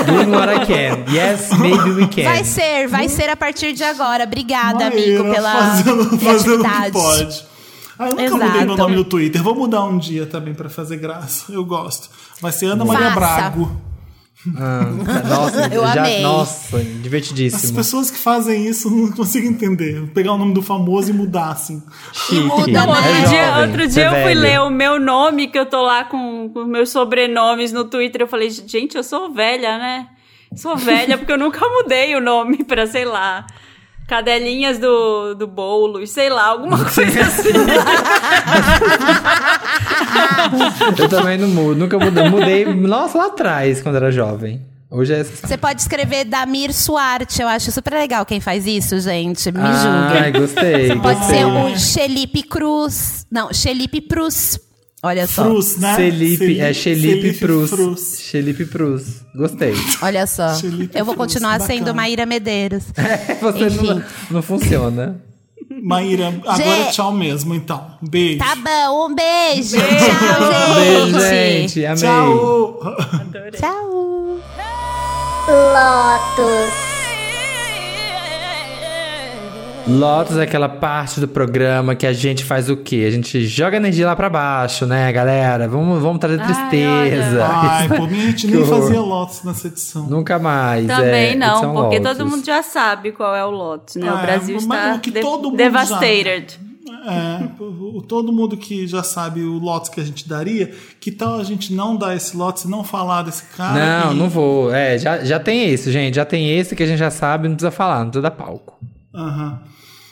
Doing 0.05 0.31
what 0.31 0.49
I 0.53 0.65
can. 0.65 1.11
Yes, 1.11 1.51
maybe 1.57 1.91
we 1.91 2.07
can. 2.07 2.23
Vai 2.23 2.43
ser, 2.43 2.87
vai 2.87 3.09
ser 3.09 3.29
a 3.29 3.35
partir 3.35 3.73
de 3.73 3.83
agora. 3.83 4.23
Obrigada, 4.25 4.89
Maíra 4.89 5.21
amigo, 5.21 5.33
pela 5.33 5.51
fazendo, 5.51 6.19
fazendo 6.19 6.63
o 6.63 6.69
que 6.83 6.91
pode. 6.91 7.45
Ah, 7.99 8.09
eu 8.09 8.15
nunca 8.15 8.31
mudei 8.31 8.49
meu 8.49 8.61
Exato. 8.61 8.77
nome 8.77 8.95
no 8.95 9.03
Twitter. 9.03 9.41
Vou 9.41 9.55
mudar 9.55 9.83
um 9.85 9.97
dia 9.97 10.25
também 10.27 10.53
pra 10.53 10.69
fazer 10.69 10.97
graça. 10.97 11.51
Eu 11.51 11.65
gosto. 11.65 12.09
Vai 12.39 12.51
ser 12.51 12.67
Ana 12.67 12.85
Maria 12.85 13.11
Faça. 13.11 13.19
Brago. 13.19 13.86
Ah, 14.55 14.85
nossa, 15.27 15.67
Eu 15.73 15.81
já, 15.87 16.01
amei. 16.01 16.21
nossa, 16.21 16.77
As 16.77 17.01
divertidíssimo. 17.01 17.75
pessoas 17.75 18.11
que 18.11 18.17
fazem 18.17 18.67
isso 18.67 18.89
não 18.89 19.11
consigo 19.11 19.47
entender. 19.47 20.07
Pegar 20.13 20.33
o 20.33 20.37
nome 20.37 20.53
do 20.53 20.61
famoso 20.61 21.09
e 21.09 21.13
mudar 21.13 21.49
assim. 21.51 21.81
Chique. 22.13 22.41
muda, 22.41 22.71
Não, 22.71 22.93
né? 22.93 22.93
é 22.93 23.09
outro 23.09 23.29
dia, 23.29 23.45
jovem, 23.47 23.61
outro 23.69 23.87
dia 23.87 24.03
é 24.03 24.07
eu 24.07 24.11
fui 24.11 24.23
velho. 24.35 24.39
ler 24.41 24.61
o 24.61 24.69
meu 24.69 24.99
nome, 24.99 25.47
que 25.47 25.57
eu 25.57 25.65
tô 25.65 25.81
lá 25.81 26.03
com, 26.03 26.49
com 26.53 26.65
meus 26.65 26.89
sobrenomes 26.89 27.71
no 27.73 27.85
Twitter. 27.85 28.21
Eu 28.21 28.27
falei, 28.27 28.49
gente, 28.49 28.95
eu 28.95 29.03
sou 29.03 29.33
velha, 29.33 29.77
né? 29.77 30.07
Sou 30.55 30.77
velha 30.77 31.17
porque 31.17 31.31
eu 31.33 31.37
nunca 31.37 31.67
mudei 31.67 32.15
o 32.15 32.21
nome 32.21 32.63
pra, 32.63 32.87
sei 32.87 33.03
lá, 33.05 33.45
cadelinhas 34.07 34.79
do, 34.79 35.35
do 35.35 35.45
bolo, 35.45 36.05
sei 36.07 36.29
lá, 36.29 36.45
alguma 36.47 36.77
coisa 36.89 37.21
assim. 37.21 37.49
Eu 40.97 41.09
também 41.09 41.37
não 41.37 41.47
mudo, 41.49 41.75
nunca 41.75 41.99
mudei. 41.99 42.29
Mudei, 42.29 42.65
nossa, 42.73 43.17
lá 43.17 43.25
atrás, 43.27 43.81
quando 43.81 43.95
era 43.95 44.11
jovem. 44.11 44.61
Hoje 44.89 45.13
é. 45.13 45.23
Você 45.23 45.57
pode 45.57 45.81
escrever 45.81 46.23
Damir 46.23 46.73
Suarte. 46.73 47.41
Eu 47.41 47.47
acho 47.49 47.71
super 47.73 47.93
legal 47.93 48.25
quem 48.25 48.39
faz 48.39 48.65
isso, 48.65 48.99
gente. 49.01 49.51
Me 49.51 49.59
Ai, 49.61 49.73
julga. 50.27 50.39
gostei. 50.39 50.95
Pode 50.95 51.19
gostei. 51.19 51.37
ser 51.39 51.45
o 51.45 51.77
Xelipe 51.77 52.43
Cruz. 52.43 53.25
Não, 53.29 53.53
Xelipe 53.53 53.99
Prus. 53.99 54.57
Olha 55.07 55.25
só. 55.27 55.43
Frus, 55.45 55.77
né? 55.77 55.95
Felipe, 55.95 56.59
é 56.59 56.73
Felipe 56.73 57.21
Felipe 57.21 57.39
Prus. 57.39 57.69
Frus. 57.69 58.21
Felipe 58.29 58.65
Prus. 58.65 59.03
Gostei. 59.35 59.73
Olha 60.01 60.27
só. 60.27 60.53
Xelipe 60.55 60.97
Eu 60.97 61.05
vou 61.05 61.15
Cruz, 61.15 61.27
continuar 61.33 61.59
bacana. 61.59 61.79
sendo 61.79 61.95
Maíra 61.95 62.25
Medeiros. 62.25 62.83
Você 63.41 63.65
Enfim. 63.67 63.87
não, 63.87 64.03
não 64.31 64.41
funciona. 64.41 65.21
Maíra, 65.83 66.27
agora 66.29 66.57
Gente. 66.63 66.93
tchau 66.93 67.11
mesmo, 67.11 67.53
então. 67.53 67.97
Beijo. 68.01 68.39
Tá 68.39 68.55
bom, 68.55 69.07
um 69.07 69.15
beijo. 69.15 69.77
Beijo. 69.77 70.05
Tchau, 70.05 70.75
Beijo, 70.75 71.19
gente. 71.19 71.69
gente. 71.73 71.85
Amei. 71.85 71.99
Tchau. 71.99 72.79
Tchau. 73.59 74.39
Lotus. 75.47 76.86
Lotus 79.87 80.35
é 80.37 80.43
aquela 80.43 80.67
parte 80.67 81.19
do 81.21 81.27
programa 81.29 81.95
que 81.95 82.05
a 82.05 82.11
gente 82.11 82.43
faz 82.43 82.69
o 82.69 82.75
quê? 82.75 83.05
A 83.07 83.11
gente 83.11 83.45
joga 83.47 83.77
energia 83.77 84.05
lá 84.05 84.15
pra 84.17 84.29
baixo, 84.29 84.85
né, 84.85 85.09
galera? 85.13 85.65
Vamos, 85.67 86.01
vamos 86.01 86.19
trazer 86.19 86.41
Ai, 86.41 86.45
tristeza. 86.47 87.45
Ai, 87.45 87.87
por 87.87 88.09
mim 88.11 88.19
a 88.19 88.25
gente 88.25 88.47
nem 88.47 88.63
fazia 88.67 88.99
Lotus 88.99 89.43
nessa 89.43 89.67
edição. 89.67 90.05
Nunca 90.07 90.37
mais. 90.37 90.85
Também 90.87 91.31
é, 91.31 91.35
não, 91.35 91.73
porque 91.73 91.99
Lotus. 91.99 92.17
todo 92.17 92.29
mundo 92.29 92.45
já 92.45 92.61
sabe 92.61 93.13
qual 93.13 93.33
é 93.33 93.45
o 93.45 93.49
Lotus, 93.49 93.95
né? 93.95 94.07
É, 94.07 94.11
o 94.11 94.17
Brasil 94.17 94.57
está 94.57 94.95
o 94.95 94.99
que 94.99 95.09
de- 95.11 95.21
todo 95.21 95.43
mundo 95.51 95.57
devastated. 95.57 96.59
É, 97.09 97.63
o- 97.63 97.97
o- 97.99 98.01
todo 98.01 98.33
mundo 98.33 98.57
que 98.57 98.85
já 98.85 99.01
sabe 99.03 99.41
o 99.41 99.53
Lotus 99.57 99.89
que 99.89 100.01
a 100.01 100.03
gente 100.03 100.27
daria, 100.27 100.69
que 100.99 101.11
tal 101.13 101.39
a 101.39 101.43
gente 101.45 101.73
não 101.73 101.95
dar 101.95 102.13
esse 102.13 102.35
Lotus 102.35 102.65
e 102.65 102.69
não 102.69 102.83
falar 102.83 103.21
desse 103.21 103.43
cara? 103.55 104.03
Não, 104.03 104.11
e- 104.11 104.15
não 104.17 104.27
vou. 104.27 104.73
É, 104.73 104.97
já, 104.97 105.23
já 105.23 105.39
tem 105.39 105.69
esse, 105.69 105.89
gente. 105.93 106.15
Já 106.15 106.25
tem 106.25 106.57
esse 106.59 106.75
que 106.75 106.83
a 106.83 106.85
gente 106.87 106.99
já 106.99 107.09
sabe, 107.09 107.47
não 107.47 107.55
precisa 107.55 107.71
falar, 107.71 107.99
não 107.99 108.07
precisa 108.09 108.23
dar 108.23 108.31
palco. 108.31 108.77
Aham. 109.17 109.63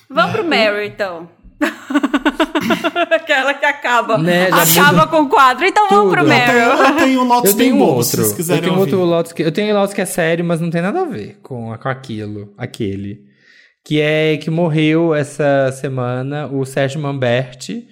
Vamos 0.09 0.31
pro 0.31 0.43
Mary, 0.43 0.87
então. 0.87 1.29
Aquela 3.11 3.53
que 3.53 3.65
acaba. 3.65 4.17
Né, 4.17 4.47
acaba 4.47 4.91
muda 4.91 5.07
com 5.07 5.21
o 5.21 5.29
quadro. 5.29 5.65
Então 5.65 5.87
vamos 5.89 6.13
pro 6.13 6.23
tudo. 6.23 6.33
Eu 6.33 6.45
tenho, 6.45 6.59
eu 6.59 6.95
tenho 6.95 7.21
um 7.21 7.27
Lotus 7.27 7.51
Eu 7.51 7.57
tenho 7.57 7.71
bem 7.71 7.79
bobo, 7.79 7.91
outro. 7.97 8.03
se 8.05 8.15
vocês 8.17 8.29
Eu 8.31 8.35
quiserem 8.35 8.61
tenho 8.63 8.73
ouvir. 8.73 8.93
outro 8.93 9.05
Lotus 9.05 9.31
que 9.31 9.43
eu 9.43 9.51
tenho 9.51 9.73
Lotus 9.75 9.93
que 9.93 10.01
é 10.01 10.05
sério, 10.05 10.43
mas 10.43 10.59
não 10.59 10.69
tem 10.69 10.81
nada 10.81 11.01
a 11.01 11.05
ver 11.05 11.39
com, 11.41 11.75
com 11.77 11.89
aquilo, 11.89 12.53
aquele. 12.57 13.19
Que 13.83 14.01
é 14.01 14.37
que 14.37 14.49
morreu 14.49 15.13
essa 15.13 15.71
semana 15.71 16.47
o 16.47 16.65
Sérgio 16.65 16.99
Mamberti, 16.99 17.87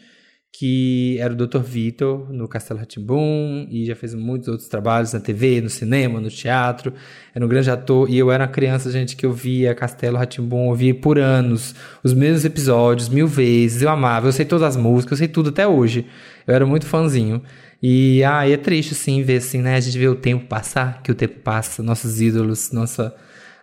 que 0.55 1.17
era 1.19 1.33
o 1.33 1.35
Dr. 1.35 1.61
Vitor 1.61 2.31
no 2.31 2.47
Castelo 2.47 2.79
Ratimbum 2.79 3.67
e 3.71 3.85
já 3.87 3.95
fez 3.95 4.13
muitos 4.13 4.47
outros 4.47 4.69
trabalhos 4.69 5.11
na 5.11 5.19
TV, 5.19 5.59
no 5.59 5.69
cinema, 5.69 6.21
no 6.21 6.29
teatro. 6.29 6.93
Era 7.33 7.43
um 7.43 7.47
grande 7.47 7.71
ator 7.71 8.07
e 8.07 8.19
eu 8.19 8.31
era 8.31 8.43
uma 8.43 8.49
criança, 8.51 8.91
gente, 8.91 9.15
que 9.15 9.25
eu 9.25 9.33
via 9.33 9.73
Castelo 9.73 10.15
Ratimbum, 10.15 10.69
eu 10.69 10.75
via 10.75 10.93
por 10.93 11.17
anos 11.17 11.73
os 12.03 12.13
mesmos 12.13 12.45
episódios, 12.45 13.09
mil 13.09 13.27
vezes. 13.27 13.81
Eu 13.81 13.89
amava, 13.89 14.27
eu 14.27 14.31
sei 14.31 14.45
todas 14.45 14.67
as 14.67 14.77
músicas, 14.77 15.13
eu 15.13 15.25
sei 15.25 15.27
tudo 15.27 15.49
até 15.49 15.67
hoje. 15.67 16.05
Eu 16.45 16.53
era 16.53 16.67
muito 16.67 16.85
fãzinho. 16.85 17.41
E 17.81 18.23
ah, 18.23 18.47
é 18.47 18.55
triste, 18.55 18.93
sim, 18.93 19.23
ver 19.23 19.37
assim, 19.37 19.59
né? 19.59 19.75
A 19.75 19.79
gente 19.79 19.97
vê 19.97 20.07
o 20.07 20.15
tempo 20.15 20.45
passar, 20.45 21.01
que 21.01 21.11
o 21.11 21.15
tempo 21.15 21.39
passa, 21.39 21.81
nossos 21.81 22.21
ídolos, 22.21 22.71
nossa, 22.71 23.13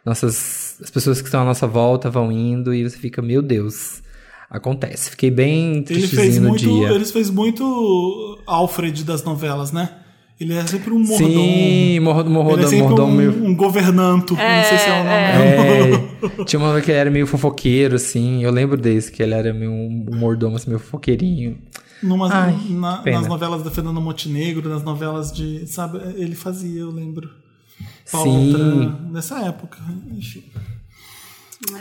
nossas, 0.04 0.76
as 0.82 0.90
pessoas 0.90 1.20
que 1.20 1.28
estão 1.28 1.42
à 1.42 1.44
nossa 1.44 1.68
volta 1.68 2.10
vão 2.10 2.32
indo 2.32 2.74
e 2.74 2.82
você 2.82 2.98
fica, 2.98 3.22
meu 3.22 3.40
Deus, 3.40 4.02
acontece. 4.50 5.10
Fiquei 5.10 5.30
bem 5.30 5.76
Ele 5.76 5.84
fez 5.86 6.10
tristezinho 6.10 6.42
no 6.42 6.48
muito, 6.50 6.60
dia. 6.64 6.88
ele 6.90 7.04
fez 7.04 7.30
muito 7.30 8.38
Alfred 8.46 9.04
das 9.04 9.22
novelas, 9.24 9.70
né? 9.72 9.90
Ele 10.40 10.54
é 10.54 10.66
sempre 10.66 10.90
um 10.92 10.98
mordomo. 11.00 11.30
Sim, 11.30 12.00
mordo, 12.00 12.30
ele 12.30 12.30
é 12.30 12.42
mordomo, 12.42 12.68
sempre 12.68 12.78
mordomo 12.88 13.12
um, 13.12 13.16
meio... 13.16 13.44
um 13.44 13.54
governanto. 13.54 14.34
não 14.34 14.64
sei 14.64 14.78
se 14.78 14.88
é 14.88 14.92
o 14.92 15.04
nome. 15.04 16.40
É, 16.40 16.44
tinha 16.44 16.58
uma 16.58 16.70
hora 16.70 16.80
que 16.80 16.90
ele 16.90 16.98
era 16.98 17.10
meio 17.10 17.26
fofoqueiro, 17.26 17.96
assim. 17.96 18.42
Eu 18.42 18.50
lembro 18.50 18.78
desse, 18.78 19.12
que 19.12 19.22
ele 19.22 19.34
era 19.34 19.52
meio 19.52 19.70
um 19.70 20.06
mordomo, 20.12 20.56
assim, 20.56 20.68
meio 20.70 20.80
fofoqueirinho. 20.80 21.58
Numas- 22.02 22.32
Ai, 22.32 22.56
na- 22.70 23.02
nas 23.04 23.28
novelas 23.28 23.62
da 23.62 23.70
Fernanda 23.70 24.00
Montenegro, 24.00 24.66
nas 24.70 24.82
novelas 24.82 25.30
de. 25.30 25.66
Sabe, 25.66 25.98
ele 26.16 26.34
fazia, 26.34 26.80
eu 26.80 26.90
lembro. 26.90 27.28
Paula 28.10 28.32
Sim. 28.32 28.52
Tran, 28.54 28.98
nessa 29.12 29.40
época. 29.40 29.76
Enfim. 30.10 30.42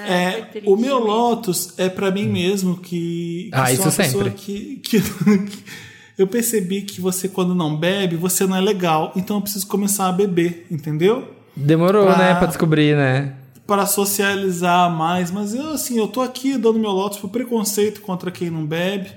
É, 0.08 0.48
o 0.66 0.76
meu. 0.76 1.00
Lotus 1.00 1.74
é 1.78 1.88
pra 1.88 2.12
mim 2.12 2.28
mesmo 2.28 2.78
que, 2.78 3.46
que 3.46 3.50
Ah, 3.54 3.66
sou 3.68 3.74
isso 3.74 3.82
uma 3.84 3.92
pessoa 3.92 4.24
sempre. 4.26 4.32
que, 4.38 4.76
que, 4.84 5.00
que 5.02 5.64
eu 6.18 6.28
percebi 6.28 6.82
que 6.82 7.00
você 7.00 7.30
quando 7.30 7.56
não 7.56 7.76
bebe 7.78 8.18
você 8.18 8.46
não 8.46 8.58
é 8.58 8.62
legal 8.62 9.14
então 9.16 9.38
eu 9.38 9.42
preciso 9.42 9.66
começar 9.68 10.10
a 10.10 10.12
beber 10.12 10.68
entendeu 10.70 11.34
Demorou, 11.56 12.06
Pra- 12.06 12.18
né, 12.18 12.36
pra 12.36 12.48
descobrir, 12.48 12.96
né? 12.96 13.36
para 13.66 13.86
socializar 13.86 14.90
mais 14.92 15.32
mas 15.32 15.54
eu 15.54 15.70
assim 15.70 15.98
eu 15.98 16.08
tô 16.10 16.22
aqui 16.22 16.58
dando 16.58 16.78
meu 16.80 16.92
Lotus 16.92 17.20
por 17.20 17.30
preconceito 17.30 18.02
contra 18.02 18.32
quem 18.32 18.50
não 18.50 18.66
bebe 18.66 19.10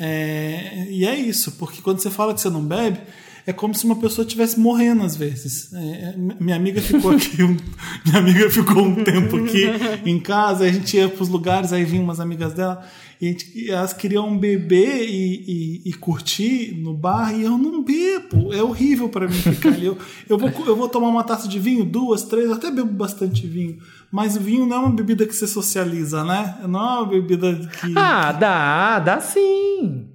É, 0.00 0.86
e 0.90 1.04
é 1.06 1.14
isso 1.14 1.52
porque 1.52 1.80
quando 1.80 2.00
você 2.00 2.10
fala 2.10 2.34
que 2.34 2.40
você 2.40 2.50
não 2.50 2.62
bebe 2.64 2.98
é 3.46 3.52
como 3.52 3.74
se 3.74 3.84
uma 3.84 3.96
pessoa 3.96 4.24
estivesse 4.26 4.58
morrendo 4.58 5.02
às 5.02 5.16
vezes. 5.16 5.72
É, 5.72 6.14
minha 6.40 6.56
amiga 6.56 6.80
ficou 6.80 7.10
aqui, 7.10 7.42
um, 7.42 7.56
minha 8.06 8.18
amiga 8.18 8.50
ficou 8.50 8.82
um 8.84 9.02
tempo 9.04 9.36
aqui 9.36 9.64
em 10.04 10.18
casa, 10.20 10.64
a 10.64 10.72
gente 10.72 10.96
ia 10.96 11.08
para 11.08 11.22
os 11.22 11.28
lugares, 11.28 11.72
aí 11.72 11.84
vinham 11.84 12.04
umas 12.04 12.20
amigas 12.20 12.52
dela, 12.54 12.84
e, 13.20 13.28
gente- 13.28 13.52
e 13.56 13.70
elas 13.70 13.92
queriam 13.92 14.36
beber 14.36 15.08
e, 15.08 15.80
e- 15.84 15.90
e 15.90 15.92
curtir 15.94 16.74
no 16.80 16.92
bar, 16.94 17.32
e 17.34 17.42
eu 17.42 17.56
não 17.58 17.82
bebo. 17.82 18.52
É 18.52 18.62
horrível 18.62 19.08
para 19.08 19.26
mim 19.28 19.34
ficar 19.34 19.68
ali. 19.70 19.86
Eu, 19.86 19.98
eu, 20.28 20.38
vou, 20.38 20.50
eu 20.66 20.76
vou 20.76 20.88
tomar 20.88 21.08
uma 21.08 21.22
taça 21.24 21.46
de 21.48 21.58
vinho, 21.58 21.84
duas, 21.84 22.22
três, 22.24 22.46
eu 22.46 22.54
até 22.54 22.70
bebo 22.70 22.92
bastante 22.92 23.46
vinho. 23.46 23.78
Mas 24.10 24.36
vinho 24.36 24.66
não 24.66 24.76
é 24.76 24.80
uma 24.80 24.90
bebida 24.90 25.26
que 25.26 25.34
você 25.34 25.46
socializa, 25.46 26.22
né? 26.24 26.58
Não 26.68 26.78
é 26.80 26.98
uma 27.00 27.06
bebida 27.06 27.54
que. 27.80 27.92
Ah, 27.96 28.30
dá, 28.32 28.98
dá 28.98 29.20
sim. 29.20 30.06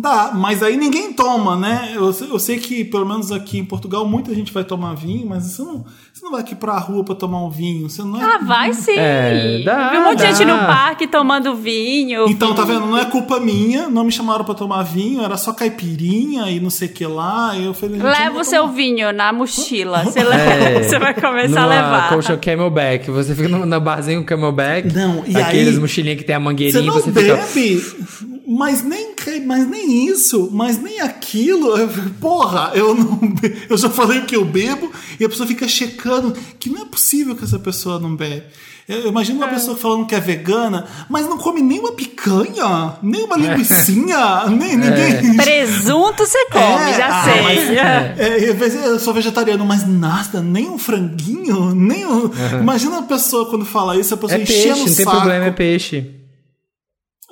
Dá, 0.00 0.32
mas 0.34 0.62
aí 0.62 0.76
ninguém 0.76 1.12
toma, 1.12 1.56
né? 1.56 1.92
Eu, 1.94 2.14
eu 2.30 2.38
sei 2.38 2.58
que, 2.58 2.84
pelo 2.84 3.06
menos 3.06 3.30
aqui 3.32 3.58
em 3.58 3.64
Portugal, 3.64 4.06
muita 4.06 4.34
gente 4.34 4.52
vai 4.52 4.64
tomar 4.64 4.94
vinho, 4.94 5.26
mas 5.28 5.44
você 5.44 5.62
não, 5.62 5.84
você 6.12 6.24
não 6.24 6.30
vai 6.32 6.40
aqui 6.40 6.54
pra 6.54 6.76
rua 6.78 7.04
pra 7.04 7.14
tomar 7.14 7.42
um 7.44 7.50
vinho. 7.50 7.88
Você 7.88 8.02
não 8.02 8.20
é... 8.20 8.24
Ah, 8.24 8.38
vai 8.38 8.72
sim. 8.72 8.96
É, 8.96 9.62
dá, 9.64 9.90
Vi 9.90 9.96
um 9.98 10.04
monte 10.04 10.18
de 10.18 10.26
gente 10.26 10.44
no 10.44 10.56
parque 10.58 11.06
tomando 11.06 11.54
vinho. 11.54 12.28
Então, 12.28 12.54
tá 12.54 12.64
vendo? 12.64 12.80
Não 12.86 12.98
é 12.98 13.04
culpa 13.06 13.38
minha, 13.40 13.88
não 13.88 14.04
me 14.04 14.12
chamaram 14.12 14.44
pra 14.44 14.54
tomar 14.54 14.82
vinho, 14.82 15.22
era 15.22 15.36
só 15.36 15.52
caipirinha 15.52 16.50
e 16.50 16.60
não 16.60 16.70
sei 16.70 16.88
o 16.88 16.92
que 16.92 17.06
lá. 17.06 17.56
Eu 17.56 17.72
falei, 17.72 18.00
Leva 18.00 18.40
o 18.40 18.44
seu 18.44 18.62
tomar. 18.62 18.74
vinho 18.74 19.12
na 19.12 19.32
mochila. 19.32 20.04
Você, 20.04 20.22
leva- 20.24 20.42
É. 20.42 20.82
você 20.82 20.98
vai 20.98 21.14
começar 21.14 21.62
a 21.62 21.66
levar. 21.66 22.08
colcha 22.10 22.36
Camelback. 22.36 23.10
Você 23.10 23.34
fica 23.34 23.48
na 23.48 23.80
barzinho 23.80 24.24
Camelback. 24.24 24.92
Não, 24.94 25.24
e 25.26 25.36
Aqueles 25.36 25.74
aí- 25.74 25.80
mochilinhas 25.80 26.18
que 26.18 26.24
tem 26.24 26.34
a 26.36 26.38
Você 26.38 26.44
mangueirinha. 26.44 26.82
não 26.84 26.92
Você, 26.94 27.12
fica... 27.12 28.35
mas 28.46 28.82
nem, 28.82 29.14
mas 29.44 29.68
nem 29.68 30.06
isso, 30.06 30.48
mas 30.52 30.80
nem 30.80 31.00
aquilo. 31.00 31.76
Eu- 31.76 31.88
Porra, 32.20 32.72
eu 32.74 32.94
não 32.94 33.18
eu 33.68 33.76
já 33.76 33.90
falei 33.90 34.18
o 34.20 34.24
que 34.26 34.36
eu 34.36 34.44
bebo 34.44 34.90
e 35.18 35.24
a 35.24 35.28
pessoa 35.28 35.46
fica 35.46 35.66
checando 35.66 36.32
que 36.58 36.70
não 36.70 36.82
é 36.82 36.84
possível 36.84 37.34
que 37.34 37.44
essa 37.44 37.58
pessoa 37.58 37.98
não 37.98 38.14
bebe. 38.14 38.44
Eu 38.88 39.08
imagino 39.08 39.38
uma 39.38 39.48
pessoa 39.48 39.76
falando 39.76 40.06
que 40.06 40.14
é 40.14 40.20
vegana, 40.20 40.86
mas 41.10 41.28
não 41.28 41.36
come 41.38 41.60
nem 41.60 41.80
uma 41.80 41.90
picanha, 41.90 42.94
nem 43.02 43.24
uma 43.24 43.36
linguicinha, 43.36 44.44
nem 44.48 44.76
ninguém. 44.76 45.36
Presunto 45.36 46.24
você 46.24 46.46
come, 46.52 46.90
É, 46.90 46.94
já 46.96 47.08
ah, 47.08 47.24
sei. 47.24 47.42
mas- 47.42 47.68
É, 48.16 48.86
eu 48.94 48.98
sou 49.00 49.12
vegetariano, 49.12 49.64
mas 49.66 49.84
nada, 49.88 50.40
nem 50.40 50.68
um 50.68 50.78
franguinho, 50.78 51.74
nem 51.74 52.06
um. 52.06 52.30
Imagina 52.60 52.98
a 52.98 53.02
pessoa 53.02 53.46
quando 53.50 53.64
fala 53.64 53.96
isso, 53.98 54.14
a 54.14 54.16
pessoa 54.16 54.38
É 54.38 54.42
enchendo 54.44 54.62
peixe, 54.62 54.72
o 54.72 54.76
não 54.88 54.94
tem 54.94 55.04
saco. 55.04 55.16
problema, 55.16 55.44
é 55.46 55.50
peixe. 55.50 56.06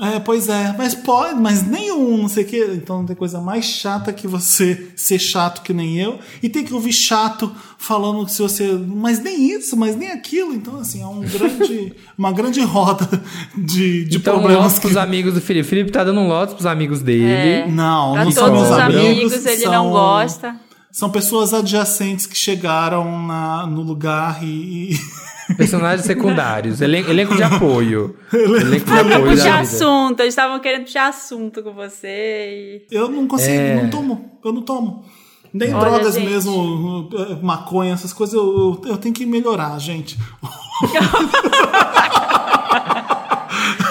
É, 0.00 0.18
pois 0.18 0.48
é, 0.48 0.74
mas 0.76 0.92
pode, 0.92 1.40
mas 1.40 1.62
nenhum, 1.62 2.16
não 2.18 2.28
sei 2.28 2.42
o 2.42 2.46
que. 2.48 2.58
Então 2.74 2.98
não 2.98 3.06
tem 3.06 3.14
coisa 3.14 3.40
mais 3.40 3.64
chata 3.64 4.12
que 4.12 4.26
você 4.26 4.88
ser 4.96 5.20
chato 5.20 5.62
que 5.62 5.72
nem 5.72 5.96
eu 6.00 6.18
e 6.42 6.48
ter 6.48 6.64
que 6.64 6.74
ouvir 6.74 6.92
chato 6.92 7.54
falando 7.78 8.24
que 8.26 8.32
se 8.32 8.42
você. 8.42 8.72
Mas 8.72 9.20
nem 9.20 9.52
isso, 9.52 9.76
mas 9.76 9.94
nem 9.94 10.10
aquilo. 10.10 10.52
Então, 10.52 10.80
assim, 10.80 11.00
é 11.00 11.06
um 11.06 11.20
grande, 11.30 11.94
uma 12.18 12.32
grande 12.32 12.60
roda 12.60 13.08
de, 13.56 14.04
de 14.06 14.16
então, 14.16 14.34
problemas. 14.40 14.64
lotes 14.64 14.78
pros 14.80 14.96
amigos 14.96 15.32
do 15.34 15.40
Felipe. 15.40 15.64
O 15.64 15.70
Felipe 15.70 15.92
tá 15.92 16.02
dando 16.02 16.18
um 16.20 16.26
lotes 16.26 16.54
pros 16.54 16.66
amigos 16.66 17.00
dele. 17.00 17.70
Não, 17.70 18.14
Pra 18.14 18.24
não 18.24 18.32
são 18.32 18.46
todos 18.46 18.62
meus 18.62 18.72
os 18.72 18.78
amigos. 18.82 19.04
amigos, 19.32 19.46
ele 19.46 19.62
são, 19.62 19.72
não 19.72 19.90
gosta. 19.92 20.56
São 20.94 21.10
pessoas 21.10 21.52
adjacentes 21.52 22.24
que 22.24 22.36
chegaram 22.38 23.26
na, 23.26 23.66
no 23.66 23.82
lugar 23.82 24.44
e. 24.44 24.92
e- 24.92 25.24
Personagens 25.58 26.06
secundários. 26.06 26.80
Elen- 26.80 27.04
elenco 27.10 27.34
de 27.36 27.42
apoio. 27.42 28.16
elenco 28.32 28.86
de 28.86 28.98
apoio 28.98 29.26
puxar 29.32 29.60
assunto, 29.60 30.20
eles 30.20 30.32
estavam 30.32 30.58
querendo 30.60 30.84
puxar 30.84 31.08
assunto 31.08 31.62
com 31.64 31.74
você. 31.74 32.86
E... 32.90 32.94
Eu 32.94 33.10
não 33.10 33.26
consigo, 33.26 33.52
É. 33.52 33.82
não 33.82 33.90
tomo. 33.90 34.38
Eu 34.42 34.52
não 34.52 34.62
tomo. 34.62 35.04
Nem 35.52 35.74
Olha, 35.74 35.80
drogas 35.90 36.14
gente. 36.14 36.28
mesmo, 36.30 37.08
eh, 37.12 37.38
maconha, 37.42 37.92
essas 37.92 38.12
coisas, 38.12 38.34
eu, 38.34 38.80
eu, 38.84 38.90
eu 38.92 38.96
tenho 38.96 39.14
que 39.14 39.26
melhorar, 39.26 39.78
gente. 39.78 40.16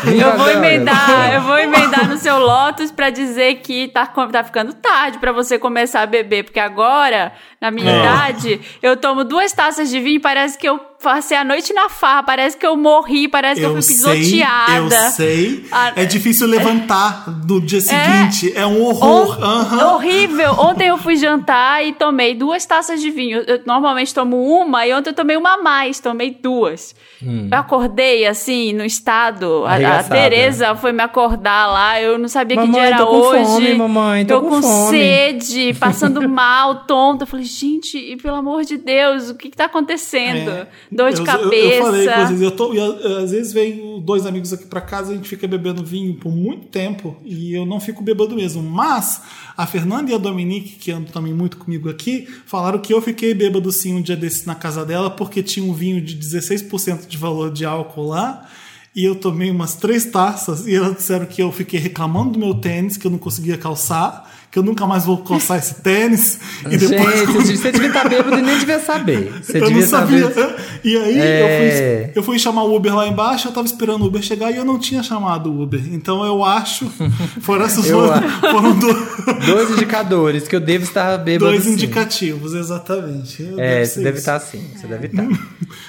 Eu 0.05 0.37
vou 0.37 0.49
emendar, 0.49 1.33
eu 1.33 1.41
vou 1.41 1.57
emendar 1.57 2.07
no 2.07 2.17
seu 2.17 2.37
Lotus 2.39 2.91
pra 2.91 3.09
dizer 3.09 3.55
que 3.55 3.87
tá, 3.87 4.05
tá 4.05 4.43
ficando 4.43 4.73
tarde 4.73 5.17
pra 5.19 5.31
você 5.31 5.57
começar 5.57 6.01
a 6.01 6.05
beber, 6.05 6.43
porque 6.43 6.59
agora, 6.59 7.31
na 7.61 7.71
minha 7.71 7.91
É. 7.91 7.99
idade, 7.99 8.61
eu 8.81 8.97
tomo 8.97 9.23
duas 9.23 9.51
taças 9.53 9.89
de 9.89 9.99
vinho 9.99 10.17
e 10.17 10.19
parece 10.19 10.57
que 10.57 10.67
eu 10.67 10.79
passei 11.03 11.37
a 11.37 11.43
noite 11.43 11.71
na 11.73 11.89
farra, 11.89 12.23
parece 12.23 12.57
que 12.57 12.65
eu 12.65 12.75
morri, 12.75 13.27
parece 13.27 13.59
que 13.61 13.65
eu 13.67 13.73
fui 13.73 13.81
sei, 13.83 13.95
pisoteada. 14.21 14.95
eu 14.95 15.11
sei. 15.11 15.65
Ah, 15.71 15.91
é 15.95 16.05
difícil 16.05 16.47
levantar 16.47 17.25
no 17.47 17.61
dia 17.61 17.81
seguinte. 17.81 18.51
É, 18.55 18.65
um 18.65 18.81
horror. 18.83 19.37
On- 19.39 19.43
Aham. 19.43 19.93
Horrível. 19.95 20.53
Ontem 20.57 20.87
eu 20.87 20.97
fui 20.97 21.15
jantar 21.15 21.85
e 21.85 21.93
tomei 21.93 22.33
duas 22.33 22.65
taças 22.65 23.01
de 23.01 23.11
vinho. 23.11 23.43
Eu 23.45 23.61
normalmente 23.65 24.13
tomo 24.13 24.37
uma 24.61 24.87
e 24.87 24.93
ontem 24.93 25.09
eu 25.09 25.13
tomei 25.13 25.35
uma 25.37 25.53
a 25.55 25.57
mais, 25.61 25.99
tomei 25.99 26.31
duas. 26.41 26.95
Eu 27.21 27.57
acordei 27.57 28.25
assim, 28.25 28.73
no 28.73 28.83
estado. 28.83 29.63
A, 29.65 29.99
a. 29.99 30.03
Tereza 30.03 30.75
foi 30.75 30.91
me 30.91 31.01
acordar 31.03 31.67
lá, 31.67 31.99
eu 32.01 32.17
não 32.17 32.27
sabia 32.27 32.55
que 32.57 32.63
Mamãe, 32.65 32.81
dia 32.81 32.87
era 32.89 32.97
tô 32.97 33.07
com 33.07 33.17
hoje. 33.17 33.45
fome, 33.45 33.73
mamãe, 33.75 34.25
tô 34.25 34.33
eu 34.35 34.41
com 34.41 34.49
com 34.49 34.61
fome. 34.61 34.97
sede, 34.97 35.73
passando 35.79 36.27
mal, 36.29 36.85
tonta. 36.85 37.23
Eu 37.23 37.27
falei, 37.27 37.45
gente, 37.45 37.97
e 37.97 38.15
pelo 38.17 38.35
amor 38.37 38.63
de 38.63 38.77
Deus, 38.77 39.29
o 39.29 39.35
que, 39.35 39.49
que 39.49 39.57
tá 39.57 39.65
acontecendo? 39.65 40.51
É. 40.51 40.67
Dor 40.95 41.11
de 41.13 41.19
eu, 41.19 41.25
cabeça. 41.25 41.53
Eu, 41.55 41.71
eu 41.71 41.83
falei 41.83 42.45
eu 42.45 42.51
tô, 42.51 42.73
e, 42.73 42.79
a- 42.79 43.19
às 43.23 43.31
vezes 43.31 43.51
vem 43.53 44.01
dois 44.01 44.25
amigos 44.25 44.51
aqui 44.53 44.65
pra 44.65 44.81
casa, 44.81 45.11
a 45.11 45.15
gente 45.15 45.27
fica 45.29 45.47
bebendo 45.47 45.83
vinho 45.83 46.13
por 46.15 46.31
muito 46.31 46.67
tempo 46.67 47.15
e 47.23 47.53
eu 47.53 47.65
não 47.65 47.79
fico 47.79 48.03
bebendo 48.03 48.35
mesmo. 48.35 48.61
Mas 48.63 49.21
a 49.55 49.65
Fernanda 49.67 50.11
e 50.11 50.13
a 50.13 50.17
Dominique, 50.17 50.75
que 50.77 50.91
andam 50.91 51.11
também 51.11 51.33
muito 51.33 51.57
comigo 51.57 51.89
aqui, 51.89 52.27
falaram 52.45 52.79
que 52.79 52.93
eu 52.93 53.01
fiquei 53.01 53.33
bêbado 53.33 53.71
sim 53.71 53.93
um 53.95 54.01
dia 54.01 54.15
desse 54.15 54.45
na 54.47 54.55
casa 54.55 54.85
dela 54.85 55.09
porque 55.09 55.41
tinha 55.43 55.65
um 55.65 55.73
vinho 55.73 56.01
de 56.01 56.15
16% 56.15 57.07
de 57.07 57.17
valor 57.17 57.51
de 57.51 57.65
álcool 57.65 58.07
lá. 58.07 58.47
E 58.95 59.03
eu 59.03 59.15
tomei 59.15 59.49
umas 59.49 59.73
três 59.75 60.05
taças 60.05 60.67
e 60.67 60.75
elas 60.75 60.95
disseram 60.97 61.25
que 61.25 61.41
eu 61.41 61.51
fiquei 61.51 61.79
reclamando 61.79 62.33
do 62.33 62.39
meu 62.39 62.53
tênis, 62.53 62.95
que 62.95 63.07
eu 63.07 63.11
não 63.11 63.17
conseguia 63.17 63.57
calçar, 63.57 64.31
que 64.53 64.59
eu 64.59 64.63
nunca 64.63 64.85
mais 64.85 65.03
vou 65.03 65.17
calçar 65.23 65.57
esse 65.57 65.81
tênis. 65.81 66.39
E 66.69 66.77
depois, 66.77 67.19
Gente, 67.19 67.25
quando- 67.33 67.45
você 67.57 67.71
devia 67.71 67.87
estar 67.87 68.07
bêbado 68.07 68.37
e 68.37 68.41
nem 68.43 68.59
devia 68.59 68.79
saber. 68.79 69.33
Você 69.41 69.57
eu 69.57 69.65
devia 69.65 69.81
não 69.81 69.89
sabia. 69.89 70.31
saber. 70.31 70.55
E 70.83 70.95
aí 70.95 71.19
É. 71.19 71.41
eu, 71.41 72.11
fui, 72.11 72.11
eu 72.17 72.23
fui 72.23 72.39
chamar 72.39 72.63
o 72.65 72.75
Uber 72.75 72.95
lá 72.95 73.07
embaixo, 73.07 73.47
eu 73.47 73.51
tava 73.51 73.65
esperando 73.65 74.03
o 74.03 74.05
Uber 74.05 74.21
chegar 74.21 74.51
e 74.51 74.57
eu 74.57 74.63
não 74.63 74.77
tinha 74.77 75.01
chamado 75.01 75.51
o 75.51 75.63
Uber. 75.63 75.81
Então 75.91 76.23
eu 76.23 76.45
acho. 76.45 76.85
Foram 77.41 77.65
essas 77.65 77.89
Eu 77.89 77.99
foram, 78.41 78.77
do- 78.77 78.93
Dois 79.43 79.71
indicadores 79.71 80.47
que 80.47 80.55
eu 80.55 80.59
devo 80.59 80.83
estar 80.83 81.17
bêbado 81.17 81.49
dois 81.51 81.63
sim. 81.63 81.73
indicativos, 81.73 82.53
exatamente. 82.53 83.43
É, 83.57 83.83
ser 83.85 83.95
você 83.95 84.03
deve 84.03 84.19
estar 84.19 84.35
assim. 84.35 84.63
Você 84.75 84.85
deve 84.85 85.07
estar. 85.07 85.27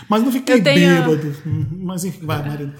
Mas 0.08 0.22
não 0.22 0.32
fiquei 0.32 0.56
Eu 0.56 0.62
tenho- 0.64 1.02
bêbado. 1.02 1.36
Mas 1.78 2.02
enfim, 2.04 2.20
vai, 2.24 2.38
Marina. 2.48 2.74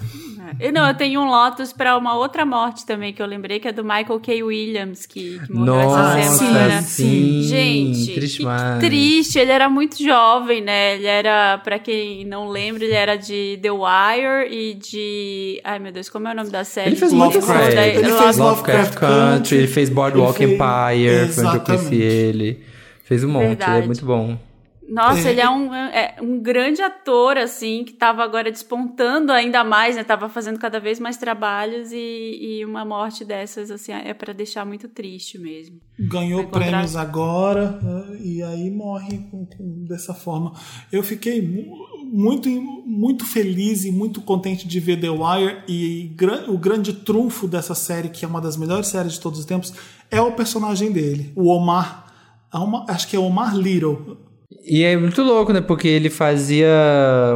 Eu, 0.59 0.71
não, 0.73 0.87
eu 0.87 0.93
tenho 0.93 1.21
um 1.21 1.25
Lotus 1.29 1.71
pra 1.73 1.97
uma 1.97 2.15
outra 2.15 2.45
morte 2.45 2.85
também 2.85 3.13
que 3.13 3.21
eu 3.21 3.25
lembrei, 3.25 3.59
que 3.59 3.67
é 3.67 3.71
do 3.71 3.83
Michael 3.83 4.19
K. 4.19 4.43
Williams, 4.43 5.05
que, 5.05 5.39
que 5.45 5.51
morreu 5.51 5.75
Nossa, 5.75 6.19
essa 6.19 6.37
semana. 6.37 6.81
sim. 6.81 7.41
Gente, 7.43 8.13
Triste 8.13 8.43
triste. 8.79 9.39
Ele 9.39 9.51
era 9.51 9.69
muito 9.69 10.01
jovem, 10.03 10.61
né? 10.61 10.95
Ele 10.95 11.07
era, 11.07 11.57
pra 11.59 11.79
quem 11.79 12.25
não 12.25 12.49
lembra, 12.49 12.83
ele 12.83 12.93
era 12.93 13.15
de 13.15 13.59
The 13.61 13.71
Wire 13.71 14.49
e 14.53 14.73
de. 14.75 15.61
Ai 15.63 15.79
meu 15.79 15.91
Deus, 15.91 16.09
como 16.09 16.27
é 16.27 16.31
o 16.31 16.35
nome 16.35 16.49
da 16.49 16.63
série? 16.63 16.89
Ele 16.89 16.95
fez 16.95 17.11
Lovecraft. 17.11 17.73
Ele 17.73 18.07
Love- 18.09 18.23
fez 18.23 18.37
Lovecraft 18.37 18.95
Country, 18.95 19.57
ele 19.57 19.67
fez 19.67 19.89
Boardwalk 19.89 20.41
ele 20.43 20.57
fez- 20.57 20.61
Empire, 20.61 21.33
foi 21.33 21.45
onde 21.45 21.55
eu 21.57 21.61
conheci 21.61 21.95
ele. 22.01 22.63
Fez 23.03 23.23
um 23.23 23.27
monte, 23.29 23.43
ele 23.43 23.51
é 23.53 23.55
Verdade. 23.55 23.85
muito 23.87 24.05
bom. 24.05 24.37
Nossa, 24.87 25.27
É. 25.27 25.31
ele 25.31 25.41
é 25.41 25.49
um, 25.49 25.73
é 25.73 26.15
um 26.21 26.39
grande 26.39 26.81
ator, 26.81 27.37
assim, 27.37 27.83
que 27.83 27.91
tava 27.93 28.23
agora 28.23 28.51
despontando 28.51 29.31
ainda 29.31 29.63
mais, 29.63 29.95
né? 29.95 30.03
Tava 30.03 30.29
fazendo 30.29 30.59
cada 30.59 30.79
vez 30.79 30.99
mais 30.99 31.17
trabalhos 31.17 31.91
e, 31.91 32.59
e 32.59 32.65
uma 32.65 32.85
morte 32.85 33.25
dessas, 33.25 33.71
assim, 33.71 33.91
é 33.91 34.13
pra 34.13 34.31
deixar 34.31 34.63
muito 34.63 34.87
triste 34.87 35.39
mesmo. 35.39 35.77
Ganhou 35.99 36.41
encontrar- 36.41 36.59
prêmios 36.69 36.95
agora 36.95 37.79
eh, 37.83 38.17
e 38.23 38.43
aí 38.43 38.69
morre 38.69 39.17
com- 39.31 39.45
com- 39.45 39.85
dessa 39.87 40.13
forma. 40.13 40.53
Eu 40.91 41.01
fiquei 41.01 41.41
mu- 41.41 41.75
muito, 42.03 42.47
muito 42.49 43.25
feliz 43.25 43.85
e 43.85 43.91
muito 43.91 44.21
contente 44.21 44.67
de 44.67 44.79
ver 44.79 44.99
The 44.99 45.09
Wire 45.09 45.63
e 45.67 46.13
gra- 46.15 46.45
o 46.47 46.57
grande 46.59 46.93
trunfo 46.93 47.47
dessa 47.47 47.73
série, 47.73 48.09
que 48.09 48.23
é 48.23 48.27
uma 48.27 48.39
das 48.41 48.55
melhores 48.55 48.87
séries 48.89 49.13
de 49.13 49.19
todos 49.19 49.39
os 49.39 49.45
tempos, 49.45 49.73
é 50.11 50.21
o 50.21 50.33
personagem 50.33 50.91
dele, 50.91 51.33
o 51.35 51.47
Omar. 51.47 52.05
é 52.53 52.91
acho 52.91 53.07
que 53.07 53.15
é 53.15 53.19
Omar 53.19 53.55
Little. 53.57 54.17
E 54.63 54.83
é 54.83 54.97
muito 54.97 55.21
louco, 55.21 55.53
né? 55.53 55.61
Porque 55.61 55.87
ele 55.87 56.09
fazia 56.09 56.67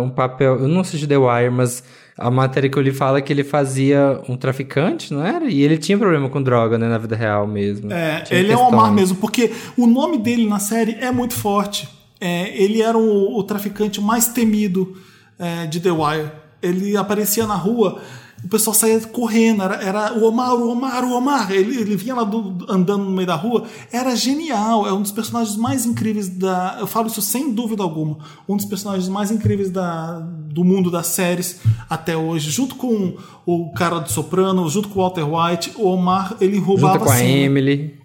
um 0.02 0.10
papel. 0.10 0.60
Eu 0.60 0.68
não 0.68 0.82
assisti 0.82 1.08
The 1.08 1.18
Wire, 1.18 1.50
mas 1.50 1.84
a 2.18 2.30
matéria 2.30 2.70
que 2.70 2.78
eu 2.78 2.82
li 2.82 2.92
fala 2.92 3.22
que 3.22 3.32
ele 3.32 3.44
fazia 3.44 4.22
um 4.28 4.36
traficante, 4.36 5.14
não 5.14 5.26
era? 5.26 5.50
E 5.50 5.62
ele 5.62 5.78
tinha 5.78 5.98
problema 5.98 6.30
com 6.30 6.42
droga, 6.42 6.78
né? 6.78 6.88
Na 6.88 6.98
vida 6.98 7.16
real 7.16 7.48
mesmo. 7.48 7.92
É, 7.94 8.22
Tinha 8.22 8.40
ele 8.40 8.52
é 8.52 8.56
questões. 8.56 8.74
Omar 8.74 8.92
mesmo, 8.92 9.18
porque 9.18 9.52
o 9.78 9.88
nome 9.88 10.18
dele 10.18 10.46
na 10.48 10.60
série 10.60 10.98
é 11.00 11.12
muito 11.12 11.34
forte. 11.34 11.88
É, 12.20 12.52
ele 12.62 12.82
era 12.82 12.98
o, 12.98 13.38
o 13.38 13.44
traficante 13.44 14.02
mais 14.02 14.28
temido 14.28 14.98
é, 15.38 15.66
de 15.66 15.80
The 15.80 15.92
Wire. 15.92 16.32
Ele 16.62 16.98
aparecia 16.98 17.48
na 17.48 17.56
rua, 17.56 18.02
o 18.44 18.48
pessoal 18.48 18.74
saía 18.74 19.00
correndo, 19.02 19.64
era, 19.64 19.76
era 19.84 20.14
o 20.18 20.24
Omar, 20.26 20.54
o 20.54 20.70
Omar, 20.72 21.04
o 21.04 21.14
Omar. 21.14 21.52
Ele, 21.52 21.78
ele 21.80 21.96
vinha 21.96 22.16
lá 22.16 22.24
do- 22.24 22.66
andando 22.70 23.04
no 23.04 23.12
meio 23.12 23.28
da 23.28 23.36
rua, 23.36 23.64
era 23.92 24.16
genial, 24.16 24.88
é 24.88 24.94
um 24.94 25.02
dos 25.02 25.12
personagens 25.12 25.56
mais 25.58 25.86
incríveis 25.86 26.30
da. 26.30 26.78
Eu 26.80 26.88
falo 26.88 27.08
isso 27.08 27.22
sem 27.22 27.52
dúvida 27.52 27.84
alguma. 27.84 28.18
Um 28.48 28.56
dos 28.56 28.66
personagens 28.66 29.10
mais 29.10 29.30
incríveis 29.32 29.70
da, 29.70 30.20
do 30.20 30.64
mundo 30.64 30.90
das 30.90 31.08
séries 31.08 31.60
até 31.90 32.16
hoje, 32.16 32.50
junto 32.50 32.76
com 32.76 33.16
o 33.46 33.72
cara 33.74 34.00
do 34.00 34.10
Soprano, 34.12 34.70
junto 34.70 34.88
com 34.90 35.00
o 35.00 35.04
Walter 35.04 35.24
White, 35.28 35.74
o 35.76 35.88
Omar, 35.88 36.36
ele 36.40 36.58
roubava 36.60 36.94
Junto 36.94 37.06
com 37.06 37.12
a. 37.12 37.22
Emily. 37.24 37.99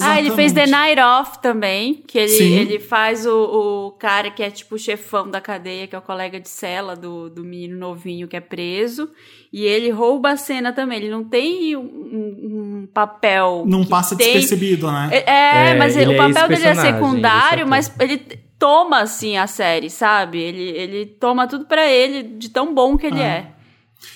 Ah, 0.00 0.18
ele 0.18 0.30
fez 0.32 0.52
The 0.52 0.62
Exatamente. 0.64 0.96
Night 0.96 1.00
Off 1.00 1.38
também, 1.42 2.02
que 2.06 2.18
ele, 2.18 2.28
Sim. 2.28 2.52
ele 2.58 2.78
faz 2.78 3.26
o, 3.26 3.88
o 3.88 3.90
cara 3.92 4.30
que 4.30 4.42
é 4.42 4.50
tipo 4.50 4.74
o 4.76 4.78
chefão 4.78 5.28
da 5.30 5.40
cadeia, 5.40 5.86
que 5.86 5.94
é 5.94 5.98
o 5.98 6.02
colega 6.02 6.38
de 6.38 6.48
cela 6.48 6.94
do, 6.94 7.28
do 7.28 7.42
menino 7.42 7.78
novinho 7.78 8.28
que 8.28 8.36
é 8.36 8.40
preso. 8.40 9.10
E 9.52 9.64
ele 9.64 9.90
rouba 9.90 10.30
a 10.30 10.36
cena 10.36 10.72
também. 10.72 10.98
Ele 10.98 11.10
não 11.10 11.24
tem 11.24 11.76
um, 11.76 11.80
um- 11.82 12.88
papel. 12.92 13.64
Não 13.66 13.84
passa 13.84 14.16
tem- 14.16 14.26
despercebido, 14.34 14.90
né? 14.90 15.08
É, 15.12 15.16
é, 15.30 15.70
É, 15.70 15.74
mas 15.74 15.96
ele 15.96 16.10
o 16.10 16.14
é 16.14 16.16
papel 16.16 16.48
dele 16.48 16.66
é 16.66 16.74
secundário, 16.74 17.62
esse 17.62 17.70
mas 17.70 17.94
ele 18.00 18.18
toma 18.58 19.00
assim 19.00 19.36
a 19.36 19.46
série, 19.46 19.90
sabe? 19.90 20.38
Ele, 20.38 20.62
ele 20.70 21.06
toma 21.06 21.46
tudo 21.48 21.64
pra 21.66 21.84
ele 21.90 22.22
de 22.22 22.48
tão 22.48 22.72
bom 22.72 22.96
que 22.96 23.06
ele 23.06 23.20
é. 23.20 23.48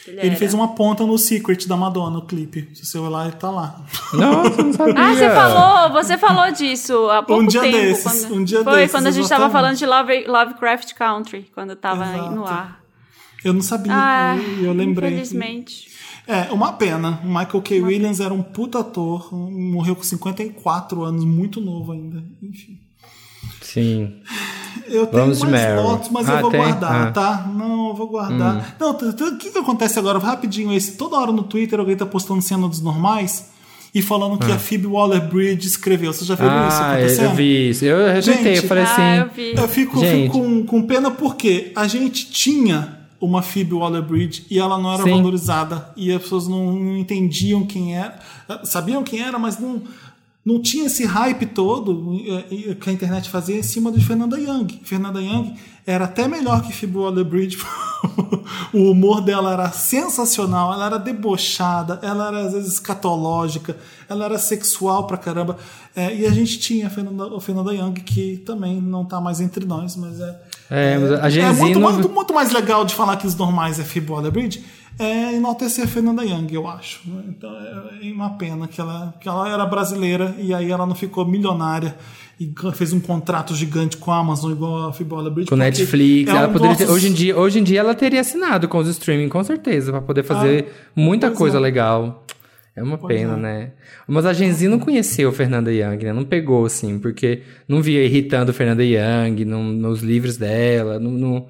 Ele 0.06 0.20
era. 0.20 0.36
fez 0.36 0.54
uma 0.54 0.68
ponta 0.74 1.04
no 1.04 1.18
Secret 1.18 1.66
da 1.66 1.76
Madonna, 1.76 2.10
no 2.10 2.22
clipe. 2.22 2.68
Se 2.74 2.86
você 2.86 2.98
olhar, 2.98 3.26
ele 3.26 3.36
tá 3.36 3.50
lá. 3.50 3.84
Nossa, 4.12 4.62
não 4.62 4.72
sabia. 4.72 4.94
Ah, 4.96 5.14
você 5.14 5.30
falou, 5.30 5.92
você 5.92 6.18
falou 6.18 6.52
disso 6.52 7.10
há 7.10 7.22
pouco 7.22 7.42
Um 7.42 7.46
dia 7.46 7.60
tempo. 7.62 7.76
desses, 7.76 8.24
quando, 8.24 8.34
um 8.36 8.44
dia 8.44 8.62
foi 8.64 8.74
desses, 8.76 8.90
quando 8.92 9.06
a 9.06 9.10
gente 9.10 9.28
tava 9.28 9.46
exatamente. 9.46 9.52
falando 9.52 9.76
de 9.76 9.86
Love, 9.86 10.26
Lovecraft 10.26 10.94
Country, 10.94 11.50
quando 11.54 11.74
tava 11.76 12.04
Exato. 12.04 12.34
no 12.34 12.46
ar. 12.46 12.80
Eu 13.44 13.52
não 13.52 13.62
sabia, 13.62 13.92
Ah, 13.94 14.36
e 14.36 14.64
eu 14.64 14.72
lembrei. 14.72 15.10
infelizmente. 15.10 15.94
É, 16.26 16.52
uma 16.52 16.72
pena. 16.72 17.20
O 17.22 17.26
Michael 17.28 17.62
K. 17.62 17.80
Williams 17.80 18.18
era 18.20 18.34
um 18.34 18.42
puta 18.42 18.80
ator, 18.80 19.32
morreu 19.32 19.94
com 19.94 20.02
54 20.02 21.04
anos, 21.04 21.24
muito 21.24 21.60
novo 21.60 21.92
ainda. 21.92 22.22
Enfim. 22.42 22.80
Sim. 23.62 24.20
Eu 24.86 25.06
tenho 25.06 25.22
Vamos 25.24 25.40
mais 25.40 25.52
Meryl. 25.52 25.82
fotos, 25.82 26.08
mas 26.10 26.28
Ah, 26.28 26.34
eu 26.34 26.40
vou 26.42 26.50
tem? 26.50 26.60
guardar, 26.60 27.08
Ah. 27.08 27.10
tá? 27.12 27.50
Não, 27.54 27.88
eu 27.88 27.94
vou 27.94 28.08
guardar. 28.08 28.76
Não, 28.78 28.94
t- 28.94 29.12
t- 29.12 29.24
o 29.24 29.36
que, 29.36 29.50
que 29.50 29.58
acontece 29.58 29.98
agora? 29.98 30.18
Rapidinho 30.18 30.72
esse. 30.72 30.92
Toda 30.92 31.16
hora 31.16 31.32
no 31.32 31.42
Twitter 31.42 31.78
alguém 31.78 31.96
tá 31.96 32.06
postando 32.06 32.40
cena 32.42 32.68
dos 32.68 32.80
normais 32.80 33.50
e 33.94 34.02
falando 34.02 34.38
que 34.38 34.50
a 34.52 34.58
Phoebe 34.58 34.86
Waller-Bridge 34.86 35.66
escreveu. 35.66 36.12
Você 36.12 36.24
já 36.24 36.34
viu 36.34 36.46
isso 36.46 36.54
Ah, 36.82 36.92
acontecendo? 36.92 37.24
eu 37.30 37.34
vi 37.34 37.70
isso. 37.70 37.84
Eu 37.84 38.12
rejeitei, 38.12 38.44
Gente, 38.54 38.62
eu 38.62 38.68
falei 38.68 38.84
ah, 38.84 38.92
assim. 38.92 39.02
eu 39.20 39.30
vi. 39.34 39.60
Eu 39.62 39.68
fico, 39.68 39.98
Gente. 40.00 40.22
fico 40.24 40.38
com, 40.38 40.64
com 40.66 40.82
pena 40.82 41.10
porque 41.10 41.72
a 41.74 41.86
gente 41.86 42.26
tinha 42.30 42.94
uma 43.18 43.40
Phoebe 43.40 43.72
Waller-Bridge 43.74 44.44
e 44.50 44.58
ela 44.58 44.76
não 44.78 44.92
era 44.92 45.02
Sim. 45.02 45.10
valorizada 45.10 45.88
e 45.96 46.12
as 46.12 46.20
pessoas 46.20 46.46
não, 46.46 46.70
não 46.74 46.96
entendiam 46.98 47.64
quem 47.64 47.96
era, 47.96 48.18
sabiam 48.64 49.02
quem 49.02 49.22
era, 49.22 49.38
mas 49.38 49.58
não 49.58 49.80
não 50.46 50.62
tinha 50.62 50.86
esse 50.86 51.04
hype 51.04 51.44
todo 51.46 52.14
eh, 52.24 52.44
eh, 52.70 52.74
que 52.76 52.88
a 52.88 52.92
internet 52.92 53.28
fazia 53.28 53.58
em 53.58 53.62
cima 53.64 53.90
de 53.90 54.00
Fernanda 54.04 54.38
Young. 54.38 54.80
Fernanda 54.84 55.20
Young 55.20 55.54
era 55.84 56.04
até 56.04 56.28
melhor 56.28 56.62
que 56.62 56.72
Phoebe 56.72 56.96
Waller-Bridge. 56.98 57.58
o 58.72 58.90
humor 58.92 59.20
dela 59.20 59.52
era 59.52 59.70
sensacional, 59.72 60.72
ela 60.72 60.86
era 60.86 60.98
debochada, 60.98 61.98
ela 62.02 62.28
era 62.28 62.46
às 62.46 62.52
vezes 62.52 62.74
escatológica, 62.74 63.76
ela 64.08 64.24
era 64.24 64.38
sexual 64.38 65.04
pra 65.06 65.16
caramba. 65.16 65.56
Eh, 65.94 66.20
e 66.20 66.26
a 66.26 66.30
gente 66.30 66.58
tinha 66.60 66.86
a 66.86 66.90
Fernanda, 66.90 67.36
a 67.36 67.40
Fernanda 67.40 67.74
Young, 67.74 67.94
que 67.94 68.36
também 68.38 68.80
não 68.80 69.04
tá 69.04 69.20
mais 69.20 69.40
entre 69.40 69.64
nós, 69.66 69.96
mas 69.96 70.20
é. 70.20 70.40
É, 70.70 70.98
mas 70.98 71.12
a 71.12 71.26
É 71.26 71.30
Gen 71.30 71.54
Z 71.54 71.60
muito, 71.60 71.78
não- 71.80 71.92
muito, 71.92 72.08
muito 72.08 72.34
mais 72.34 72.52
legal 72.52 72.84
de 72.84 72.94
falar 72.94 73.16
que 73.16 73.26
os 73.26 73.34
normais 73.36 73.78
é 73.80 73.84
Phoebe 73.84 74.10
Waller-Bridge 74.12 74.64
é 74.98 75.34
enaltecer 75.34 75.84
a 75.84 75.88
Fernanda 75.88 76.24
Young, 76.24 76.46
eu 76.52 76.66
acho. 76.66 77.00
Então 77.28 77.50
é 77.50 78.12
uma 78.12 78.30
pena 78.38 78.66
que 78.66 78.80
ela, 78.80 79.14
que 79.20 79.28
ela 79.28 79.48
era 79.52 79.66
brasileira 79.66 80.34
e 80.38 80.54
aí 80.54 80.70
ela 80.70 80.86
não 80.86 80.94
ficou 80.94 81.26
milionária 81.26 81.96
e 82.38 82.52
fez 82.74 82.92
um 82.92 83.00
contrato 83.00 83.54
gigante 83.54 83.96
com 83.96 84.10
a 84.12 84.18
Amazon 84.18 84.52
igual 84.52 84.88
a 84.88 84.92
Phoebe 84.92 85.12
Waller-Bridge. 85.14 85.48
Com 85.50 85.56
Netflix, 85.56 86.30
é 86.30 86.36
ela 86.36 86.48
poderia 86.48 86.76
ter- 86.76 86.88
hoje, 86.90 87.08
em 87.08 87.12
dia, 87.12 87.36
hoje 87.36 87.58
em 87.58 87.62
dia 87.62 87.80
ela 87.80 87.94
teria 87.94 88.20
assinado 88.20 88.68
com 88.68 88.78
os 88.78 88.88
streaming, 88.88 89.28
com 89.28 89.42
certeza, 89.42 89.90
pra 89.92 90.00
poder 90.02 90.22
fazer 90.22 90.72
muita 90.94 91.28
pois 91.28 91.38
coisa 91.38 91.56
é. 91.56 91.60
legal. 91.60 92.24
É 92.78 92.82
uma 92.82 92.98
Pois 92.98 93.16
pena, 93.16 93.32
é. 93.32 93.36
né? 93.36 93.70
Mas 94.06 94.26
a 94.26 94.34
Gen 94.34 94.52
Z 94.52 94.68
não 94.68 94.78
conheceu 94.78 95.32
Fernanda 95.32 95.72
Young, 95.72 95.96
né? 96.04 96.12
Não 96.12 96.24
pegou, 96.24 96.66
assim, 96.66 96.98
porque 96.98 97.40
não 97.66 97.80
via 97.80 98.04
irritando 98.04 98.52
Fernanda 98.52 98.84
Young 98.84 99.46
não- 99.46 99.62
nos 99.64 100.02
livros 100.02 100.36
dela, 100.36 101.00
não, 101.00 101.10
não, 101.10 101.46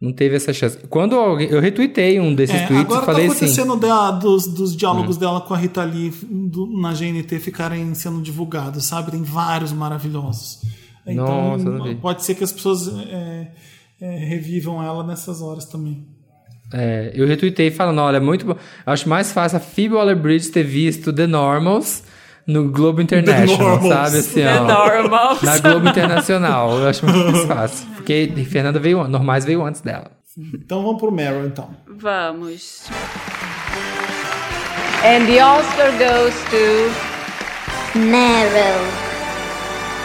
não 0.00 0.12
teve 0.12 0.36
essa 0.36 0.52
chance. 0.52 0.78
Quando 0.88 1.16
alguém, 1.16 1.48
eu 1.48 1.60
retuitei 1.60 2.20
um 2.20 2.34
desses 2.34 2.54
É, 2.56 2.66
tweets 2.66 2.84
agora 2.86 3.02
e 3.02 3.06
falei 3.06 3.26
tá 3.26 3.32
assim... 3.32 3.44
acontecendo 3.46 3.76
da- 3.76 4.10
dos, 4.12 4.46
dos 4.46 4.76
diálogos 4.76 5.16
Hum. 5.16 5.20
dela 5.20 5.40
com 5.40 5.54
a 5.54 5.56
Rita 5.56 5.82
Lee 5.84 6.12
do- 6.30 6.80
na 6.80 6.92
GNT 6.94 7.38
ficarem 7.40 7.94
sendo 7.94 8.20
divulgados, 8.22 8.84
sabe? 8.84 9.10
Tem 9.10 9.22
vários 9.22 9.72
maravilhosos. 9.72 10.60
Então, 11.06 11.26
Nossa, 11.52 11.64
não 11.64 11.84
vi. 11.84 11.94
pode 11.96 12.22
ser 12.24 12.34
que 12.34 12.44
as 12.44 12.52
pessoas 12.52 12.86
é, 12.88 13.50
é, 14.00 14.18
revivam 14.26 14.82
ela 14.82 15.02
nessas 15.02 15.40
horas 15.42 15.64
também. 15.64 16.06
É, 16.72 17.10
eu 17.14 17.26
retuitei 17.26 17.70
falando, 17.70 17.98
olha, 18.00 18.20
muito 18.20 18.44
bom. 18.44 18.54
Acho 18.84 19.08
mais 19.08 19.32
fácil 19.32 19.56
a 19.56 19.60
Phoebe 19.60 19.94
Waller-Bridge 19.94 20.50
ter 20.50 20.62
visto 20.64 21.10
The 21.12 21.26
Normals 21.26 22.02
no 22.48 22.70
Globo 22.70 23.02
International, 23.02 23.78
Normals. 23.78 23.94
sabe? 23.94 24.16
Assim, 24.18 24.42
ó. 24.46 25.44
Na 25.44 25.58
Globo 25.58 25.86
Internacional. 25.88 26.78
Eu 26.78 26.88
acho 26.88 27.04
muito 27.06 27.30
mais 27.30 27.44
fácil. 27.44 27.86
Porque 27.94 28.32
Fernanda 28.50 28.80
veio, 28.80 29.06
Normais 29.06 29.44
veio 29.44 29.62
antes 29.62 29.82
dela. 29.82 30.10
Então 30.54 30.82
vamos 30.82 30.98
pro 30.98 31.12
Meryl, 31.12 31.46
então. 31.46 31.68
Vamos. 31.86 32.86
And 35.04 35.26
the 35.26 35.44
Oscar 35.44 35.92
goes 35.92 36.34
to 36.50 37.98
Meryl. 37.98 39.08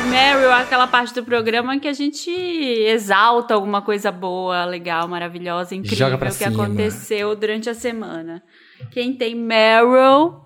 Meryl 0.09 0.51
é 0.51 0.61
aquela 0.61 0.85
parte 0.87 1.13
do 1.13 1.23
programa 1.23 1.79
que 1.79 1.87
a 1.87 1.93
gente 1.93 2.29
exalta 2.29 3.53
alguma 3.53 3.81
coisa 3.81 4.11
boa, 4.11 4.65
legal, 4.65 5.07
maravilhosa, 5.07 5.75
incrível 5.75 5.97
Joga 5.97 6.17
pra 6.17 6.27
que 6.27 6.35
cima. 6.35 6.63
aconteceu 6.65 7.35
durante 7.37 7.69
a 7.69 7.73
semana. 7.73 8.43
Quem 8.91 9.13
tem 9.13 9.33
Meryl 9.33 10.42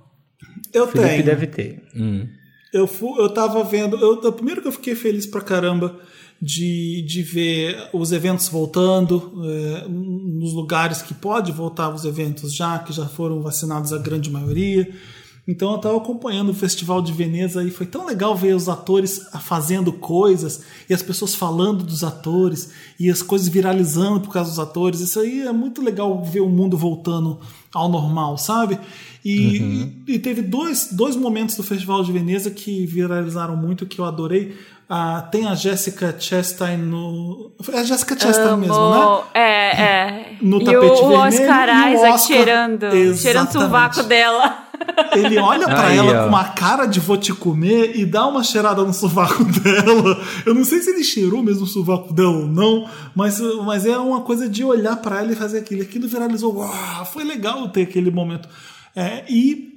Eu 0.77 0.87
Felipe 0.87 1.09
tenho. 1.09 1.25
deve 1.25 1.47
ter. 1.47 1.83
Hum. 1.95 2.27
Eu, 2.73 2.85
fu, 2.87 3.15
eu 3.19 3.29
tava 3.29 3.63
vendo. 3.63 3.95
Eu, 3.97 4.21
eu- 4.21 4.33
primeiro 4.33 4.61
que 4.61 4.67
eu 4.67 4.71
fiquei 4.71 4.93
feliz 4.95 5.25
pra 5.25 5.41
caramba 5.41 5.97
de, 6.41 7.01
de 7.07 7.23
ver 7.23 7.89
os 7.93 8.11
eventos 8.11 8.47
voltando, 8.49 9.31
é, 9.43 9.87
nos 9.87 10.53
lugares 10.53 11.01
que 11.01 11.13
pode 11.13 11.51
voltar 11.51 11.89
os 11.93 12.05
eventos 12.05 12.53
já, 12.53 12.77
que 12.79 12.93
já 12.93 13.05
foram 13.05 13.41
vacinados 13.41 13.91
a 13.93 13.97
grande 13.97 14.29
maioria. 14.29 14.87
Então 15.47 15.71
eu 15.71 15.77
tava 15.77 15.95
acompanhando 15.95 16.49
o 16.49 16.53
Festival 16.53 17.01
de 17.01 17.13
Veneza 17.13 17.63
e 17.63 17.71
foi 17.71 17.85
tão 17.85 18.05
legal 18.05 18.35
ver 18.35 18.53
os 18.53 18.67
atores 18.67 19.21
fazendo 19.39 19.93
coisas 19.93 20.63
e 20.89 20.93
as 20.93 21.01
pessoas 21.01 21.33
falando 21.33 21.85
dos 21.85 22.03
atores 22.03 22.71
e 22.99 23.09
as 23.09 23.21
coisas 23.21 23.47
viralizando 23.47 24.19
por 24.19 24.33
causa 24.33 24.49
dos 24.49 24.59
atores. 24.59 24.99
Isso 24.99 25.19
aí 25.21 25.43
é 25.43 25.51
muito 25.53 25.81
legal 25.81 26.21
ver 26.21 26.41
o 26.41 26.49
mundo 26.49 26.75
voltando 26.75 27.39
ao 27.73 27.87
normal, 27.87 28.37
sabe? 28.37 28.77
E, 29.23 29.91
e 30.05 30.19
teve 30.19 30.41
dois, 30.41 30.89
dois 30.91 31.15
momentos 31.15 31.55
do 31.55 31.63
Festival 31.63 32.03
de 32.03 32.11
Veneza 32.11 32.51
que 32.51 32.85
viralizaram 32.85 33.55
muito, 33.55 33.85
que 33.85 33.99
eu 33.99 34.05
adorei. 34.05 34.53
Ah, 34.89 35.27
tem 35.31 35.45
a 35.45 35.53
Jessica 35.53 36.15
Chastain 36.17 36.77
no. 36.77 37.51
É 37.73 37.79
a 37.79 37.83
Jessica 37.83 38.17
Chastain 38.17 38.55
mesmo, 38.57 38.89
né? 38.91 38.97
Amo. 39.01 39.23
É, 39.33 39.81
é. 39.81 40.35
No 40.41 40.61
e 40.61 40.63
tapete 40.63 41.01
o, 41.01 41.05
o 41.05 41.09
vermelho 41.09 41.19
Oscar 41.41 41.67
e 41.69 41.71
o 41.71 41.93
Isaac 41.95 42.13
Oscar- 42.13 42.17
cheirando, 42.19 42.79
cheirando 42.91 42.95
o 42.95 43.11
Exatamente. 43.11 43.51
sovaco 43.53 44.03
dela. 44.03 44.63
Ele 45.13 45.37
olha 45.39 45.65
pra 45.65 45.87
Aí, 45.87 45.97
ela 45.97 46.19
ó. 46.19 46.23
com 46.23 46.29
uma 46.29 46.43
cara 46.45 46.85
de 46.85 46.99
vou 47.01 47.17
te 47.17 47.33
comer 47.33 47.97
e 47.97 48.05
dá 48.05 48.25
uma 48.27 48.43
cheirada 48.43 48.81
no 48.83 48.93
sovaco 48.93 49.43
dela. 49.59 50.21
Eu 50.45 50.53
não 50.53 50.63
sei 50.63 50.79
se 50.81 50.91
ele 50.91 51.03
cheirou 51.03 51.43
mesmo 51.43 51.63
o 51.63 51.67
sovaco 51.67 52.13
dela 52.13 52.29
ou 52.37 52.47
não, 52.47 52.87
mas, 53.13 53.41
mas 53.65 53.85
é 53.85 53.97
uma 53.97 54.21
coisa 54.21 54.47
de 54.47 54.63
olhar 54.63 54.95
pra 54.97 55.19
ela 55.19 55.33
e 55.33 55.35
fazer 55.35 55.57
aquilo. 55.57 55.81
Aquilo 55.81 56.07
viralizou. 56.07 56.55
Uau, 56.55 57.05
foi 57.05 57.25
legal 57.25 57.67
ter 57.69 57.81
aquele 57.81 58.09
momento. 58.11 58.47
É, 58.95 59.25
e 59.27 59.73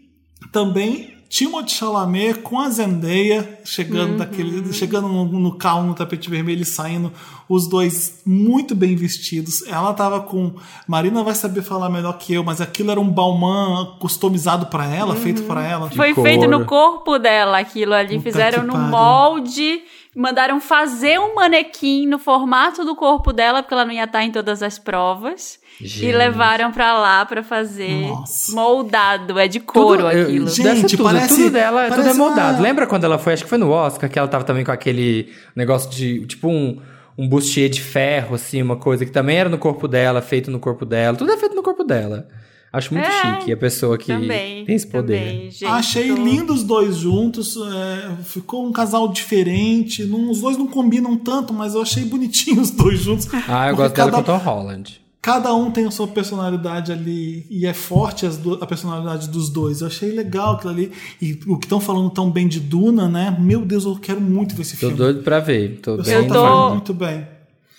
também 0.53 1.15
Timothée 1.31 1.76
Chalamet 1.76 2.35
com 2.43 2.59
a 2.59 2.68
Zendaya 2.68 3.61
chegando 3.64 4.16
daquele, 4.16 4.72
chegando 4.72 5.07
no, 5.07 5.24
no 5.26 5.55
carro 5.55 5.85
no 5.85 5.95
tapete 5.95 6.28
vermelho 6.28 6.62
e 6.62 6.64
saindo, 6.64 7.12
os 7.49 7.68
dois 7.68 8.20
muito 8.26 8.74
bem 8.74 8.97
vestidos. 8.97 9.64
Ela 9.68 9.95
tava 9.95 10.20
com, 10.20 10.53
Marina 10.89 11.22
vai 11.22 11.37
saber 11.37 11.62
falar 11.62 11.89
melhor 11.89 12.18
que 12.18 12.35
eu, 12.35 12.43
mas 12.43 12.61
aquilo 12.61 12.91
era 12.91 12.99
um 12.99 13.09
Balmain 13.09 13.93
customizado 14.01 14.66
pra 14.66 14.93
ela, 14.93 15.14
feito 15.14 15.45
pra 15.45 15.64
ela. 15.64 15.89
Foi 15.91 16.12
feito 16.14 16.49
no 16.49 16.64
corpo 16.64 17.16
dela 17.16 17.61
aquilo 17.61 17.95
ali. 17.95 18.16
Puta 18.16 18.22
Fizeram 18.22 18.64
no 18.64 18.72
pariu. 18.72 18.89
molde, 18.89 19.83
mandaram 20.15 20.61
fazer 20.61 21.19
um 21.21 21.35
manequim 21.35 22.07
no 22.07 22.19
formato 22.19 22.85
do 22.85 22.97
corpo 22.97 23.33
dela, 23.33 23.63
porque 23.63 23.75
ela 23.75 23.85
não 23.85 23.93
ia 23.93 24.05
estar 24.05 24.23
em 24.25 24.31
todas 24.33 24.63
as 24.63 24.79
provas. 24.79 25.59
E 25.81 25.87
Gente. 25.87 26.13
levaram 26.13 26.71
pra 26.73 26.99
lá 26.99 27.25
pra 27.25 27.43
fazer 27.43 28.07
Nossa. 28.09 28.53
moldado. 28.55 29.39
É 29.39 29.49
de 29.49 29.61
couro 29.61 30.03
Tudo- 30.03 30.11
eu- 30.13 30.23
aquilo. 30.25 30.49
Gente, 30.49 30.63
deve 30.63 30.81
ser 30.83 30.89
tudo, 30.97 31.05
parece- 31.05 31.29
tudo 31.37 31.51
dela, 31.51 31.85
tudo 31.85 31.93
é 31.95 31.97
parece 32.03 32.19
moldado. 32.19 32.57
uma- 32.59 32.63
Lembra 32.63 32.87
quando 32.87 33.05
ela 33.05 33.19
foi, 33.19 33.33
acho 33.33 33.45
que 33.45 33.49
foi 33.49 33.57
no 33.59 33.71
Oscar, 33.71 34.11
que 34.11 34.19
ela 34.19 34.29
tava 34.29 34.45
também 34.45 34.65
com 34.65 34.73
aquele 34.73 35.33
negócio 35.57 35.89
de, 35.91 36.27
tipo 36.27 36.49
um, 36.49 36.79
um 37.17 37.27
bustier 37.29 37.71
de 37.71 37.81
ferro, 37.81 38.35
assim, 38.35 38.61
uma 38.61 38.77
coisa 38.77 39.07
que 39.07 39.11
também 39.13 39.39
era 39.39 39.49
no 39.49 39.57
corpo 39.59 39.89
dela, 39.89 40.21
feito 40.21 40.51
no 40.51 40.59
corpo 40.59 40.85
dela. 40.85 41.17
Tudo 41.17 41.33
é 41.33 41.37
feito 41.39 41.55
no 41.55 41.63
corpo 41.63 41.83
dela. 41.85 42.29
Acho 42.73 42.95
muito 42.95 43.07
É, 43.09 43.41
chique 43.41 43.53
a 43.53 43.57
pessoa 43.57 43.99
que 43.99 44.07
também, 44.07 44.64
tem 44.64 44.77
esse 44.77 44.87
poder. 44.87 45.18
também, 45.18 45.51
gente. 45.51 45.64
Achei 45.64 46.09
lindo 46.12 46.53
os 46.55 46.62
dois 46.62 46.97
juntos, 46.97 47.57
é, 47.57 48.23
ficou 48.23 48.64
um 48.66 48.71
casal 48.73 49.09
diferente. 49.09 50.05
não- 50.05 50.31
os 50.31 50.40
dois 50.40 50.57
não 50.57 50.66
combinam 50.69 51.16
tanto, 51.16 51.53
mas 51.53 51.74
eu 51.74 51.82
achei 51.82 52.05
bonitinho 52.05 52.61
os 52.62 52.70
dois 52.70 53.01
juntos. 53.01 53.27
Ah, 53.49 53.69
eu 53.70 53.77
gosto 53.77 53.94
dela 53.97 54.11
cada- 54.12 54.23
com 54.23 54.32
o 54.32 54.39
Tom 54.39 54.44
Holland. 54.44 55.01
cada 55.20 55.53
um 55.53 55.70
tem 55.70 55.85
a 55.85 55.90
sua 55.90 56.07
personalidade 56.07 56.93
ali 56.93 57.44
e 57.51 57.66
é 57.66 57.74
forte 57.74 58.24
a 58.61 58.66
personalidade 58.66 59.28
dos 59.28 59.51
dois. 59.51 59.81
Eu 59.81 59.89
achei 59.89 60.12
legal 60.12 60.55
aquilo 60.55 60.73
ali. 60.73 60.93
E 61.20 61.39
o 61.49 61.59
que 61.59 61.66
estão 61.66 61.81
falando 61.81 62.09
tão 62.11 62.31
bem 62.31 62.47
de 62.47 62.61
Duna, 62.61 63.09
né? 63.09 63.36
Meu 63.40 63.62
Deus, 63.66 63.85
eu 63.85 63.97
quero 63.97 64.20
muito 64.20 64.55
ver 64.55 64.62
esse 64.62 64.74
Tô 64.74 64.78
filme. 64.78 64.94
doido 64.97 65.23
pra 65.23 65.40
ver. 65.40 65.81
Tô 65.82 65.94
O 65.94 66.03
bem. 66.03 66.28
tô- 66.28 66.70
muito 66.70 66.94
bem. 66.94 67.27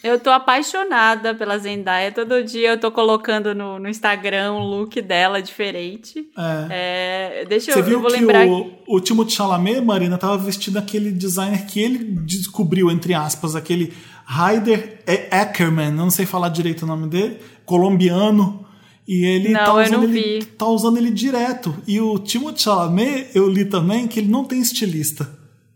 Eu 0.03 0.19
tô 0.19 0.29
apaixonada 0.31 1.35
pela 1.35 1.57
Zendaya. 1.59 2.11
Todo 2.11 2.43
dia 2.43 2.69
eu 2.71 2.79
tô 2.79 2.91
colocando 2.91 3.53
no, 3.53 3.77
no 3.77 3.87
Instagram 3.87 4.53
um 4.53 4.63
look 4.63 4.99
dela 5.01 5.41
diferente. 5.41 6.27
É. 6.37 7.41
É, 7.41 7.45
deixa 7.45 7.71
Você 7.71 7.79
eu, 7.79 7.83
eu 7.83 7.85
viu 7.85 8.01
vou 8.01 8.09
que 8.09 8.17
lembrar. 8.17 8.47
o, 8.47 8.71
o 8.87 8.99
Timothée 8.99 9.35
Chalamet, 9.35 9.81
Marina, 9.81 10.17
tava 10.17 10.37
vestindo 10.37 10.77
aquele 10.77 11.11
designer 11.11 11.65
que 11.67 11.79
ele 11.79 11.99
descobriu, 12.25 12.89
entre 12.89 13.13
aspas, 13.13 13.55
aquele 13.55 13.93
Ryder 14.25 15.03
Ackerman, 15.29 15.87
eu 15.87 15.91
não 15.93 16.09
sei 16.09 16.25
falar 16.25 16.49
direito 16.49 16.83
o 16.83 16.87
nome 16.87 17.07
dele, 17.07 17.37
colombiano. 17.65 18.65
E 19.07 19.25
ele 19.25 19.49
Não, 19.49 19.59
tá 19.65 19.71
eu 19.71 19.77
usando 19.83 19.91
não 19.97 20.03
ele, 20.03 20.39
vi. 20.39 20.45
tá 20.45 20.65
usando 20.67 20.97
ele 20.97 21.11
direto. 21.11 21.75
E 21.87 21.99
o 21.99 22.17
Timothée 22.17 22.63
Chalamet, 22.63 23.27
eu 23.35 23.47
li 23.49 23.65
também 23.65 24.07
que 24.07 24.19
ele 24.19 24.29
não 24.29 24.45
tem 24.45 24.59
estilista. 24.61 25.29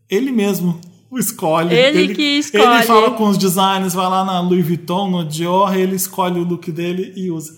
Ele 0.10 0.31
mesmo 0.31 0.80
escolhe. 1.17 1.73
Ele 1.75 2.13
que 2.13 2.21
Ele 2.21 2.39
escolhe. 2.39 2.83
fala 2.83 3.11
com 3.11 3.23
os 3.25 3.37
designers, 3.37 3.93
vai 3.93 4.07
lá 4.09 4.23
na 4.25 4.39
Louis 4.41 4.65
Vuitton, 4.65 5.09
no 5.09 5.25
Dior, 5.25 5.75
ele 5.75 5.95
escolhe 5.95 6.39
o 6.39 6.43
look 6.43 6.71
dele 6.71 7.13
e 7.15 7.31
usa. 7.31 7.57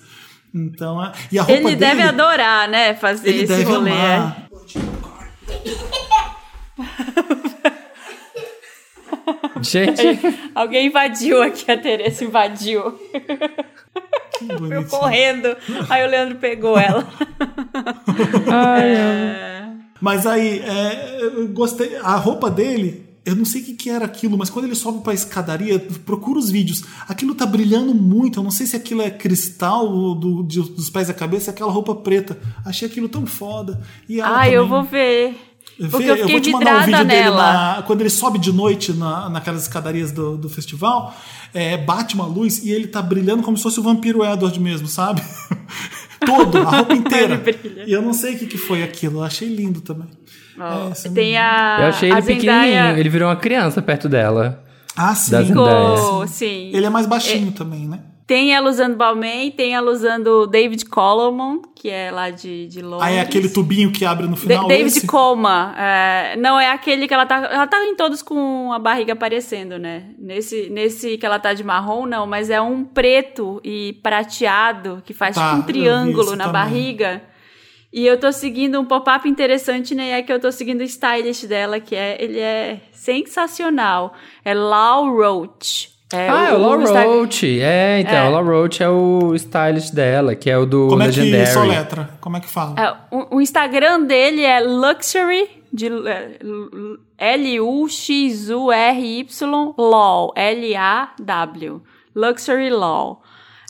Então, 0.54 1.04
é- 1.04 1.12
e 1.32 1.38
a 1.38 1.42
roupa 1.44 1.54
Ele 1.54 1.64
dele, 1.64 1.76
deve 1.78 2.02
adorar, 2.04 2.68
né? 2.68 2.94
Fazer 2.96 3.30
ele 3.30 3.44
esse 3.44 3.48
deve 3.54 3.64
rolê. 3.64 3.92
amar. 3.92 4.48
Gente, 9.62 10.02
Alguém 10.56 10.88
invadiu 10.88 11.42
aqui, 11.42 11.70
a 11.72 11.78
Teresa 11.78 12.24
invadiu. 12.24 12.92
Que 14.38 14.46
Eu 14.74 14.86
correndo. 14.86 15.56
Aí 15.90 16.06
o 16.06 16.10
Leandro 16.10 16.38
pegou 16.38 16.78
ela. 16.78 17.08
Mas 20.00 20.28
aí, 20.28 20.60
é, 20.60 21.18
eu 21.22 21.48
gostei. 21.50 21.96
A 21.98 22.16
roupa 22.16 22.50
dele, 22.52 23.07
eu 23.28 23.36
não 23.36 23.46
sei 23.46 23.62
o 23.62 23.66
que, 23.66 23.74
que 23.74 23.90
era 23.90 24.06
aquilo, 24.06 24.38
mas 24.38 24.50
quando 24.50 24.66
ele 24.66 24.76
sobe 24.76 25.02
pra 25.04 25.14
escadaria, 25.14 25.78
procura 26.06 26.40
os 26.40 26.50
vídeos. 26.50 26.84
Aquilo 27.08 27.36
tá 27.36 27.46
brilhando 27.46 27.94
muito. 27.94 28.40
Eu 28.40 28.44
não 28.44 28.52
sei 28.52 28.66
se 28.66 28.76
aquilo 28.76 29.02
é 29.02 29.10
cristal 29.10 30.16
do- 30.16 30.42
dos 30.44 30.90
pés 30.90 31.10
à 31.10 31.14
cabeça, 31.14 31.52
é 31.52 31.54
aquela 31.54 31.72
roupa 31.72 31.94
preta. 31.94 32.40
Achei 32.66 32.88
aquilo 32.88 33.10
tão 33.10 33.26
foda. 33.26 33.82
E 34.08 34.20
ela 34.22 34.38
Ai, 34.38 34.50
eu 34.56 34.64
também. 34.64 34.70
vou 34.70 34.84
ver. 34.84 35.36
Porque 35.92 36.06
Vê, 36.06 36.12
eu 36.12 36.16
fiquei 36.18 36.32
vou 36.32 36.42
te 36.42 36.52
mandar 36.52 36.78
um 36.82 36.86
vidrada 36.86 37.04
vídeo 37.04 37.08
dele 37.08 37.22
nela. 37.30 37.54
na- 37.76 37.82
quando 37.84 38.02
ele 38.02 38.10
sobe 38.10 38.40
de 38.40 38.52
noite 38.52 38.94
na, 38.94 39.30
naquelas 39.30 39.62
escadarias 39.64 40.12
do, 40.12 40.36
do 40.38 40.50
festival, 40.50 41.14
é, 41.54 41.78
bate 41.78 42.16
uma 42.16 42.26
luz 42.26 42.64
e 42.64 42.72
ele 42.72 42.88
tá 42.88 43.02
brilhando 43.02 43.44
como 43.44 43.56
se 43.58 43.62
fosse 43.64 43.80
o 43.80 43.84
vampiro 43.84 44.24
Edward 44.26 44.60
mesmo, 44.60 44.88
sabe? 44.88 45.22
Todo, 46.26 46.58
a 46.60 46.78
roupa 46.78 46.94
inteira. 46.96 47.44
E 47.86 47.92
eu 47.92 48.02
não 48.02 48.14
sei 48.14 48.36
o 48.36 48.40
que, 48.40 48.48
que 48.48 48.58
foi 48.58 48.82
aquilo, 48.82 49.20
eu 49.20 49.24
achei 49.24 49.48
lindo 49.48 49.82
também. 49.82 50.08
Ó, 50.60 50.90
É, 50.90 51.10
tem 51.14 51.38
a. 51.38 51.78
eu 51.82 51.88
achei 51.88 52.12
a 52.12 52.18
ele 52.18 52.22
Zendaya 52.22 52.62
pequenininho. 52.62 52.98
Ele 53.00 53.10
virou 53.10 53.30
uma 53.30 53.36
criança 53.36 53.82
perto 53.82 54.08
dela. 54.10 54.64
Ah, 54.96 55.14
sim. 55.14 55.32
Da. 55.32 55.44
Ficou, 55.46 56.28
sim. 56.28 56.72
Ele 56.74 56.86
é 56.86 56.90
mais 56.90 57.06
baixinho 57.06 57.52
também, 57.52 57.88
né? 57.88 58.00
Tem 58.26 58.54
ela 58.54 58.70
usando 58.70 58.98
Balmain, 58.98 59.50
tem 59.52 59.74
ela 59.74 59.90
usando 59.90 60.48
David 60.48 60.84
Colomon, 60.88 61.62
que 61.74 61.90
é 61.90 62.12
lá 62.12 62.30
de, 62.30 62.68
de 62.68 62.82
Londres. 62.82 63.08
Aí 63.08 63.16
é 63.16 63.22
aquele 63.22 63.48
tubinho 63.48 63.90
que 63.90 64.04
abre 64.06 64.26
no 64.26 64.32
Da- 64.34 64.38
final. 64.42 64.68
David 64.68 64.88
esse? 64.98 65.08
Colma. 65.08 65.74
é, 65.78 66.36
não, 66.36 66.60
é 66.60 66.70
aquele 66.70 67.08
que 67.08 67.14
ela 67.14 67.26
tá. 67.26 67.38
Ela 67.38 67.66
tá 67.68 67.82
em 67.86 67.96
todos 67.96 68.22
com 68.22 68.74
a 68.74 68.80
barriga 68.80 69.14
aparecendo, 69.14 69.80
né? 69.80 70.08
Nesse, 70.20 70.70
nesse 70.70 71.18
que 71.18 71.26
ela 71.26 71.40
tá 71.40 71.54
de 71.54 71.64
marrom, 71.64 72.06
não, 72.06 72.28
mas 72.28 72.50
é 72.50 72.60
um 72.60 72.84
preto 72.84 73.62
e 73.64 73.94
prateado 74.04 75.02
que 75.06 75.14
faz 75.14 75.34
Tá, 75.36 75.50
tipo 75.52 75.60
um 75.60 75.62
triângulo 75.62 76.36
na 76.36 76.46
também. 76.48 76.52
barriga. 76.62 77.22
E 77.92 78.06
eu 78.06 78.20
tô 78.20 78.32
seguindo 78.32 78.80
um 78.80 78.86
pop-up 78.86 79.28
interessante, 79.30 79.96
né? 79.96 80.08
E 80.08 80.12
é 80.12 80.22
que 80.22 80.32
eu 80.32 80.40
tô 80.40 80.52
seguindo 80.52 80.82
o 80.82 80.84
stylist 80.84 81.46
dela, 81.46 81.80
que 81.80 81.96
é. 81.96 82.18
Ele 82.22 82.40
é 82.40 82.82
sensacional. 82.92 84.14
É 84.44 84.54
Lau 84.54 85.10
Roach. 85.16 85.96
É, 86.14 86.30
ah, 86.30 86.50
é 86.52 86.54
o 86.54 86.58
Law 86.60 86.82
Insta- 86.82 87.02
Roach. 87.04 87.60
É, 87.62 88.00
então, 88.00 88.16
É. 88.16 88.30
o 88.30 88.32
Law 88.32 88.44
Roach 88.46 88.82
é 88.82 88.88
o 88.90 89.36
stylist 89.36 89.94
dela, 89.94 90.36
que 90.36 90.50
é 90.50 90.58
o 90.58 90.66
do 90.66 90.88
Como 90.90 91.04
é 91.04 91.10
que 91.10 91.20
Legendary. 91.20 91.48
soletra? 91.52 92.10
Como 92.22 92.38
é 92.38 92.40
que 92.40 92.48
fala? 92.48 92.76
É, 92.80 93.16
o, 93.16 93.36
o 93.38 93.42
Instagram 93.42 94.04
dele 94.04 94.42
é 94.44 94.62
Luxury, 94.62 95.50
de 95.74 95.88
L- 95.88 96.98
L-U-X-U-R-Y, 98.28 99.74
Law, 99.78 100.32
L-A-W, 100.36 101.82
Luxury 102.16 102.70
Law. 102.70 103.22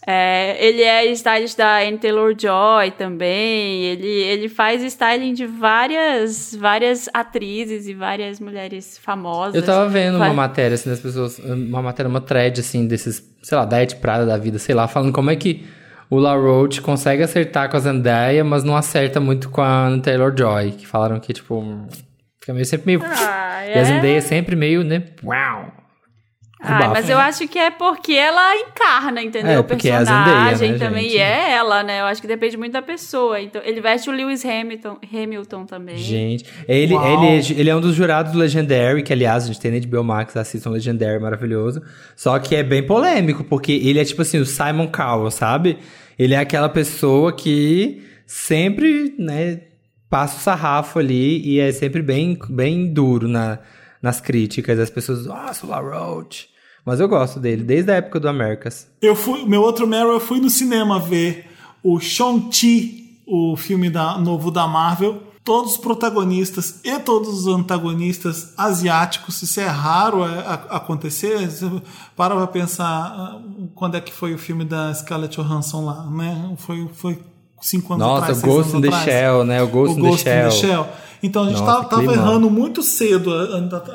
É, 0.10 0.56
ele 0.66 0.84
é 0.84 1.06
stylist 1.12 1.58
da 1.58 1.80
Anne 1.80 1.98
Taylor-Joy 1.98 2.92
também, 2.92 3.84
ele, 3.84 4.08
ele 4.08 4.48
faz 4.48 4.82
styling 4.82 5.34
de 5.34 5.46
várias, 5.46 6.56
várias 6.56 7.10
atrizes 7.14 7.90
e 7.90 7.94
várias 7.94 8.40
mulheres 8.40 8.98
famosas. 8.98 9.56
Eu 9.56 9.66
tava 9.66 9.90
vendo 9.90 10.16
uma 10.16 10.34
matéria, 10.34 10.76
assim, 10.76 10.90
das 10.90 11.02
pessoas, 11.02 11.38
uma 11.40 11.82
matéria, 11.82 12.08
uma 12.08 12.22
thread, 12.22 12.62
assim, 12.62 12.88
desses, 12.88 13.22
sei 13.44 13.58
lá, 13.58 13.66
da 13.66 13.84
Ed 13.84 13.98
Prada 13.98 14.26
da 14.26 14.38
vida, 14.38 14.58
sei 14.60 14.74
lá, 14.74 14.88
falando 14.88 15.12
como 15.12 15.30
é 15.30 15.36
que 15.36 15.66
o 16.10 16.18
La 16.18 16.36
Roach 16.36 16.80
consegue 16.80 17.22
acertar 17.22 17.70
com 17.70 17.76
a 17.76 17.80
Zendaya, 17.82 18.46
mas 18.46 18.64
não 18.64 18.78
acerta 18.78 19.20
muito 19.20 19.50
com 19.50 19.62
a 19.62 19.90
Taylor-Joy, 20.02 20.72
que 20.72 20.88
falaram 20.88 21.20
que, 21.20 21.34
tipo, 21.34 21.86
fica 22.40 22.54
meio, 22.54 22.66
sempre 22.66 22.86
meio... 22.86 23.02
Ah, 23.04 23.66
E 23.68 23.74
a 23.74 23.82
é? 23.82 23.84
Zendaya 23.84 24.18
é 24.18 24.22
sempre 24.22 24.56
meio, 24.56 24.86
né, 24.86 25.04
uau. 25.22 25.70
Ai, 26.60 26.80
bafo. 26.80 26.94
mas 26.94 27.10
eu 27.10 27.20
acho 27.20 27.48
que 27.48 27.60
é 27.60 27.70
porque 27.70 28.14
ela 28.14 28.56
encarna, 28.56 29.22
entendeu? 29.22 29.52
É, 29.52 29.60
o 29.60 29.64
porque 29.64 29.90
é 29.90 29.94
a 29.94 29.98
personagem 29.98 30.56
Zendaya, 30.56 30.72
né, 30.74 30.78
também. 30.80 31.04
gente? 31.04 31.16
E 31.16 31.20
é 31.20 31.52
ela, 31.52 31.84
né? 31.84 32.02
Eu 32.02 32.06
acho 32.06 32.20
que 32.20 32.28
depende 32.28 32.58
muito 32.58 32.74
da 32.74 32.82
pessoa. 32.82 33.40
Então, 33.40 33.62
ele 33.64 33.80
veste 33.80 34.10
o 34.10 34.14
Lewis 34.14 34.44
Hamilton, 34.44 34.98
Hamilton 35.14 35.66
também. 35.66 35.98
Gente, 35.98 36.46
ele, 36.68 36.96
Uau. 36.96 37.26
ele, 37.26 37.54
ele 37.60 37.70
é 37.70 37.76
um 37.76 37.82
dos 37.82 37.94
jurados 37.94 38.32
do 38.32 38.40
Legendary, 38.40 39.04
que 39.04 39.14
aliás, 39.14 39.44
a 39.44 39.48
gente 39.48 39.60
tem 39.60 39.72
na 39.72 39.86
HBO 39.86 40.04
Max, 40.04 40.36
assistam 40.36 40.72
Legendary, 40.72 41.20
maravilhoso. 41.20 41.82
Só 42.16 42.40
que 42.40 42.56
é 42.56 42.64
bem 42.64 42.82
polêmico, 42.82 43.44
porque 43.44 43.72
ele 43.72 44.00
é 44.00 44.06
tipo 44.06 44.24
assim, 44.24 44.40
o 44.40 44.46
Simon 44.46 44.88
Cowell, 44.88 45.30
sabe? 45.30 45.78
Ele 46.18 46.34
é 46.34 46.40
aquela 46.40 46.70
pessoa 46.70 47.32
que 47.32 48.02
sempre, 48.26 49.14
né, 49.20 49.60
passa 50.10 50.38
o 50.38 50.40
sarrafo 50.40 50.98
ali 50.98 51.40
e 51.48 51.60
é 51.60 51.72
sempre 51.72 52.02
bem, 52.02 52.38
bem 52.50 52.92
duro 52.92 53.28
na, 53.28 53.60
nas 54.02 54.20
críticas. 54.22 54.80
As 54.80 54.90
pessoas, 54.90 55.26
nossa, 55.26 55.66
o 55.66 55.70
La 55.70 55.80
Roach. 55.80 56.50
Mas 56.86 57.00
eu 57.00 57.08
gosto 57.10 57.40
dele, 57.40 57.64
desde 57.64 57.92
a 57.92 57.96
época 57.96 58.20
do 58.20 58.30
Americas. 58.30 58.88
Eu 59.02 59.16
fui, 59.16 59.44
meu 59.46 59.62
outro 59.62 59.86
Meryl, 59.86 60.12
eu 60.14 60.20
fui 60.22 60.40
no 60.40 60.50
cinema 60.50 61.00
ver 61.00 61.46
o 61.84 62.00
Shang-Chi, 62.00 63.22
o 63.28 63.58
filme 63.58 63.90
da, 63.90 64.18
novo 64.18 64.50
da 64.52 64.66
Marvel. 64.68 65.24
Todos 65.44 65.74
os 65.74 65.78
protagonistas 65.78 66.82
e 66.84 67.00
todos 67.00 67.30
os 67.30 67.48
antagonistas 67.48 68.54
asiáticos, 68.58 69.42
isso 69.42 69.60
é 69.62 69.66
raro 69.66 70.26
é, 70.26 70.40
a- 70.40 70.54
acontecer. 70.78 71.50
Você 71.50 71.70
Para 72.16 72.36
pra 72.36 72.48
pensar 72.48 72.86
ah, 72.86 73.42
quando 73.74 73.96
é 73.96 74.02
que 74.02 74.12
foi 74.14 74.34
o 74.34 74.38
filme 74.38 74.66
da 74.66 74.94
Scarlett 74.94 75.36
Johansson 75.38 75.86
lá, 75.86 76.06
né? 76.12 76.54
Foi, 76.58 76.90
foi 76.94 77.20
cinco 77.62 77.94
anos 77.94 78.06
Nossa, 78.06 78.22
atrás. 78.24 78.38
o 78.40 78.42
seis 78.42 78.54
Ghost 78.54 78.76
in 78.78 78.82
the 78.82 78.88
atrás. 78.88 79.04
Shell, 79.06 79.44
né? 79.46 79.62
O 79.64 79.68
Ghost 79.70 79.96
o 79.96 80.00
in 80.00 80.02
the 80.04 80.10
Ghost 80.10 80.22
in 80.28 80.32
the 80.32 80.52
Shell. 80.52 80.88
Então 81.22 81.44
a 81.44 81.50
gente 81.50 81.60
Nossa, 81.60 81.74
tava, 81.78 81.90
tava 81.90 82.02
climão. 82.04 82.16
errando 82.16 82.50
muito 82.50 82.84
cedo, 82.84 83.32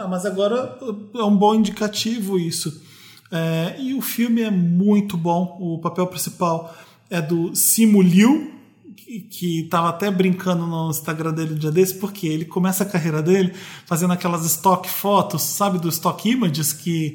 mas 0.08 0.26
agora 0.26 0.76
é 1.14 1.22
um 1.22 1.36
bom 1.36 1.54
indicativo 1.54 2.38
isso. 2.38 2.82
É, 3.30 3.76
e 3.78 3.94
o 3.94 4.00
filme 4.00 4.42
é 4.42 4.50
muito 4.50 5.16
bom. 5.16 5.56
O 5.60 5.78
papel 5.78 6.06
principal 6.06 6.74
é 7.08 7.20
do 7.20 7.54
Simu 7.54 8.02
Liu, 8.02 8.52
que, 8.96 9.66
tava 9.70 9.88
até 9.88 10.10
brincando 10.10 10.66
no 10.66 10.90
Instagram 10.90 11.32
dele 11.32 11.54
um 11.54 11.58
dia 11.58 11.70
desse, 11.70 11.94
porque 11.94 12.26
ele 12.26 12.44
começa 12.44 12.82
a 12.82 12.86
carreira 12.86 13.22
dele 13.22 13.52
fazendo 13.86 14.12
aquelas 14.12 14.44
stock 14.44 14.88
fotos, 14.88 15.42
sabe, 15.42 15.78
do 15.78 15.88
stock 15.88 16.28
images 16.28 16.72
que, 16.72 17.10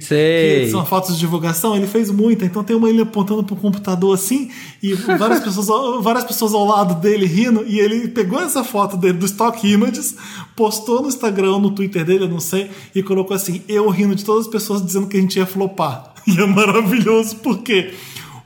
que 0.66 0.72
são 0.72 0.86
fotos 0.86 1.14
de 1.16 1.20
divulgação. 1.20 1.76
Ele 1.76 1.88
fez 1.88 2.10
muita, 2.12 2.46
então 2.46 2.64
tem 2.64 2.76
uma 2.76 2.90
ele 2.90 3.02
apontando 3.02 3.44
pro 3.44 3.56
computador 3.56 4.14
assim 4.14 4.50
e 4.82 4.94
várias 4.94 5.40
pessoas, 5.42 5.70
ao- 5.70 6.02
várias 6.04 6.24
pessoas 6.24 6.54
ao 6.54 6.66
lado 6.66 6.96
dele 7.02 7.26
rindo 7.26 7.64
e 7.68 7.80
ele 7.80 8.08
pegou 8.10 8.40
essa 8.40 8.64
foto 8.64 8.96
dele 8.98 9.18
do 9.18 9.26
stock 9.26 9.66
images, 9.68 10.16
postou 10.56 11.02
no 11.02 11.08
Instagram, 11.08 11.60
no 11.60 11.72
Twitter 11.72 12.04
dele, 12.06 12.24
eu 12.26 12.30
não 12.30 12.40
sei, 12.40 12.70
e 12.96 13.02
colocou 13.04 13.36
assim: 13.36 13.62
eu 13.68 13.90
rindo 13.90 14.16
de 14.16 14.24
todas 14.26 14.46
as 14.46 14.52
pessoas 14.52 14.86
dizendo 14.86 15.08
que 15.08 15.18
a 15.18 15.22
gente 15.22 15.38
ia 15.38 15.46
flopar. 15.46 16.14
E 16.28 16.38
é 16.42 16.46
maravilhoso 16.46 17.38
porque 17.38 17.94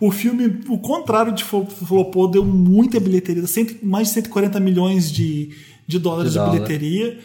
o 0.01 0.11
filme, 0.11 0.59
o 0.67 0.77
contrário 0.79 1.31
de 1.31 1.43
flo- 1.43 1.65
flopou, 1.67 2.27
deu 2.27 2.43
muita 2.43 2.99
bilheteria, 2.99 3.43
mais 3.83 4.07
de 4.09 4.13
140 4.15 4.59
milhões 4.59 5.11
de, 5.11 5.51
de 5.87 5.97
dólares 5.99 6.33
De 6.33 6.39
de, 6.39 6.45
bilheteria. 6.49 7.19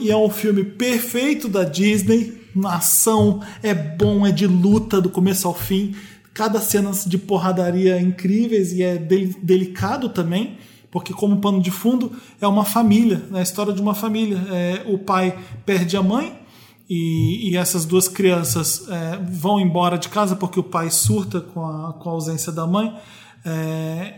E 0.00 0.10
é 0.10 0.16
um 0.16 0.30
filme 0.30 0.64
perfeito 0.64 1.46
da 1.48 1.62
Disney, 1.62 2.32
na 2.56 2.76
ação, 2.76 3.40
é 3.62 3.74
bom, 3.74 4.26
é 4.26 4.32
de 4.32 4.46
luta 4.46 5.00
do 5.00 5.10
começo 5.10 5.46
ao 5.46 5.54
fim. 5.54 5.94
Cada 6.32 6.58
cena 6.60 6.90
de 7.06 7.18
porradaria 7.18 8.00
incríveis 8.00 8.72
e 8.72 8.82
é 8.82 8.96
del- 8.96 9.34
delicado 9.42 10.08
também, 10.08 10.56
porque 10.90 11.12
como 11.12 11.36
pano 11.36 11.60
de 11.60 11.70
fundo 11.70 12.10
é 12.40 12.46
uma 12.46 12.64
família, 12.64 13.22
é 13.34 13.38
a 13.40 13.42
história 13.42 13.72
de 13.72 13.82
uma 13.82 13.94
família. 13.94 14.38
É, 14.50 14.82
o 14.88 14.96
pai 14.96 15.36
perde 15.66 15.96
a 15.96 16.02
mãe 16.02 16.32
e, 16.88 17.50
e 17.50 17.56
essas 17.56 17.84
duas 17.84 18.08
crianças 18.08 18.86
é, 18.88 19.18
vão 19.30 19.58
embora 19.60 19.96
de 19.98 20.08
casa 20.08 20.36
porque 20.36 20.60
o 20.60 20.62
pai 20.64 20.90
surta 20.90 21.40
com 21.40 21.64
a, 21.64 21.92
com 21.94 22.08
a 22.10 22.12
ausência 22.12 22.52
da 22.52 22.66
mãe. 22.66 22.92
É, 23.44 24.14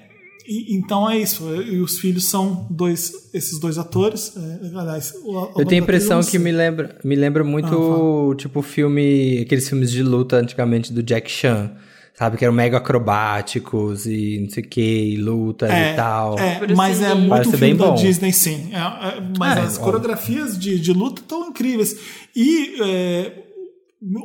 e- 0.49 0.77
então 0.77 1.09
é 1.11 1.19
isso. 1.19 1.45
E 1.63 1.81
os 1.81 1.99
filhos 1.99 2.25
são 2.29 2.67
dois, 2.71 3.13
esses 3.35 3.59
dois 3.59 3.79
atores. 3.79 4.33
é, 4.37 4.79
aliás, 4.79 5.13
o- 5.25 5.61
Eu 5.61 5.67
tenho 5.67 5.83
a 5.83 5.85
impressão 5.85 6.21
que 6.23 6.39
me 6.39 6.53
lembra, 6.53 6.97
me 7.05 7.15
lembra 7.17 7.43
muito, 7.45 8.35
tipo, 8.39 8.63
filme, 8.63 9.41
aqueles 9.41 9.69
filmes 9.69 9.91
de 9.91 10.03
luta 10.03 10.37
antigamente 10.37 10.93
do 10.93 11.03
Jack 11.03 11.31
Chan. 11.31 11.73
Sabe, 12.19 12.39
que 12.39 12.45
eram 12.45 12.55
mega 12.55 12.79
acrobáticos 12.79 14.07
e 14.07 14.41
não 14.43 14.49
sei 14.51 14.63
o 14.63 14.69
que, 14.69 14.81
e 14.81 15.17
luta 15.19 15.67
É, 15.69 15.93
e 15.93 15.97
tal. 15.97 16.39
é, 16.39 16.59
Bruce 16.59 16.75
mas 16.75 17.03
é 17.03 17.15
muito 17.15 17.29
Parece 17.29 17.51
filme 17.51 17.67
bem 17.67 17.77
da 17.77 17.87
bom. 17.89 17.95
Disney, 17.95 18.33
sim. 18.33 18.71
É, 18.73 18.79
é, 18.79 19.23
mas 19.39 19.59
É, 19.59 19.61
as 19.61 19.79
coreografias 19.79 20.59
de, 20.59 20.81
de 20.81 20.93
luta 20.95 21.21
estão 21.21 21.49
incríveis. 21.49 21.95
E 22.35 22.77
é, 22.83 23.33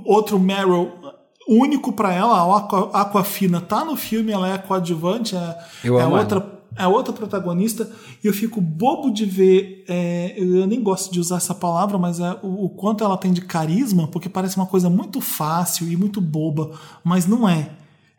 outro 0.06 0.40
Meryl 0.40 0.90
único 1.50 1.92
pra 1.92 2.14
ela, 2.14 2.38
a 2.40 2.58
Aqua, 2.60 2.92
Aquafina 2.94 3.60
tá 3.60 3.84
no 3.84 3.98
filme, 3.98 4.32
ela 4.32 4.54
é 4.54 4.58
coadjuvante, 4.58 5.36
é, 5.36 5.58
Eu 5.84 6.00
é 6.00 6.06
outra 6.08 6.62
é 6.78 6.88
outra 6.88 7.12
protagonista 7.12 7.92
e 8.24 8.28
eu 8.28 8.34
fico 8.34 8.62
bobo 8.62 9.12
de 9.12 9.26
ver 9.26 9.84
é, 9.90 10.34
eu 10.38 10.66
nem 10.66 10.82
gosto 10.82 11.12
de 11.12 11.20
usar 11.20 11.36
essa 11.36 11.54
palavra 11.54 11.98
mas 11.98 12.18
é 12.22 12.38
o, 12.42 12.64
o 12.68 12.70
quanto 12.70 13.04
ela 13.04 13.18
tem 13.18 13.34
de 13.34 13.42
carisma 13.42 14.08
porque 14.08 14.30
parece 14.30 14.56
uma 14.56 14.66
coisa 14.66 14.90
muito 14.90 15.20
fácil 15.20 15.92
e 15.92 15.98
muito 15.98 16.22
boba 16.22 16.72
mas 17.04 17.28
não 17.28 17.48
é 17.48 17.72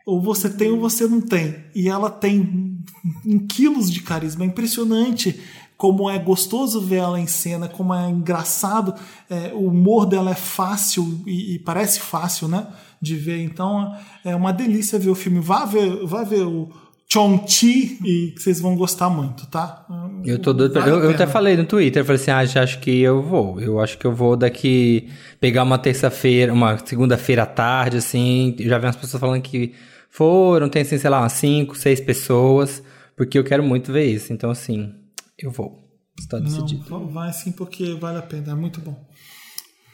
ou 0.05 0.21
você 0.21 0.49
tem 0.49 0.71
ou 0.71 0.79
você 0.79 1.07
não 1.07 1.21
tem. 1.21 1.55
E 1.73 1.87
ela 1.87 2.09
tem 2.09 2.77
em 3.25 3.39
quilos 3.39 3.91
de 3.91 4.01
carisma. 4.01 4.43
É 4.43 4.47
impressionante 4.47 5.39
como 5.77 6.09
é 6.09 6.17
gostoso 6.17 6.81
ver 6.81 6.97
ela 6.97 7.19
em 7.19 7.27
cena, 7.27 7.67
como 7.67 7.93
é 7.93 8.09
engraçado. 8.09 8.93
É, 9.29 9.51
o 9.53 9.67
humor 9.67 10.05
dela 10.05 10.31
é 10.31 10.35
fácil 10.35 11.21
e, 11.25 11.55
e 11.55 11.59
parece 11.59 11.99
fácil, 11.99 12.47
né? 12.47 12.67
De 13.01 13.15
ver. 13.15 13.43
Então 13.43 13.93
é 14.23 14.35
uma 14.35 14.51
delícia 14.51 14.99
ver 14.99 15.09
o 15.09 15.15
filme. 15.15 15.39
Vá 15.39 15.65
ver, 15.65 16.05
vá 16.05 16.23
ver 16.23 16.43
o 16.43 16.69
Chong-Chi 17.11 17.99
e 18.03 18.33
vocês 18.37 18.59
vão 18.59 18.75
gostar 18.75 19.09
muito, 19.09 19.45
tá? 19.47 19.85
Eu 20.25 20.39
tô 20.39 20.51
doido. 20.51 20.73
Vale 20.73 20.89
eu, 20.89 20.99
eu 20.99 21.09
até 21.11 21.27
falei 21.27 21.55
no 21.55 21.65
Twitter, 21.65 22.01
eu 22.01 22.05
falei 22.05 22.21
assim, 22.21 22.31
ah, 22.31 22.45
já 22.45 22.63
acho 22.63 22.79
que 22.79 23.01
eu 23.01 23.21
vou. 23.21 23.59
Eu 23.61 23.79
acho 23.79 23.97
que 23.97 24.05
eu 24.05 24.13
vou 24.13 24.35
daqui 24.35 25.09
pegar 25.39 25.63
uma 25.63 25.77
terça-feira, 25.77 26.51
uma 26.51 26.77
segunda-feira 26.77 27.43
à 27.43 27.45
tarde, 27.45 27.97
assim. 27.97 28.55
Já 28.59 28.77
vi 28.77 28.85
umas 28.85 28.95
pessoas 28.95 29.21
falando 29.21 29.41
que 29.41 29.73
foram, 30.13 30.69
tem 30.69 30.83
assim, 30.83 30.97
sei 30.97 31.09
lá, 31.09 31.21
umas 31.21 31.33
cinco, 31.33 31.75
seis 31.75 31.99
pessoas, 31.99 32.83
porque 33.17 33.37
eu 33.37 33.43
quero 33.43 33.63
muito 33.63 33.91
ver 33.91 34.05
isso. 34.05 34.31
Então, 34.31 34.51
assim, 34.51 34.93
eu 35.37 35.49
vou. 35.49 35.83
Está 36.17 36.37
decidido. 36.37 36.85
Não, 36.87 37.07
vai 37.07 37.33
sim, 37.33 37.51
porque 37.51 37.95
vale 37.95 38.19
a 38.19 38.21
pena. 38.21 38.51
É 38.51 38.55
muito 38.55 38.79
bom. 38.79 38.95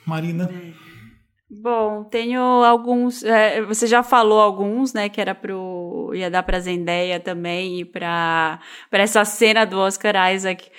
Marina. 0.06 0.50
Bom, 1.50 2.04
tenho 2.04 2.42
alguns. 2.42 3.24
é, 3.24 3.62
você 3.62 3.88
já 3.88 4.04
falou 4.04 4.42
alguns, 4.42 4.94
né? 4.94 5.08
Que 5.08 5.22
era 5.22 5.34
pro. 5.34 6.12
ia 6.14 6.30
dar 6.30 6.44
pra 6.44 6.60
Zendaya 6.60 7.20
também 7.20 7.80
e 7.80 7.86
pra, 7.86 8.60
pra 8.92 9.04
essa 9.04 9.24
cena 9.24 9.66
do 9.66 9.78
Oscar 9.78 10.34
Isaac 10.34 10.70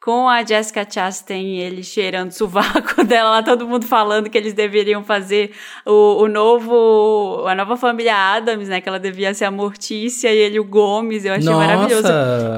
com 0.00 0.28
a 0.28 0.44
Jessica 0.44 0.86
Chastain, 0.88 1.58
ele 1.58 1.82
cheirando 1.82 2.30
o 2.30 2.32
sovaco 2.32 3.02
dela 3.04 3.30
lá, 3.30 3.42
todo 3.42 3.66
mundo 3.66 3.84
falando 3.84 4.30
que 4.30 4.38
eles 4.38 4.52
deveriam 4.52 5.02
fazer 5.02 5.50
o, 5.84 6.22
o 6.22 6.28
novo. 6.28 7.44
a 7.48 7.54
nova 7.54 7.76
família 7.76 8.14
Adams, 8.14 8.68
né? 8.68 8.80
Que 8.80 8.88
ela 8.88 9.00
devia 9.00 9.34
ser 9.34 9.44
a 9.44 9.50
Mortícia 9.50 10.32
e 10.32 10.38
ele 10.38 10.60
o 10.60 10.64
Gomes. 10.64 11.24
Eu 11.24 11.34
achei 11.34 11.50
Nossa, 11.50 11.66
maravilhoso. 11.66 12.08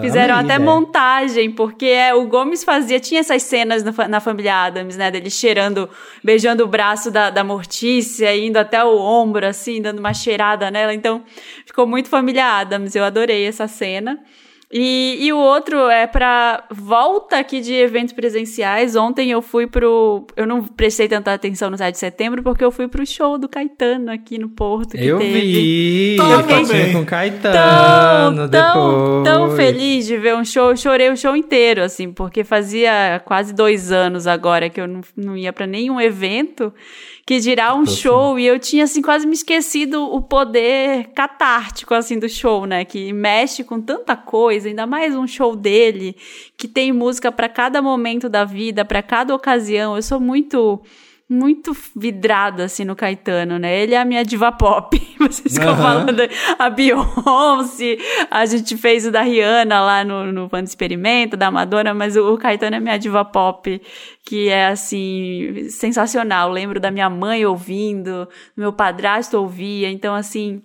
Fizeram 0.02 0.34
amei 0.34 0.52
até 0.52 0.62
montagem, 0.62 1.50
porque 1.50 1.86
é, 1.86 2.14
o 2.14 2.26
Gomes 2.26 2.62
fazia, 2.62 3.00
tinha 3.00 3.20
essas 3.20 3.42
cenas 3.42 3.82
na, 3.82 4.06
na 4.06 4.20
família 4.20 4.66
Adams, 4.66 4.96
né? 4.98 5.10
Dele 5.10 5.30
cheirando, 5.30 5.88
beijando 6.22 6.62
o 6.62 6.68
braço 6.68 7.10
da, 7.10 7.30
da 7.30 7.42
Mortícia, 7.42 8.36
indo 8.36 8.58
até 8.58 8.84
o 8.84 8.98
ombro, 8.98 9.46
assim, 9.46 9.80
dando 9.80 9.98
uma 9.98 10.12
cheirada 10.12 10.70
nela. 10.70 10.92
Então, 10.92 11.24
ficou 11.64 11.86
muito 11.86 12.10
família 12.10 12.44
Adams. 12.44 12.94
Eu 12.94 13.02
adorei 13.02 13.46
essa 13.46 13.66
cena. 13.66 14.20
E, 14.72 15.18
e 15.20 15.32
o 15.32 15.36
outro 15.36 15.88
é 15.88 16.06
pra 16.06 16.62
volta 16.70 17.38
aqui 17.38 17.60
de 17.60 17.74
eventos 17.74 18.12
presenciais. 18.12 18.94
Ontem 18.94 19.32
eu 19.32 19.42
fui 19.42 19.66
pro. 19.66 20.24
Eu 20.36 20.46
não 20.46 20.62
prestei 20.62 21.08
tanta 21.08 21.32
atenção 21.34 21.70
no 21.70 21.76
7 21.76 21.92
de 21.92 21.98
setembro, 21.98 22.40
porque 22.40 22.62
eu 22.62 22.70
fui 22.70 22.86
pro 22.86 23.04
show 23.04 23.36
do 23.36 23.48
Caetano 23.48 24.12
aqui 24.12 24.38
no 24.38 24.48
Porto. 24.48 24.94
Eu 24.94 25.18
teve. 25.18 25.40
vi! 25.40 26.16
Eu 26.16 26.42
fiquei 26.44 26.92
com 26.92 26.92
tão, 26.92 27.04
Caetano 27.04 28.48
tão, 28.48 28.48
depois. 28.48 29.24
tão 29.24 29.56
feliz 29.56 30.06
de 30.06 30.16
ver 30.16 30.36
um 30.36 30.44
show. 30.44 30.70
Eu 30.70 30.76
chorei 30.76 31.10
o 31.10 31.16
show 31.16 31.34
inteiro, 31.34 31.82
assim, 31.82 32.12
porque 32.12 32.44
fazia 32.44 33.20
quase 33.24 33.52
dois 33.52 33.90
anos 33.90 34.28
agora 34.28 34.70
que 34.70 34.80
eu 34.80 34.86
não, 34.86 35.00
não 35.16 35.36
ia 35.36 35.52
pra 35.52 35.66
nenhum 35.66 36.00
evento 36.00 36.72
que 37.30 37.38
dirá 37.38 37.72
um 37.72 37.84
Tô 37.84 37.92
show. 37.92 38.40
E 38.40 38.44
eu 38.44 38.58
tinha, 38.58 38.82
assim, 38.82 39.00
quase 39.00 39.24
me 39.24 39.34
esquecido 39.34 40.02
o 40.02 40.20
poder 40.20 41.10
catártico, 41.14 41.94
assim, 41.94 42.18
do 42.18 42.28
show, 42.28 42.66
né? 42.66 42.84
Que 42.84 43.12
mexe 43.12 43.62
com 43.62 43.80
tanta 43.80 44.16
coisa, 44.16 44.66
ainda 44.66 44.84
mais 44.84 45.14
um 45.14 45.28
show 45.28 45.54
dele, 45.54 46.16
que 46.56 46.66
tem 46.66 46.92
música 46.92 47.30
pra 47.30 47.48
cada 47.48 47.80
momento 47.80 48.28
da 48.28 48.44
vida, 48.44 48.84
pra 48.84 49.00
cada 49.00 49.32
ocasião. 49.32 49.94
Eu 49.94 50.02
sou 50.02 50.18
muito 50.18 50.82
muito 51.30 51.76
vidrada, 51.94 52.64
assim, 52.64 52.84
no 52.84 52.96
Caetano, 52.96 53.56
né? 53.56 53.80
Ele 53.80 53.94
é 53.94 54.00
a 54.00 54.04
minha 54.04 54.24
diva 54.24 54.50
pop. 54.50 55.00
Vocês 55.16 55.54
ficam 55.54 55.76
falando 55.76 56.20
a 56.58 56.68
Beyoncé, 56.68 57.98
a 58.28 58.44
gente 58.46 58.76
fez 58.76 59.06
o 59.06 59.12
da 59.12 59.22
Rihanna 59.22 59.80
lá 59.80 60.02
no, 60.02 60.32
no 60.32 60.48
Fã 60.48 60.60
do 60.60 60.66
Experimento, 60.66 61.36
da 61.36 61.48
Madonna, 61.48 61.94
mas 61.94 62.16
o, 62.16 62.34
o 62.34 62.36
Caetano 62.36 62.74
é 62.74 62.80
minha 62.80 62.98
diva 62.98 63.24
pop, 63.24 63.80
que 64.26 64.48
é, 64.48 64.66
assim, 64.66 65.68
sensacional. 65.68 66.50
Lembro 66.50 66.80
da 66.80 66.90
minha 66.90 67.08
mãe 67.08 67.46
ouvindo, 67.46 68.24
do 68.56 68.60
meu 68.60 68.72
padrasto 68.72 69.38
ouvia, 69.38 69.88
então, 69.88 70.16
assim, 70.16 70.60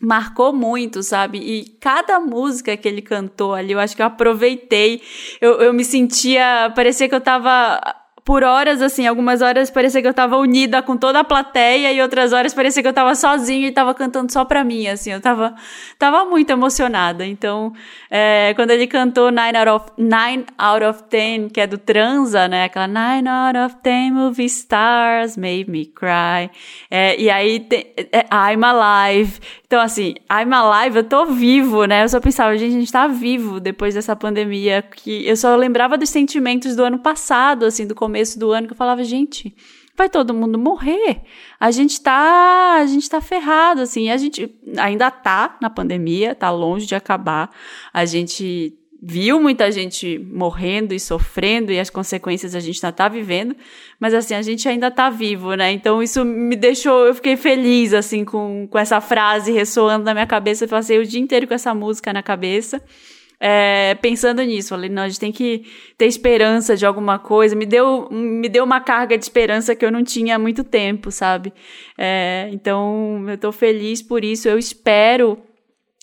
marcou 0.00 0.52
muito, 0.52 1.00
sabe? 1.00 1.38
E 1.38 1.64
cada 1.80 2.18
música 2.18 2.76
que 2.76 2.88
ele 2.88 3.00
cantou 3.00 3.54
ali, 3.54 3.70
eu 3.70 3.78
acho 3.78 3.94
que 3.94 4.02
eu 4.02 4.06
aproveitei. 4.06 5.00
Eu, 5.40 5.60
eu 5.60 5.72
me 5.72 5.84
sentia. 5.84 6.72
Parecia 6.74 7.08
que 7.08 7.14
eu 7.14 7.20
tava. 7.20 7.80
Por 8.24 8.44
horas, 8.44 8.80
assim, 8.80 9.04
algumas 9.04 9.42
horas 9.42 9.68
parecia 9.68 10.00
que 10.00 10.06
eu 10.06 10.14
tava 10.14 10.36
unida 10.36 10.80
com 10.80 10.96
toda 10.96 11.20
a 11.20 11.24
plateia 11.24 11.92
e 11.92 12.00
outras 12.00 12.32
horas 12.32 12.54
parecia 12.54 12.80
que 12.80 12.88
eu 12.88 12.92
tava 12.92 13.16
sozinha 13.16 13.66
e 13.66 13.72
tava 13.72 13.92
cantando 13.94 14.32
só 14.32 14.44
pra 14.44 14.62
mim, 14.62 14.86
assim, 14.86 15.10
eu 15.10 15.20
tava, 15.20 15.56
tava 15.98 16.24
muito 16.24 16.50
emocionada. 16.50 17.26
Então, 17.26 17.72
é, 18.08 18.54
quando 18.54 18.70
ele 18.70 18.86
cantou 18.86 19.30
Nine 19.30 19.58
out, 19.58 19.68
of, 19.68 19.86
Nine 19.98 20.46
out 20.56 20.84
of 20.84 21.02
Ten, 21.04 21.48
que 21.48 21.60
é 21.60 21.66
do 21.66 21.78
Transa, 21.78 22.46
né, 22.46 22.64
aquela 22.64 22.86
Nine 22.86 23.28
out 23.28 23.58
of 23.58 23.76
Ten 23.82 24.12
movie 24.12 24.46
stars 24.46 25.36
made 25.36 25.68
me 25.68 25.86
cry, 25.86 26.48
é, 26.88 27.20
e 27.20 27.28
aí 27.28 27.58
tem, 27.58 27.92
é, 28.12 28.24
I'm 28.30 28.62
alive, 28.64 29.40
então, 29.72 29.80
assim, 29.80 30.16
I'm 30.30 30.52
alive, 30.52 30.98
eu 30.98 31.04
tô 31.04 31.24
vivo, 31.24 31.86
né? 31.86 32.04
Eu 32.04 32.08
só 32.10 32.20
pensava, 32.20 32.54
gente, 32.58 32.76
a 32.76 32.78
gente 32.78 32.92
tá 32.92 33.06
vivo 33.06 33.58
depois 33.58 33.94
dessa 33.94 34.14
pandemia. 34.14 34.82
Que 34.82 35.26
eu 35.26 35.34
só 35.34 35.56
lembrava 35.56 35.96
dos 35.96 36.10
sentimentos 36.10 36.76
do 36.76 36.84
ano 36.84 36.98
passado, 36.98 37.64
assim, 37.64 37.86
do 37.86 37.94
começo 37.94 38.38
do 38.38 38.52
ano, 38.52 38.66
que 38.66 38.74
eu 38.74 38.76
falava, 38.76 39.02
gente, 39.02 39.56
vai 39.96 40.10
todo 40.10 40.34
mundo 40.34 40.58
morrer. 40.58 41.22
A 41.58 41.70
gente 41.70 41.98
tá, 42.02 42.80
a 42.82 42.84
gente 42.84 43.08
tá 43.08 43.22
ferrado, 43.22 43.80
assim. 43.80 44.10
A 44.10 44.18
gente 44.18 44.54
ainda 44.76 45.10
tá 45.10 45.56
na 45.58 45.70
pandemia, 45.70 46.34
tá 46.34 46.50
longe 46.50 46.84
de 46.84 46.94
acabar. 46.94 47.48
A 47.94 48.04
gente 48.04 48.78
viu 49.04 49.40
muita 49.40 49.68
gente 49.72 50.16
morrendo 50.32 50.94
e 50.94 51.00
sofrendo 51.00 51.72
e 51.72 51.80
as 51.80 51.90
consequências 51.90 52.54
a 52.54 52.60
gente 52.60 52.76
ainda 52.84 52.96
tá 52.96 53.08
vivendo, 53.08 53.56
mas 53.98 54.14
assim, 54.14 54.32
a 54.32 54.42
gente 54.42 54.68
ainda 54.68 54.92
tá 54.92 55.10
vivo, 55.10 55.54
né? 55.54 55.72
Então 55.72 56.00
isso 56.00 56.24
me 56.24 56.54
deixou, 56.54 57.06
eu 57.06 57.14
fiquei 57.14 57.36
feliz 57.36 57.92
assim 57.92 58.24
com, 58.24 58.68
com 58.70 58.78
essa 58.78 59.00
frase 59.00 59.50
ressoando 59.50 60.04
na 60.04 60.14
minha 60.14 60.26
cabeça, 60.26 60.64
eu 60.64 60.68
passei 60.68 61.00
o 61.00 61.04
dia 61.04 61.20
inteiro 61.20 61.48
com 61.48 61.54
essa 61.54 61.74
música 61.74 62.12
na 62.12 62.22
cabeça. 62.22 62.80
É, 63.44 63.96
pensando 63.96 64.40
nisso, 64.40 64.68
falei, 64.68 64.88
não, 64.88 65.02
a 65.02 65.08
gente 65.08 65.18
tem 65.18 65.32
que 65.32 65.64
ter 65.98 66.06
esperança 66.06 66.76
de 66.76 66.86
alguma 66.86 67.18
coisa. 67.18 67.56
Me 67.56 67.66
deu, 67.66 68.08
me 68.08 68.48
deu 68.48 68.62
uma 68.62 68.80
carga 68.80 69.18
de 69.18 69.24
esperança 69.24 69.74
que 69.74 69.84
eu 69.84 69.90
não 69.90 70.04
tinha 70.04 70.36
há 70.36 70.38
muito 70.38 70.62
tempo, 70.62 71.10
sabe? 71.10 71.52
É, 71.98 72.48
então, 72.52 73.24
eu 73.28 73.36
tô 73.36 73.50
feliz 73.50 74.00
por 74.00 74.24
isso. 74.24 74.48
Eu 74.48 74.60
espero 74.60 75.42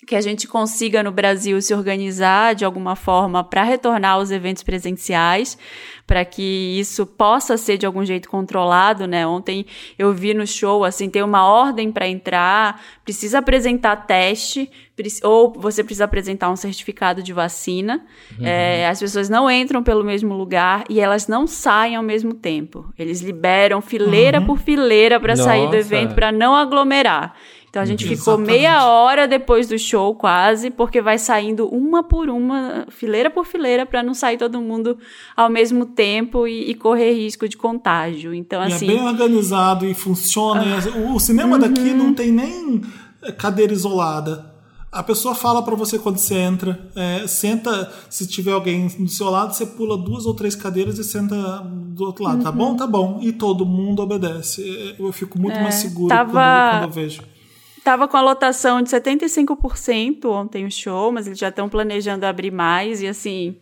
que 0.09 0.15
a 0.15 0.21
gente 0.21 0.47
consiga 0.47 1.03
no 1.03 1.11
Brasil 1.11 1.61
se 1.61 1.71
organizar 1.71 2.55
de 2.55 2.65
alguma 2.65 2.95
forma 2.95 3.43
para 3.43 3.61
retornar 3.61 4.13
aos 4.13 4.31
eventos 4.31 4.63
presenciais, 4.63 5.55
para 6.07 6.25
que 6.25 6.79
isso 6.79 7.05
possa 7.05 7.55
ser 7.57 7.77
de 7.77 7.85
algum 7.85 8.03
jeito 8.03 8.27
controlado, 8.27 9.05
né? 9.05 9.27
Ontem 9.27 9.67
eu 9.99 10.11
vi 10.11 10.33
no 10.33 10.47
show 10.47 10.83
assim, 10.83 11.11
tem 11.11 11.21
uma 11.21 11.45
ordem 11.45 11.91
para 11.91 12.07
entrar, 12.07 12.81
precisa 13.05 13.37
apresentar 13.37 14.07
teste, 14.07 14.71
ou 15.23 15.53
você 15.53 15.83
precisa 15.83 16.05
apresentar 16.05 16.49
um 16.49 16.55
certificado 16.55 17.21
de 17.21 17.31
vacina. 17.31 18.03
Uhum. 18.39 18.47
É, 18.47 18.87
as 18.87 18.99
pessoas 18.99 19.29
não 19.29 19.49
entram 19.49 19.83
pelo 19.83 20.03
mesmo 20.03 20.33
lugar 20.33 20.85
e 20.89 20.99
elas 20.99 21.27
não 21.27 21.45
saem 21.45 21.95
ao 21.95 22.03
mesmo 22.03 22.33
tempo. 22.33 22.91
Eles 22.97 23.21
liberam 23.21 23.79
fileira 23.79 24.39
uhum. 24.39 24.47
por 24.47 24.57
fileira 24.57 25.19
para 25.19 25.35
sair 25.35 25.69
do 25.69 25.75
evento 25.75 26.15
para 26.15 26.31
não 26.31 26.55
aglomerar. 26.55 27.35
Então 27.69 27.81
a 27.81 27.85
gente 27.85 28.03
ficou 28.03 28.33
Exatamente. 28.33 28.47
meia 28.51 28.85
hora 28.87 29.27
depois 29.27 29.67
do 29.67 29.77
show, 29.77 30.15
quase, 30.15 30.71
porque 30.71 31.01
vai 31.01 31.19
saindo 31.19 31.67
uma 31.67 32.01
por 32.01 32.27
uma, 32.29 32.85
fileira 32.89 33.29
por 33.29 33.45
fileira, 33.45 33.85
pra 33.85 34.01
não 34.01 34.13
sair 34.15 34.37
todo 34.37 34.59
mundo 34.59 34.97
ao 35.37 35.49
mesmo 35.49 35.85
tempo 35.85 36.47
e, 36.47 36.71
e 36.71 36.73
correr 36.75 37.13
risco 37.13 37.47
de 37.47 37.55
contágio. 37.55 38.33
Então, 38.33 38.61
E 38.67 38.73
assim. 38.73 38.85
é 38.85 38.93
bem 38.95 39.05
organizado 39.07 39.85
e 39.85 39.93
funciona. 39.93 40.63
E 40.65 41.13
o- 41.13 41.19
cinema 41.19 41.59
daqui 41.59 41.91
não 41.93 42.13
tem 42.13 42.31
nem 42.31 42.81
cadeira 43.37 43.71
isolada. 43.71 44.49
A 44.91 45.03
pessoa 45.03 45.35
fala 45.35 45.61
pra 45.61 45.75
você 45.75 45.99
quando 45.99 46.17
você 46.17 46.33
entra. 46.33 46.89
é, 46.95 47.27
senta, 47.27 47.93
se 48.09 48.25
tiver 48.27 48.53
alguém 48.53 48.87
do 48.87 49.07
seu 49.07 49.29
lado, 49.29 49.53
você 49.53 49.63
pula 49.67 49.95
duas 49.95 50.25
ou 50.25 50.33
três 50.33 50.55
cadeiras 50.55 50.97
e 50.97 51.03
senta 51.03 51.35
do 51.63 52.03
outro 52.03 52.23
lado. 52.23 52.41
Tá 52.43 52.51
bom? 52.51 52.75
Tá 52.75 52.87
bom. 52.87 53.19
E 53.21 53.31
todo 53.31 53.63
mundo 53.63 54.01
obedece. 54.01 54.63
É, 54.97 55.03
Eu 55.03 55.11
fico 55.11 55.37
muito 55.39 55.59
mais 55.61 55.75
seguro 55.75 56.07
tava- 56.09 56.31
quando, 56.31 56.71
quando 56.81 56.83
eu 56.85 56.89
vejo. 57.03 57.21
Tava 57.83 58.07
com 58.07 58.17
a 58.17 58.21
lotação 58.21 58.81
de 58.81 58.89
75% 58.89 60.25
ontem 60.25 60.65
o 60.65 60.71
show, 60.71 61.11
mas 61.11 61.27
eles 61.27 61.39
já 61.39 61.49
estão 61.49 61.69
planejando 61.69 62.25
abrir 62.25 62.51
mais 62.51 63.01
e 63.01 63.07
assim, 63.07 63.57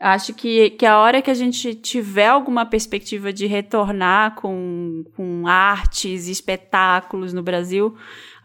acho 0.00 0.34
que, 0.34 0.70
que 0.70 0.84
a 0.84 0.98
hora 0.98 1.22
que 1.22 1.30
a 1.30 1.34
gente 1.34 1.74
tiver 1.74 2.26
alguma 2.26 2.66
perspectiva 2.66 3.32
de 3.32 3.46
retornar 3.46 4.34
com, 4.34 5.04
com 5.16 5.46
artes 5.46 6.28
e 6.28 6.30
espetáculos 6.30 7.32
no 7.32 7.42
Brasil, 7.42 7.94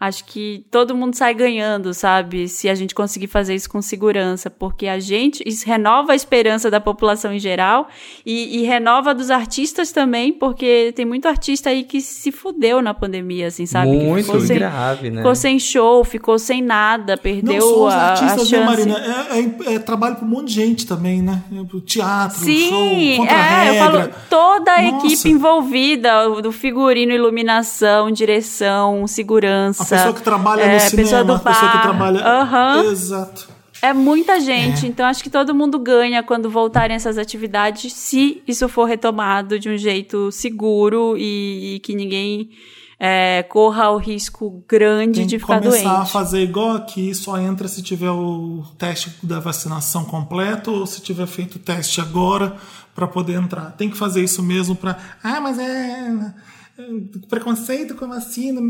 acho 0.00 0.24
que 0.24 0.64
todo 0.70 0.94
mundo 0.96 1.14
sai 1.14 1.34
ganhando, 1.34 1.92
sabe? 1.92 2.48
Se 2.48 2.70
a 2.70 2.74
gente 2.74 2.94
conseguir 2.94 3.26
fazer 3.26 3.54
isso 3.54 3.68
com 3.68 3.82
segurança, 3.82 4.48
porque 4.48 4.86
a 4.88 4.98
gente, 4.98 5.42
isso 5.46 5.66
renova 5.66 6.12
a 6.12 6.14
esperança 6.16 6.70
da 6.70 6.80
população 6.80 7.32
em 7.34 7.38
geral 7.38 7.86
e, 8.24 8.58
e 8.58 8.62
renova 8.62 9.14
dos 9.14 9.30
artistas 9.30 9.92
também, 9.92 10.32
porque 10.32 10.92
tem 10.96 11.04
muito 11.04 11.28
artista 11.28 11.68
aí 11.68 11.84
que 11.84 12.00
se 12.00 12.32
fudeu 12.32 12.80
na 12.80 12.94
pandemia, 12.94 13.48
assim, 13.48 13.66
sabe? 13.66 13.90
Muito 13.90 14.24
ficou 14.24 14.40
sem- 14.40 14.56
grave, 14.56 15.10
né? 15.10 15.18
Ficou 15.18 15.34
sem 15.34 15.58
show, 15.58 16.02
ficou 16.02 16.38
sem 16.38 16.62
nada, 16.62 17.18
perdeu 17.18 17.52
Não 17.54 17.60
só 17.60 17.86
os 17.88 17.92
a, 17.92 17.96
a 17.98 18.10
artistas, 18.12 18.48
chance. 18.48 18.56
né, 18.56 18.64
Marina? 18.64 18.98
É, 18.98 19.70
é- 19.72 19.74
é 19.74 19.78
trabalho 19.78 20.16
pra 20.16 20.24
um 20.24 20.28
monte 20.28 20.48
de 20.48 20.54
gente 20.54 20.86
também, 20.86 21.20
né? 21.20 21.42
É 21.54 21.62
pro 21.64 21.80
Teatro, 21.80 22.38
Sim, 22.38 22.68
show, 22.70 23.16
contra 23.18 23.36
é, 23.36 23.70
eu 23.70 23.74
falo 23.74 24.10
toda 24.30 24.72
a 24.72 24.82
Nossa. 24.82 25.06
equipe 25.06 25.28
envolvida, 25.28 26.28
o- 26.30 26.40
do 26.40 26.50
figurino, 26.52 27.12
iluminação, 27.12 28.10
direção, 28.10 29.06
segurança. 29.06 29.82
A 29.82 29.86
pessoa 29.96 30.14
que 30.14 30.22
trabalha 30.22 30.62
é, 30.62 30.74
no 30.74 30.80
cinema, 30.80 31.38
pessoa 31.38 31.38
pessoa 31.38 31.72
que 31.72 31.82
trabalha. 31.82 32.20
Aham. 32.24 32.84
Exato. 32.84 33.48
É 33.82 33.94
muita 33.94 34.38
gente, 34.40 34.86
então 34.86 35.06
acho 35.06 35.22
que 35.22 35.30
todo 35.30 35.54
mundo 35.54 35.78
ganha 35.78 36.22
quando 36.22 36.50
voltarem 36.50 36.94
essas 36.94 37.16
atividades, 37.16 37.92
se 37.94 38.42
isso 38.46 38.68
for 38.68 38.84
retomado 38.84 39.58
de 39.58 39.70
um 39.70 39.78
jeito 39.78 40.30
seguro 40.30 41.16
e, 41.16 41.76
e 41.76 41.80
que 41.80 41.94
ninguém 41.94 42.50
é, 42.98 43.42
corra 43.44 43.90
o 43.90 43.96
risco 43.96 44.62
grande 44.68 45.20
Tem 45.20 45.26
de 45.26 45.38
ficar 45.38 45.62
começar 45.62 45.82
doente. 45.82 46.02
a 46.02 46.04
fazer 46.04 46.42
igual 46.42 46.72
aqui, 46.72 47.14
só 47.14 47.38
entra 47.38 47.66
se 47.66 47.82
tiver 47.82 48.10
o 48.10 48.62
teste 48.76 49.14
da 49.22 49.40
vacinação 49.40 50.04
completo 50.04 50.70
ou 50.70 50.86
se 50.86 51.00
tiver 51.00 51.26
feito 51.26 51.56
o 51.56 51.58
teste 51.58 52.02
agora 52.02 52.56
para 52.94 53.06
poder 53.06 53.36
entrar. 53.36 53.70
Tem 53.70 53.88
que 53.88 53.96
fazer 53.96 54.22
isso 54.22 54.42
mesmo 54.42 54.76
para. 54.76 54.98
Ah, 55.22 55.40
mas 55.40 55.58
é. 55.58 56.34
É 56.80 57.26
Preconceito 57.28 57.94
com 57.94 58.04
a 58.06 58.08
vacina, 58.08 58.60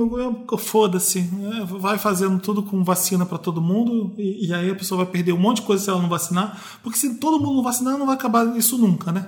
foda-se. 0.58 1.18
É, 1.20 1.64
Vai 1.64 1.98
fazendo 1.98 2.38
tudo 2.38 2.62
com 2.62 2.82
vacina 2.84 3.24
para 3.24 3.38
todo 3.38 3.60
mundo 3.60 4.14
e, 4.18 4.48
e 4.48 4.54
aí 4.54 4.70
a 4.70 4.74
pessoa 4.74 5.04
vai 5.04 5.12
perder 5.12 5.32
um 5.32 5.38
monte 5.38 5.56
de 5.56 5.62
coisa 5.62 5.82
se 5.84 5.90
ela 5.90 6.00
não 6.02 6.08
vacinar. 6.08 6.60
Porque 6.82 6.98
se 6.98 7.14
todo 7.16 7.38
mundo 7.38 7.56
não 7.56 7.62
vacinar, 7.62 7.96
não 7.98 8.06
vai 8.06 8.14
acabar 8.16 8.56
isso 8.56 8.76
nunca, 8.78 9.12
né? 9.12 9.26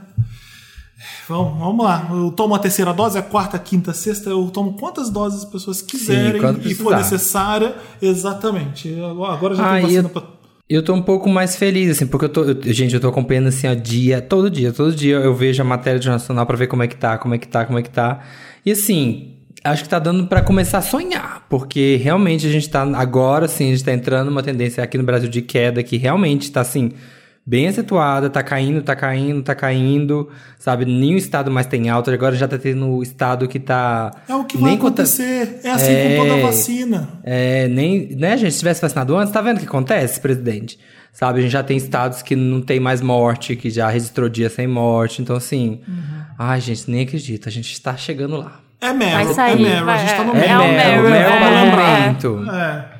Vamos, 1.28 1.58
vamos 1.58 1.84
lá. 1.84 2.08
Eu 2.12 2.30
tomo 2.30 2.54
a 2.54 2.58
terceira 2.58 2.92
dose, 2.92 3.18
a 3.18 3.22
quarta, 3.22 3.56
a 3.56 3.60
quinta, 3.60 3.90
a 3.90 3.94
sexta. 3.94 4.30
Eu 4.30 4.48
tomo 4.52 4.74
quantas 4.74 5.10
doses 5.10 5.40
as 5.40 5.44
pessoas 5.44 5.82
quiserem 5.82 6.40
quando 6.40 6.64
e 6.66 6.74
for 6.74 6.96
necessária. 6.96 7.74
Exatamente. 8.00 8.94
Agora 9.00 9.54
já 9.54 9.68
Ah, 9.68 9.74
tem 9.74 9.82
vacina 9.82 10.02
eu- 10.04 10.10
pra. 10.10 10.22
Eu 10.68 10.82
tô 10.82 10.94
um 10.94 11.02
pouco 11.02 11.28
mais 11.28 11.54
feliz, 11.56 11.90
assim, 11.90 12.06
porque 12.06 12.24
eu 12.24 12.28
tô. 12.30 12.44
eu- 12.44 12.72
gente, 12.72 12.94
eu 12.94 13.00
tô 13.00 13.08
acompanhando 13.08 13.48
assim, 13.48 13.66
ó, 13.68 13.74
dia, 13.74 14.22
todo 14.22 14.48
dia, 14.48 14.72
todo 14.72 14.94
dia 14.94 15.16
eu 15.16 15.34
vejo 15.34 15.60
a 15.60 15.64
matéria 15.64 15.98
de 16.00 16.08
nacional 16.08 16.46
pra 16.46 16.56
ver 16.56 16.66
como 16.66 16.82
é 16.82 16.86
que 16.88 16.96
tá, 16.96 17.18
como 17.18 17.34
é 17.34 17.38
que 17.38 17.46
tá, 17.48 17.66
como 17.66 17.78
é 17.78 17.82
que 17.82 17.90
tá. 17.90 18.22
E 18.64 18.72
assim, 18.72 19.34
acho 19.64 19.82
que 19.82 19.88
tá 19.88 19.98
dando 19.98 20.26
pra 20.26 20.40
começar 20.42 20.78
a 20.78 20.82
sonhar, 20.82 21.46
porque 21.48 21.96
realmente 22.02 22.46
a 22.46 22.50
gente 22.50 22.68
tá. 22.68 22.82
Agora 22.96 23.48
sim, 23.48 23.68
a 23.68 23.70
gente 23.72 23.84
tá 23.84 23.92
entrando 23.92 24.26
numa 24.30 24.42
tendência 24.42 24.82
aqui 24.82 24.96
no 24.98 25.04
Brasil 25.04 25.28
de 25.28 25.42
queda 25.42 25.82
que 25.82 25.96
realmente 25.96 26.50
tá 26.50 26.60
assim. 26.60 26.92
Bem 27.44 27.66
acentuada, 27.66 28.30
tá 28.30 28.40
caindo, 28.40 28.80
tá 28.82 28.94
caindo, 28.94 29.42
tá 29.42 29.52
caindo, 29.52 30.28
sabe? 30.60 30.84
Nenhum 30.84 31.16
estado 31.16 31.50
mais 31.50 31.66
tem 31.66 31.88
alta, 31.90 32.12
agora 32.14 32.36
já 32.36 32.46
tá 32.46 32.56
tendo 32.56 33.02
estado 33.02 33.48
que 33.48 33.58
tá. 33.58 34.12
É 34.28 34.34
o 34.36 34.44
que 34.44 34.56
vai 34.56 34.70
nem 34.70 34.78
conta- 34.78 35.02
acontecer. 35.02 35.58
É 35.64 35.70
assim 35.72 35.90
É. 35.90 36.16
com 36.16 36.22
toda 36.28 36.34
a 36.38 36.46
vacina. 36.46 37.08
É, 37.24 37.66
nem, 37.66 38.14
né, 38.14 38.36
gente, 38.36 38.52
se 38.52 38.60
tivesse 38.60 38.80
vacinado 38.80 39.16
antes, 39.16 39.32
tá 39.32 39.40
vendo 39.40 39.56
o 39.56 39.60
que 39.60 39.66
acontece, 39.66 40.20
presidente? 40.20 40.78
Sabe, 41.12 41.40
a 41.40 41.42
gente 41.42 41.50
já 41.50 41.64
tem 41.64 41.76
estados 41.76 42.22
que 42.22 42.36
não 42.36 42.60
tem 42.62 42.78
mais 42.78 43.00
morte, 43.00 43.56
que 43.56 43.70
já 43.70 43.88
registrou 43.90 44.28
dia 44.28 44.48
sem 44.48 44.68
morte, 44.68 45.20
então 45.20 45.34
assim, 45.34 45.80
ai, 46.50 46.60
gente, 46.60 46.90
nem 46.90 47.02
acredito, 47.02 47.48
a 47.48 47.52
gente 47.52 47.72
está 47.72 47.96
chegando 47.96 48.36
lá. 48.36 48.60
É 48.80 48.92
Meryl. 48.92 49.24
Vai 49.24 49.34
sair, 49.34 49.52
é 49.52 49.56
Meryl. 49.56 49.90
A 49.90 49.96
gente 49.96 50.14
tá 50.16 50.24
no 50.24 50.32
é 50.32 50.40
Meryl. 50.40 50.60
o 50.60 50.72
Meryl, 50.72 51.02
Meryl 51.02 51.14
é, 51.14 51.38
pra 51.38 51.48
é. 51.48 52.00
momento. 52.00 52.50
É. 52.50 52.92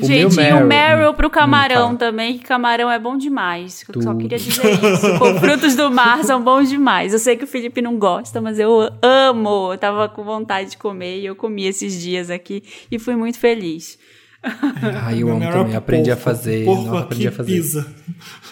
O 0.00 0.06
Gente, 0.06 0.36
meu 0.36 0.44
e 0.46 0.52
o 0.52 0.66
Meryl- 0.66 0.66
Meryl 0.66 1.14
pro 1.14 1.30
camarão 1.30 1.92
Hum, 1.92 1.96
também, 1.96 2.38
que 2.38 2.44
camarão 2.44 2.90
é 2.90 2.98
bom 2.98 3.16
demais. 3.16 3.84
Eu 3.88 4.02
só 4.02 4.10
Tudo. 4.10 4.20
queria 4.20 4.38
dizer 4.38 4.74
isso. 4.74 5.18
Pô, 5.18 5.34
frutos 5.40 5.74
do 5.74 5.90
mar 5.90 6.22
são 6.22 6.40
bons 6.42 6.68
demais. 6.68 7.12
Eu 7.12 7.18
sei 7.18 7.36
que 7.36 7.44
o 7.44 7.48
Felipe 7.48 7.80
não 7.82 7.98
gosta, 7.98 8.40
mas 8.40 8.58
eu 8.60 8.90
amo. 9.02 9.72
Eu 9.72 9.78
tava 9.78 10.08
com 10.08 10.22
vontade 10.22 10.70
de 10.70 10.76
comer 10.76 11.18
e 11.20 11.26
eu 11.26 11.34
comi 11.34 11.66
esses 11.66 12.00
dias 12.00 12.30
aqui 12.30 12.62
e 12.92 12.98
fui 12.98 13.16
muito 13.16 13.38
feliz. 13.38 13.98
Ai, 15.04 15.20
eu 15.22 15.30
amo 15.30 15.40
Meryl 15.40 15.54
é 15.54 15.58
também, 15.62 15.76
aprendi 15.76 16.10
a 16.12 16.16
fazer, 16.16 16.64
porco 16.64 16.84
nossa, 16.84 17.00
aprendi 17.00 17.26
a 17.26 17.32
fazer. 17.32 17.52
pisa. 17.52 17.86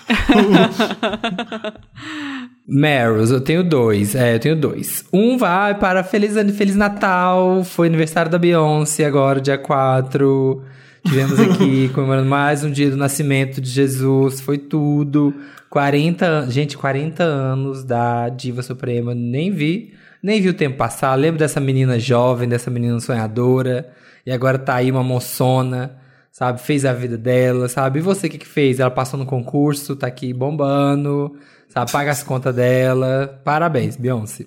Meryls, 2.69 3.31
eu 3.31 3.41
tenho 3.41 3.63
dois. 3.63 4.15
É, 4.15 4.35
eu 4.35 4.41
tenho 4.41 4.57
dois. 4.57 5.05
Um 5.13 5.39
vai 5.39 5.79
para 5.79 6.03
Feliz 6.03 6.37
Ano 6.37 6.53
Feliz 6.53 6.75
Natal. 6.75 7.63
Foi 7.65 7.87
aniversário 7.87 8.31
da 8.31 8.39
Beyoncé 8.39 9.05
agora, 9.05 9.41
dia 9.41 9.57
4. 9.57 10.63
Tivemos 11.07 11.39
aqui 11.39 11.89
comemorando 11.95 12.29
mais 12.29 12.65
um 12.65 12.71
dia 12.71 12.91
do 12.91 12.97
nascimento 12.97 13.61
de 13.61 13.71
Jesus. 13.71 14.41
Foi 14.41 14.59
tudo. 14.59 15.33
40 15.71 16.27
an- 16.27 16.51
Gente, 16.51 16.77
40 16.77 17.23
anos 17.23 17.85
da 17.85 18.29
Diva 18.29 18.63
Suprema. 18.63 19.15
Nem 19.15 19.53
vi. 19.53 19.95
Nem 20.21 20.41
vi 20.41 20.49
o 20.49 20.55
tempo 20.55 20.77
passar. 20.77 21.15
Lembro 21.15 21.39
dessa 21.39 21.61
menina 21.61 22.01
jovem, 22.01 22.49
dessa 22.49 22.71
menina 22.71 22.99
sonhadora. 22.99 23.89
E 24.25 24.33
agora 24.33 24.59
tá 24.59 24.75
aí 24.75 24.91
uma 24.91 25.05
moçona 25.05 25.99
sabe? 26.33 26.61
Fez 26.61 26.85
a 26.85 26.93
vida 26.93 27.17
dela, 27.17 27.67
sabe? 27.67 27.99
E 27.99 28.03
você, 28.03 28.27
o 28.27 28.31
que 28.31 28.37
que 28.37 28.47
fez? 28.47 28.79
Ela 28.79 28.91
passou 28.91 29.19
no 29.19 29.25
concurso, 29.25 29.97
tá 29.97 30.07
aqui 30.07 30.35
bombando, 30.35 31.35
sabe? 31.81 31.93
Paga 31.93 32.11
as 32.11 32.23
contas 32.23 32.55
dela. 32.55 33.41
Parabéns, 33.45 33.97
Beyoncé. 33.97 34.47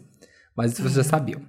Mas 0.56 0.74
isso 0.74 0.82
vocês 0.82 0.96
já 0.96 1.04
sabiam. 1.04 1.42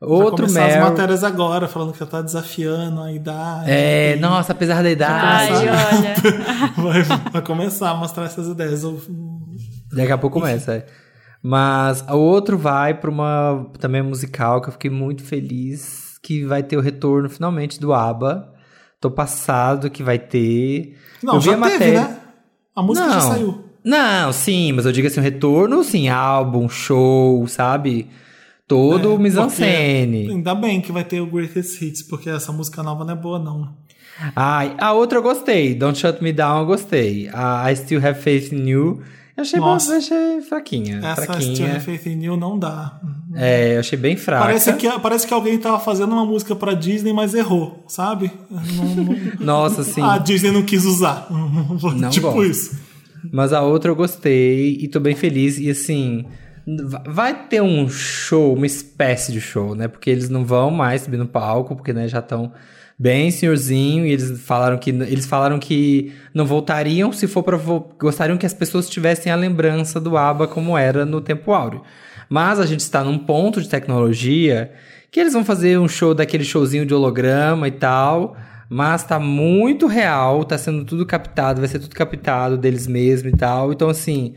Vai 0.00 0.08
Outro 0.10 0.46
começar 0.46 0.66
as 0.66 0.72
Meryl... 0.74 0.90
matérias 0.90 1.24
agora, 1.24 1.66
falando 1.66 1.92
que 1.92 2.00
ela 2.00 2.10
tá 2.10 2.22
desafiando 2.22 3.00
a 3.02 3.12
idade. 3.12 3.68
É, 3.70 4.16
E 4.16 4.20
nossa, 4.20 4.52
apesar 4.52 4.76
da 4.82 4.88
Ai, 4.88 4.92
idade... 4.92 5.52
olha. 5.54 6.14
Vai, 6.78 7.02
vai 7.32 7.42
começar 7.42 7.90
a 7.90 7.94
mostrar 7.96 8.24
essas 8.26 8.46
ideias. 8.46 8.82
Daqui 9.92 10.12
a 10.12 10.18
pouco 10.18 10.38
começa, 10.40 10.74
é. 10.74 10.86
Mas 11.42 12.02
o 12.08 12.16
outro 12.16 12.56
vai 12.58 12.94
pra 12.94 13.10
uma 13.10 13.70
também 13.80 14.02
musical 14.02 14.60
que 14.60 14.68
eu 14.68 14.72
fiquei 14.72 14.90
muito 14.90 15.22
feliz 15.24 16.18
que 16.22 16.44
vai 16.44 16.62
ter 16.62 16.76
o 16.76 16.80
retorno 16.80 17.28
finalmente 17.28 17.80
do 17.80 17.92
ABBA. 17.92 18.52
Tô 19.00 19.10
passado 19.10 19.88
que 19.90 20.02
vai 20.02 20.18
ter. 20.18 20.96
Não, 21.22 21.34
eu 21.34 21.40
vi 21.40 21.50
já 21.50 21.56
a 21.56 21.60
teve, 21.60 21.72
matéria. 21.72 22.00
né? 22.02 22.16
A 22.74 22.82
música 22.82 23.08
já 23.08 23.14
Não. 23.14 23.20
saiu. 23.32 23.67
Não, 23.84 24.32
sim, 24.32 24.72
mas 24.72 24.84
eu 24.86 24.92
digo 24.92 25.06
assim, 25.06 25.20
um 25.20 25.22
retorno, 25.22 25.82
sim, 25.84 26.08
álbum, 26.08 26.68
show, 26.68 27.46
sabe? 27.46 28.06
Todo 28.66 29.14
É, 29.14 29.18
mise-en-scène. 29.18 30.18
porque 30.24 30.32
Ainda 30.36 30.54
bem 30.54 30.80
que 30.80 30.92
vai 30.92 31.04
ter 31.04 31.20
o 31.20 31.26
Greatest 31.26 31.80
Hits, 31.80 32.02
porque 32.02 32.28
essa 32.28 32.52
música 32.52 32.82
nova 32.82 33.04
não 33.04 33.12
é 33.14 33.16
boa, 33.16 33.38
não. 33.38 33.72
Ai, 34.36 34.74
a 34.78 34.92
outra 34.92 35.18
eu 35.18 35.22
gostei, 35.22 35.74
Don't 35.74 35.98
Shut 35.98 36.22
Me 36.22 36.32
Down 36.32 36.60
eu 36.60 36.66
gostei. 36.66 37.30
A 37.32 37.70
I 37.72 37.76
Still 37.76 38.04
Have 38.04 38.20
Faith 38.20 38.52
in 38.52 38.68
You, 38.68 39.00
eu 39.36 39.42
achei, 39.42 39.58
bom, 39.60 39.66
Nossa. 39.66 39.92
eu 39.92 39.98
achei 39.98 40.40
fraquinha, 40.42 40.98
Essa 40.98 41.22
Still 41.22 41.26
fraquinha. 41.26 41.70
Have 41.76 41.80
Faith 41.84 42.06
in 42.06 42.24
You 42.24 42.36
não 42.36 42.58
dá. 42.58 43.00
É, 43.34 43.76
eu 43.76 43.80
achei 43.80 43.96
bem 43.96 44.16
fraca. 44.16 44.44
Parece 44.44 44.72
que, 44.74 44.90
parece 44.98 45.26
que 45.26 45.32
alguém 45.32 45.56
tava 45.56 45.78
fazendo 45.78 46.12
uma 46.12 46.26
música 46.26 46.56
pra 46.56 46.74
Disney, 46.74 47.12
mas 47.12 47.32
errou, 47.34 47.84
sabe? 47.88 48.30
Não- 48.50 48.94
não- 48.96 49.16
Nossa, 49.40 49.82
sim. 49.84 50.02
a 50.02 50.18
Disney 50.18 50.50
não 50.50 50.62
quis 50.62 50.84
usar. 50.84 51.28
Não 51.30 52.10
tipo 52.10 52.32
gosto. 52.32 52.42
isso. 52.50 52.87
Mas 53.32 53.52
a 53.52 53.60
outra 53.62 53.90
eu 53.90 53.96
gostei 53.96 54.76
e 54.80 54.88
tô 54.88 55.00
bem 55.00 55.14
feliz. 55.14 55.58
E 55.58 55.70
assim, 55.70 56.24
va- 56.84 57.02
vai 57.06 57.46
ter 57.46 57.60
um 57.62 57.88
show, 57.88 58.54
uma 58.54 58.66
espécie 58.66 59.32
de 59.32 59.40
show, 59.40 59.74
né? 59.74 59.88
Porque 59.88 60.10
eles 60.10 60.28
não 60.28 60.44
vão 60.44 60.70
mais 60.70 61.02
subir 61.02 61.16
no 61.16 61.26
palco, 61.26 61.74
porque 61.76 61.92
né, 61.92 62.06
já 62.08 62.18
estão 62.20 62.52
bem 62.98 63.30
senhorzinho. 63.30 64.06
E 64.06 64.12
eles 64.12 64.40
falaram 64.42 64.78
que 64.78 64.90
eles 64.90 65.26
falaram 65.26 65.58
que 65.58 66.12
não 66.34 66.46
voltariam 66.46 67.12
se 67.12 67.26
for 67.26 67.42
para 67.42 67.58
gostariam 67.98 68.38
que 68.38 68.46
as 68.46 68.54
pessoas 68.54 68.88
tivessem 68.88 69.30
a 69.32 69.36
lembrança 69.36 70.00
do 70.00 70.16
ABBA 70.16 70.48
como 70.48 70.76
era 70.76 71.04
no 71.04 71.20
tempo 71.20 71.52
áureo. 71.52 71.82
Mas 72.28 72.60
a 72.60 72.66
gente 72.66 72.80
está 72.80 73.02
num 73.02 73.18
ponto 73.18 73.60
de 73.62 73.68
tecnologia 73.68 74.70
que 75.10 75.18
eles 75.18 75.32
vão 75.32 75.44
fazer 75.44 75.78
um 75.78 75.88
show 75.88 76.12
daquele 76.14 76.44
showzinho 76.44 76.84
de 76.84 76.92
holograma 76.92 77.66
e 77.66 77.70
tal. 77.70 78.36
Mas 78.70 79.02
tá 79.04 79.18
muito 79.18 79.86
real, 79.86 80.44
tá 80.44 80.58
sendo 80.58 80.84
tudo 80.84 81.06
captado, 81.06 81.60
vai 81.60 81.68
ser 81.68 81.78
tudo 81.78 81.94
captado 81.94 82.56
deles 82.58 82.86
mesmos 82.86 83.32
e 83.32 83.36
tal. 83.36 83.72
Então, 83.72 83.88
assim, 83.88 84.34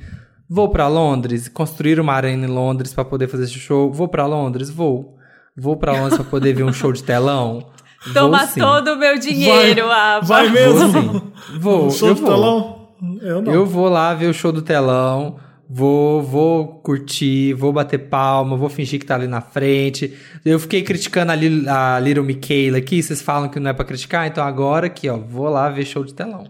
vou 0.49 0.69
pra 0.69 0.87
Londres, 0.87 1.49
construir 1.49 1.99
uma 1.99 2.13
arena 2.13 2.45
em 2.45 2.49
Londres 2.49 2.93
pra 2.93 3.03
poder 3.03 3.27
fazer 3.27 3.43
esse 3.43 3.59
show. 3.59 3.91
Vou 3.91 4.07
pra 4.07 4.25
Londres? 4.25 4.69
Vou. 4.69 5.17
Vou 5.57 5.75
pra 5.75 5.91
Londres 5.91 6.15
pra 6.15 6.23
poder 6.23 6.53
ver 6.53 6.63
um 6.63 6.71
show 6.73 6.93
de 6.93 7.03
telão? 7.03 7.67
Toma 8.13 8.39
vou, 8.39 8.47
sim. 8.47 8.59
todo 8.61 8.93
o 8.93 8.97
meu 8.97 9.19
dinheiro, 9.19 9.91
Ava. 9.91 10.25
vai 10.25 10.45
Vou 10.45 10.53
mesmo? 10.53 10.91
sim. 11.19 11.31
Vou, 11.59 11.85
Um 11.87 11.91
show 11.91 12.07
eu 12.09 12.15
de 12.15 12.21
vou. 12.21 12.29
telão? 12.31 12.87
Eu 13.21 13.41
não. 13.41 13.53
Eu 13.53 13.65
vou 13.65 13.89
lá 13.89 14.13
ver 14.13 14.27
o 14.27 14.33
show 14.33 14.51
do 14.51 14.61
telão. 14.61 15.35
Vou, 15.73 16.21
vou 16.21 16.67
curtir, 16.81 17.53
vou 17.53 17.71
bater 17.71 17.97
palma, 18.09 18.57
vou 18.57 18.67
fingir 18.67 18.99
que 18.99 19.05
tá 19.05 19.15
ali 19.15 19.27
na 19.27 19.39
frente. 19.39 20.13
Eu 20.43 20.59
fiquei 20.59 20.81
criticando 20.81 21.31
a, 21.31 21.35
Lil, 21.35 21.63
a 21.69 21.97
Little 21.99 22.23
Michaela 22.25 22.77
aqui, 22.79 23.01
vocês 23.01 23.21
falam 23.21 23.47
que 23.47 23.57
não 23.59 23.69
é 23.69 23.73
pra 23.73 23.85
criticar, 23.85 24.27
então 24.27 24.43
agora 24.43 24.87
aqui, 24.87 25.07
ó, 25.07 25.17
vou 25.17 25.47
lá 25.49 25.69
ver 25.69 25.85
show 25.85 26.03
de 26.03 26.13
telão. 26.13 26.43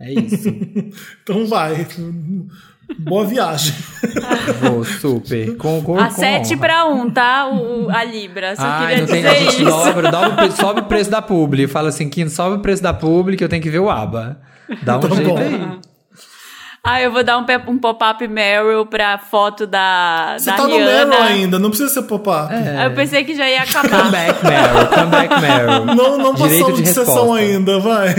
É 0.00 0.12
isso. 0.12 0.48
Então 1.22 1.46
vai. 1.46 1.86
Boa 3.00 3.26
viagem. 3.26 3.74
vou, 4.60 4.84
super. 4.84 5.56
Com, 5.56 5.82
com, 5.82 5.98
A 5.98 6.04
com 6.06 6.10
7 6.12 6.46
honra. 6.54 6.56
pra 6.60 6.86
1, 6.86 7.10
tá? 7.10 7.48
O, 7.48 7.90
a 7.90 8.04
Libra. 8.04 8.54
Só 8.54 8.62
Ai, 8.64 8.80
queria 8.86 9.00
não 9.00 9.06
tem, 9.06 9.16
dizer 9.22 9.28
a 9.28 9.34
gente 9.40 9.54
isso. 9.54 9.64
dobra, 9.64 10.10
dobra 10.10 10.30
o 10.32 10.36
preço, 10.36 10.56
sobe 10.60 10.80
o 10.80 10.84
preço 10.84 11.10
da 11.10 11.20
publi. 11.20 11.66
Fala 11.66 11.88
assim, 11.88 12.08
que 12.08 12.28
sobe 12.30 12.56
o 12.56 12.60
preço 12.60 12.82
da 12.82 12.94
publi 12.94 13.36
que 13.36 13.42
eu 13.44 13.48
tenho 13.48 13.62
que 13.62 13.68
ver 13.70 13.80
o 13.80 13.90
ABA. 13.90 14.38
Dá 14.82 14.98
um 14.98 15.00
Tá 15.00 15.08
jeito 15.14 15.28
bom. 15.30 15.36
aí. 15.38 15.78
Ah, 16.88 17.02
eu 17.02 17.10
vou 17.10 17.24
dar 17.24 17.36
um, 17.36 17.44
um 17.66 17.78
pop-up 17.78 18.28
Meryl 18.28 18.86
pra 18.86 19.18
foto 19.18 19.66
da, 19.66 20.36
Você 20.38 20.48
da 20.48 20.56
tá 20.56 20.68
no 20.68 20.76
Rihanna. 20.76 21.06
Meryl 21.06 21.22
ainda, 21.24 21.58
não 21.58 21.68
precisa 21.68 21.92
ser 21.92 22.02
pop-up. 22.02 22.54
Aí 22.54 22.84
Eu 22.84 22.92
pensei 22.92 23.24
que 23.24 23.34
já 23.34 23.50
ia 23.50 23.62
acabar. 23.62 24.02
Comeback 24.02 24.44
Meryl, 24.44 24.86
comeback 24.86 25.40
Meryl. 25.40 25.84
Não, 25.84 26.16
não 26.16 26.34
Direito 26.34 26.60
passamos 26.60 26.76
de, 26.76 26.82
de 26.82 26.88
sessão 26.88 27.14
resposta. 27.32 27.42
ainda, 27.42 27.80
vai. 27.80 28.14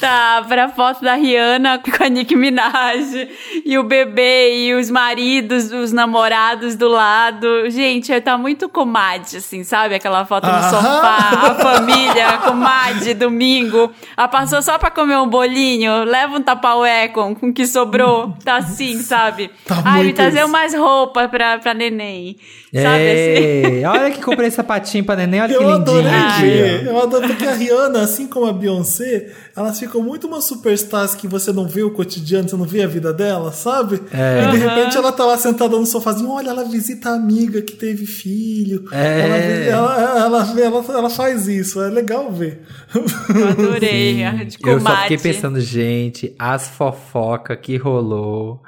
Tá, 0.00 0.42
pra 0.48 0.70
foto 0.70 1.04
da 1.04 1.16
Rihanna 1.16 1.80
com 1.84 2.02
a 2.02 2.08
Nicki 2.08 2.34
Minaj 2.34 3.28
e 3.62 3.78
o 3.78 3.82
bebê 3.82 4.56
e 4.56 4.74
os 4.74 4.90
maridos, 4.90 5.70
os 5.70 5.92
namorados 5.92 6.76
do 6.76 6.88
lado. 6.88 7.68
Gente, 7.68 8.18
tá 8.22 8.38
muito 8.38 8.70
comadre, 8.70 9.36
assim, 9.36 9.62
sabe? 9.64 9.94
Aquela 9.94 10.24
foto 10.24 10.46
no 10.46 10.62
sofá, 10.62 11.30
a 11.42 11.54
família, 11.56 12.38
comadre, 12.38 13.12
domingo. 13.12 13.92
Ela 14.16 14.28
passou 14.28 14.62
só 14.62 14.78
pra 14.78 14.90
comer 14.90 15.18
um 15.18 15.28
bolinho, 15.28 16.04
leva 16.04 16.38
um 16.38 16.42
tapaué 16.42 17.08
com, 17.08 17.34
com 17.34 17.48
o 17.48 17.52
que 17.52 17.66
sobrou. 17.66 17.97
Tá 18.44 18.56
assim, 18.56 19.02
sabe? 19.02 19.50
Tá 19.66 19.82
Ai, 19.84 20.04
me 20.04 20.12
trazer 20.12 20.44
umas 20.44 20.74
roupas 20.74 21.28
pra, 21.30 21.58
pra 21.58 21.74
neném. 21.74 22.36
Sabe 22.72 23.10
assim? 23.10 23.80
É, 23.80 23.88
olha 23.88 24.10
que 24.10 24.22
comprei 24.22 24.48
esse 24.48 24.56
sapatinho 24.56 25.04
pra 25.04 25.16
neném, 25.16 25.40
olha 25.40 25.56
que 25.56 25.62
Eu 25.62 25.70
adorei 25.70 26.10
lindinho 26.10 26.90
ó. 26.90 26.92
Eu 26.92 27.02
adoro 27.02 27.26
porque 27.28 27.44
a 27.44 27.54
Rihanna, 27.54 28.00
assim 28.02 28.26
como 28.26 28.46
a 28.46 28.52
Beyoncé, 28.52 29.32
elas 29.56 29.78
ficam 29.78 30.02
muito 30.02 30.26
umas 30.26 30.44
superstars 30.44 31.14
que 31.14 31.26
você 31.26 31.50
não 31.52 31.66
vê 31.66 31.82
o 31.82 31.90
cotidiano, 31.90 32.48
você 32.48 32.56
não 32.56 32.66
vê 32.66 32.82
a 32.82 32.86
vida 32.86 33.12
dela, 33.12 33.52
sabe? 33.52 34.02
É. 34.12 34.44
E 34.44 34.50
de 34.50 34.56
repente 34.58 34.96
ela 34.96 35.10
tá 35.12 35.24
lá 35.24 35.38
sentada 35.38 35.76
no 35.76 35.86
sofazinho, 35.86 36.30
olha, 36.30 36.50
ela 36.50 36.64
visita 36.64 37.10
a 37.10 37.14
amiga 37.14 37.62
que 37.62 37.74
teve 37.74 38.04
filho. 38.04 38.84
É. 38.92 39.68
Ela, 39.68 39.96
ela, 39.96 40.24
ela, 40.24 40.60
ela, 40.60 40.84
ela 40.90 41.10
faz 41.10 41.48
isso, 41.48 41.80
é 41.80 41.88
legal 41.88 42.30
ver. 42.30 42.62
Eu 42.94 43.48
adorei. 43.48 44.24
a 44.24 44.44
de 44.44 44.58
Eu 44.62 44.80
só 44.80 44.96
fiquei 45.02 45.18
pensando, 45.18 45.60
gente, 45.60 46.34
as 46.38 46.68
fofoca 46.68 47.56
que 47.56 47.76
rolou. 47.76 48.62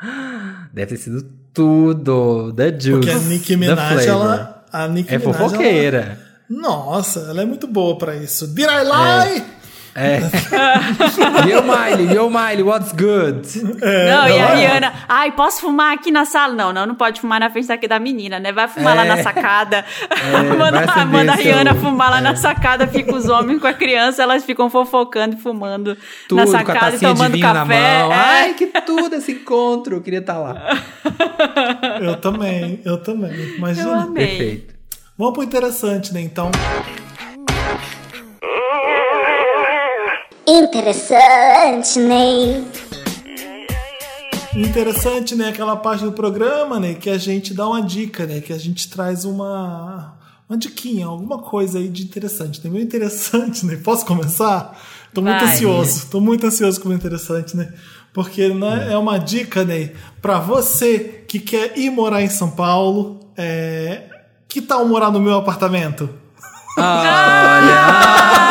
Deve 0.73 0.87
ter 0.87 0.97
sido 0.97 1.40
tudo. 1.55 2.53
The 2.55 2.71
Juice. 2.79 2.91
Porque 2.91 3.11
a 3.11 3.19
Nicki 3.19 3.57
Minaj, 3.57 4.07
ela. 4.07 4.65
A 4.73 4.89
Nicki 4.89 5.15
É 5.15 5.19
Minaj, 5.19 5.37
fofoqueira. 5.37 5.99
ela- 5.99 6.31
nossa, 6.63 7.21
ela 7.31 7.43
é 7.43 7.45
muito 7.45 7.67
boa 7.67 7.97
pra 7.97 8.17
isso. 8.17 8.47
Did 8.49 8.67
I 8.67 8.83
lie? 8.85 9.39
É. 9.39 9.60
Yo, 11.49 11.63
Miley, 11.63 12.15
yo, 12.15 12.31
Miley, 12.31 12.63
what's 12.63 12.93
good? 12.93 13.43
Não, 13.65 14.29
e 14.29 14.39
a 14.39 14.49
não 14.49 14.55
é? 14.55 14.55
Rihanna, 14.55 14.93
ai, 15.09 15.33
posso 15.33 15.61
fumar 15.63 15.93
aqui 15.95 16.11
na 16.13 16.25
sala? 16.25 16.55
Não, 16.55 16.73
não, 16.73 16.87
não 16.87 16.95
pode 16.95 17.21
fumar 17.21 17.41
na 17.41 17.51
frente 17.51 17.67
daqui 17.69 17.89
da 17.89 17.99
menina, 17.99 18.39
né? 18.39 18.53
Vai 18.53 18.69
fumar 18.69 18.95
lá 18.95 19.05
É. 19.05 19.09
na 19.09 19.23
sacada. 19.23 19.85
vai 20.31 20.43
manda 20.57 21.07
manda 21.07 21.33
a 21.33 21.37
seu- 21.37 21.45
Rihanna 21.45 21.75
fumar 21.75 22.11
lá 22.11 22.19
é. 22.19 22.21
na 22.21 22.37
sacada, 22.37 22.87
fica 22.87 23.15
os 23.15 23.29
homens 23.29 23.61
com 23.61 23.67
a 23.67 23.73
criança, 23.73 24.23
elas 24.23 24.45
ficam 24.45 24.71
fofocando 24.71 25.35
e 25.37 25.39
fumando 25.41 25.97
Tudo 26.29 26.39
na 26.39 26.45
com 26.45 26.51
a 26.55 26.59
sacada 26.59 26.97
e 26.97 27.01
tomando 27.01 27.39
café. 27.41 27.65
mão. 28.03 28.13
É. 28.13 28.15
Ai, 28.15 28.55
que 28.55 28.67
tudo 28.67 29.15
esse 29.17 29.33
encontro. 29.33 29.97
Eu 29.97 30.01
queria 30.03 30.21
estar 30.21 30.39
lá. 30.39 30.57
Eu 32.01 32.17
também, 32.17 32.81
eu 32.85 32.97
também. 33.03 33.33
Eu 33.33 33.57
Imagina. 33.57 34.03
amei. 34.05 34.27
Perfeito. 34.27 34.75
Vamos 35.19 35.35
pro 35.35 35.43
interessante, 35.43 36.15
né? 36.15 36.21
Então. 36.21 36.51
Interessante, 40.51 42.01
Ney. 42.01 42.67
Interessante, 44.57 45.37
né? 45.37 45.51
Aquela 45.51 45.77
parte 45.77 46.03
do 46.03 46.11
programa, 46.11 46.81
né? 46.81 46.95
Que 46.95 47.09
a 47.09 47.17
gente 47.17 47.55
dá 47.55 47.69
uma 47.69 47.81
dica, 47.81 48.27
né? 48.27 48.41
Que 48.41 48.53
a 48.53 48.59
gente 48.59 48.91
traz 48.91 49.25
uma. 49.25 50.19
Uma 50.49 50.59
diquinha, 50.59 51.07
alguma 51.07 51.39
coisa 51.39 51.79
aí 51.79 51.89
de 51.89 52.03
interessante. 52.03 52.61
Né? 52.65 52.69
Meio 52.69 52.83
interessante, 52.83 53.65
né? 53.65 53.77
Posso 53.77 54.05
começar? 54.05 54.77
Tô 55.15 55.23
muito 55.23 55.39
Vai. 55.39 55.55
ansioso. 55.55 56.09
Tô 56.11 56.21
muito 56.21 56.45
ansioso 56.45 56.81
com 56.81 56.89
o 56.89 56.93
interessante, 56.93 57.57
né? 57.57 57.73
Porque 58.13 58.49
né, 58.49 58.89
é 58.91 58.99
uma 58.99 59.19
dica, 59.19 59.63
né? 59.63 59.93
Pra 60.21 60.41
você 60.41 61.25
que 61.29 61.39
quer 61.39 61.79
ir 61.79 61.91
morar 61.91 62.23
em 62.23 62.29
São 62.29 62.51
Paulo. 62.51 63.21
É... 63.37 64.03
Que 64.49 64.61
tal 64.61 64.85
morar 64.85 65.13
no 65.13 65.21
meu 65.21 65.37
apartamento? 65.37 66.11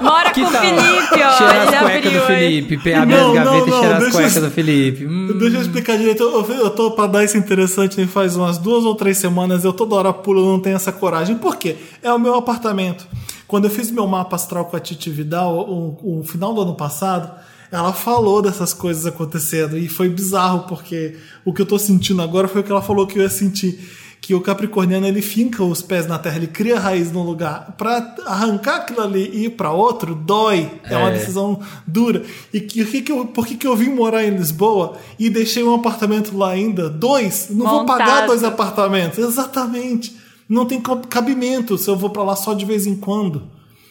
Mora 0.00 0.30
Que 0.32 0.40
com 0.42 0.46
o? 0.48 0.50
Felipe, 0.50 1.22
ó. 1.22 1.36
Cheirar 1.36 1.66
ele 1.66 1.74
as 1.76 1.80
cuecas 1.82 2.06
abriu, 2.06 2.20
do? 2.20 2.26
Felipe. 2.26 2.76
pe- 2.78 2.94
Abrir 2.94 3.14
Não, 3.14 3.20
as 3.20 3.26
não, 3.26 3.44
gavetas 3.44 3.66
não, 3.68 3.76
e 3.76 3.80
cheirar 3.80 4.02
as 4.02 4.12
cuecas 4.12 4.36
eu- 4.36 4.42
do 4.42 4.50
Felipe. 4.50 5.06
Hum. 5.06 5.38
Deixa 5.38 5.56
eu 5.56 5.62
explicar 5.62 5.96
direito. 5.98 6.22
Eu, 6.22 6.44
eu 6.54 6.70
tô 6.70 6.90
pra 6.92 7.06
dar 7.06 7.24
esse 7.24 7.36
interessante 7.38 8.00
né, 8.00 8.06
faz 8.06 8.36
umas 8.36 8.58
duas 8.58 8.84
ou 8.84 8.94
três 8.94 9.18
semanas. 9.18 9.64
Eu 9.64 9.72
toda 9.72 9.94
hora 9.94 10.12
pulo, 10.12 10.44
não 10.44 10.60
tenho 10.60 10.76
essa 10.76 10.92
coragem. 10.92 11.36
Por 11.36 11.56
quê? 11.56 11.76
É 12.02 12.12
o 12.12 12.18
meu 12.18 12.34
apartamento. 12.34 13.06
Quando 13.46 13.64
eu 13.66 13.70
fiz 13.70 13.90
meu 13.90 14.06
mapa 14.06 14.36
astral 14.36 14.64
com 14.66 14.76
a 14.76 14.80
Titi 14.80 15.10
Vidal, 15.10 15.54
o, 15.58 16.20
o 16.20 16.24
final 16.24 16.54
do 16.54 16.62
ano 16.62 16.74
passado, 16.74 17.30
ela 17.70 17.92
falou 17.92 18.40
dessas 18.42 18.72
coisas 18.72 19.04
acontecendo. 19.06 19.76
E 19.76 19.88
foi 19.88 20.08
bizarro, 20.08 20.60
porque 20.68 21.16
o 21.44 21.52
que 21.52 21.60
eu 21.62 21.66
tô 21.66 21.78
sentindo 21.78 22.22
agora 22.22 22.48
foi 22.48 22.60
o 22.60 22.64
que 22.64 22.72
ela 22.72 22.82
falou 22.82 23.06
que 23.06 23.18
eu 23.18 23.22
ia 23.22 23.28
sentir. 23.30 23.78
Que 24.24 24.36
o 24.36 24.40
capricorniano 24.40 25.04
ele 25.04 25.20
finca 25.20 25.64
os 25.64 25.82
pés 25.82 26.06
na 26.06 26.16
terra, 26.16 26.36
ele 26.36 26.46
cria 26.46 26.78
raiz 26.78 27.10
num 27.10 27.24
lugar. 27.24 27.74
Pra 27.76 28.14
arrancar 28.24 28.76
aquilo 28.76 29.00
ali 29.00 29.28
e 29.32 29.46
ir 29.46 29.50
pra 29.50 29.72
outro, 29.72 30.14
dói. 30.14 30.70
É, 30.84 30.96
uma 30.96 31.08
É. 31.10 31.14
decisão 31.14 31.58
dura. 31.84 32.22
E 32.54 32.60
que, 32.60 32.82
o 32.82 32.86
que 32.86 33.02
que 33.02 33.10
eu, 33.10 33.26
por 33.26 33.44
que, 33.44 33.56
que 33.56 33.66
eu 33.66 33.74
vim 33.74 33.88
morar 33.90 34.24
em 34.24 34.30
Lisboa 34.30 34.94
e 35.18 35.28
deixei 35.28 35.64
um 35.64 35.74
apartamento 35.74 36.38
lá 36.38 36.50
ainda? 36.50 36.88
Dois? 36.88 37.48
Não 37.50 37.66
vou 37.66 37.80
Montado. 37.80 37.98
pagar 37.98 38.26
dois 38.28 38.44
apartamentos. 38.44 39.18
Exatamente. 39.18 40.16
Não 40.48 40.66
tem 40.66 40.80
cabimento 41.08 41.76
se 41.76 41.90
eu 41.90 41.96
vou 41.96 42.10
pra 42.10 42.22
lá 42.22 42.36
só 42.36 42.54
de 42.54 42.64
vez 42.64 42.86
em 42.86 42.94
quando. 42.94 43.42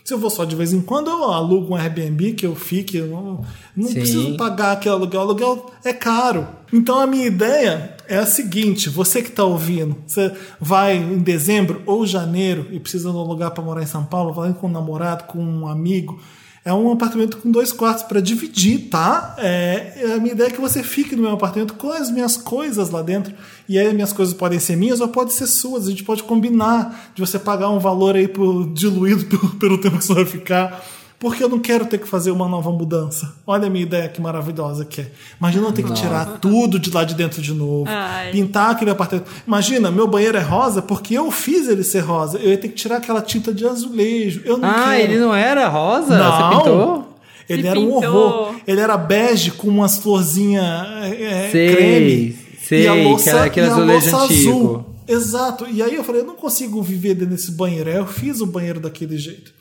Se 0.04 0.14
eu 0.14 0.18
vou 0.18 0.30
só 0.30 0.46
de 0.46 0.56
vez 0.56 0.74
em 0.74 0.82
quando, 0.82 1.10
eu 1.12 1.26
alugo 1.26 1.74
um 1.74 1.76
Airbnb 1.76 2.34
que 2.34 2.46
eu 2.46 2.56
fique. 2.56 2.98
Eu 2.98 3.08
não 3.08 3.46
não 3.76 3.92
preciso 3.94 4.36
pagar 4.38 4.72
aquele 4.74 4.96
aluguel. 4.96 5.20
O 5.20 5.24
aluguel 5.24 5.72
é 5.84 5.94
caro. 5.94 6.48
Então 6.74 7.00
a 7.00 7.06
minha 7.06 7.26
ideia 7.28 7.96
é 8.12 8.18
a 8.18 8.26
seguinte: 8.26 8.90
você 8.90 9.22
que 9.22 9.30
está 9.30 9.46
ouvindo, 9.46 9.96
você 10.06 10.34
vai 10.60 10.98
em 10.98 11.20
dezembro 11.20 11.82
ou 11.86 12.06
janeiro 12.06 12.68
e 12.72 12.80
precisa 12.80 13.10
de 13.10 13.16
um 13.16 13.24
lugar 13.24 13.52
para 13.52 13.64
morar 13.64 13.82
em 13.82 13.88
São 13.88 14.04
Paulo, 14.04 14.34
vai 14.34 14.54
com 14.54 14.68
um 14.68 14.72
namorado, 14.72 15.24
com 15.24 15.40
um 15.40 15.68
amigo. 15.68 16.20
É 16.64 16.72
um 16.72 16.92
apartamento 16.92 17.38
com 17.38 17.50
dois 17.50 17.72
quartos 17.72 18.04
para 18.04 18.20
dividir, 18.20 18.90
tá? 18.90 19.36
É, 19.40 20.14
a 20.14 20.20
minha 20.20 20.34
ideia 20.34 20.50
é 20.50 20.52
que 20.52 20.62
você 20.62 20.84
fique 20.84 21.16
no 21.16 21.24
meu 21.24 21.32
apartamento 21.32 21.74
com 21.74 21.92
as 21.92 22.12
minhas 22.12 22.38
coisas 22.38 22.92
lá 22.92 23.02
dentro. 23.02 23.34
E 23.68 23.80
aí, 23.80 23.92
minhas 23.96 24.14
coisas 24.14 24.32
podem 24.32 24.60
ser 24.60 24.76
minhas 24.76 25.02
ou 25.02 25.08
podem 25.08 25.34
ser 25.34 25.48
suas. 25.48 25.88
A 25.88 25.90
gente 25.90 26.04
pode 26.04 26.22
combinar 26.22 27.12
de 27.16 27.22
você 27.22 27.40
pagar 27.40 27.70
um 27.72 27.80
valor 27.80 28.16
aí 28.16 28.28
por, 28.28 28.72
diluído 28.74 29.26
pelo, 29.26 29.50
pelo 29.58 29.78
tempo 29.80 29.98
que 29.98 30.06
você 30.06 30.14
vai 30.14 30.26
ficar. 30.26 30.86
Porque 31.22 31.44
eu 31.44 31.48
não 31.48 31.60
quero 31.60 31.86
ter 31.86 32.00
que 32.00 32.08
fazer 32.08 32.32
uma 32.32 32.48
nova 32.48 32.72
mudança. 32.72 33.32
Olha 33.46 33.68
a 33.68 33.70
minha 33.70 33.84
ideia 33.84 34.10
que 34.10 34.20
maravilhosa 34.20 34.84
que 34.84 35.02
é. 35.02 35.12
Imagina 35.40 35.68
eu 35.68 35.72
ter 35.72 35.84
que 35.84 35.94
tirar 35.94 36.40
tudo 36.40 36.80
de 36.80 36.90
lá 36.90 37.04
de 37.04 37.14
dentro 37.14 37.44
de 37.44 37.54
novo. 37.54 37.86
Ai. 37.88 38.32
Pintar 38.32 38.72
aquele 38.72 38.90
apartamento. 38.90 39.30
Imagina, 39.46 39.92
meu 39.92 40.08
banheiro 40.08 40.36
é 40.36 40.42
rosa 40.42 40.82
porque 40.82 41.14
eu 41.14 41.30
fiz 41.30 41.68
ele 41.68 41.84
ser 41.84 42.00
rosa. 42.00 42.40
Eu 42.40 42.50
ia 42.50 42.58
ter 42.58 42.70
que 42.70 42.74
tirar 42.74 42.98
aquela 42.98 43.22
tinta 43.22 43.54
de 43.54 43.68
azulejo. 43.68 44.42
Eu 44.44 44.58
não 44.58 44.68
Ah, 44.68 44.86
quero. 44.90 45.04
ele 45.04 45.20
não 45.20 45.34
era 45.36 45.68
rosa? 45.68 46.18
Não. 46.18 46.50
Você 46.50 46.58
pintou? 46.58 47.18
Ele 47.48 47.62
Se 47.62 47.68
era 47.68 47.80
um 47.80 47.84
pintou. 48.02 48.16
horror. 48.16 48.56
Ele 48.66 48.82
era 48.82 48.98
bege 48.98 49.52
com 49.52 49.68
umas 49.68 50.00
florzinhas 50.00 50.64
é, 51.04 51.50
Sei, 51.52 51.76
creme. 51.76 52.38
sei, 52.68 52.84
e 52.84 52.88
a 52.88 52.94
louça, 52.96 53.30
aquela- 53.30 53.46
aquele 53.46 53.66
e 53.68 53.70
a 53.70 53.74
azulejo 53.74 54.10
louça 54.12 54.26
antigo. 54.26 54.50
azul. 54.50 54.86
Exato. 55.08 55.68
E 55.72 55.84
aí 55.84 55.94
eu 55.96 56.04
falei, 56.04 56.22
eu 56.22 56.26
não 56.26 56.36
consigo 56.36 56.82
viver 56.82 57.14
dentro 57.14 57.36
desse 57.36 57.52
banheiro. 57.52 57.90
Aí 57.92 57.98
eu 57.98 58.08
fiz 58.08 58.42
o 58.42 58.46
banheiro 58.48 58.80
daquele 58.80 59.18
jeito. 59.18 59.52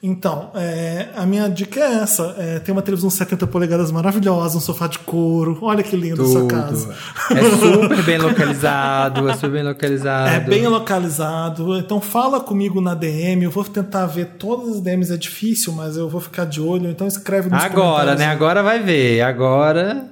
Então, 0.00 0.50
é, 0.54 1.08
a 1.16 1.26
minha 1.26 1.48
dica 1.48 1.80
é 1.80 1.94
essa. 1.94 2.34
É, 2.38 2.58
tem 2.60 2.72
uma 2.72 2.82
televisão 2.82 3.10
70 3.10 3.48
polegadas 3.48 3.90
maravilhosa, 3.90 4.56
um 4.56 4.60
sofá 4.60 4.86
de 4.86 4.98
couro. 5.00 5.58
Olha 5.60 5.82
que 5.82 5.96
lindo 5.96 6.22
a 6.22 6.26
sua 6.26 6.46
casa. 6.46 6.94
É 7.32 7.42
super 7.58 8.02
bem 8.04 8.18
localizado, 8.18 9.28
é 9.28 9.34
super 9.34 9.50
bem 9.50 9.62
localizado. 9.64 10.28
É 10.30 10.38
bem 10.40 10.66
localizado. 10.68 11.76
Então 11.76 12.00
fala 12.00 12.38
comigo 12.38 12.80
na 12.80 12.94
DM. 12.94 13.42
Eu 13.44 13.50
vou 13.50 13.64
tentar 13.64 14.06
ver 14.06 14.26
todas 14.38 14.76
as 14.76 14.80
DMs. 14.80 15.12
É 15.12 15.16
difícil, 15.16 15.72
mas 15.72 15.96
eu 15.96 16.08
vou 16.08 16.20
ficar 16.20 16.44
de 16.44 16.60
olho. 16.60 16.88
Então 16.88 17.06
escreve 17.06 17.50
nos 17.50 17.60
Agora, 17.62 18.14
né? 18.14 18.26
Agora 18.26 18.62
vai 18.62 18.80
ver. 18.80 19.20
Agora. 19.22 20.06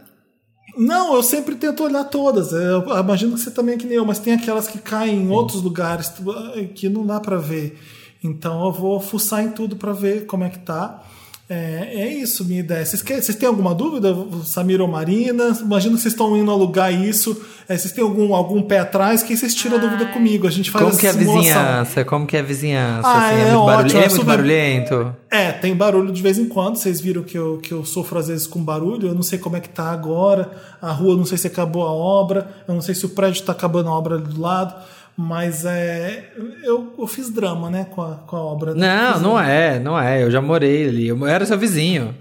Não, 0.77 1.15
eu 1.15 1.23
sempre 1.23 1.55
tento 1.55 1.85
olhar 1.85 2.05
todas. 2.05 2.53
Eu 2.53 2.85
imagino 2.99 3.35
que 3.35 3.41
você 3.41 3.51
também 3.51 3.77
é 3.77 3.79
que 3.79 3.87
nem 3.87 3.97
eu, 3.97 4.05
mas 4.05 4.19
tem 4.19 4.35
aquelas 4.35 4.67
que 4.69 4.79
caem 4.79 5.23
em 5.23 5.31
outros 5.31 5.63
lugares 5.63 6.09
tu- 6.09 6.35
que 6.75 6.89
não 6.89 7.07
dá 7.07 7.19
pra 7.21 7.37
ver. 7.39 7.81
Então 8.27 8.65
eu 8.67 8.73
vou 8.73 9.01
fuçar 9.01 9.43
em 9.45 9.51
tudo 9.51 9.77
pra 9.77 9.93
ver 9.93 10.27
como 10.27 10.45
é 10.45 10.49
que 10.51 10.59
tá. 10.59 11.03
É, 11.49 11.91
é 12.01 12.09
isso, 12.13 12.45
minha 12.45 12.59
ideia. 12.59 12.85
Vocês, 12.85 13.01
querem- 13.03 13.23
vocês 13.23 13.39
têm 13.39 13.47
alguma 13.47 13.73
dúvida, 13.73 14.13
Samira 14.45 14.83
ou 14.83 14.89
Marina? 14.89 15.57
Imagino 15.61 15.95
que 15.95 16.03
vocês 16.03 16.13
estão 16.13 16.37
indo 16.37 16.51
alugar 16.51 16.93
isso. 16.93 17.41
É, 17.69 17.79
vocês 17.79 17.93
têm 17.93 18.03
algum, 18.03 18.35
algum 18.35 18.61
pé 18.63 18.81
atrás? 18.81 19.23
Que 19.23 19.33
aí 19.33 19.37
vocês 19.39 19.55
tiram 19.55 19.77
a 19.77 19.81
dúvida 19.81 20.07
comigo. 20.07 20.49
A 20.49 20.51
gente 20.51 20.73
faz 20.73 20.83
Como 20.83 20.91
essa 20.91 21.01
que 21.01 21.07
é 21.07 21.11
a 21.11 21.13
vizinhança? 21.13 22.05
Como 22.05 22.27
que 22.27 22.37
é 22.37 22.41
a 22.41 22.43
vizinhança? 22.43 23.07
Ah, 23.07 23.29
assim, 23.29 23.37
é 23.41 23.45
muito, 23.45 23.59
ótimo, 23.61 24.01
é 24.01 24.05
é 24.05 24.09
muito 24.09 24.25
barulhento? 24.25 25.15
É, 25.31 25.53
tem 25.53 25.73
barulho 25.77 26.13
de 26.13 26.21
vez 26.21 26.37
em 26.37 26.47
quando. 26.47 26.75
Vocês 26.79 27.01
viram 27.01 27.23
que 27.23 27.39
eu, 27.39 27.59
que 27.59 27.71
eu 27.73 27.85
sofro 27.85 28.19
às 28.19 28.27
vezes 28.27 28.45
com 28.49 28.61
barulho. 28.61 29.07
Eu 29.07 29.15
não 29.15 29.23
sei 29.23 29.39
como 29.39 29.57
é 29.57 29.61
que 29.61 29.69
tá 29.69 29.93
agora. 29.93 30.51
A 30.83 30.91
rua, 30.91 31.17
não 31.17 31.25
sei 31.25 31.39
se 31.39 31.47
acabou 31.47 31.85
a 31.87 31.93
obra. 31.93 32.49
Eu 32.67 32.75
não 32.75 32.83
sei 32.83 32.93
se 32.97 33.07
o 33.07 33.11
prédio 33.11 33.45
tá 33.45 33.53
acabando 33.53 33.89
a 33.89 33.93
obra 33.97 34.17
ali 34.17 34.25
do 34.25 34.41
lado. 34.41 34.75
Mas 35.17 35.65
é. 35.65 36.31
Eu, 36.63 36.93
eu 36.99 37.07
fiz 37.07 37.31
drama, 37.31 37.71
né, 37.71 37.87
com 37.91 38.03
a, 38.03 38.17
com 38.17 38.37
a 38.37 38.41
obra. 38.41 38.75
Não, 38.75 39.21
não 39.21 39.41
é, 39.41 39.79
não 39.79 39.99
é. 39.99 40.23
Eu 40.23 40.31
já 40.31 40.43
morei 40.43 40.89
ali. 40.89 41.09
Eu 41.09 41.27
era 41.27 41.47
seu 41.47 41.59
vizinho. 41.59 42.15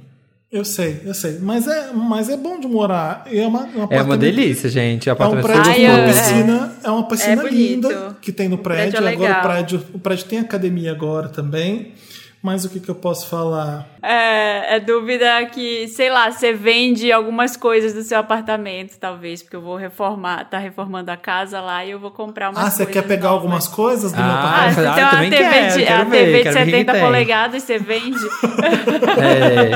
Eu 0.50 0.64
sei, 0.64 1.02
eu 1.04 1.14
sei. 1.14 1.40
Mas 1.42 1.68
é, 1.68 1.92
mas 1.92 2.30
é 2.30 2.38
bom 2.38 2.58
de 2.58 2.68
morar. 2.68 3.26
É 3.30 3.46
uma, 3.46 3.64
um 3.64 3.88
É 3.90 4.02
uma 4.02 4.16
delícia, 4.16 4.70
gente. 4.70 5.10
O 5.10 5.12
É 5.12 5.14
um 5.14 5.16
apartamento 5.16 5.46
prédio 5.46 5.72
Ai, 5.72 5.86
uma 5.86 6.00
é. 6.00 6.08
piscina, 6.08 6.76
é 6.82 6.90
uma 6.90 7.08
piscina 7.08 7.44
É 7.44 7.50
linda 7.50 8.18
que 8.22 8.32
tem 8.32 8.48
no 8.48 8.58
prédio 8.60 9.02
prédio. 9.02 9.10
é 9.10 9.14
Agora 9.28 9.40
o 9.40 9.42
prédio, 9.42 9.86
o 9.94 10.00
prédio 10.00 10.26
tem 10.28 10.40
academia 10.40 10.92
agora 10.94 11.28
também. 11.28 11.92
Mas 12.46 12.64
o 12.64 12.70
que, 12.70 12.80
que 12.80 12.90
eu 12.90 12.94
posso 12.94 13.28
falar? 13.28 13.88
É, 14.04 14.76
é 14.76 14.80
dúvida 14.80 15.44
que, 15.48 15.88
sei 15.88 16.12
lá, 16.12 16.30
você 16.32 16.54
vende 16.54 17.12
algumas 17.12 17.58
coisas 17.58 17.92
do 17.92 18.04
seu 18.04 18.20
apartamento, 18.20 18.98
talvez, 19.00 19.42
porque 19.42 19.56
eu 19.56 19.62
vou 19.62 19.76
reformar, 19.76 20.46
tá 20.48 20.60
reformando 20.60 21.10
a 21.10 21.18
casa 21.18 21.60
lá 21.60 21.84
e 21.84 21.90
eu 21.90 22.00
vou 22.00 22.12
comprar 22.12 22.52
umas 22.52 22.64
Ah, 22.64 22.70
você 22.70 22.86
quer 22.86 23.02
pegar 23.02 23.30
novas. 23.30 23.42
algumas 23.42 23.68
coisas 23.68 24.12
do 24.12 24.18
meu 24.22 24.26
Ah, 24.32 24.36
Ah, 24.36 24.70
apartamento? 24.70 24.76
você 24.76 24.86
Ah, 24.86 24.94
tem 24.94 25.02
eu 25.02 25.06
uma 25.08 25.12
também 25.16 25.30
TV, 25.32 25.44
quero, 25.50 25.74
de, 25.80 25.86
quero 25.86 26.02
a 26.02 26.04
ver, 26.04 26.18
TV 26.26 26.38
de 26.38 26.44
quero 26.44 26.56
ver 26.56 26.62
o 26.62 26.66
que 26.66 26.72
70 26.72 26.92
tem. 26.92 27.02
polegadas 27.02 27.64
e 27.64 27.66
você 27.66 27.78
vende. 27.80 28.26
É, 29.18 29.72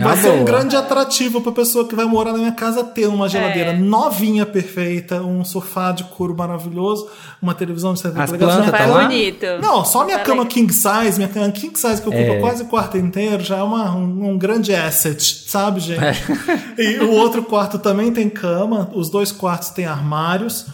Vai 0.02 0.16
ser 0.16 0.30
um 0.30 0.44
grande 0.44 0.76
atrativo 0.76 1.40
pra 1.42 1.52
pessoa 1.52 1.86
que 1.86 1.94
vai 1.94 2.04
morar 2.06 2.32
na 2.32 2.38
minha 2.38 2.52
casa 2.52 2.82
ter 2.84 3.06
uma 3.06 3.28
geladeira 3.28 3.70
É. 3.70 3.76
novinha, 3.76 4.46
perfeita, 4.46 5.20
um 5.22 5.44
sofá 5.44 5.92
de 5.92 6.04
couro 6.04 6.34
maravilhoso, 6.34 7.08
uma 7.42 7.54
televisão 7.54 7.92
de 7.92 8.00
70 8.00 8.22
As 8.22 8.30
polegadas. 8.30 8.54
plantas 8.56 8.72
tá 8.80 8.86
Vai 8.86 8.90
lá? 8.96 9.02
bonito. 9.08 9.46
Não, 9.60 9.84
só 9.84 10.04
minha 10.04 10.18
Tá 10.18 10.24
cama 10.24 10.42
legal. 10.44 10.46
king 10.54 10.72
size, 10.72 11.16
minha 11.18 11.28
cama 11.28 11.50
king 11.50 11.78
size 11.78 12.00
que 12.00 12.08
ocupa 12.14 12.32
É. 12.36 12.40
quase 12.40 12.62
o 12.62 12.66
quarto 12.66 12.96
inteiro, 12.98 13.42
já 13.42 13.58
é 13.58 13.62
uma, 13.62 13.94
um, 13.94 14.30
um 14.30 14.38
grande 14.38 14.74
asset, 14.74 15.44
sabe, 15.48 15.80
gente? 15.80 16.00
É. 16.02 16.82
E 16.82 16.98
o 17.00 17.10
outro 17.12 17.42
quarto 17.42 17.78
também 17.78 18.12
tem 18.12 18.28
cama, 18.28 18.90
os 18.94 19.08
dois 19.10 19.30
quartos 19.32 19.70
têm 19.70 19.86
armários. 19.86 20.66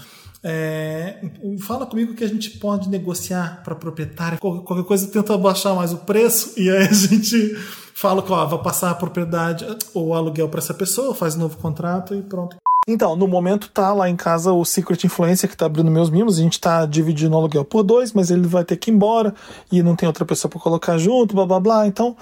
É, 0.42 1.22
fala 1.60 1.84
comigo 1.84 2.14
que 2.14 2.24
a 2.24 2.28
gente 2.28 2.50
pode 2.52 2.88
negociar 2.88 3.60
para 3.62 3.74
proprietária. 3.74 4.38
Qualquer, 4.38 4.64
qualquer 4.64 4.84
coisa 4.86 5.06
tenta 5.08 5.34
abaixar 5.34 5.74
mais 5.74 5.92
o 5.92 5.98
preço 5.98 6.54
e 6.58 6.70
aí 6.70 6.84
a 6.88 6.92
gente 6.92 7.54
fala 7.94 8.22
que 8.22 8.32
ó, 8.32 8.46
vai 8.46 8.58
passar 8.62 8.90
a 8.90 8.94
propriedade 8.94 9.66
ou 9.92 10.08
o 10.08 10.14
aluguel 10.14 10.48
para 10.48 10.60
essa 10.60 10.72
pessoa, 10.72 11.14
faz 11.14 11.36
um 11.36 11.40
novo 11.40 11.58
contrato 11.58 12.14
e 12.14 12.22
pronto. 12.22 12.56
Então, 12.88 13.14
no 13.14 13.28
momento 13.28 13.68
tá 13.68 13.92
lá 13.92 14.08
em 14.08 14.16
casa 14.16 14.52
o 14.52 14.64
Secret 14.64 15.04
Influencer 15.04 15.48
que 15.48 15.56
tá 15.56 15.66
abrindo 15.66 15.90
meus 15.90 16.10
mimos. 16.10 16.38
A 16.38 16.42
gente 16.42 16.60
tá 16.60 16.86
dividindo 16.86 17.34
o 17.34 17.38
aluguel 17.38 17.64
por 17.64 17.82
dois, 17.82 18.12
mas 18.12 18.30
ele 18.30 18.46
vai 18.46 18.64
ter 18.64 18.76
que 18.76 18.90
ir 18.90 18.94
embora 18.94 19.34
e 19.70 19.82
não 19.82 19.94
tem 19.94 20.06
outra 20.06 20.24
pessoa 20.24 20.50
para 20.50 20.60
colocar 20.60 20.98
junto, 20.98 21.34
blá 21.34 21.46
blá 21.46 21.60
blá. 21.60 21.86
Então, 21.86 22.16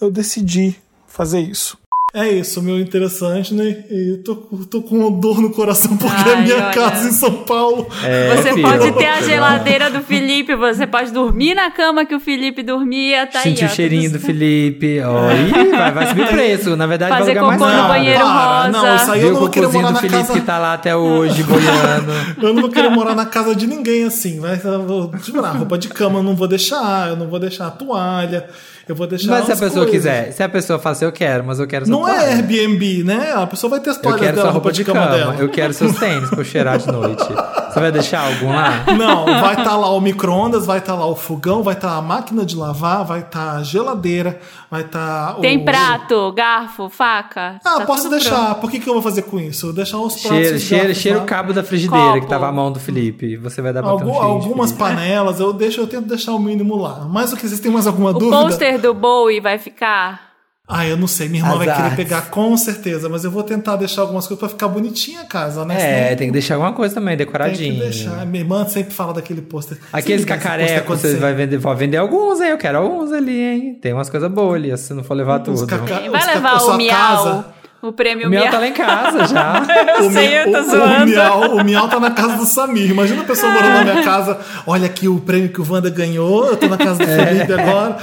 eu 0.00 0.10
decidi 0.10 0.76
fazer 1.06 1.40
isso. 1.40 1.78
É 2.16 2.28
isso, 2.30 2.62
meu 2.62 2.78
interessante, 2.78 3.52
né? 3.52 3.76
E 3.90 4.18
tô, 4.24 4.36
tô 4.70 4.82
com 4.82 4.98
uma 5.00 5.10
dor 5.10 5.40
no 5.40 5.50
coração 5.50 5.96
porque 5.96 6.28
é 6.28 6.32
a 6.32 6.36
Ai, 6.36 6.42
minha 6.44 6.54
olha. 6.56 6.70
casa 6.72 7.08
em 7.08 7.10
São 7.12 7.32
Paulo. 7.42 7.88
É, 8.04 8.36
Você 8.36 8.52
filho. 8.52 8.62
pode 8.68 8.92
ter 8.92 9.06
a 9.06 9.20
geladeira 9.20 9.90
do 9.90 10.00
Felipe, 10.00 10.54
você 10.54 10.86
pode 10.86 11.10
dormir 11.10 11.54
na 11.56 11.72
cama 11.72 12.04
que 12.06 12.14
o 12.14 12.20
Felipe 12.20 12.62
dormia, 12.62 13.26
tá 13.26 13.40
Sentir 13.40 13.64
aí, 13.64 13.68
o 13.68 13.72
ó, 13.72 13.74
cheirinho 13.74 14.10
tudo 14.12 14.20
do 14.20 14.26
Felipe. 14.26 15.00
Ó, 15.00 15.32
Ih, 15.32 15.70
vai, 15.76 15.90
vai 15.90 16.06
subir 16.06 16.22
o 16.22 16.28
preço. 16.28 16.76
Na 16.76 16.86
verdade, 16.86 17.18
Fazer 17.18 17.34
vai 17.34 17.42
alugar 17.42 17.58
mais 17.58 17.72
cocô 17.72 17.72
no 17.72 17.88
caro. 17.88 17.88
banheiro 17.98 18.20
para, 18.20 18.58
rosa. 18.58 18.68
não, 18.70 18.96
isso 18.96 19.10
aí 19.10 19.20
eu 19.22 19.28
não 19.30 19.36
o 19.36 19.40
vou 19.40 19.48
querer 19.50 19.66
morar 19.72 19.88
do 19.88 19.92
na 19.94 20.00
Felipe 20.00 20.18
casa. 20.20 20.32
que 20.34 20.40
tá 20.40 20.58
lá 20.58 20.72
até 20.74 20.94
hoje, 20.94 21.42
boiando. 21.42 22.12
Eu 22.40 22.52
não 22.54 22.62
vou 22.62 22.70
querer 22.70 22.90
morar 22.90 23.16
na 23.16 23.26
casa 23.26 23.56
de 23.56 23.66
ninguém 23.66 24.04
assim. 24.04 24.38
Vai, 24.38 24.60
eu 24.62 24.86
vou, 24.86 25.10
tipo, 25.18 25.40
na 25.42 25.50
roupa 25.50 25.76
de 25.76 25.88
cama 25.88 26.20
eu 26.20 26.22
não 26.22 26.36
vou 26.36 26.46
deixar, 26.46 27.08
eu 27.08 27.16
não 27.16 27.26
vou 27.28 27.38
deixar 27.40 27.66
a 27.66 27.70
toalha, 27.70 28.46
eu 28.88 28.94
vou 28.94 29.06
deixar. 29.06 29.30
Mas 29.30 29.46
se 29.46 29.52
a 29.52 29.56
pessoa 29.56 29.86
coisas. 29.86 29.90
quiser, 29.90 30.32
se 30.32 30.42
a 30.42 30.48
pessoa 30.48 30.78
fala 30.78 30.92
assim, 30.94 31.04
eu 31.04 31.12
quero, 31.12 31.44
mas 31.44 31.58
eu 31.58 31.66
quero 31.66 31.88
Não 31.88 32.06
é 32.08 32.12
toalha. 32.14 32.28
Airbnb, 32.36 33.04
né? 33.04 33.32
A 33.36 33.46
pessoa 33.46 33.70
vai 33.70 33.80
ter 33.80 33.90
as 33.90 33.96
Eu 33.96 34.02
toalhas 34.02 34.20
quero 34.20 34.32
dela, 34.36 34.46
sua 34.48 34.52
roupa 34.52 34.72
de 34.72 34.84
cama, 34.84 35.06
dela. 35.06 35.36
eu 35.38 35.48
quero 35.48 35.72
seus 35.72 35.96
tênis 35.98 36.28
pra 36.30 36.40
eu 36.40 36.44
cheirar 36.44 36.78
de 36.78 36.86
noite. 36.90 37.24
Você 37.24 37.80
vai 37.80 37.90
deixar 37.90 38.20
algum 38.20 38.52
lá? 38.52 38.84
Não, 38.96 39.24
vai 39.24 39.56
estar 39.56 39.76
lá 39.76 39.90
o 39.90 40.00
micro-ondas, 40.00 40.64
vai 40.66 40.78
estar 40.78 40.94
lá 40.94 41.06
o 41.06 41.16
fogão, 41.16 41.62
vai 41.62 41.74
estar 41.74 41.96
a 41.96 42.02
máquina 42.02 42.44
de 42.44 42.56
lavar, 42.56 43.04
vai 43.04 43.20
estar 43.20 43.56
a 43.56 43.62
geladeira, 43.62 44.38
vai 44.70 44.82
estar 44.82 45.36
o. 45.38 45.40
Tem 45.40 45.64
prato, 45.64 46.30
garfo, 46.32 46.88
faca. 46.88 47.56
Ah, 47.64 47.78
tá 47.78 47.86
posso 47.86 48.08
deixar. 48.08 48.34
pronto. 48.36 48.60
Por 48.60 48.70
que, 48.70 48.78
que 48.78 48.88
eu 48.88 48.92
vou 48.94 49.02
fazer 49.02 49.22
com 49.22 49.40
isso? 49.40 49.66
Eu 49.66 49.68
vou 49.70 49.76
deixar 49.76 49.98
os 49.98 50.14
pratos. 50.14 50.38
Cheira, 50.38 50.56
os 50.56 50.62
cheira, 50.62 50.84
garfos 50.84 51.02
cheira 51.02 51.18
lá. 51.18 51.24
o 51.24 51.26
cabo 51.26 51.52
da 51.52 51.64
frigideira 51.64 52.04
Copo. 52.12 52.20
que 52.20 52.26
tava 52.28 52.46
à 52.48 52.52
mão 52.52 52.70
do 52.70 52.78
Felipe. 52.78 53.36
Você 53.38 53.60
vai 53.60 53.72
dar 53.72 53.82
pra 53.82 53.90
Algu- 53.90 54.04
um 54.08 54.12
cheiro 54.12 54.26
de 54.38 54.44
algumas 54.46 54.70
panelas, 54.72 55.40
eu 55.40 55.52
deixo, 55.52 55.80
eu 55.80 55.86
tento 55.88 56.06
deixar 56.06 56.32
o 56.32 56.38
mínimo 56.38 56.76
lá. 56.76 57.06
Mas 57.10 57.32
o 57.32 57.36
que 57.36 57.46
vocês 57.48 57.58
têm 57.60 57.72
mais 57.72 57.86
alguma 57.88 58.10
O 58.10 58.12
dúvida? 58.14 58.36
pôster 58.42 58.73
do 58.78 58.92
Bowie 58.94 59.40
vai 59.40 59.58
ficar? 59.58 60.32
Ah, 60.66 60.86
eu 60.86 60.96
não 60.96 61.06
sei, 61.06 61.28
minha 61.28 61.44
irmã 61.44 61.58
vai 61.58 61.68
Azar. 61.68 61.82
querer 61.90 61.96
pegar 61.96 62.22
com 62.30 62.56
certeza, 62.56 63.06
mas 63.06 63.22
eu 63.22 63.30
vou 63.30 63.42
tentar 63.42 63.76
deixar 63.76 64.00
algumas 64.00 64.26
coisas 64.26 64.38
pra 64.40 64.48
ficar 64.48 64.66
bonitinha 64.66 65.20
a 65.20 65.24
casa, 65.24 65.62
né? 65.62 65.74
É, 65.76 66.04
Senão 66.04 66.16
tem 66.16 66.26
que 66.28 66.32
deixar 66.32 66.54
alguma 66.54 66.72
coisa 66.72 66.94
também, 66.94 67.18
tem 67.18 67.26
que 67.26 67.32
deixar. 67.72 68.24
Minha 68.24 68.42
irmã 68.44 68.66
sempre 68.66 68.94
fala 68.94 69.12
daquele 69.12 69.42
pôster. 69.42 69.76
Aqueles 69.92 70.24
cacarecos, 70.24 71.00
você 71.02 71.16
vai 71.16 71.34
vender, 71.34 71.58
vai 71.58 71.76
vender 71.76 71.98
alguns, 71.98 72.40
hein? 72.40 72.48
Eu 72.48 72.56
quero 72.56 72.78
alguns 72.78 73.12
ali, 73.12 73.38
hein? 73.38 73.78
Tem 73.80 73.92
umas 73.92 74.08
coisas 74.08 74.30
boas 74.32 74.54
ali, 74.54 74.74
se 74.78 74.94
não 74.94 75.04
for 75.04 75.12
levar 75.12 75.40
Os 75.42 75.60
tudo. 75.60 75.66
caca- 75.66 76.10
vai 76.10 76.26
levar 76.34 76.62
o 76.62 76.76
miau? 76.78 76.96
casa- 76.96 77.53
O 77.88 77.92
prêmio 77.92 78.26
O 78.26 78.30
meu 78.30 78.40
miau. 78.40 78.50
tá 78.52 78.58
lá 78.58 78.66
em 78.68 78.72
casa 78.72 79.26
já. 79.26 79.62
Eu 80.00 80.06
O 80.08 80.12
sei, 80.12 80.38
eu 80.40 80.52
tô 80.52 80.58
o- 80.60 80.70
zoando. 80.70 81.02
O 81.02 81.06
miau, 81.06 81.56
o 81.56 81.64
miau 81.64 81.88
tá 81.88 82.00
na 82.00 82.10
casa 82.10 82.36
do 82.36 82.46
Samir. 82.46 82.90
Imagina 82.90 83.22
a 83.22 83.24
pessoa 83.24 83.52
morando 83.52 83.74
na 83.74 83.84
minha 83.84 84.02
casa. 84.02 84.38
Olha 84.66 84.86
aqui 84.86 85.06
o 85.08 85.20
prêmio 85.20 85.50
que 85.50 85.60
o 85.60 85.66
Wanda 85.70 85.90
ganhou. 85.90 86.46
Eu 86.46 86.56
tô 86.56 86.66
na 86.66 86.78
casa 86.78 87.04
do 87.04 87.10
É. 87.10 87.26
Felipe 87.26 87.52
agora. 87.52 87.94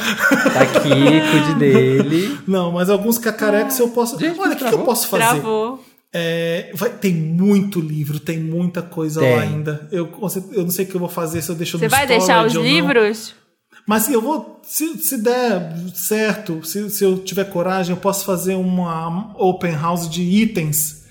Tá 0.53 0.61
aqui, 0.61 0.89
cuide 1.31 1.55
dele. 1.55 2.37
Não, 2.47 2.71
mas 2.71 2.89
alguns 2.89 3.17
cacarecos 3.17 3.77
eu 3.79 3.89
posso. 3.89 4.19
Gente, 4.19 4.39
Olha, 4.39 4.53
o 4.53 4.55
que, 4.55 4.65
que 4.65 4.73
eu 4.73 4.79
posso 4.79 5.07
fazer? 5.07 5.23
Travou. 5.41 5.83
É, 6.13 6.71
vai, 6.73 6.89
tem 6.89 7.13
muito 7.13 7.79
livro, 7.79 8.19
tem 8.19 8.37
muita 8.37 8.81
coisa 8.81 9.21
Tem. 9.21 9.33
lá 9.35 9.41
ainda. 9.43 9.87
Eu, 9.91 10.09
eu 10.53 10.63
não 10.63 10.69
sei 10.69 10.83
o 10.83 10.87
que 10.89 10.95
eu 10.95 10.99
vou 10.99 11.07
fazer 11.09 11.41
se 11.41 11.49
eu 11.49 11.55
deixo 11.55 11.77
Você 11.79 11.85
no 11.85 11.89
vai 11.91 12.05
deixar 12.05 12.45
os 12.45 12.53
ou 12.55 12.61
não. 12.63 12.69
Mas 13.87 14.07
eu 14.09 14.21
vou, 14.21 14.59
se, 14.63 14.97
se 14.99 15.17
der 15.21 15.73
certo, 15.93 16.63
se, 16.65 16.89
se 16.89 17.03
eu 17.03 17.17
tiver 17.17 17.45
coragem, 17.45 17.95
eu 17.95 17.99
posso 18.01 18.23
fazer 18.25 18.55
uma 18.55 19.33
open 19.37 19.73
house 19.75 20.09
de 20.09 20.21
itens. 20.21 21.01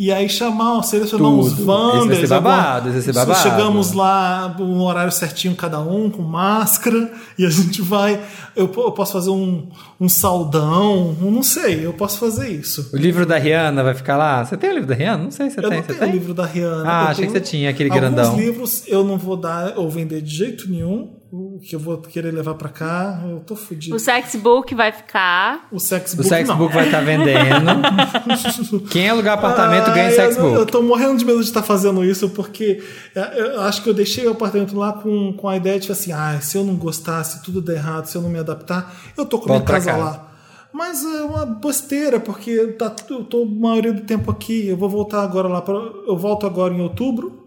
E 0.00 0.12
aí 0.12 0.28
chamar, 0.28 0.80
selecionar 0.84 1.26
Tudo. 1.28 1.40
uns 1.40 1.52
Esse 1.54 1.64
vai 2.06 2.16
ser 2.20 2.26
babado, 2.28 2.88
esse 2.90 2.92
vai 2.92 3.02
ser 3.02 3.12
babado. 3.14 3.40
Chegamos 3.40 3.92
lá, 3.92 4.54
um 4.60 4.80
horário 4.82 5.10
certinho 5.10 5.56
cada 5.56 5.80
um, 5.80 6.08
com 6.08 6.22
máscara, 6.22 7.10
e 7.36 7.44
a 7.44 7.50
gente 7.50 7.82
vai. 7.82 8.20
Eu, 8.54 8.66
eu 8.76 8.92
posso 8.92 9.12
fazer 9.14 9.30
um, 9.30 9.68
um 10.00 10.08
saldão, 10.08 11.16
um- 11.20 11.32
não 11.32 11.42
sei, 11.42 11.84
eu 11.84 11.92
posso 11.92 12.18
fazer 12.20 12.48
isso. 12.48 12.90
O 12.92 12.96
livro 12.96 13.26
da 13.26 13.38
Rihanna 13.38 13.82
vai 13.82 13.92
ficar 13.94 14.16
lá? 14.16 14.44
Você 14.44 14.56
tem 14.56 14.70
o 14.70 14.74
livro 14.74 14.86
da 14.88 14.94
Rihanna? 14.94 15.24
Não 15.24 15.30
sei 15.32 15.50
se 15.50 15.56
você 15.56 15.64
Eu 15.66 15.68
tem. 15.68 15.78
não 15.78 15.84
Você 15.86 15.92
tenho 15.94 15.98
o 15.98 16.04
tem? 16.04 16.12
livro 16.12 16.32
da 16.34 16.46
Rihanna. 16.46 16.84
Ah, 16.86 17.02
eu 17.04 17.08
achei 17.08 17.26
que 17.26 17.32
você 17.32 17.40
tinha 17.40 17.70
aquele 17.70 17.90
Alguns 17.90 18.00
grandão. 18.14 18.36
livros 18.36 18.84
eu 18.86 19.02
não 19.02 19.18
vou 19.18 19.36
dar 19.36 19.76
ou 19.76 19.90
vender 19.90 20.22
de 20.22 20.32
jeito 20.32 20.70
nenhum. 20.70 21.17
O 21.30 21.58
que 21.60 21.76
eu 21.76 21.78
vou 21.80 21.98
querer 21.98 22.32
levar 22.32 22.54
pra 22.54 22.70
cá, 22.70 23.20
eu 23.28 23.40
tô 23.40 23.54
fudido. 23.54 23.94
O 23.94 23.98
sexbook 23.98 24.74
vai 24.74 24.90
ficar. 24.90 25.68
O 25.70 25.78
Sexbook 25.78 26.26
O 26.26 26.28
Sexbook 26.28 26.58
não. 26.60 26.68
vai 26.70 26.86
estar 26.86 27.00
vendendo. 27.02 28.88
Quem 28.90 29.10
alugar 29.10 29.34
apartamento 29.36 29.86
ganha 29.92 30.06
Ai, 30.06 30.14
eu- 30.16 30.22
Eu, 30.22 30.32
Sexbook. 30.32 30.72
tô 30.72 30.82
morrendo 30.82 31.18
de 31.18 31.26
medo 31.26 31.38
de 31.40 31.44
estar 31.44 31.62
fazendo 31.62 32.02
isso, 32.02 32.30
porque 32.30 32.82
é, 33.14 33.40
eu 33.56 33.60
acho 33.60 33.82
que 33.82 33.90
eu 33.90 33.94
deixei 33.94 34.26
o 34.26 34.30
apartamento 34.30 34.74
lá 34.74 34.92
com, 34.94 35.34
com 35.34 35.46
a 35.48 35.56
ideia 35.56 35.78
de 35.78 35.92
assim, 35.92 36.12
ah, 36.12 36.38
se 36.40 36.56
eu 36.56 36.64
não 36.64 36.76
gostar, 36.76 37.22
se 37.24 37.42
tudo 37.42 37.60
der 37.60 37.76
errado, 37.76 38.06
se 38.06 38.16
eu 38.16 38.22
não 38.22 38.30
me 38.30 38.38
adaptar, 38.38 38.94
eu 39.16 39.26
tô 39.26 39.38
com 39.38 39.50
a 39.50 39.56
minha 39.56 39.64
casa 39.66 39.90
cá. 39.90 39.96
lá. 39.98 40.24
Mas 40.72 41.02
é 41.04 41.22
uma 41.22 41.44
besteira, 41.44 42.20
porque 42.20 42.68
tá, 42.78 42.94
eu 43.10 43.24
tô 43.24 43.42
a 43.42 43.46
maioria 43.46 43.92
do 43.92 44.02
tempo 44.02 44.30
aqui. 44.30 44.66
Eu 44.68 44.76
vou 44.76 44.88
voltar 44.88 45.22
agora 45.22 45.48
lá. 45.48 45.60
Pra, 45.62 45.74
eu 45.74 46.16
volto 46.16 46.46
agora 46.46 46.72
em 46.72 46.80
outubro. 46.80 47.37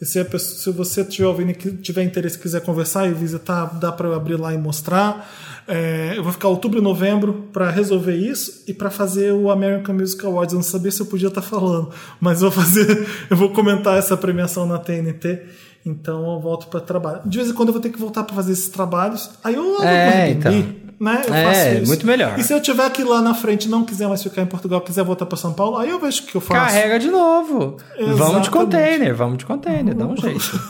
Se, 0.00 0.22
pessoa- 0.24 0.58
se 0.60 0.70
você 0.70 1.00
estiver 1.00 1.26
ouvindo 1.26 1.50
e 1.50 1.54
tiver 1.54 2.02
interesse 2.04 2.38
quiser 2.38 2.60
conversar 2.60 3.08
e 3.08 3.12
visitar, 3.12 3.66
dá 3.78 3.90
para 3.90 4.08
eu 4.08 4.14
abrir 4.14 4.36
lá 4.36 4.54
e 4.54 4.58
mostrar. 4.58 5.28
É, 5.66 6.14
eu 6.16 6.22
vou 6.22 6.32
ficar 6.32 6.48
outubro 6.48 6.78
e 6.78 6.82
novembro 6.82 7.48
para 7.52 7.70
resolver 7.70 8.14
isso 8.16 8.62
e 8.66 8.72
para 8.72 8.90
fazer 8.90 9.32
o 9.32 9.50
American 9.50 9.94
Music 9.94 10.24
Awards. 10.24 10.52
Eu 10.52 10.58
não 10.58 10.64
sabia 10.64 10.90
se 10.90 11.00
eu 11.00 11.06
podia 11.06 11.28
estar 11.28 11.42
falando, 11.42 11.90
mas 12.20 12.40
vou 12.40 12.50
fazer, 12.50 13.06
eu 13.28 13.36
vou 13.36 13.50
comentar 13.50 13.98
essa 13.98 14.16
premiação 14.16 14.66
na 14.66 14.78
TNT. 14.78 15.42
Então 15.88 16.34
eu 16.34 16.40
volto 16.40 16.66
para 16.66 16.80
trabalho. 16.80 17.20
De 17.24 17.38
vez 17.38 17.50
em 17.50 17.54
quando 17.54 17.68
eu 17.68 17.72
vou 17.72 17.80
ter 17.82 17.88
que 17.90 17.98
voltar 17.98 18.22
para 18.24 18.34
fazer 18.36 18.52
esses 18.52 18.68
trabalhos. 18.68 19.30
Aí 19.42 19.54
eu 19.54 19.82
É, 19.82 20.30
então. 20.30 20.52
né? 21.00 21.22
Eu 21.26 21.32
É, 21.34 21.44
faço 21.44 21.68
isso. 21.78 21.86
muito 21.86 22.06
melhor. 22.06 22.38
E 22.38 22.42
se 22.42 22.52
eu 22.52 22.60
tiver 22.60 22.84
aqui 22.84 23.02
lá 23.04 23.22
na 23.22 23.32
frente 23.34 23.64
e 23.64 23.68
não 23.68 23.84
quiser 23.84 24.06
mais 24.08 24.22
ficar 24.22 24.42
em 24.42 24.46
Portugal, 24.46 24.80
quiser 24.82 25.02
voltar 25.04 25.24
para 25.26 25.38
São 25.38 25.52
Paulo, 25.52 25.78
aí 25.78 25.88
eu 25.88 25.98
vejo 26.00 26.22
o 26.22 26.26
que 26.26 26.34
eu 26.34 26.40
faço. 26.40 26.60
Carrega 26.60 26.98
de 26.98 27.08
novo. 27.08 27.76
Vamos 27.98 28.04
de 28.06 28.10
Exatamente. 28.12 28.50
container, 28.50 29.14
vamos 29.14 29.38
de 29.38 29.46
container, 29.46 29.94
dá 29.94 30.04
um 30.06 30.16
jeito. 30.20 30.60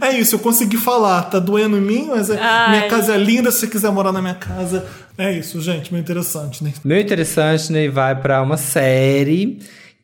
É 0.00 0.18
isso, 0.18 0.34
eu 0.34 0.38
consegui 0.38 0.76
falar. 0.76 1.22
Tá 1.22 1.38
doendo 1.38 1.76
em 1.76 1.80
mim, 1.80 2.06
mas 2.10 2.30
é- 2.30 2.38
Ai. 2.40 2.70
minha 2.78 2.88
casa 2.90 3.14
é 3.14 3.18
linda. 3.18 3.50
Se 3.50 3.60
você 3.60 3.66
quiser 3.68 3.90
morar 3.90 4.12
na 4.12 4.20
minha 4.20 4.34
casa, 4.34 4.84
é 5.16 5.32
isso, 5.32 5.60
gente. 5.60 5.92
Meio 5.92 6.02
interessante, 6.02 6.62
né? 6.64 6.72
Meu 6.84 7.00
interessante, 7.00 7.72
né, 7.72 7.88
vai 7.88 8.14
pra 8.20 8.42
uma 8.42 8.56
série 8.56 9.58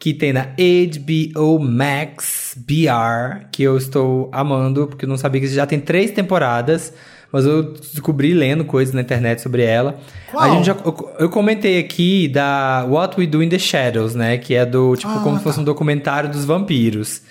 que 0.05 0.13
tem 0.13 0.35
na 0.35 0.49
HBO 0.55 1.59
Max 1.59 2.55
BR, 2.59 3.47
que 3.51 3.63
eu 3.63 3.79
estou 3.79 4.29
amando, 4.31 4.87
porque 4.87 5.07
eu 5.07 5.09
não 5.09 5.17
sabia 5.17 5.41
que 5.41 5.47
já 5.47 5.65
tem 5.65 5.81
três 5.81 6.11
temporadas, 6.11 6.93
mas 7.33 7.47
eu 7.47 7.73
descobri 7.73 8.35
lendo 8.35 8.67
coisas 8.67 8.95
na 8.95 9.01
internet 9.01 9.41
sobre 9.41 9.63
ela. 9.63 9.99
Qual? 10.31 10.45
A 10.45 10.55
gente 10.55 10.67
já, 10.67 10.77
eu, 10.85 11.11
eu 11.21 11.31
comentei 11.31 11.79
aqui 11.79 12.29
da 12.29 12.85
What 12.87 13.19
We 13.19 13.27
Do 13.27 13.43
in 13.43 13.49
the 13.49 13.59
Shadows, 13.59 14.15
né, 14.15 14.37
que 14.37 14.55
é 14.55 14.67
do, 14.67 14.95
tipo, 14.95 15.11
Ah, 15.11 15.21
como 15.25 15.39
se 15.39 15.43
fosse 15.43 15.57
tá. 15.57 15.63
um 15.63 15.65
documentário 15.65 16.29
dos 16.29 16.45
vampiros. 16.45 17.23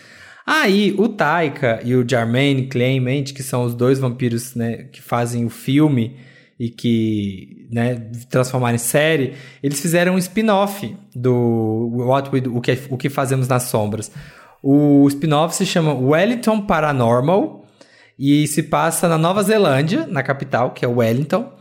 Aí, 0.43 0.95
o 0.97 1.07
Taika 1.07 1.79
e 1.83 1.93
o 1.93 2.03
Jermaine 2.03 2.65
Clement, 2.65 3.25
que 3.35 3.43
são 3.43 3.65
os 3.65 3.75
dois 3.75 3.99
vampiros, 3.99 4.55
né, 4.55 4.85
que 4.91 4.99
fazem 4.99 5.45
o 5.45 5.49
filme 5.51 6.15
e 6.63 6.69
que, 6.69 7.67
né, 7.69 7.95
transformaram 8.29 8.75
em 8.75 8.77
série, 8.77 9.33
eles 9.61 9.81
fizeram 9.81 10.15
um 10.15 10.17
spin-off 10.17 10.95
do 11.13 11.91
What 11.93 12.29
We 12.31 12.39
Do, 12.39 12.55
o 12.55 12.61
que, 12.61 12.79
o 12.89 12.95
que 12.95 13.09
Fazemos 13.09 13.49
nas 13.49 13.63
Sombras. 13.63 14.09
O 14.61 15.05
spin-off 15.09 15.53
se 15.53 15.65
chama 15.65 15.93
Wellington 15.93 16.61
Paranormal 16.61 17.65
e 18.17 18.47
se 18.47 18.63
passa 18.63 19.09
na 19.09 19.17
Nova 19.17 19.43
Zelândia, 19.43 20.07
na 20.07 20.23
capital, 20.23 20.71
que 20.71 20.85
é 20.85 20.87
Wellington. 20.87 21.51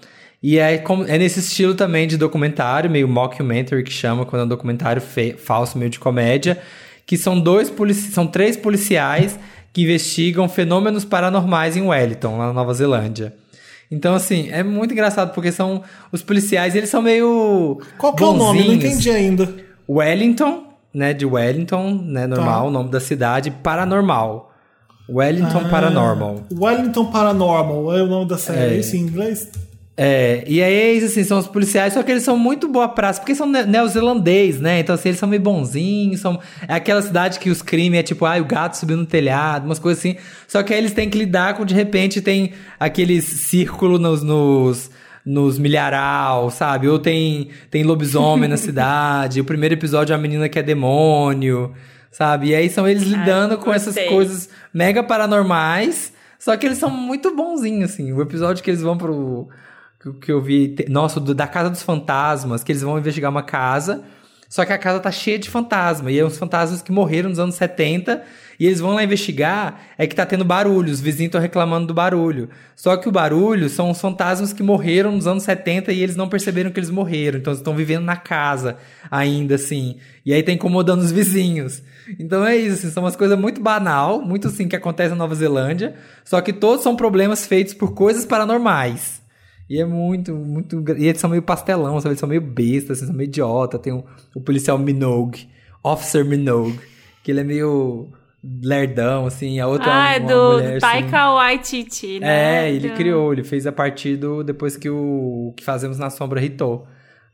E 0.40 0.60
é, 0.60 0.80
é 1.08 1.18
nesse 1.18 1.40
estilo 1.40 1.74
também 1.74 2.06
de 2.06 2.16
documentário, 2.16 2.88
meio 2.88 3.08
mockumentary 3.08 3.82
que 3.82 3.92
chama, 3.92 4.24
quando 4.24 4.42
é 4.42 4.44
um 4.44 4.48
documentário 4.48 5.02
falso, 5.36 5.76
meio 5.76 5.90
de 5.90 5.98
comédia, 5.98 6.60
que 7.04 7.18
são 7.18 7.40
dois 7.40 7.72
são 8.12 8.24
três 8.24 8.56
policiais 8.56 9.36
que 9.72 9.82
investigam 9.82 10.48
fenômenos 10.48 11.04
paranormais 11.04 11.76
em 11.76 11.82
Wellington, 11.82 12.38
lá 12.38 12.46
na 12.46 12.52
Nova 12.52 12.72
Zelândia. 12.72 13.41
Então, 13.92 14.14
assim, 14.14 14.48
é 14.50 14.62
muito 14.62 14.92
engraçado, 14.92 15.34
porque 15.34 15.52
são 15.52 15.82
os 16.10 16.22
policiais, 16.22 16.74
eles 16.74 16.88
são 16.88 17.02
meio. 17.02 17.78
Qual 17.98 18.14
que 18.14 18.22
é 18.24 18.26
o 18.26 18.32
nome? 18.32 18.66
Não 18.66 18.74
entendi 18.74 19.10
ainda. 19.10 19.54
Wellington, 19.88 20.64
né? 20.94 21.12
De 21.12 21.26
Wellington, 21.26 22.00
né? 22.06 22.26
Normal, 22.26 22.62
Tá. 22.62 22.68
o 22.68 22.70
nome 22.70 22.90
da 22.90 23.00
cidade, 23.00 23.50
Paranormal. 23.50 24.50
Wellington 25.10 25.62
Ah, 25.66 25.68
Paranormal. 25.68 26.36
Wellington 26.52 27.04
Paranormal 27.10 27.94
é 27.96 28.02
o 28.02 28.06
nome 28.06 28.26
da 28.28 28.38
série. 28.38 28.76
É 28.76 28.78
isso 28.78 28.96
em 28.96 29.00
inglês? 29.00 29.50
É, 29.94 30.42
e 30.46 30.62
aí, 30.62 30.72
eles, 30.72 31.10
assim, 31.10 31.22
são 31.22 31.38
os 31.38 31.46
policiais, 31.46 31.92
só 31.92 32.02
que 32.02 32.10
eles 32.10 32.22
são 32.22 32.38
muito 32.38 32.66
boa 32.66 32.88
praça, 32.88 33.20
porque 33.20 33.34
são 33.34 33.46
ne- 33.46 33.64
neozelandês, 33.64 34.58
né? 34.60 34.80
Então, 34.80 34.94
assim, 34.94 35.10
eles 35.10 35.18
são 35.18 35.28
meio 35.28 35.42
bonzinhos, 35.42 36.20
são... 36.20 36.40
É 36.66 36.74
aquela 36.74 37.02
cidade 37.02 37.38
que 37.38 37.50
os 37.50 37.60
crimes 37.60 38.00
é 38.00 38.02
tipo, 38.02 38.24
ah, 38.24 38.38
o 38.38 38.44
gato 38.44 38.74
subiu 38.76 38.96
no 38.96 39.04
telhado, 39.04 39.66
umas 39.66 39.78
coisas 39.78 39.98
assim. 39.98 40.16
Só 40.48 40.62
que 40.62 40.72
aí 40.72 40.78
eles 40.80 40.92
têm 40.92 41.10
que 41.10 41.18
lidar 41.18 41.54
com, 41.54 41.64
de 41.64 41.74
repente, 41.74 42.22
tem 42.22 42.52
aqueles 42.80 43.24
círculo 43.24 43.98
nos... 43.98 44.22
nos 44.22 44.90
nos 45.24 45.56
milharal, 45.56 46.50
sabe? 46.50 46.88
Ou 46.88 46.98
tem, 46.98 47.50
tem 47.70 47.84
lobisomem 47.84 48.48
na 48.48 48.56
cidade. 48.58 49.40
O 49.40 49.44
primeiro 49.44 49.74
episódio 49.76 50.12
é 50.12 50.16
a 50.16 50.18
menina 50.18 50.48
que 50.48 50.58
é 50.58 50.62
demônio, 50.64 51.72
sabe? 52.10 52.48
E 52.48 52.54
aí 52.56 52.68
são 52.68 52.88
eles 52.88 53.04
lidando 53.04 53.56
com 53.56 53.72
essas 53.72 53.94
coisas 54.08 54.48
mega 54.74 55.00
paranormais. 55.00 56.12
Só 56.40 56.56
que 56.56 56.66
eles 56.66 56.78
são 56.78 56.90
muito 56.90 57.36
bonzinhos, 57.36 57.92
assim. 57.92 58.12
O 58.12 58.20
episódio 58.20 58.64
que 58.64 58.70
eles 58.70 58.82
vão 58.82 58.98
pro. 58.98 59.48
Que- 60.20 60.32
eu 60.32 60.40
vi. 60.40 60.74
Nossa, 60.88 61.20
do- 61.20 61.34
da 61.34 61.46
Casa 61.46 61.70
dos 61.70 61.82
Fantasmas, 61.82 62.64
que 62.64 62.72
eles 62.72 62.82
vão 62.82 62.98
investigar 62.98 63.30
uma 63.30 63.42
casa. 63.42 64.02
Só 64.48 64.66
que 64.66 64.72
a 64.74 64.76
casa 64.76 65.00
tá 65.00 65.10
cheia 65.10 65.38
de 65.38 65.48
fantasma. 65.48 66.10
E 66.10 66.18
é 66.18 66.24
uns 66.26 66.36
fantasmas 66.36 66.82
que 66.82 66.92
morreram 66.92 67.30
nos 67.30 67.38
anos 67.38 67.54
70. 67.54 68.22
E 68.60 68.66
eles 68.66 68.80
vão 68.80 68.92
lá 68.92 69.02
investigar. 69.02 69.80
É 69.96 70.06
que 70.06 70.14
tá 70.14 70.26
tendo 70.26 70.44
barulho. 70.44 70.92
Os 70.92 71.00
vizinhos 71.00 71.28
estão 71.28 71.40
reclamando 71.40 71.86
do 71.86 71.94
barulho. 71.94 72.50
Só 72.76 72.94
que 72.98 73.08
o 73.08 73.12
barulho 73.12 73.70
são 73.70 73.90
os 73.90 73.98
fantasmas 73.98 74.52
que 74.52 74.62
morreram 74.62 75.10
nos 75.12 75.26
anos 75.26 75.44
70 75.44 75.90
e 75.90 76.02
eles 76.02 76.16
não 76.16 76.28
perceberam 76.28 76.70
que 76.70 76.78
eles 76.78 76.90
morreram. 76.90 77.38
Então 77.38 77.50
eles 77.50 77.60
estão 77.60 77.74
vivendo 77.74 78.04
na 78.04 78.16
casa 78.16 78.76
ainda, 79.10 79.54
assim. 79.54 79.96
E 80.26 80.34
aí 80.34 80.42
tá 80.42 80.52
incomodando 80.52 81.00
os 81.00 81.10
vizinhos. 81.12 81.82
Então 82.18 82.44
é 82.44 82.54
isso, 82.54 82.74
assim, 82.74 82.90
são 82.90 83.04
umas 83.04 83.16
coisas 83.16 83.38
muito 83.38 83.58
banal, 83.58 84.20
muito 84.20 84.48
assim 84.48 84.68
que 84.68 84.76
acontece 84.76 85.10
na 85.10 85.16
Nova 85.16 85.34
Zelândia. 85.34 85.94
Só 86.26 86.42
que 86.42 86.52
todos 86.52 86.82
são 86.82 86.94
problemas 86.94 87.46
feitos 87.46 87.72
por 87.72 87.94
coisas 87.94 88.26
paranormais. 88.26 89.21
E 89.72 89.80
é 89.80 89.84
muito, 89.86 90.34
muito. 90.34 90.84
E 90.98 91.06
eles 91.06 91.20
são 91.20 91.30
meio 91.30 91.42
pastelão, 91.42 91.98
sabe? 92.00 92.10
Eles 92.10 92.20
são 92.20 92.28
meio 92.28 92.42
bestas, 92.42 92.98
assim, 92.98 93.06
são 93.06 93.14
meio 93.14 93.28
idiota. 93.28 93.78
Tem 93.78 93.92
o, 93.92 94.04
o 94.34 94.40
policial 94.40 94.78
Minogue, 94.78 95.48
Officer 95.82 96.24
Minogue, 96.24 96.78
que 97.22 97.30
ele 97.30 97.40
é 97.40 97.44
meio 97.44 98.10
lerdão, 98.62 99.26
assim. 99.26 99.60
A 99.60 99.66
outra 99.66 99.90
Ah, 99.90 100.12
é 100.12 100.16
é 100.16 100.20
uma 100.20 100.28
do 100.28 100.52
mulher, 100.52 100.70
assim, 100.76 100.80
Taika 100.80 101.32
Waititi, 101.32 102.20
né? 102.20 102.66
é, 102.66 102.72
ele 102.72 102.88
Do- 102.90 102.94
criou, 102.94 103.32
ele 103.32 103.44
fez 103.44 103.66
a 103.66 103.72
partir 103.72 104.16
do. 104.16 104.42
Depois 104.44 104.76
que 104.76 104.90
o, 104.90 105.48
o 105.48 105.54
que 105.56 105.64
fazemos 105.64 105.98
na 105.98 106.10
sombra 106.10 106.42
hitou. 106.44 106.86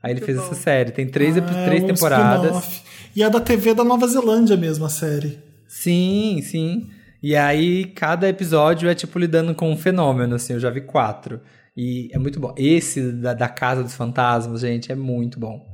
Aí 0.02 0.12
ele 0.12 0.20
fez 0.20 0.38
essa 0.38 0.54
série. 0.54 0.92
Tem 0.92 1.08
três, 1.08 1.36
Ah, 1.36 1.40
três 1.64 1.82
um 1.82 1.86
temporadas. 1.88 2.82
E 3.16 3.22
é 3.22 3.28
da 3.28 3.40
TV 3.40 3.74
da 3.74 3.82
Nova 3.82 4.06
Zelândia 4.06 4.56
mesmo, 4.56 4.84
a 4.84 4.88
série. 4.88 5.38
Sim, 5.66 6.40
sim. 6.42 6.88
E 7.20 7.34
aí, 7.34 7.84
cada 7.86 8.28
episódio 8.28 8.88
é 8.88 8.94
tipo 8.94 9.18
lidando 9.18 9.56
com 9.56 9.72
um 9.72 9.76
fenômeno, 9.76 10.36
assim. 10.36 10.52
Eu 10.52 10.60
já 10.60 10.70
vi 10.70 10.82
quatro. 10.82 11.40
E 11.80 12.10
é 12.12 12.18
muito 12.18 12.40
bom. 12.40 12.52
Esse 12.56 13.12
da, 13.12 13.32
da 13.34 13.48
Casa 13.48 13.84
dos 13.84 13.94
Fantasmas, 13.94 14.62
gente, 14.62 14.90
é 14.90 14.96
muito 14.96 15.38
bom. 15.38 15.64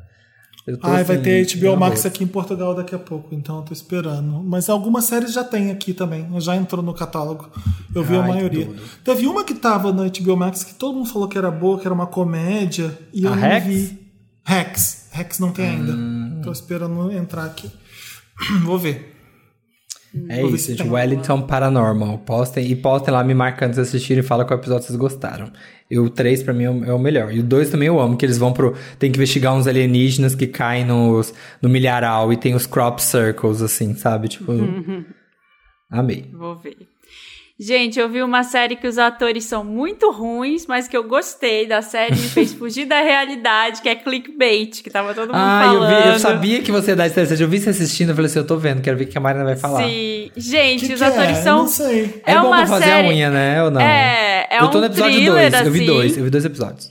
Eu 0.67 0.77
tô, 0.77 0.87
Ai, 0.87 1.03
vai 1.03 1.17
assim, 1.17 1.25
ter 1.25 1.59
HBO 1.59 1.77
Max 1.79 2.05
aqui 2.05 2.23
em 2.23 2.27
Portugal 2.27 2.75
daqui 2.75 2.95
a 2.95 2.99
pouco, 2.99 3.35
então 3.35 3.57
eu 3.57 3.63
tô 3.63 3.73
esperando. 3.73 4.43
Mas 4.45 4.69
algumas 4.69 5.07
séries 5.07 5.33
já 5.33 5.43
tem 5.43 5.71
aqui 5.71 5.95
também, 5.95 6.29
já 6.43 6.57
entrou 6.57 6.83
no 6.83 6.93
catálogo. 6.93 7.51
Eu 7.95 8.05
vi 8.05 8.17
a 8.17 8.21
Ai, 8.21 8.27
que 8.27 8.35
maioria. 8.35 8.71
Teve 9.03 9.27
uma 9.27 9.45
que 9.45 9.55
tava 9.55 9.95
na 9.95 10.05
HBO 10.05 10.37
Max 10.37 10.63
que 10.63 10.75
todo 10.75 10.95
mundo 10.95 11.09
falou 11.09 11.27
que 11.27 11.39
era 11.39 11.51
boa, 11.51 11.79
que 11.81 11.87
era 11.87 11.95
uma 11.95 12.07
comédia, 12.07 12.99
e 13.11 13.25
eu 13.25 13.33
A 13.33 13.37
não 13.37 13.43
Rex? 13.43 13.67
vi. 13.67 13.99
Rex. 14.45 15.09
Rex 15.11 15.39
não 15.39 15.53
tem 15.53 15.71
ainda. 15.71 15.93
Hum. 15.93 16.41
Tô 16.45 16.53
esperando 16.53 17.11
entrar 17.13 17.47
aqui. 17.47 17.71
Vou 18.63 18.79
ver. 18.79 19.14
É 20.28 20.41
Vou 20.41 20.55
isso, 20.55 20.69
gente. 20.69 20.82
tem. 20.82 20.91
Wellington 20.91 21.43
Paranormal. 21.43 22.19
Postem 22.19 22.70
e 22.70 22.77
postem 22.77 23.12
lá 23.12 23.24
me 23.24 23.35
marcando 23.35 23.74
se 23.74 23.81
assistirem 23.81 24.23
e 24.23 24.27
fala 24.27 24.45
qual 24.45 24.59
episódio 24.59 24.86
vocês 24.86 24.97
gostaram. 24.99 25.51
E 25.91 25.99
o 25.99 26.09
3 26.09 26.43
pra 26.43 26.55
mim 26.55 26.65
é 26.65 26.70
o, 26.70 26.85
é 26.85 26.95
o 26.95 26.99
melhor. 26.99 27.32
E 27.32 27.41
o 27.41 27.43
2 27.43 27.70
também 27.70 27.89
eu 27.89 28.01
amo, 28.01 28.16
que 28.16 28.24
eles 28.24 28.39
vão 28.39 28.53
pro. 28.53 28.74
Tem 28.99 29.11
que 29.11 29.19
investigar 29.19 29.55
uns 29.55 29.66
alienígenas 29.66 30.35
que 30.35 30.47
caem 30.47 30.85
nos, 30.85 31.35
no 31.61 31.69
milharal 31.69 32.32
e 32.32 32.36
tem 32.36 32.55
os 32.55 32.66
crop 32.66 33.01
circles, 33.01 33.61
assim, 33.61 33.95
sabe? 33.95 34.28
Tipo. 34.28 34.53
Amei. 35.91 36.31
Vou 36.32 36.57
ver. 36.57 36.77
Gente, 37.59 38.01
eu 38.01 38.09
vi 38.09 38.21
uma 38.21 38.43
série 38.43 38.75
que 38.75 38.87
os 38.89 38.99
atores 38.99 39.45
são 39.45 39.63
muito 39.63 40.11
ruins, 40.11 40.67
mas 40.67 40.89
que 40.89 40.97
eu 40.97 41.05
gostei 41.05 41.69
da 41.69 41.83
série, 41.83 42.11
me 42.17 42.29
fez 42.29 42.53
fugir 42.59 42.85
da 42.85 43.01
realidade, 43.01 43.81
que 43.81 43.89
é 43.89 43.95
Clickbait, 43.95 44.83
que 44.83 44.91
tava 44.91 45.15
todo 45.15 45.29
mundo 45.29 45.37
Ah, 45.37 45.63
eu, 45.73 45.81
falando. 45.81 46.03
vi, 46.03 46.09
eu 46.09 46.19
sabia 46.19 46.63
que 46.63 46.73
você 46.73 46.91
ia 46.91 46.97
dar 46.97 47.07
interessante. 47.07 47.41
Eu 47.43 47.49
vi 47.49 47.61
você 47.61 47.71
assistindo, 47.71 48.09
eu 48.09 48.15
falei 48.17 48.29
assim, 48.29 48.41
eu 48.41 48.47
tô 48.47 48.57
vendo, 48.57 48.83
quero 48.83 48.97
ver 48.97 49.05
o 49.05 49.07
que 49.07 49.17
a 49.17 49.21
Marina 49.21 49.45
vai 49.45 49.55
falar. 49.55 49.85
Sim. 49.85 50.33
Gente, 50.37 50.87
Que 50.87 50.95
os 50.95 50.99
que 50.99 51.05
atores 51.05 51.37
é? 51.37 51.41
Eu 51.41 51.45
são. 51.45 51.59
não 51.59 51.67
sei. 51.69 52.23
É, 52.27 52.33
É 52.33 52.39
bom 52.41 52.49
uma 52.49 52.57
pra 52.57 52.67
fazer 52.67 52.85
série- 52.87 53.07
a 53.07 53.11
unha, 53.11 53.31
né? 53.31 53.63
Ou 53.63 53.71
não? 53.71 53.81
É, 53.81 54.49
é 54.51 54.59
eu 54.61 54.69
tô 54.71 54.79
um 54.79 54.81
no 54.81 54.87
episódio 54.89 55.13
thriller, 55.15 55.51
2, 55.53 55.67
eu 55.67 55.71
vi 55.73 55.79
assim. 55.79 55.87
dois, 55.87 56.17
eu 56.19 56.25
vi 56.25 56.31
dois 56.31 56.45
episódios. 56.45 56.87
O 56.87 56.91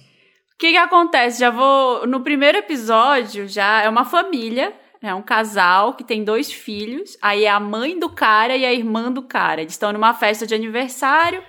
que 0.57 0.72
que 0.72 0.77
acontece? 0.77 1.41
Já 1.41 1.49
vou. 1.49 2.07
No 2.07 2.22
primeiro 2.22 2.57
episódio, 2.60 3.49
já 3.49 3.81
é 3.81 3.90
uma 3.90 4.06
família, 4.06 4.72
é 5.03 5.13
um 5.13 5.21
casal 5.21 5.93
que 5.93 6.03
tem 6.03 6.23
dois 6.23 6.51
filhos. 6.51 7.17
Aí 7.21 7.43
é 7.43 7.49
a 7.49 7.59
mãe 7.59 7.99
do 7.99 8.09
cara 8.09 8.55
e 8.55 8.65
a 8.65 8.73
irmã 8.73 9.11
do 9.11 9.21
cara. 9.21 9.61
Eles 9.61 9.73
estão 9.73 9.91
numa 9.91 10.13
festa 10.13 10.47
de 10.47 10.55
aniversário. 10.55 11.43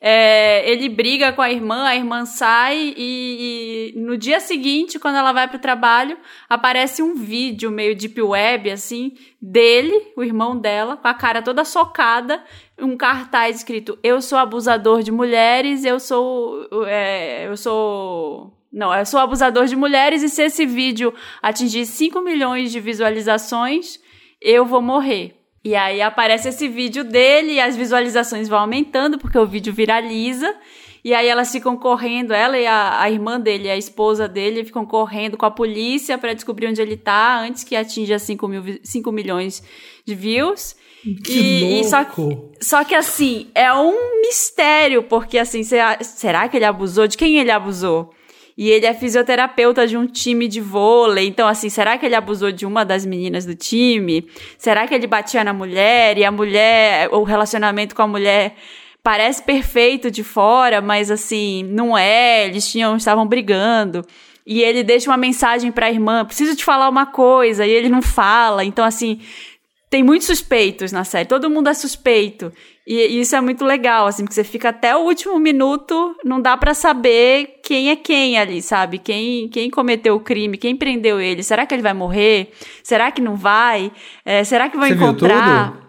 é, 0.00 0.68
ele 0.68 0.88
briga 0.88 1.32
com 1.32 1.42
a 1.42 1.50
irmã, 1.50 1.84
a 1.84 1.94
irmã 1.94 2.24
sai 2.24 2.94
e, 2.96 3.92
e 3.94 4.00
no 4.00 4.16
dia 4.16 4.40
seguinte, 4.40 4.98
quando 4.98 5.16
ela 5.16 5.32
vai 5.32 5.46
pro 5.46 5.60
trabalho, 5.60 6.18
aparece 6.48 7.02
um 7.02 7.14
vídeo 7.14 7.70
meio 7.70 7.94
deep 7.94 8.20
web, 8.20 8.68
assim, 8.70 9.16
dele, 9.40 10.12
o 10.16 10.24
irmão 10.24 10.58
dela, 10.58 10.96
com 10.96 11.06
a 11.06 11.14
cara 11.14 11.40
toda 11.42 11.64
socada, 11.64 12.42
um 12.78 12.96
cartaz 12.96 13.58
escrito: 13.58 13.98
Eu 14.02 14.20
sou 14.20 14.38
abusador 14.38 15.02
de 15.02 15.12
mulheres, 15.12 15.84
eu 15.84 16.00
sou. 16.00 16.68
é, 16.86 17.46
eu 17.46 17.56
sou. 17.56 18.61
Não, 18.72 18.94
eu 18.94 19.04
sou 19.04 19.20
abusador 19.20 19.66
de 19.66 19.76
mulheres 19.76 20.22
e 20.22 20.28
se 20.28 20.42
esse 20.42 20.64
vídeo 20.64 21.12
atingir 21.42 21.84
5 21.84 22.20
milhões 22.22 22.72
de 22.72 22.80
visualizações, 22.80 23.98
eu 24.40 24.64
vou 24.64 24.80
morrer. 24.80 25.34
E 25.64 25.76
aí 25.76 26.00
aparece 26.02 26.48
esse 26.48 26.66
vídeo 26.66 27.04
dele 27.04 27.52
e 27.54 27.60
as 27.60 27.76
visualizações 27.76 28.48
vão 28.48 28.58
aumentando 28.58 29.18
porque 29.18 29.38
o 29.38 29.46
vídeo 29.46 29.72
viraliza. 29.72 30.52
E 31.04 31.12
aí 31.14 31.26
elas 31.28 31.50
ficam 31.50 31.76
correndo, 31.76 32.32
ela 32.32 32.56
e 32.58 32.64
a, 32.66 33.00
a 33.00 33.10
irmã 33.10 33.38
dele, 33.40 33.68
a 33.68 33.76
esposa 33.76 34.28
dele, 34.28 34.64
ficam 34.64 34.86
correndo 34.86 35.36
com 35.36 35.44
a 35.44 35.50
polícia 35.50 36.16
para 36.16 36.32
descobrir 36.32 36.68
onde 36.68 36.80
ele 36.80 36.96
tá 36.96 37.40
antes 37.40 37.64
que 37.64 37.74
atinja 37.74 38.18
5, 38.20 38.46
mil, 38.48 38.62
vi- 38.62 38.80
5 38.84 39.10
milhões 39.10 39.62
de 40.06 40.14
views. 40.14 40.76
Que 41.24 41.32
e, 41.40 41.80
e 41.80 41.84
só, 41.84 42.04
só 42.60 42.84
que 42.84 42.94
assim, 42.94 43.50
é 43.52 43.72
um 43.74 44.20
mistério, 44.20 45.02
porque 45.02 45.38
assim, 45.38 45.64
cê- 45.64 45.80
será 46.02 46.48
que 46.48 46.56
ele 46.56 46.64
abusou? 46.64 47.08
De 47.08 47.16
quem 47.16 47.36
ele 47.36 47.50
abusou? 47.50 48.14
E 48.62 48.70
ele 48.70 48.86
é 48.86 48.94
fisioterapeuta 48.94 49.88
de 49.88 49.96
um 49.96 50.06
time 50.06 50.46
de 50.46 50.60
vôlei. 50.60 51.26
Então, 51.26 51.48
assim, 51.48 51.68
será 51.68 51.98
que 51.98 52.06
ele 52.06 52.14
abusou 52.14 52.52
de 52.52 52.64
uma 52.64 52.84
das 52.84 53.04
meninas 53.04 53.44
do 53.44 53.56
time? 53.56 54.24
Será 54.56 54.86
que 54.86 54.94
ele 54.94 55.08
batia 55.08 55.42
na 55.42 55.52
mulher 55.52 56.16
e 56.16 56.24
a 56.24 56.30
mulher, 56.30 57.08
o 57.10 57.24
relacionamento 57.24 57.92
com 57.92 58.02
a 58.02 58.06
mulher 58.06 58.54
parece 59.02 59.42
perfeito 59.42 60.12
de 60.12 60.22
fora, 60.22 60.80
mas 60.80 61.10
assim, 61.10 61.64
não 61.64 61.98
é, 61.98 62.46
eles 62.46 62.70
tinham, 62.70 62.96
estavam 62.96 63.26
brigando. 63.26 64.06
E 64.46 64.62
ele 64.62 64.84
deixa 64.84 65.10
uma 65.10 65.16
mensagem 65.16 65.72
pra 65.72 65.90
irmã, 65.90 66.24
preciso 66.24 66.54
te 66.54 66.64
falar 66.64 66.88
uma 66.88 67.06
coisa, 67.06 67.66
e 67.66 67.70
ele 67.72 67.88
não 67.88 68.00
fala. 68.00 68.64
Então, 68.64 68.84
assim, 68.84 69.20
tem 69.90 70.04
muitos 70.04 70.28
suspeitos 70.28 70.92
na 70.92 71.02
série, 71.02 71.26
todo 71.26 71.50
mundo 71.50 71.68
é 71.68 71.74
suspeito. 71.74 72.52
E, 72.86 72.94
e 72.94 73.20
isso 73.20 73.36
é 73.36 73.40
muito 73.40 73.64
legal, 73.64 74.06
assim, 74.06 74.24
porque 74.24 74.34
você 74.34 74.42
fica 74.42 74.70
até 74.70 74.96
o 74.96 75.00
último 75.00 75.38
minuto, 75.38 76.16
não 76.24 76.40
dá 76.40 76.56
pra 76.56 76.74
saber 76.74 77.60
quem 77.62 77.90
é 77.90 77.96
quem 77.96 78.36
ali, 78.38 78.60
sabe? 78.60 78.98
Quem, 78.98 79.48
quem 79.48 79.70
cometeu 79.70 80.16
o 80.16 80.20
crime, 80.20 80.56
quem 80.56 80.74
prendeu 80.76 81.20
ele. 81.20 81.42
Será 81.44 81.64
que 81.64 81.74
ele 81.74 81.82
vai 81.82 81.94
morrer? 81.94 82.52
Será 82.82 83.12
que 83.12 83.20
não 83.22 83.36
vai? 83.36 83.92
É, 84.24 84.42
será 84.42 84.68
que 84.68 84.76
vão 84.76 84.86
Você 84.88 84.94
encontrar? 84.94 85.80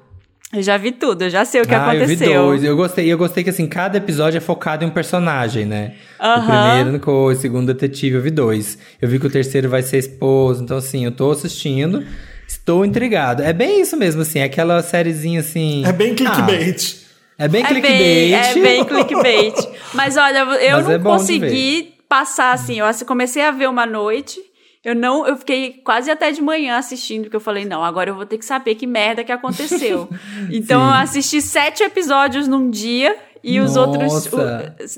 Eu 0.53 0.61
já 0.61 0.77
vi 0.77 0.91
tudo, 0.91 1.23
eu 1.23 1.31
já 1.31 1.43
sei 1.45 1.61
o 1.61 1.65
que 1.67 1.73
ah, 1.73 1.79
aconteceu. 1.79 2.03
eu 2.03 2.07
vi 2.07 2.35
dois. 2.45 2.63
Eu 2.63 2.75
gostei, 2.77 3.11
eu 3.11 3.17
gostei 3.17 3.43
que 3.43 3.49
assim, 3.49 3.65
cada 3.65 3.97
episódio 3.97 4.37
é 4.37 4.39
focado 4.39 4.83
em 4.83 4.87
um 4.87 4.91
personagem, 4.91 5.65
né? 5.65 5.95
O 6.19 6.23
Aham. 6.23 6.45
primeiro 6.45 6.91
no 6.91 6.99
co- 6.99 7.25
o 7.25 7.35
segundo 7.35 7.73
detetive, 7.73 8.17
eu 8.17 8.21
vi 8.21 8.29
dois. 8.29 8.77
Eu 9.01 9.09
vi 9.09 9.19
que 9.19 9.25
o 9.25 9.31
terceiro 9.31 9.67
vai 9.67 9.81
ser 9.81 9.97
esposo, 9.97 10.63
então 10.63 10.77
assim, 10.77 11.05
eu 11.05 11.11
tô 11.11 11.31
assistindo, 11.31 12.05
estou 12.47 12.85
intrigado. 12.85 13.41
É 13.43 13.53
bem 13.53 13.81
isso 13.81 13.97
mesmo, 13.97 14.21
assim, 14.21 14.39
é 14.39 14.43
aquela 14.43 14.81
sériezinha 14.81 15.39
assim. 15.39 15.83
É 15.85 15.91
bem 15.91 16.11
ah, 16.11 16.15
clickbait. 16.15 16.95
é 17.37 17.47
bem 17.47 17.63
É 17.63 17.67
clickbait. 17.67 17.99
bem, 17.99 18.33
é 18.33 18.53
bem 18.53 18.85
clickbait. 18.85 19.55
Mas 19.93 20.17
olha, 20.17 20.39
eu 20.39 20.77
Mas 20.77 20.85
não 20.85 20.91
é 20.93 20.99
consegui 20.99 21.93
passar 22.07 22.53
assim. 22.53 22.79
Eu 22.79 22.85
comecei 23.05 23.43
a 23.43 23.51
ver 23.51 23.67
uma 23.67 23.85
noite. 23.85 24.39
Eu 24.83 24.93
não, 24.93 25.25
eu 25.25 25.37
fiquei 25.37 25.81
quase 25.83 26.11
até 26.11 26.29
de 26.29 26.41
manhã 26.41 26.77
assistindo, 26.77 27.23
porque 27.23 27.35
eu 27.37 27.41
falei, 27.41 27.63
não, 27.63 27.81
agora 27.83 28.09
eu 28.09 28.15
vou 28.15 28.25
ter 28.25 28.37
que 28.37 28.43
saber 28.43 28.75
que 28.75 28.85
merda 28.85 29.23
que 29.23 29.31
aconteceu. 29.31 30.09
então 30.51 30.83
eu 30.83 30.93
assisti 30.93 31.41
sete 31.41 31.83
episódios 31.83 32.49
num 32.49 32.69
dia 32.69 33.15
e 33.43 33.59
os 33.59 33.75
outros. 33.75 34.11
Nossa. 34.31 34.35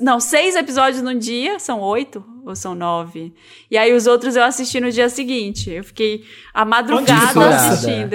o- 0.00 0.04
não, 0.04 0.20
seis 0.20 0.54
episódios 0.54 1.02
num 1.02 1.18
dia, 1.18 1.58
são 1.58 1.80
oito 1.80 2.24
ou 2.44 2.54
são 2.54 2.74
nove? 2.74 3.34
E 3.70 3.76
aí 3.76 3.92
os 3.92 4.06
outros 4.06 4.36
eu 4.36 4.44
assisti 4.44 4.80
no 4.80 4.90
dia 4.90 5.08
seguinte. 5.08 5.70
Eu 5.70 5.82
fiquei 5.84 6.24
a 6.54 6.64
madrugada 6.64 7.48
assistindo. 7.56 8.10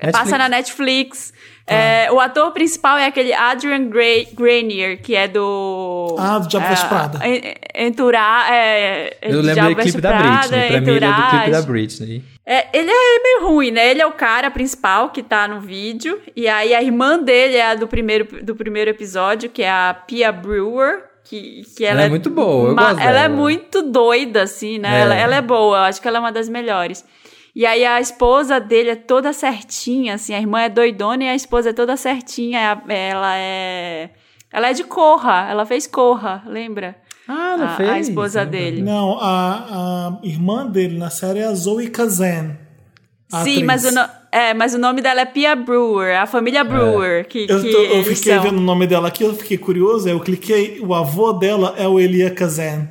Netflix? 0.00 0.12
Passa 0.12 0.38
na 0.38 0.48
Netflix. 0.48 1.32
É, 1.70 2.10
o 2.10 2.18
ator 2.18 2.50
principal 2.52 2.96
é 2.96 3.04
aquele 3.06 3.30
Adrian 3.34 3.88
Gray, 3.90 4.26
Grenier, 4.32 5.02
que 5.02 5.14
é 5.14 5.28
do. 5.28 6.16
Ah, 6.18 6.38
do 6.38 6.48
Diabo 6.48 6.66
Veste 6.66 6.86
é, 6.86 6.88
Prada. 6.88 7.28
en- 7.28 7.86
Enturar. 7.88 8.50
É, 8.50 9.18
Eu 9.20 9.42
lembro 9.42 9.74
do 9.74 9.76
clipe 9.82 10.00
da 10.00 10.12
Britney. 10.14 10.68
Pra 10.68 10.80
mim, 10.80 10.90
ele 10.92 11.04
é 11.04 11.08
do 11.08 11.14
clipe 11.14 11.30
da 11.32 11.42
Entourage. 11.46 11.66
Britney. 11.66 12.24
É, 12.50 12.66
ele 12.72 12.90
é 12.90 13.22
meio 13.22 13.46
ruim, 13.46 13.70
né? 13.70 13.90
Ele 13.90 14.00
é 14.00 14.06
o 14.06 14.12
cara 14.12 14.50
principal 14.50 15.10
que 15.10 15.22
tá 15.22 15.46
no 15.46 15.60
vídeo. 15.60 16.18
E 16.34 16.48
aí 16.48 16.74
a 16.74 16.82
irmã 16.82 17.18
dele 17.22 17.56
é 17.56 17.66
a 17.72 17.74
do 17.74 17.86
primeiro, 17.86 18.42
do 18.42 18.56
primeiro 18.56 18.90
episódio, 18.90 19.50
que 19.50 19.62
é 19.62 19.70
a 19.70 19.92
Pia 20.06 20.32
Brewer. 20.32 21.04
Que, 21.24 21.62
que 21.76 21.84
ela, 21.84 22.00
Ela 22.00 22.06
é 22.06 22.08
muito 22.08 22.30
boa, 22.30 22.70
eu 22.70 22.74
gosto 22.74 23.00
Ela 23.00 23.18
é 23.18 23.22
dela. 23.24 23.34
muito 23.36 23.82
doida, 23.82 24.44
assim, 24.44 24.78
né? 24.78 24.96
É. 24.96 25.00
Ela, 25.02 25.14
ela 25.14 25.36
é 25.36 25.42
boa, 25.42 25.76
eu 25.76 25.82
acho 25.82 26.00
que 26.00 26.08
ela 26.08 26.16
é 26.16 26.20
uma 26.20 26.32
das 26.32 26.48
melhores. 26.48 27.04
E 27.54 27.66
aí 27.66 27.84
a 27.84 28.00
esposa 28.00 28.58
dele 28.58 28.90
é 28.90 28.96
toda 28.96 29.30
certinha, 29.34 30.14
assim, 30.14 30.32
a 30.32 30.38
irmã 30.38 30.62
é 30.62 30.70
doidona 30.70 31.24
e 31.24 31.28
a 31.28 31.34
esposa 31.34 31.68
é 31.68 31.72
toda 31.74 31.98
certinha. 31.98 32.80
Ela 32.88 33.36
é. 33.36 34.08
Ela 34.50 34.70
é 34.70 34.72
de 34.72 34.84
Corra, 34.84 35.46
ela 35.50 35.66
fez 35.66 35.86
Corra, 35.86 36.42
lembra? 36.46 36.96
Ah, 37.28 37.56
não 37.58 37.66
a, 37.66 37.76
fez? 37.76 37.88
a 37.90 37.98
esposa 38.00 38.46
dele. 38.46 38.80
Não, 38.82 39.18
a, 39.20 40.16
a 40.18 40.26
irmã 40.26 40.66
dele 40.66 40.96
na 40.96 41.10
série 41.10 41.40
é 41.40 41.44
a 41.44 41.54
Zoe 41.54 41.88
Kazan. 41.88 42.56
a 43.30 43.44
Sim, 43.44 43.50
atriz. 43.50 43.62
mas 43.66 43.84
o, 43.84 43.90
no- 43.92 44.08
é, 44.32 44.54
mas 44.54 44.72
o 44.74 44.78
nome 44.78 45.02
dela 45.02 45.20
é 45.20 45.26
Pia 45.26 45.54
Brewer, 45.54 46.18
a 46.20 46.26
família 46.26 46.64
Brewer, 46.64 47.28
que, 47.28 47.46
Eu, 47.48 47.60
que 47.60 47.70
tô- 47.70 47.82
eu 47.82 48.02
fiquei 48.02 48.32
são. 48.34 48.42
vendo 48.42 48.56
o 48.56 48.62
nome 48.62 48.86
dela 48.86 49.08
aqui, 49.08 49.22
eu 49.24 49.34
fiquei 49.34 49.58
curioso, 49.58 50.08
eu 50.08 50.18
cliquei, 50.20 50.80
o 50.80 50.94
avô 50.94 51.34
dela 51.34 51.74
é 51.76 51.86
o 51.86 52.00
Elia 52.00 52.30
Kazan. 52.30 52.88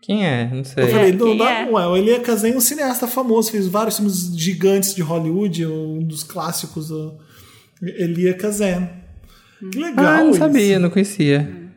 Quem 0.00 0.26
é? 0.26 0.48
Não 0.50 0.64
sei. 0.64 0.84
Eu 0.84 0.88
falei, 0.88 1.12
não 1.12 1.26
quem 1.26 1.36
dá, 1.36 1.50
é? 1.50 1.64
ué, 1.70 1.86
o 1.86 1.94
Elia 1.94 2.20
Kazan 2.20 2.48
é 2.48 2.56
um 2.56 2.60
cineasta 2.60 3.06
famoso, 3.06 3.50
fez 3.50 3.66
vários 3.68 3.96
filmes 3.96 4.32
gigantes 4.34 4.94
de 4.94 5.02
Hollywood, 5.02 5.66
um 5.66 5.98
dos 6.02 6.22
clássicos, 6.24 6.90
o 6.90 7.18
Elia 7.82 8.32
Kazan. 8.32 8.88
Que 9.70 9.78
legal 9.78 10.06
Ah, 10.06 10.18
não 10.22 10.30
isso. 10.30 10.38
sabia, 10.38 10.78
não 10.78 10.88
conhecia. 10.88 11.67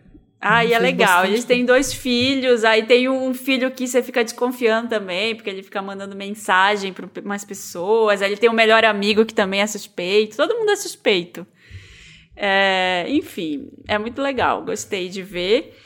Ah, 0.42 0.66
e 0.66 0.74
é 0.74 0.80
legal. 0.80 1.08
bastante 1.08 1.34
Eles 1.34 1.46
têm 1.46 1.64
dois 1.64 1.94
filhos, 1.94 2.64
aí 2.64 2.84
tem 2.84 3.08
um 3.08 3.32
filho 3.32 3.70
que 3.70 3.88
você 3.88 4.02
fica 4.02 4.24
desconfiando 4.24 4.90
também, 4.90 5.36
porque 5.36 5.50
ele 5.50 5.62
fica 5.62 5.82
mandando 5.82 6.16
mensagem 6.16 6.92
para 6.92 7.08
umas 7.24 7.46
pessoas. 7.46 8.22
Aí 8.24 8.30
ele 8.30 8.38
tem 8.38 8.50
um 8.50 8.54
melhor 8.54 8.84
amigo 8.84 9.24
que 9.24 9.36
também 9.36 9.62
é 9.62 9.68
suspeito. 9.68 10.36
Todo 10.36 10.58
mundo 10.58 10.72
é 10.72 10.76
suspeito. 10.76 11.46
É, 12.36 13.06
enfim, 13.08 13.70
é 13.88 14.00
muito 14.00 14.20
legal. 14.20 14.64
Gostei 14.64 15.10
de 15.10 15.22
ver. 15.22 15.78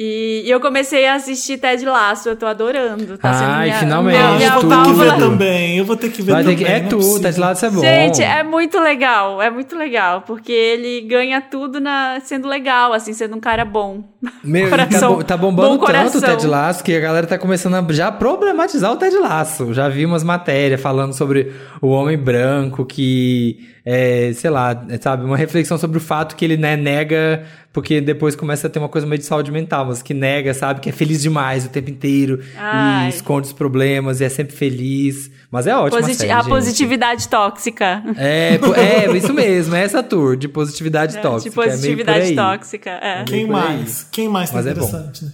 E, 0.00 0.44
e 0.46 0.50
eu 0.50 0.60
comecei 0.60 1.08
a 1.08 1.14
assistir 1.14 1.58
Ted 1.58 1.84
Lasso, 1.84 2.28
eu 2.28 2.36
tô 2.36 2.46
adorando. 2.46 3.18
Tá 3.18 3.32
sendo 3.34 3.50
Ai, 3.50 3.66
minha, 3.66 3.78
finalmente, 3.80 4.16
minha, 4.16 4.30
minha 4.36 4.46
eu 4.46 4.60
vou 4.60 4.70
ter 4.70 4.84
que 4.84 4.92
ver 4.92 5.16
também, 5.16 5.78
eu 5.78 5.84
vou 5.84 5.96
ter 5.96 6.10
que 6.10 6.22
ver 6.22 6.32
Vai 6.34 6.42
também. 6.44 6.56
que, 6.56 6.64
é 6.64 6.76
é 6.76 6.80
tu, 6.82 7.20
tá 7.20 7.30
de 7.32 7.40
lado, 7.40 7.56
isso 7.56 7.66
é 7.66 7.70
bom. 7.70 7.80
Gente, 7.80 8.22
é 8.22 8.44
muito 8.44 8.78
legal, 8.78 9.42
é 9.42 9.50
muito 9.50 9.76
legal, 9.76 10.22
porque 10.24 10.52
ele 10.52 11.00
ganha 11.00 11.40
tudo 11.40 11.80
na, 11.80 12.20
sendo 12.22 12.46
legal, 12.46 12.92
assim, 12.92 13.12
sendo 13.12 13.34
um 13.34 13.40
cara 13.40 13.64
bom. 13.64 14.04
Meu, 14.44 14.68
e 14.68 14.70
Coração- 14.70 15.18
tá, 15.18 15.24
tá 15.24 15.36
bombando 15.36 15.78
bom 15.78 15.84
tanto 15.84 16.18
o. 16.18 16.20
Ted 16.20 16.46
Lasso 16.46 16.84
que 16.84 16.94
a 16.94 17.00
galera 17.00 17.26
tá 17.26 17.36
começando 17.36 17.74
a 17.74 17.84
já 17.92 18.12
problematizar 18.12 18.92
o 18.92 18.96
Ted 18.96 19.16
Lasso. 19.16 19.74
Já 19.74 19.88
vi 19.88 20.06
umas 20.06 20.22
matérias 20.22 20.80
falando 20.80 21.12
sobre 21.12 21.52
o 21.82 21.88
homem 21.88 22.16
branco 22.16 22.86
que, 22.86 23.66
é, 23.90 24.34
sei 24.34 24.50
lá, 24.50 24.84
é, 24.90 24.98
sabe, 24.98 25.24
uma 25.24 25.34
reflexão 25.38 25.78
sobre 25.78 25.96
o 25.96 26.00
fato 26.00 26.36
que 26.36 26.44
ele 26.44 26.58
né, 26.58 26.76
nega, 26.76 27.42
porque 27.72 28.02
depois 28.02 28.36
começa 28.36 28.66
a 28.66 28.70
ter 28.70 28.78
uma 28.78 28.88
coisa 28.90 29.06
meio 29.06 29.18
de 29.18 29.24
saúde 29.24 29.50
mental, 29.50 29.86
mas 29.86 30.02
que 30.02 30.12
nega, 30.12 30.52
sabe, 30.52 30.80
que 30.80 30.90
é 30.90 30.92
feliz 30.92 31.22
demais 31.22 31.64
o 31.64 31.70
tempo 31.70 31.88
inteiro 31.88 32.38
Ai. 32.58 33.06
e 33.06 33.08
esconde 33.08 33.46
os 33.46 33.52
problemas 33.54 34.20
e 34.20 34.24
é 34.24 34.28
sempre 34.28 34.54
feliz. 34.54 35.30
Mas 35.50 35.66
é 35.66 35.74
ótimo. 35.74 36.02
Posit- 36.02 36.18
série, 36.18 36.30
a 36.30 36.40
gente. 36.42 36.50
positividade 36.50 37.28
tóxica. 37.28 38.02
É, 38.18 38.58
é, 38.76 39.16
isso 39.16 39.32
mesmo, 39.32 39.74
é 39.74 39.82
essa 39.84 40.02
tour 40.02 40.36
de 40.36 40.48
positividade 40.48 41.16
tóxica. 41.22 41.48
de 41.64 41.70
positividade 41.70 42.32
é 42.32 42.34
tóxica. 42.34 42.90
É. 42.90 43.24
Quem 43.24 43.46
por 43.46 43.56
aí. 43.56 43.62
mais? 43.62 44.06
Quem 44.12 44.28
mais 44.28 44.50
tá 44.50 44.56
Mas 44.56 44.66
é 44.66 44.74
bom. 44.74 44.86
interessante? 44.86 45.24
né? 45.24 45.32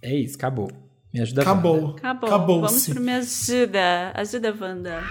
É 0.00 0.14
isso, 0.14 0.36
acabou. 0.36 0.70
Me 1.12 1.20
ajuda 1.22 1.40
a 1.40 1.42
Acabou. 1.42 1.96
Acabou. 1.98 2.28
Acabou. 2.28 2.60
Vamos 2.60 2.88
pro 2.88 3.00
Me 3.00 3.14
Ajuda. 3.14 4.12
Ajuda, 4.14 4.54
Wanda. 4.60 5.02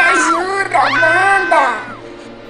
Me 0.00 0.06
ajuda, 0.06 0.78
Wanda! 0.78 1.90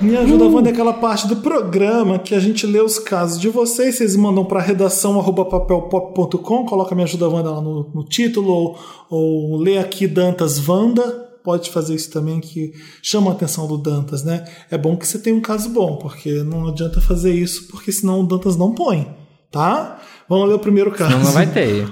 Me 0.01 0.17
ajuda, 0.17 0.45
Wanda, 0.47 0.69
é 0.71 0.73
aquela 0.73 0.93
parte 0.93 1.27
do 1.27 1.37
programa 1.37 2.19
que 2.19 2.35
a 2.35 2.39
gente 2.39 2.65
lê 2.65 2.81
os 2.81 2.99
casos 2.99 3.41
de 3.41 3.49
vocês, 3.49 3.97
vocês 3.97 4.15
mandam 4.17 4.45
para 4.45 4.61
redação 4.61 5.23
papelpop.com, 5.23 6.65
coloca 6.65 6.95
Me 6.95 7.03
ajuda, 7.03 7.29
Wanda 7.29 7.51
lá 7.51 7.61
no, 7.61 7.91
no 7.93 8.05
título, 8.05 8.51
ou, 8.51 8.79
ou 9.11 9.57
lê 9.57 9.79
aqui 9.79 10.07
Dantas 10.07 10.67
Wanda, 10.67 11.03
pode 11.43 11.71
fazer 11.71 11.97
isso 11.97 12.11
também 12.11 12.41
que 12.41 12.73
chama 13.03 13.31
a 13.31 13.35
atenção 13.35 13.67
do 13.67 13.77
Dantas, 13.77 14.23
né? 14.23 14.45
É 14.71 14.79
bom 14.79 14.97
que 14.97 15.07
você 15.07 15.19
tenha 15.19 15.35
um 15.35 15.41
caso 15.41 15.69
bom, 15.71 15.97
porque 15.97 16.43
não 16.45 16.69
adianta 16.69 17.01
fazer 17.01 17.35
isso, 17.35 17.67
porque 17.69 17.91
senão 17.91 18.21
o 18.21 18.27
Dantas 18.27 18.57
não 18.57 18.73
põe, 18.73 19.07
tá? 19.51 20.01
Vamos 20.29 20.49
ler 20.49 20.55
o 20.55 20.61
primeiro 20.61 20.93
caso. 20.93 21.11
Não, 21.11 21.25
não 21.25 21.33
vai 21.33 21.47
ter. 21.49 21.89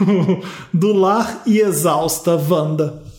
do 0.72 0.94
lar 0.94 1.42
e 1.46 1.60
exausta 1.60 2.34
Wanda. 2.34 3.09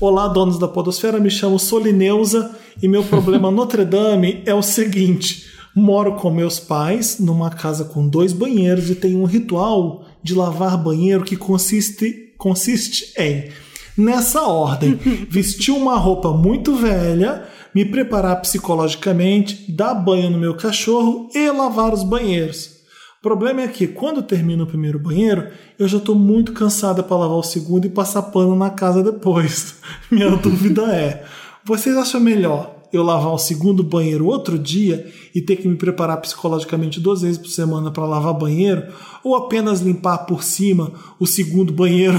Olá, 0.00 0.26
donos 0.28 0.58
da 0.58 0.66
Podosfera, 0.66 1.20
me 1.20 1.28
chamo 1.28 1.58
Solineusa 1.58 2.56
e 2.82 2.88
meu 2.88 3.04
problema 3.04 3.50
Notre 3.52 3.84
Dame 3.84 4.42
é 4.46 4.54
o 4.54 4.62
seguinte: 4.62 5.44
moro 5.76 6.14
com 6.14 6.30
meus 6.30 6.58
pais 6.58 7.18
numa 7.18 7.50
casa 7.50 7.84
com 7.84 8.08
dois 8.08 8.32
banheiros 8.32 8.88
e 8.88 8.94
tenho 8.94 9.20
um 9.20 9.26
ritual 9.26 10.06
de 10.22 10.34
lavar 10.34 10.82
banheiro 10.82 11.22
que 11.22 11.36
consiste, 11.36 12.32
consiste 12.38 13.12
em, 13.20 13.50
nessa 13.94 14.40
ordem, 14.40 14.94
vestir 15.28 15.72
uma 15.72 15.98
roupa 15.98 16.32
muito 16.32 16.74
velha, 16.76 17.44
me 17.74 17.84
preparar 17.84 18.40
psicologicamente, 18.40 19.70
dar 19.70 19.92
banho 19.92 20.30
no 20.30 20.38
meu 20.38 20.56
cachorro 20.56 21.28
e 21.34 21.50
lavar 21.50 21.92
os 21.92 22.02
banheiros. 22.02 22.79
O 23.20 23.22
problema 23.22 23.60
é 23.60 23.68
que 23.68 23.86
quando 23.86 24.22
termino 24.22 24.64
o 24.64 24.66
primeiro 24.66 24.98
banheiro, 24.98 25.50
eu 25.78 25.86
já 25.86 25.98
estou 25.98 26.14
muito 26.14 26.54
cansada 26.54 27.02
para 27.02 27.18
lavar 27.18 27.36
o 27.36 27.42
segundo 27.42 27.84
e 27.84 27.90
passar 27.90 28.22
pano 28.22 28.56
na 28.56 28.70
casa 28.70 29.02
depois. 29.02 29.74
Minha 30.10 30.30
dúvida 30.40 30.84
é: 30.90 31.22
Vocês 31.62 31.94
acham 31.98 32.18
melhor 32.18 32.76
eu 32.90 33.02
lavar 33.02 33.34
o 33.34 33.38
segundo 33.38 33.84
banheiro 33.84 34.24
outro 34.24 34.58
dia 34.58 35.12
e 35.34 35.42
ter 35.42 35.56
que 35.56 35.68
me 35.68 35.76
preparar 35.76 36.16
psicologicamente 36.22 36.98
duas 36.98 37.20
vezes 37.20 37.36
por 37.36 37.50
semana 37.50 37.90
para 37.90 38.06
lavar 38.06 38.32
banheiro? 38.32 38.90
Ou 39.22 39.36
apenas 39.36 39.82
limpar 39.82 40.24
por 40.24 40.42
cima 40.42 40.90
o 41.20 41.26
segundo 41.26 41.74
banheiro 41.74 42.18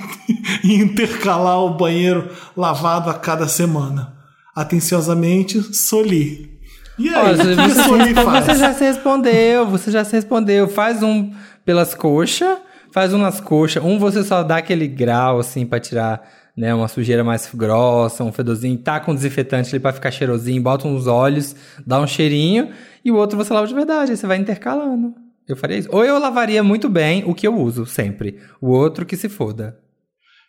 e 0.64 0.72
intercalar 0.72 1.62
o 1.62 1.76
banheiro 1.76 2.30
lavado 2.56 3.10
a 3.10 3.14
cada 3.14 3.46
semana? 3.46 4.16
Atenciosamente, 4.56 5.76
Soli. 5.76 6.58
E 6.98 7.08
aí, 7.08 7.14
Ó, 7.14 7.32
o 7.32 7.36
você, 7.36 7.54
você- 7.54 8.54
já 8.58 8.72
se 8.74 8.84
respondeu, 8.84 9.66
você 9.66 9.90
já 9.90 10.04
se 10.04 10.12
respondeu. 10.12 10.68
Faz 10.68 11.02
um 11.02 11.30
pelas 11.64 11.94
coxas, 11.94 12.58
faz 12.92 13.12
um 13.14 13.18
nas 13.18 13.40
coxas. 13.40 13.82
Um 13.82 13.98
você 13.98 14.22
só 14.22 14.42
dá 14.42 14.58
aquele 14.58 14.86
grau, 14.86 15.38
assim, 15.38 15.64
pra 15.64 15.80
tirar 15.80 16.28
né, 16.56 16.74
uma 16.74 16.88
sujeira 16.88 17.24
mais 17.24 17.48
grossa, 17.54 18.22
um 18.24 18.32
fedorzinho. 18.32 18.76
Tá 18.76 19.00
com 19.00 19.14
desinfetante 19.14 19.70
ali 19.70 19.80
pra 19.80 19.92
ficar 19.92 20.10
cheirosinho, 20.10 20.60
bota 20.62 20.86
uns 20.86 21.06
olhos, 21.06 21.56
dá 21.86 22.00
um 22.00 22.06
cheirinho. 22.06 22.70
E 23.04 23.10
o 23.10 23.16
outro 23.16 23.36
você 23.38 23.52
lava 23.52 23.66
de 23.66 23.74
verdade, 23.74 24.10
aí 24.10 24.16
você 24.16 24.26
vai 24.26 24.36
intercalando. 24.36 25.14
Eu 25.48 25.56
faria 25.56 25.78
isso. 25.78 25.88
Ou 25.90 26.04
eu 26.04 26.18
lavaria 26.18 26.62
muito 26.62 26.88
bem 26.88 27.24
o 27.26 27.34
que 27.34 27.46
eu 27.46 27.56
uso, 27.58 27.86
sempre. 27.86 28.38
O 28.60 28.68
outro 28.70 29.06
que 29.06 29.16
se 29.16 29.28
foda. 29.28 29.78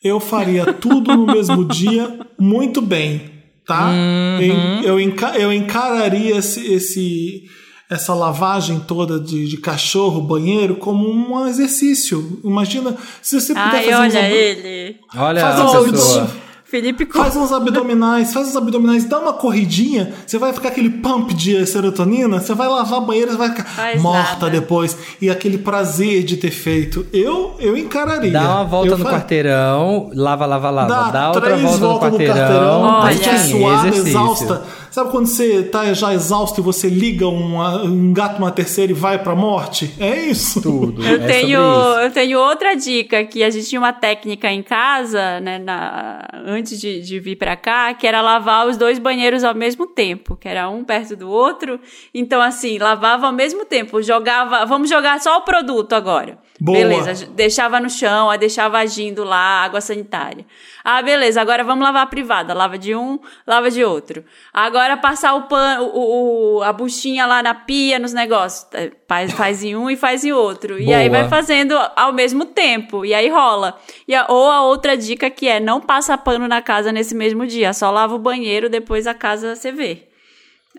Eu 0.04 0.20
faria 0.20 0.74
tudo 0.74 1.16
no 1.16 1.26
mesmo 1.28 1.64
dia 1.66 2.20
muito 2.38 2.82
bem, 2.82 3.41
tá? 3.66 3.90
Uhum. 3.90 4.82
Eu, 4.82 4.90
eu, 4.90 5.00
enca- 5.00 5.38
eu 5.38 5.52
encararia 5.54 6.38
esse, 6.38 6.74
esse- 6.74 7.44
essa 7.90 8.14
lavagem 8.14 8.80
toda 8.88 9.20
de, 9.20 9.48
de 9.48 9.58
cachorro, 9.58 10.22
banheiro, 10.22 10.76
como 10.76 11.10
um 11.10 11.48
exercício. 11.48 12.40
Imagina 12.44 12.96
se 13.22 13.40
você 13.40 13.54
puder 13.54 13.66
Ai, 13.66 13.84
fazer 13.84 13.96
olha 13.96 14.20
ab- 14.28 14.34
ele. 14.34 14.96
Olha 15.16 15.42
Faz 15.42 15.60
a 15.60 15.82
um 15.82 15.92
pessoa. 15.92 16.32
Felipe 16.72 17.06
Faz 17.12 17.36
uns 17.36 17.52
abdominais, 17.52 18.32
faz 18.34 18.48
uns 18.48 18.56
abdominais, 18.56 19.04
dá 19.04 19.20
uma 19.20 19.34
corridinha, 19.34 20.14
você 20.26 20.38
vai 20.38 20.54
ficar 20.54 20.70
aquele 20.70 20.90
pump 20.90 21.34
de 21.34 21.66
serotonina, 21.66 22.40
você 22.40 22.54
vai 22.54 22.70
lavar 22.70 23.02
banheiro, 23.02 23.30
você 23.32 23.38
vai 23.38 23.50
ficar 23.50 23.66
Faz 23.66 24.02
morta 24.02 24.46
nada. 24.46 24.50
depois. 24.52 24.98
E 25.22 25.30
aquele 25.30 25.58
prazer 25.58 26.24
de 26.24 26.38
ter 26.38 26.50
feito. 26.50 27.06
Eu, 27.12 27.56
eu 27.60 27.76
encararia. 27.76 28.32
Dá 28.32 28.56
uma 28.56 28.64
volta 28.64 28.88
Eu 28.94 28.98
no 28.98 29.04
fa- 29.04 29.12
quarteirão, 29.12 30.10
lava, 30.14 30.46
lava, 30.46 30.70
lava. 30.70 31.12
Dá, 31.12 31.28
outra 31.28 31.42
três 31.42 31.62
volta 31.62 31.86
no 32.10 32.18
quarteirão. 32.18 32.86
a 32.86 33.04
Olha. 33.04 33.14
gente 33.16 33.30
é 33.30 33.38
Sim, 33.38 33.60
suada, 33.60 33.88
exercício. 33.90 34.10
exausta. 34.10 34.64
Sabe 34.92 35.10
quando 35.10 35.26
você 35.26 35.64
tá 35.64 35.94
já 35.94 36.14
exausto 36.14 36.60
e 36.60 36.64
você 36.64 36.90
liga 36.90 37.26
uma, 37.26 37.86
engata 37.86 38.38
uma 38.38 38.52
terceira 38.52 38.92
e 38.92 38.94
vai 38.96 39.18
pra 39.24 39.34
morte? 39.34 39.90
É 39.98 40.26
isso. 40.26 40.62
Tudo. 40.62 41.02
Eu 41.02 41.16
é 41.16 41.28
tenho, 41.28 41.60
eu 41.60 42.12
tenho 42.12 42.38
outra 42.38 42.76
dica 42.76 43.24
que 43.24 43.42
a 43.42 43.50
gente 43.50 43.70
tinha 43.70 43.80
uma 43.80 43.94
técnica 43.94 44.52
em 44.52 44.62
casa, 44.62 45.40
né, 45.40 45.58
na- 45.60 46.28
antes 46.46 46.78
de, 46.80 47.00
de 47.02 47.20
vir 47.22 47.38
pra 47.38 47.56
cá, 47.56 47.94
que 47.94 48.06
era 48.06 48.22
lavar 48.22 48.68
os 48.68 48.76
dois 48.76 49.00
banheiros 49.00 49.46
ao 49.46 49.56
mesmo 49.56 49.88
tempo, 49.88 50.36
que 50.36 50.48
era 50.50 50.70
um 50.70 50.84
perto 50.84 51.16
do 51.16 51.30
outro. 51.30 51.80
Então 52.14 52.42
assim, 52.42 52.78
lavava 52.78 53.28
ao 53.28 53.34
mesmo 53.34 53.64
tempo, 53.64 54.02
jogava, 54.02 54.66
vamos 54.66 54.90
jogar 54.90 55.22
só 55.22 55.38
o 55.38 55.42
produto 55.42 55.94
agora. 55.94 56.38
Boa. 56.64 56.78
Beleza, 56.78 57.26
deixava 57.32 57.80
no 57.80 57.90
chão, 57.90 58.30
aí 58.30 58.38
deixava 58.38 58.78
agindo 58.78 59.24
lá, 59.24 59.64
água 59.64 59.82
sanitária. 59.82 60.46
Ah, 60.84 61.02
beleza, 61.02 61.42
agora 61.42 61.64
vamos 61.64 61.84
lavar 61.84 62.04
a 62.04 62.06
privada. 62.06 62.54
Lava 62.54 62.78
de 62.78 62.94
um, 62.94 63.18
lava 63.48 63.72
de 63.72 63.84
outro. 63.84 64.24
Agora 64.54 64.96
passar 64.96 65.34
o 65.34 65.44
pano, 65.48 65.86
o, 65.86 66.58
o- 66.58 66.64
a 66.64 66.72
buchinha 66.72 67.26
lá 67.26 67.42
na 67.42 67.56
pia, 67.56 67.98
nos 67.98 68.14
negócios. 68.14 68.68
É, 68.74 68.92
Faz, 69.08 69.32
faz 69.34 69.64
em 69.64 69.76
um 69.76 69.90
e 69.90 69.96
faz 69.98 70.24
em 70.24 70.32
outro. 70.32 70.80
E 70.80 70.94
aí 70.94 71.10
Boa. 71.10 71.22
vai 71.22 71.30
fazendo 71.30 71.76
ao 71.96 72.14
mesmo 72.14 72.46
tempo. 72.46 73.04
E 73.04 73.14
aí 73.14 73.28
rola. 73.28 73.78
E 74.08 74.14
a- 74.14 74.28
ou 74.30 74.50
a 74.52 74.62
outra 74.62 74.96
dica 74.96 75.32
que 75.32 75.48
é 75.48 75.60
não 75.60 75.82
passa 75.82 76.16
pano 76.16 76.48
na 76.48 76.62
casa 76.62 76.92
nesse 76.92 77.16
mesmo 77.16 77.46
dia. 77.48 77.74
Só 77.74 77.90
lava 77.90 78.14
o 78.14 78.20
banheiro, 78.20 78.70
depois 78.70 79.08
a 79.08 79.14
casa 79.16 79.56
você 79.56 79.72
vê. 79.72 80.08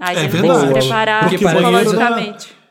Aí 0.00 0.16
É 0.16 0.20
você 0.20 0.28
tem 0.28 0.40
que 0.42 0.46
verdade. 0.48 0.66
se 0.66 0.72
preparar 0.72 1.20
Porque 1.28 1.44
psicologicamente. 1.44 2.61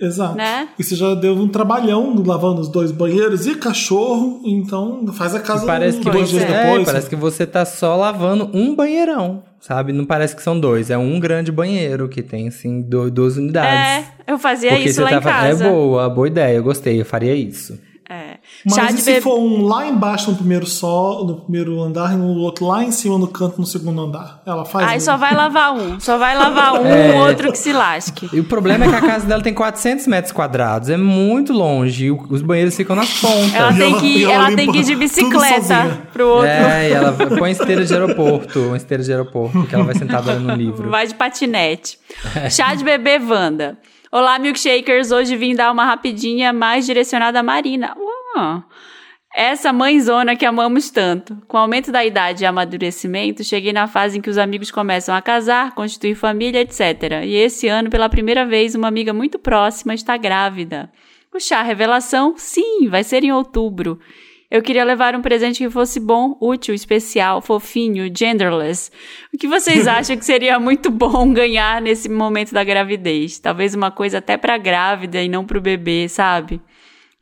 Exato. 0.00 0.36
Né? 0.36 0.68
E 0.78 0.84
você 0.84 0.94
já 0.94 1.14
deu 1.14 1.34
um 1.34 1.48
trabalhão 1.48 2.14
lavando 2.24 2.60
os 2.60 2.68
dois 2.68 2.92
banheiros 2.92 3.46
e 3.46 3.54
cachorro, 3.56 4.40
então 4.46 5.06
faz 5.12 5.34
a 5.34 5.40
casa 5.40 5.66
Parece 5.66 5.98
que, 5.98 6.10
dois 6.10 6.30
você, 6.30 6.38
dias 6.38 6.50
é, 6.50 6.62
depois. 6.64 6.84
parece 6.86 7.08
que 7.08 7.16
você 7.16 7.46
tá 7.46 7.64
só 7.64 7.96
lavando 7.96 8.48
um 8.54 8.74
banheirão, 8.76 9.42
sabe? 9.60 9.92
Não 9.92 10.04
parece 10.04 10.36
que 10.36 10.42
são 10.42 10.58
dois, 10.58 10.88
é 10.90 10.96
um 10.96 11.18
grande 11.18 11.50
banheiro 11.50 12.08
que 12.08 12.22
tem, 12.22 12.46
assim, 12.48 12.80
do- 12.80 13.10
duas 13.10 13.36
unidades. 13.36 14.06
É, 14.26 14.32
eu 14.32 14.38
fazia 14.38 14.70
Porque 14.70 14.88
isso 14.88 15.02
lá 15.02 15.10
tá 15.10 15.16
em 15.18 15.20
fa- 15.22 15.30
casa. 15.30 15.64
É 15.66 15.70
boa, 15.70 16.08
boa 16.08 16.26
ideia, 16.28 16.56
eu 16.56 16.62
gostei, 16.62 17.00
eu 17.00 17.04
faria 17.04 17.34
isso. 17.34 17.78
É. 18.08 18.37
Mas 18.64 18.74
Chá 18.74 18.90
e 18.90 18.94
de 18.94 19.00
se 19.00 19.06
bebê. 19.10 19.20
for 19.20 19.38
um 19.38 19.62
lá 19.66 19.86
embaixo 19.86 20.30
no 20.30 20.36
primeiro 20.36 20.66
sol, 20.66 21.24
no 21.24 21.36
primeiro 21.36 21.80
andar, 21.80 22.12
e 22.12 22.16
no 22.16 22.36
outro 22.38 22.66
lá 22.66 22.82
em 22.82 22.90
cima 22.90 23.16
no 23.18 23.28
canto 23.28 23.60
no 23.60 23.66
segundo 23.66 24.00
andar? 24.00 24.42
Ela 24.44 24.64
faz 24.64 24.88
Aí 24.88 24.96
um- 24.96 25.00
só 25.00 25.16
vai 25.16 25.34
lavar 25.34 25.72
um. 25.74 26.00
Só 26.00 26.18
vai 26.18 26.36
lavar 26.36 26.74
um, 26.80 26.84
É. 26.86 27.12
o 27.12 27.26
outro 27.28 27.52
que 27.52 27.58
se 27.58 27.72
lasque. 27.72 28.28
E 28.32 28.40
o 28.40 28.44
problema 28.44 28.84
é 28.84 28.88
que 28.88 28.94
a 28.96 29.00
casa 29.00 29.26
dela 29.26 29.42
tem 29.42 29.54
400 29.54 30.06
metros 30.06 30.32
quadrados, 30.32 30.88
é 30.90 30.96
muito 30.96 31.52
longe, 31.52 32.06
e 32.06 32.10
os 32.10 32.42
banheiros 32.42 32.74
ficam 32.76 32.96
nas 32.96 33.12
pontas. 33.20 33.54
Ela 33.54 33.72
tem 33.72 33.94
que, 34.00 34.06
e 34.18 34.24
ela 34.24 34.48
ela 34.48 34.56
tem 34.56 34.70
que 34.72 34.78
ir 34.78 34.84
de 34.84 34.94
bicicleta 34.96 35.98
pro 36.12 36.26
outro. 36.28 36.48
É, 36.48 36.88
e 36.88 36.92
ela 36.92 37.12
põe 37.12 37.50
esteira 37.52 37.84
de 37.84 37.92
aeroporto, 37.92 38.58
uma 38.60 38.76
esteira 38.76 39.02
de 39.02 39.10
aeroporto, 39.12 39.64
que 39.66 39.74
ela 39.74 39.84
vai 39.84 39.94
sentada 39.94 40.32
lendo 40.32 40.52
um 40.52 40.56
livro. 40.56 40.90
Vai 40.90 41.06
de 41.06 41.14
patinete. 41.14 41.98
Chá 42.50 42.74
de 42.74 42.82
bebê 42.84 43.18
Wanda. 43.18 43.78
Olá, 44.10 44.38
milkshakers. 44.38 45.12
Hoje 45.12 45.36
vim 45.36 45.54
dar 45.54 45.70
uma 45.70 45.84
rapidinha 45.84 46.50
mais 46.50 46.86
direcionada 46.86 47.40
à 47.40 47.42
Marina. 47.42 47.94
Essa 49.34 49.72
mãezona 49.72 50.34
que 50.34 50.46
amamos 50.46 50.90
tanto. 50.90 51.36
Com 51.46 51.56
o 51.58 51.60
aumento 51.60 51.92
da 51.92 52.04
idade 52.04 52.42
e 52.42 52.46
amadurecimento, 52.46 53.44
cheguei 53.44 53.72
na 53.72 53.86
fase 53.86 54.18
em 54.18 54.20
que 54.20 54.30
os 54.30 54.38
amigos 54.38 54.70
começam 54.70 55.14
a 55.14 55.22
casar, 55.22 55.74
constituir 55.74 56.14
família, 56.14 56.60
etc. 56.60 57.22
E 57.24 57.34
esse 57.34 57.68
ano, 57.68 57.90
pela 57.90 58.08
primeira 58.08 58.46
vez, 58.46 58.74
uma 58.74 58.88
amiga 58.88 59.12
muito 59.12 59.38
próxima 59.38 59.94
está 59.94 60.16
grávida. 60.16 60.90
O 61.32 61.38
chá 61.38 61.62
revelação, 61.62 62.34
sim, 62.36 62.88
vai 62.88 63.04
ser 63.04 63.22
em 63.22 63.30
outubro. 63.30 64.00
Eu 64.50 64.62
queria 64.62 64.82
levar 64.82 65.14
um 65.14 65.20
presente 65.20 65.58
que 65.58 65.68
fosse 65.68 66.00
bom, 66.00 66.34
útil, 66.40 66.74
especial, 66.74 67.42
fofinho, 67.42 68.10
genderless. 68.12 68.90
O 69.32 69.36
que 69.36 69.46
vocês 69.46 69.86
acham 69.86 70.16
que 70.16 70.24
seria 70.24 70.58
muito 70.58 70.90
bom 70.90 71.30
ganhar 71.34 71.82
nesse 71.82 72.08
momento 72.08 72.54
da 72.54 72.64
gravidez? 72.64 73.38
Talvez 73.38 73.74
uma 73.74 73.90
coisa 73.90 74.18
até 74.18 74.38
pra 74.38 74.56
grávida 74.56 75.22
e 75.22 75.28
não 75.28 75.44
pro 75.44 75.60
bebê, 75.60 76.08
sabe? 76.08 76.62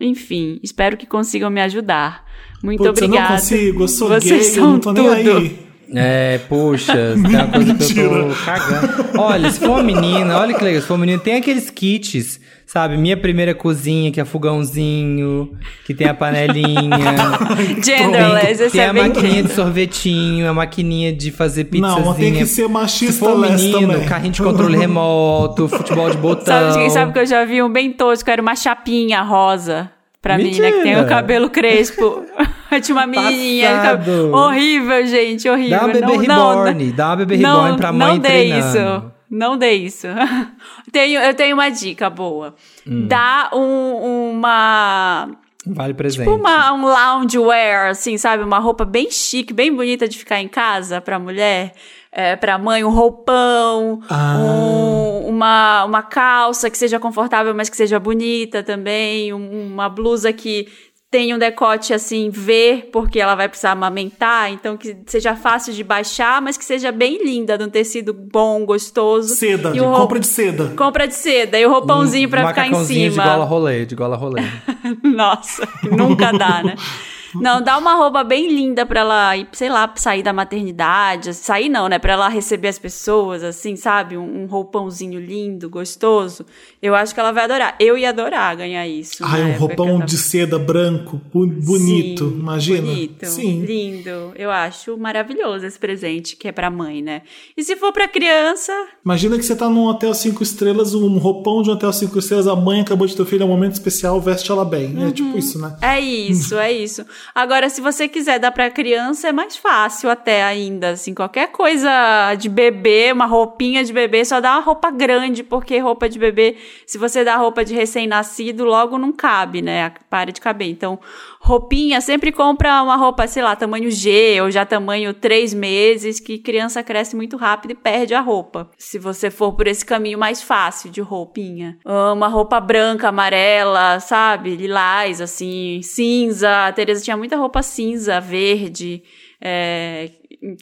Enfim, 0.01 0.61
espero 0.63 0.97
que 0.97 1.07
consigam 1.07 1.49
me 1.51 1.61
ajudar. 1.63 2.25
Muito 2.63 2.83
Putz, 2.83 3.01
eu 3.01 3.09
não 3.09 3.17
obrigada. 3.17 3.41
consigo, 3.41 3.83
eu 3.85 3.89
sou 3.89 4.09
Vocês 4.09 4.25
gay, 4.31 4.39
eu 4.41 4.55
são 4.55 4.73
não 4.73 4.79
tô 4.81 4.93
tudo. 4.95 5.03
nem 5.03 5.09
aí. 5.29 5.67
É, 5.95 6.39
puxa, 6.49 7.15
tem 7.15 7.35
uma 7.37 7.47
coisa 7.49 7.75
que 7.75 8.01
eu 8.01 8.29
tô 8.29 8.45
cagando. 8.45 9.19
Olha, 9.19 9.51
se 9.51 9.59
for 9.61 9.71
uma 9.71 9.83
menina, 9.83 10.39
olha 10.39 10.53
que 10.55 10.63
legal, 10.65 10.83
se 10.83 10.87
for 10.89 10.95
uma 10.95 11.01
menina, 11.07 11.19
tem 11.23 11.37
aqueles 11.37 11.71
kits, 11.71 12.41
sabe? 12.67 12.97
Minha 12.97 13.17
primeira 13.17 13.55
cozinha, 13.55 14.11
que 14.11 14.21
é 14.21 14.25
fogãozinho, 14.25 15.57
que 15.85 15.95
tem 15.95 16.09
a 16.09 16.15
panelinha. 16.15 16.99
Genderless, 17.83 18.71
tem 18.71 18.81
é 18.81 18.89
a 18.89 18.93
maquininha 18.93 19.43
de 19.45 19.53
sorvetinho, 19.53 20.51
a 20.51 20.53
maquininha 20.53 21.13
de 21.13 21.31
fazer 21.31 21.65
pizzazinha. 21.65 22.05
Não, 22.05 22.15
tem 22.15 22.35
que 22.35 22.45
ser 22.45 22.65
Se 22.65 22.69
machista 22.69 23.25
for 23.25 23.39
less 23.39 23.63
menino, 23.65 23.93
também. 23.93 24.09
carrinho 24.09 24.33
de 24.33 24.43
controle 24.43 24.77
remoto, 24.77 25.69
futebol 25.69 26.11
de 26.11 26.17
botão. 26.19 26.45
Sabe, 26.73 26.79
quem 26.79 26.91
sabe 26.91 27.13
que 27.13 27.19
eu 27.21 27.27
já 27.27 27.45
vi 27.45 27.63
um 27.63 27.71
bem 27.71 27.93
tosco, 27.93 28.29
era 28.29 28.43
uma 28.43 28.57
chapinha 28.57 29.23
rosa. 29.23 29.91
Pra 30.21 30.37
mim, 30.37 30.59
né? 30.59 30.73
Que 30.73 30.83
tem 30.83 31.01
o 31.01 31.07
cabelo 31.07 31.49
crespo. 31.49 32.25
Tinha 32.83 32.97
uma 32.97 33.07
menininha. 33.07 34.01
Horrível, 34.33 35.07
gente, 35.07 35.49
horrível. 35.49 35.79
Dá 35.79 35.85
uma 35.85 35.93
bebê 35.93 36.01
não, 36.01 36.27
não, 36.27 36.65
reborn, 36.65 36.93
dá 36.93 37.07
uma 37.07 37.17
bebê 37.17 37.37
não, 37.37 37.61
reborn 37.61 37.77
pra 37.79 37.93
mãe 37.93 38.09
Não 38.09 38.19
dê 38.19 38.29
treinando. 38.29 38.67
isso. 38.67 39.16
Não 39.31 39.57
dê 39.57 39.73
isso. 39.73 40.07
tenho, 40.93 41.21
eu 41.21 41.35
tenho 41.35 41.55
uma 41.57 41.69
dica 41.71 42.09
boa. 42.11 42.55
Hum. 42.87 43.07
Dá 43.09 43.51
um- 43.53 44.31
uma 44.33 45.29
Vale 45.69 45.95
presente. 45.95 46.25
Tipo 46.29 46.37
uma, 46.37 46.73
um 46.73 46.83
loungewear, 46.87 47.91
assim, 47.91 48.17
sabe? 48.17 48.45
Uma 48.45 48.61
roupa 48.61 48.85
bem 48.85 49.11
chique, 49.11 49.53
bem 49.53 49.75
bonita 49.75 50.07
de 50.07 50.17
ficar 50.17 50.41
em 50.41 50.47
casa 50.47 51.01
pra 51.01 51.19
mulher, 51.19 51.73
é, 52.13 52.37
pra 52.37 52.57
mãe, 52.57 52.85
um 52.85 52.91
roupão, 52.91 54.01
Ah. 54.09 54.37
um- 54.39 55.27
uma, 55.29 55.85
uma 55.85 56.03
calça 56.05 56.71
que 56.71 56.79
seja 56.79 57.01
confortável, 57.01 57.53
mas 57.53 57.69
que 57.69 57.77
seja 57.77 57.99
bonita 57.99 58.63
também, 58.63 59.33
um- 59.35 59.67
uma 59.73 59.89
blusa 59.89 60.33
que 60.33 60.69
tenha 61.17 61.35
um 61.35 61.39
decote 61.39 61.95
assim, 61.95 62.29
V, 62.29 62.91
porque 62.93 63.19
ela 63.19 63.35
vai 63.35 63.49
precisar 63.49 63.71
amamentar, 63.71 64.53
então 64.53 64.77
que 64.77 64.95
seja 65.07 65.35
fácil 65.35 65.73
de 65.73 65.83
baixar, 65.83 66.43
mas 66.43 66.59
que 66.59 66.65
seja 66.65 66.93
bem 66.93 67.25
linda, 67.25 67.57
de 67.57 67.65
um 67.65 67.71
tecido 67.71 68.13
bom, 68.13 68.67
gostoso. 68.67 69.35
Seda, 69.35 69.71
E 69.71 69.73
de, 69.73 69.81
o 69.81 69.85
rou- 69.87 70.01
compra 70.03 70.21
de 70.21 70.27
seda. 70.27 70.75
Compra 70.77 71.09
de 71.09 71.15
seda 71.15 71.59
e 71.59 71.65
o 71.65 71.71
roupãozinho 71.71 72.27
um 72.29 72.31
pra 72.31 72.49
ficar 72.49 72.69
em 72.69 72.85
cima. 72.85 73.11
de 73.11 73.17
gola 73.31 73.45
rolê, 73.47 73.87
de 73.87 73.95
gola 73.95 74.15
rolê. 74.17 74.43
Nossa, 75.03 75.67
nunca 75.91 76.33
dá, 76.33 76.63
né? 76.63 76.75
Não, 77.41 77.63
dá 77.63 77.79
uma 77.79 77.95
roupa 77.95 78.23
bem 78.25 78.49
linda 78.49 78.85
pra 78.87 79.01
ela 79.01 79.37
ir, 79.37 79.49
sei 79.53 79.69
lá, 79.69 79.93
sair 79.97 80.23
da 80.23 80.33
maternidade. 80.33 81.35
Sair 81.35 81.69
não, 81.69 81.89
né? 81.89 81.99
Pra 81.99 82.13
ela 82.15 82.29
receber 82.29 82.69
as 82.69 82.79
pessoas, 82.79 83.43
assim, 83.43 83.77
sabe? 83.77 84.17
Um, 84.17 84.43
um 84.43 84.47
roupãozinho 84.47 85.21
lindo, 85.21 85.69
gostoso. 85.71 86.45
Eu 86.83 86.95
acho 86.95 87.15
que 87.15 87.21
ela 87.21 87.33
vai 87.33 87.45
adorar. 87.45 87.77
Eu 87.81 87.97
ia 87.97 88.11
adorar 88.11 88.57
ganhar 88.57 88.87
isso. 88.87 89.25
Ai, 89.25 89.43
um 89.45 89.59
roupão 89.59 89.95
tava- 89.95 90.05
de 90.07 90.19
seda 90.19 90.59
branco, 90.59 91.21
bonito, 91.33 92.29
Sim, 92.31 92.39
imagina? 92.39 92.87
Bonito, 92.87 93.27
Sim. 93.27 93.61
lindo. 93.65 94.33
Eu 94.37 94.51
acho 94.51 94.97
maravilhoso 94.97 95.67
esse 95.67 95.79
presente 95.79 96.37
que 96.37 96.49
é 96.49 96.53
pra 96.53 96.71
mãe, 96.71 97.03
né? 97.03 97.23
E 97.57 97.63
se 97.63 97.77
for 97.77 97.93
pra 97.93 98.09
criança, 98.09 98.73
Imagina 99.05 99.37
que 99.37 99.45
você 99.45 99.55
tá 99.55 99.69
num 99.69 99.85
hotel 99.87 100.13
cinco 100.15 100.43
estrelas, 100.43 100.95
um 100.95 101.19
roupão 101.19 101.63
de 101.63 101.71
um 101.71 101.75
hotel 101.75 101.93
cinco 101.93 102.19
estrelas, 102.19 102.47
a 102.49 102.57
mãe 102.57 102.81
acabou 102.81 103.07
de 103.07 103.17
ter 103.17 103.25
filho, 103.25 103.43
é 103.43 103.47
um 103.47 103.49
momento 103.49 103.73
especial, 103.75 104.21
veste 104.21 104.51
ela 104.51 104.65
bem. 104.65 104.95
É 105.07 105.11
tipo 105.11 105.37
isso, 105.39 105.59
né? 105.59 105.77
é 105.81 106.01
isso, 106.01 106.57
é 106.57 106.73
isso. 106.73 107.05
Agora, 107.35 107.69
se 107.69 107.81
você 107.81 108.09
quiser 108.09 108.39
dar 108.39 108.53
pra 108.53 108.71
criança, 108.71 109.29
é 109.29 109.33
mais 109.33 109.57
fácil 109.57 110.11
até 110.11 110.43
ainda, 110.43 110.91
assim, 110.91 111.15
qualquer 111.15 111.49
coisa 111.49 112.35
de 112.39 112.49
bebê, 112.49 113.11
uma 113.13 113.27
roupinha 113.27 113.85
de 113.85 113.93
bebê, 113.93 114.25
só 114.25 114.41
dá 114.41 114.53
uma 114.53 114.63
roupa 114.63 114.91
grande, 114.91 115.43
porque 115.43 115.79
roupa 115.79 116.09
de 116.09 116.19
bebê, 116.19 116.57
se 116.87 116.99
você 116.99 117.25
dá 117.25 117.37
roupa 117.37 117.65
de 117.65 117.75
recém-nascido, 117.75 118.65
logo 118.65 118.99
não 118.99 119.13
cabe, 119.13 119.63
né? 119.63 119.93
Para 120.09 120.33
de 120.33 120.41
caber. 120.41 120.69
Então, 120.69 120.99
roupinha, 121.41 122.01
sempre 122.01 122.33
compra 122.33 122.83
uma 122.83 122.97
roupa, 122.97 123.27
sei 123.27 123.43
lá, 123.43 123.55
tamanho 123.55 123.91
G 123.91 124.41
ou 124.41 124.51
já 124.51 124.65
tamanho 124.65 125.15
3 125.15 125.55
meses, 125.55 126.19
que 126.19 126.39
criança 126.39 126.83
cresce 126.83 127.15
muito 127.15 127.37
rápido 127.37 127.73
e 127.73 127.75
perde 127.75 128.15
a 128.15 128.21
roupa. 128.21 128.71
Se 128.79 128.99
você 128.99 129.31
for 129.31 129.53
por 129.53 129.67
esse 129.67 129.85
caminho 129.85 130.19
mais 130.19 130.43
fácil 130.43 130.91
de 130.91 131.01
roupinha. 131.01 131.79
Uma 131.85 132.29
roupa 132.29 132.61
branca, 132.61 133.09
amarela, 133.09 134.01
sabe? 134.01 134.57
Lilás, 134.57 135.21
assim, 135.21 135.81
cinza. 135.83 136.67
A 136.67 136.73
Tereza 136.73 137.03
tinha 137.07 137.17
muita 137.17 137.37
roupa 137.37 137.63
cinza, 137.63 138.21
verde. 138.21 139.03
É, 139.41 140.11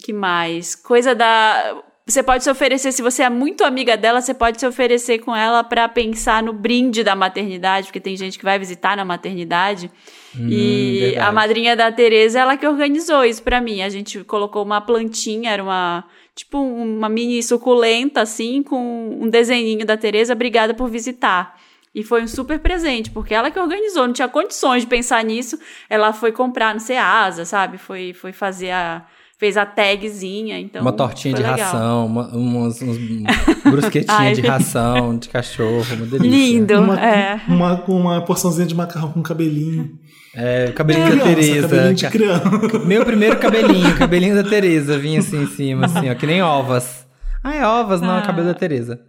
que 0.02 0.12
mais? 0.12 0.74
Coisa 0.74 1.14
da. 1.14 1.82
Você 2.06 2.22
pode 2.22 2.44
se 2.44 2.50
oferecer, 2.50 2.92
se 2.92 3.00
você 3.00 3.22
é 3.22 3.30
muito 3.30 3.64
amiga 3.64 3.96
dela, 3.96 4.20
você 4.20 4.34
pode 4.34 4.60
se 4.60 4.66
oferecer 4.66 5.20
com 5.20 5.34
ela 5.34 5.64
pra 5.64 5.88
pensar 5.88 6.42
no 6.42 6.52
brinde 6.52 7.02
da 7.02 7.16
maternidade, 7.16 7.86
porque 7.86 7.98
tem 7.98 8.14
gente 8.14 8.38
que 8.38 8.44
vai 8.44 8.58
visitar 8.58 8.94
na 8.94 9.06
maternidade. 9.06 9.90
e 10.36 10.98
verdade. 11.00 11.26
a 11.26 11.32
madrinha 11.32 11.74
da 11.74 11.90
Tereza, 11.90 12.40
ela 12.40 12.58
que 12.58 12.66
organizou 12.66 13.24
isso 13.24 13.42
pra 13.42 13.58
mim. 13.58 13.80
A 13.80 13.88
gente 13.88 14.22
colocou 14.22 14.62
uma 14.62 14.82
plantinha, 14.82 15.50
era 15.50 15.62
uma 15.62 16.04
tipo 16.34 16.58
uma 16.58 17.08
mini 17.08 17.42
suculenta 17.42 18.20
assim, 18.20 18.62
com 18.62 19.18
um 19.22 19.30
desenhinho 19.30 19.86
da 19.86 19.96
Tereza, 19.96 20.34
obrigada 20.34 20.74
por 20.74 20.90
visitar. 20.90 21.58
E 21.94 22.02
foi 22.02 22.22
um 22.24 22.26
super 22.28 22.58
presente, 22.58 23.10
porque 23.10 23.32
ela 23.32 23.50
que 23.50 23.58
organizou, 23.60 24.06
não 24.06 24.12
tinha 24.12 24.26
condições 24.28 24.82
de 24.82 24.88
pensar 24.88 25.22
nisso. 25.24 25.56
Ela 25.88 26.12
foi 26.12 26.32
comprar 26.32 26.74
no 26.74 26.80
Ceasa, 26.80 27.44
sabe? 27.44 27.78
Foi, 27.78 28.12
foi 28.12 28.32
fazer 28.32 28.70
a. 28.72 29.04
Fez 29.36 29.56
a 29.56 29.66
tagzinha, 29.66 30.58
então. 30.60 30.80
uma 30.80 30.92
tortinha 30.92 31.34
foi 31.34 31.42
de 31.44 31.50
legal. 31.50 31.66
ração, 31.72 32.06
uma, 32.06 32.28
umas, 32.28 32.80
uns 32.80 32.96
brusquetinha 33.68 34.16
Ai, 34.16 34.32
de 34.32 34.40
ração, 34.40 35.18
de 35.18 35.28
cachorro, 35.28 35.84
uma 35.96 36.06
delícia. 36.06 36.28
Lindo, 36.30 36.78
Uma, 36.80 37.00
é. 37.04 37.40
uma, 37.48 37.84
uma 37.88 38.20
porçãozinha 38.24 38.64
de 38.66 38.74
macarrão 38.76 39.10
com 39.10 39.20
cabelinho. 39.22 39.90
É, 40.36 40.66
o 40.70 40.72
cabelinho 40.72 41.04
da 41.04 41.10
Criança, 41.10 41.34
Tereza. 41.34 41.68
cabelinho 41.68 41.94
de 41.94 42.02
ca- 42.04 42.10
criança. 42.10 42.78
Meu 42.86 43.04
primeiro 43.04 43.36
cabelinho, 43.38 43.98
cabelinho 43.98 44.34
da 44.40 44.48
Tereza, 44.48 44.96
vinha 44.98 45.18
assim 45.18 45.42
em 45.42 45.46
cima, 45.48 45.86
assim, 45.86 46.08
ó, 46.08 46.14
que 46.14 46.26
nem 46.26 46.40
ovas. 46.40 47.04
Ah, 47.42 47.56
é 47.56 47.66
ovas, 47.66 48.00
não, 48.00 48.16
é 48.18 48.22
cabelo 48.22 48.46
da 48.46 48.54
Tereza. 48.54 49.00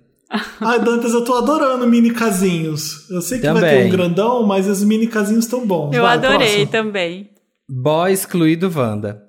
Ai, 0.59 0.79
Dantas, 0.83 1.13
eu 1.13 1.23
tô 1.23 1.35
adorando 1.35 1.87
mini 1.87 2.11
casinhos. 2.11 3.09
Eu 3.09 3.21
sei 3.21 3.39
que 3.39 3.45
vai 3.51 3.61
ter 3.61 3.69
Também. 3.69 3.87
um 3.87 3.89
grandão, 3.89 4.45
mas 4.45 4.67
os 4.67 4.83
mini 4.83 5.07
casinhos 5.07 5.45
estão 5.45 5.65
bons. 5.65 5.93
Eu 5.93 6.01
Vai, 6.03 6.13
adorei 6.15 6.37
próximo. 6.47 6.67
também. 6.67 7.29
Boy 7.69 8.11
excluído 8.11 8.71
Wanda. 8.75 9.23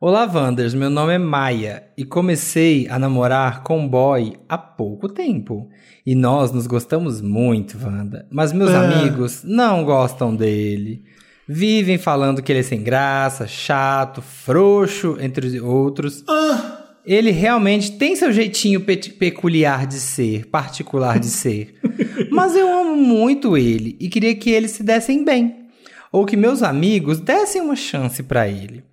Olá, 0.00 0.24
Wanders. 0.24 0.72
Meu 0.74 0.88
nome 0.90 1.12
é 1.14 1.18
Maia 1.18 1.84
e 1.96 2.04
comecei 2.04 2.88
a 2.88 2.98
namorar 2.98 3.62
com 3.62 3.78
um 3.80 3.88
boy 3.88 4.32
há 4.48 4.56
pouco 4.58 5.08
tempo. 5.08 5.68
E 6.06 6.14
nós 6.14 6.50
nos 6.52 6.66
gostamos 6.66 7.20
muito, 7.20 7.76
Wanda. 7.82 8.26
Mas 8.30 8.52
meus 8.52 8.70
É. 8.70 8.76
amigos 8.76 9.42
não 9.44 9.84
gostam 9.84 10.34
dele. 10.34 11.02
Vivem 11.46 11.98
falando 11.98 12.40
que 12.42 12.50
ele 12.52 12.60
é 12.60 12.62
sem 12.62 12.82
graça, 12.82 13.46
chato, 13.46 14.22
frouxo, 14.22 15.16
entre 15.20 15.60
outros. 15.60 16.24
Ah, 16.28 16.69
Ele 17.12 17.32
realmente 17.32 17.92
tem 17.92 18.14
seu 18.14 18.30
jeitinho 18.32 18.82
pe- 18.82 18.96
peculiar 19.10 19.84
de 19.84 19.98
ser, 19.98 20.46
particular 20.46 21.18
de 21.18 21.26
ser. 21.26 21.74
Mas 22.30 22.54
eu 22.54 22.68
amo 22.72 22.94
muito 22.94 23.56
ele 23.56 23.96
e 23.98 24.08
queria 24.08 24.32
que 24.36 24.48
eles 24.50 24.70
se 24.70 24.84
dessem 24.84 25.24
bem. 25.24 25.66
Ou 26.12 26.24
que 26.24 26.36
meus 26.36 26.62
amigos 26.62 27.18
dessem 27.18 27.60
uma 27.60 27.74
chance 27.74 28.22
pra 28.22 28.46
ele. 28.46 28.84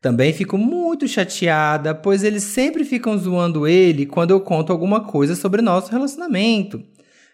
Também 0.00 0.30
fico 0.34 0.58
muito 0.58 1.08
chateada, 1.08 1.94
pois 1.94 2.22
eles 2.22 2.42
sempre 2.42 2.84
ficam 2.84 3.16
zoando 3.16 3.66
ele 3.66 4.04
quando 4.04 4.32
eu 4.32 4.40
conto 4.40 4.70
alguma 4.70 5.00
coisa 5.00 5.34
sobre 5.34 5.62
nosso 5.62 5.90
relacionamento. 5.90 6.82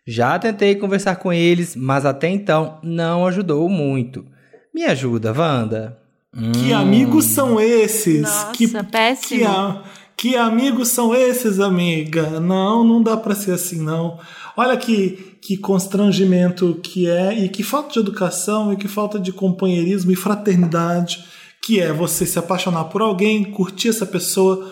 Já 0.07 0.39
tentei 0.39 0.77
conversar 0.77 1.17
com 1.17 1.33
eles, 1.33 1.75
mas 1.75 2.07
até 2.07 2.29
então 2.29 2.79
não 2.85 3.27
ajudou 3.27 3.69
muito. 3.69 4.25
Me 4.73 4.85
ajuda, 4.85 5.33
Wanda? 5.37 5.99
que 6.55 6.73
amigos 6.73 7.25
são 7.25 7.61
esses? 7.61 8.23
Nossa, 8.23 8.53
que, 8.53 8.69
péssimo. 8.85 9.41
Que, 9.41 9.45
a- 9.45 9.83
que 10.21 10.37
amigos 10.37 10.89
são 10.89 11.15
esses, 11.15 11.59
amiga? 11.61 12.39
Não, 12.41 12.85
não 12.85 13.03
dá 13.03 13.17
pra 13.17 13.35
ser 13.35 13.53
assim, 13.53 13.81
não. 13.81 14.19
Olha 14.55 14.77
que, 14.77 15.39
que 15.41 15.57
constrangimento 15.57 16.79
que 16.83 17.09
é, 17.09 17.43
e 17.43 17.49
que 17.49 17.63
falta 17.63 17.95
de 17.95 18.01
educação, 18.01 18.71
e 18.71 18.77
que 18.77 18.87
falta 18.87 19.19
de 19.19 19.33
companheirismo 19.33 20.13
e 20.13 20.17
fraternidade, 20.17 21.25
que 21.65 21.81
é 21.81 21.91
você 21.91 22.27
se 22.27 22.39
apaixonar 22.39 22.85
por 22.85 23.01
alguém, 23.01 23.45
curtir 23.45 23.89
essa 23.89 24.05
pessoa, 24.05 24.71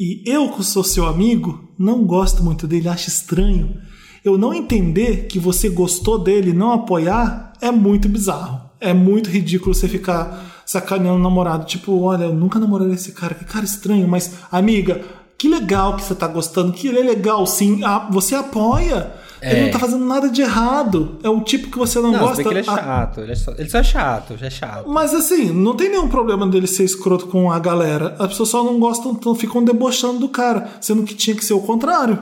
e 0.00 0.20
eu, 0.26 0.48
que 0.48 0.64
sou 0.64 0.82
seu 0.82 1.06
amigo, 1.06 1.72
não 1.78 2.04
gosto 2.04 2.42
muito 2.42 2.66
dele, 2.66 2.88
acho 2.88 3.08
estranho. 3.08 3.80
Eu 4.24 4.36
não 4.36 4.52
entender 4.52 5.28
que 5.28 5.38
você 5.38 5.68
gostou 5.68 6.18
dele 6.18 6.52
não 6.52 6.72
apoiar 6.72 7.52
é 7.60 7.70
muito 7.70 8.08
bizarro. 8.08 8.68
É 8.80 8.92
muito 8.92 9.30
ridículo 9.30 9.72
você 9.72 9.86
ficar 9.86 10.57
sacaneando 10.68 11.18
o 11.18 11.22
namorado. 11.22 11.64
Tipo, 11.64 11.98
olha, 12.02 12.24
eu 12.24 12.34
nunca 12.34 12.58
namorei 12.58 12.92
esse 12.92 13.12
cara, 13.12 13.34
que 13.34 13.44
cara 13.46 13.64
estranho, 13.64 14.06
mas, 14.06 14.34
amiga, 14.52 15.00
que 15.38 15.48
legal 15.48 15.96
que 15.96 16.02
você 16.02 16.14
tá 16.14 16.26
gostando, 16.28 16.72
que 16.72 16.86
ele 16.88 16.98
é 17.00 17.02
legal, 17.02 17.46
sim. 17.46 17.80
Ah, 17.82 18.06
você 18.10 18.34
apoia. 18.34 19.10
Ele 19.40 19.60
É. 19.60 19.62
não 19.66 19.70
tá 19.70 19.78
fazendo 19.78 20.04
nada 20.04 20.28
de 20.28 20.42
errado. 20.42 21.16
É 21.22 21.30
um 21.30 21.40
tipo 21.40 21.70
que 21.70 21.78
você 21.78 22.00
não, 22.00 22.10
Não, 22.12 22.18
gosta. 22.18 22.42
que 22.42 22.48
ele 22.48 22.58
é 22.58 22.62
chato. 22.64 23.20
Ele, 23.20 23.32
é 23.32 23.36
só, 23.36 23.52
ele 23.56 23.70
só 23.70 23.78
é 23.78 23.82
chato, 23.84 24.36
já 24.36 24.46
é 24.46 24.50
chato. 24.50 24.88
mas 24.90 25.14
assim, 25.14 25.52
não 25.52 25.74
tem 25.76 25.88
nenhum 25.88 26.08
problema 26.08 26.44
dele 26.46 26.66
ser 26.66 26.82
escroto 26.84 27.28
com 27.28 27.50
a 27.50 27.58
galera. 27.60 28.16
As 28.18 28.26
pessoas 28.28 28.48
só 28.50 28.64
não 28.64 28.78
gostam, 28.80 29.12
então 29.12 29.34
ficam 29.36 29.62
debochando 29.64 30.18
do 30.18 30.28
cara, 30.28 30.68
sendo 30.80 31.04
que 31.04 31.14
tinha 31.14 31.36
que 31.36 31.44
ser 31.44 31.54
o 31.54 31.60
contrário. 31.60 32.18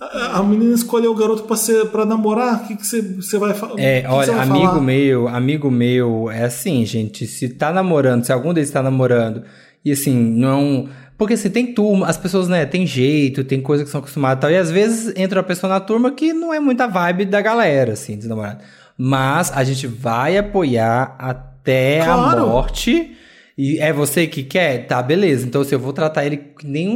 A, 0.00 0.38
a 0.38 0.42
menina 0.44 0.74
escolheu 0.74 1.10
o 1.10 1.14
garoto 1.14 1.42
pra, 1.42 1.56
ser, 1.56 1.86
pra 1.86 2.04
namorar, 2.04 2.62
o 2.62 2.66
que, 2.68 2.76
que 2.76 2.86
você, 2.86 3.02
você 3.02 3.36
vai 3.36 3.52
falar? 3.52 3.74
É, 3.78 4.04
olha, 4.08 4.40
amigo 4.40 4.80
meu, 4.80 5.26
amigo 5.26 5.70
meu, 5.70 6.30
é 6.30 6.44
assim, 6.44 6.84
gente, 6.86 7.26
se 7.26 7.48
tá 7.48 7.72
namorando, 7.72 8.24
se 8.24 8.32
algum 8.32 8.54
deles 8.54 8.70
tá 8.70 8.82
namorando, 8.82 9.42
e 9.84 9.90
assim, 9.90 10.14
não. 10.14 10.88
Porque 11.16 11.34
assim, 11.34 11.50
tem 11.50 11.74
turma, 11.74 12.06
as 12.06 12.16
pessoas, 12.16 12.46
né, 12.46 12.64
tem 12.64 12.86
jeito, 12.86 13.42
tem 13.42 13.60
coisa 13.60 13.82
que 13.82 13.90
são 13.90 13.98
acostumadas 13.98 14.38
e 14.38 14.40
tal, 14.42 14.50
e 14.52 14.56
às 14.56 14.70
vezes 14.70 15.12
entra 15.16 15.40
uma 15.40 15.44
pessoa 15.44 15.68
na 15.68 15.80
turma 15.80 16.12
que 16.12 16.32
não 16.32 16.54
é 16.54 16.60
muita 16.60 16.86
vibe 16.86 17.24
da 17.24 17.40
galera, 17.40 17.94
assim, 17.94 18.16
dos 18.16 18.26
namorados. 18.28 18.64
Mas 18.96 19.50
a 19.52 19.64
gente 19.64 19.88
vai 19.88 20.38
apoiar 20.38 21.16
até 21.18 22.04
Claro. 22.04 22.42
a 22.42 22.46
morte. 22.46 23.16
E 23.58 23.80
é 23.80 23.92
você 23.92 24.28
que 24.28 24.44
quer? 24.44 24.86
Tá, 24.86 25.02
beleza. 25.02 25.44
Então, 25.44 25.62
assim, 25.62 25.74
eu 25.74 25.80
vou 25.80 25.92
tratar 25.92 26.24
ele 26.24 26.36
que 26.36 26.64
nem 26.64 26.88
um, 26.88 26.94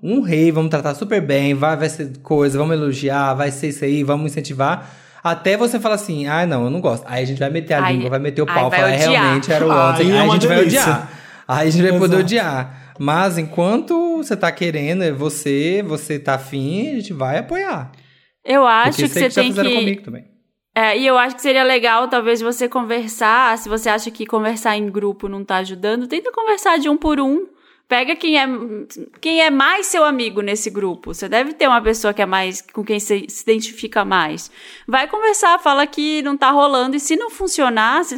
um, 0.00 0.18
um 0.18 0.20
rei, 0.20 0.52
vamos 0.52 0.70
tratar 0.70 0.94
super 0.94 1.20
bem, 1.20 1.52
vai, 1.52 1.76
vai 1.76 1.88
ser 1.88 2.12
coisa, 2.22 2.56
vamos 2.56 2.74
elogiar, 2.76 3.34
vai 3.34 3.50
ser 3.50 3.68
isso 3.70 3.84
aí, 3.84 4.04
vamos 4.04 4.30
incentivar. 4.30 4.88
Até 5.22 5.56
você 5.56 5.80
falar 5.80 5.96
assim, 5.96 6.28
ah, 6.28 6.46
não, 6.46 6.64
eu 6.64 6.70
não 6.70 6.80
gosto. 6.80 7.04
Aí 7.08 7.24
a 7.24 7.26
gente 7.26 7.38
vai 7.40 7.50
meter 7.50 7.74
a 7.74 7.90
língua, 7.90 8.08
vai 8.08 8.20
meter 8.20 8.40
o 8.40 8.46
pau, 8.46 8.70
vai 8.70 8.78
falar, 8.78 8.92
"É, 8.92 8.96
odiar. 9.08 9.22
realmente 9.22 9.52
era 9.52 9.66
o 9.66 9.70
Aí 9.72 9.78
outro. 9.88 10.02
Aí, 10.02 10.10
é 10.12 10.20
a 10.20 10.28
gente 10.28 10.46
vai 10.46 10.56
delícia. 10.58 10.80
odiar. 10.80 11.10
Aí 11.48 11.68
a 11.68 11.70
gente 11.72 11.82
vai 11.90 11.98
poder 11.98 12.16
odiar. 12.16 12.94
Mas 12.98 13.36
enquanto 13.38 14.18
você 14.18 14.36
tá 14.36 14.52
querendo, 14.52 15.02
é 15.02 15.10
você, 15.10 15.82
você 15.86 16.18
tá 16.18 16.34
afim, 16.34 16.90
a 16.92 16.94
gente 16.94 17.12
vai 17.12 17.38
apoiar. 17.38 17.90
Eu 18.44 18.64
acho 18.66 18.90
Porque 18.90 19.02
que 19.02 19.08
você 19.08 19.20
que 19.24 19.30
já 19.30 19.42
tem 19.42 19.50
fizeram 19.50 19.70
que. 19.70 19.76
comigo 19.76 20.02
também. 20.02 20.24
É, 20.74 20.96
e 20.96 21.06
eu 21.06 21.18
acho 21.18 21.34
que 21.34 21.42
seria 21.42 21.64
legal, 21.64 22.08
talvez, 22.08 22.40
você 22.40 22.68
conversar. 22.68 23.58
Se 23.58 23.68
você 23.68 23.88
acha 23.88 24.10
que 24.10 24.26
conversar 24.26 24.76
em 24.76 24.88
grupo 24.90 25.28
não 25.28 25.44
tá 25.44 25.56
ajudando, 25.56 26.06
tenta 26.06 26.30
conversar 26.32 26.78
de 26.78 26.88
um 26.88 26.96
por 26.96 27.20
um. 27.20 27.46
Pega 27.90 28.14
quem 28.14 28.38
é, 28.38 28.46
quem 29.20 29.40
é 29.42 29.50
mais 29.50 29.86
seu 29.86 30.04
amigo 30.04 30.40
nesse 30.42 30.70
grupo. 30.70 31.12
Você 31.12 31.28
deve 31.28 31.54
ter 31.54 31.66
uma 31.66 31.82
pessoa 31.82 32.14
que 32.14 32.22
é 32.22 32.26
mais 32.26 32.60
com 32.60 32.84
quem 32.84 33.00
você 33.00 33.24
se 33.28 33.42
identifica 33.42 34.04
mais. 34.04 34.48
Vai 34.86 35.08
conversar, 35.08 35.58
fala 35.58 35.84
que 35.88 36.22
não 36.22 36.36
tá 36.36 36.52
rolando. 36.52 36.94
E 36.94 37.00
se 37.00 37.16
não 37.16 37.30
funcionar, 37.30 38.04
se 38.04 38.14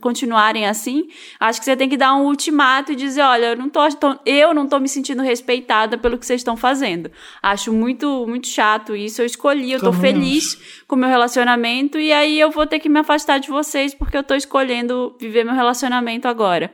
continuarem 0.00 0.66
assim, 0.68 1.08
acho 1.40 1.58
que 1.58 1.64
você 1.64 1.74
tem 1.76 1.88
que 1.88 1.96
dar 1.96 2.14
um 2.14 2.26
ultimato 2.26 2.92
e 2.92 2.94
dizer: 2.94 3.22
olha, 3.22 3.46
eu 3.46 3.56
não 3.56 3.68
tô, 3.68 3.80
tô- 3.90 4.20
eu 4.24 4.54
não 4.54 4.68
tô 4.68 4.78
me 4.78 4.88
sentindo 4.88 5.20
respeitada 5.20 5.98
pelo 5.98 6.16
que 6.16 6.24
vocês 6.24 6.40
estão 6.40 6.56
fazendo. 6.56 7.10
Acho 7.42 7.72
muito, 7.72 8.24
muito 8.24 8.46
chato 8.46 8.94
isso. 8.94 9.20
Eu 9.20 9.26
escolhi, 9.26 9.72
eu 9.72 9.80
tô 9.80 9.90
Também 9.90 10.12
feliz 10.12 10.56
com 10.86 10.94
o 10.94 10.98
meu 10.98 11.08
relacionamento, 11.08 11.98
e 11.98 12.12
aí 12.12 12.38
eu 12.38 12.52
vou 12.52 12.68
ter 12.68 12.78
que 12.78 12.88
me 12.88 13.00
afastar 13.00 13.38
de 13.40 13.48
vocês 13.48 13.92
porque 13.94 14.16
eu 14.16 14.22
tô 14.22 14.36
escolhendo 14.36 15.16
viver 15.20 15.42
meu 15.42 15.54
relacionamento 15.56 16.28
agora. 16.28 16.72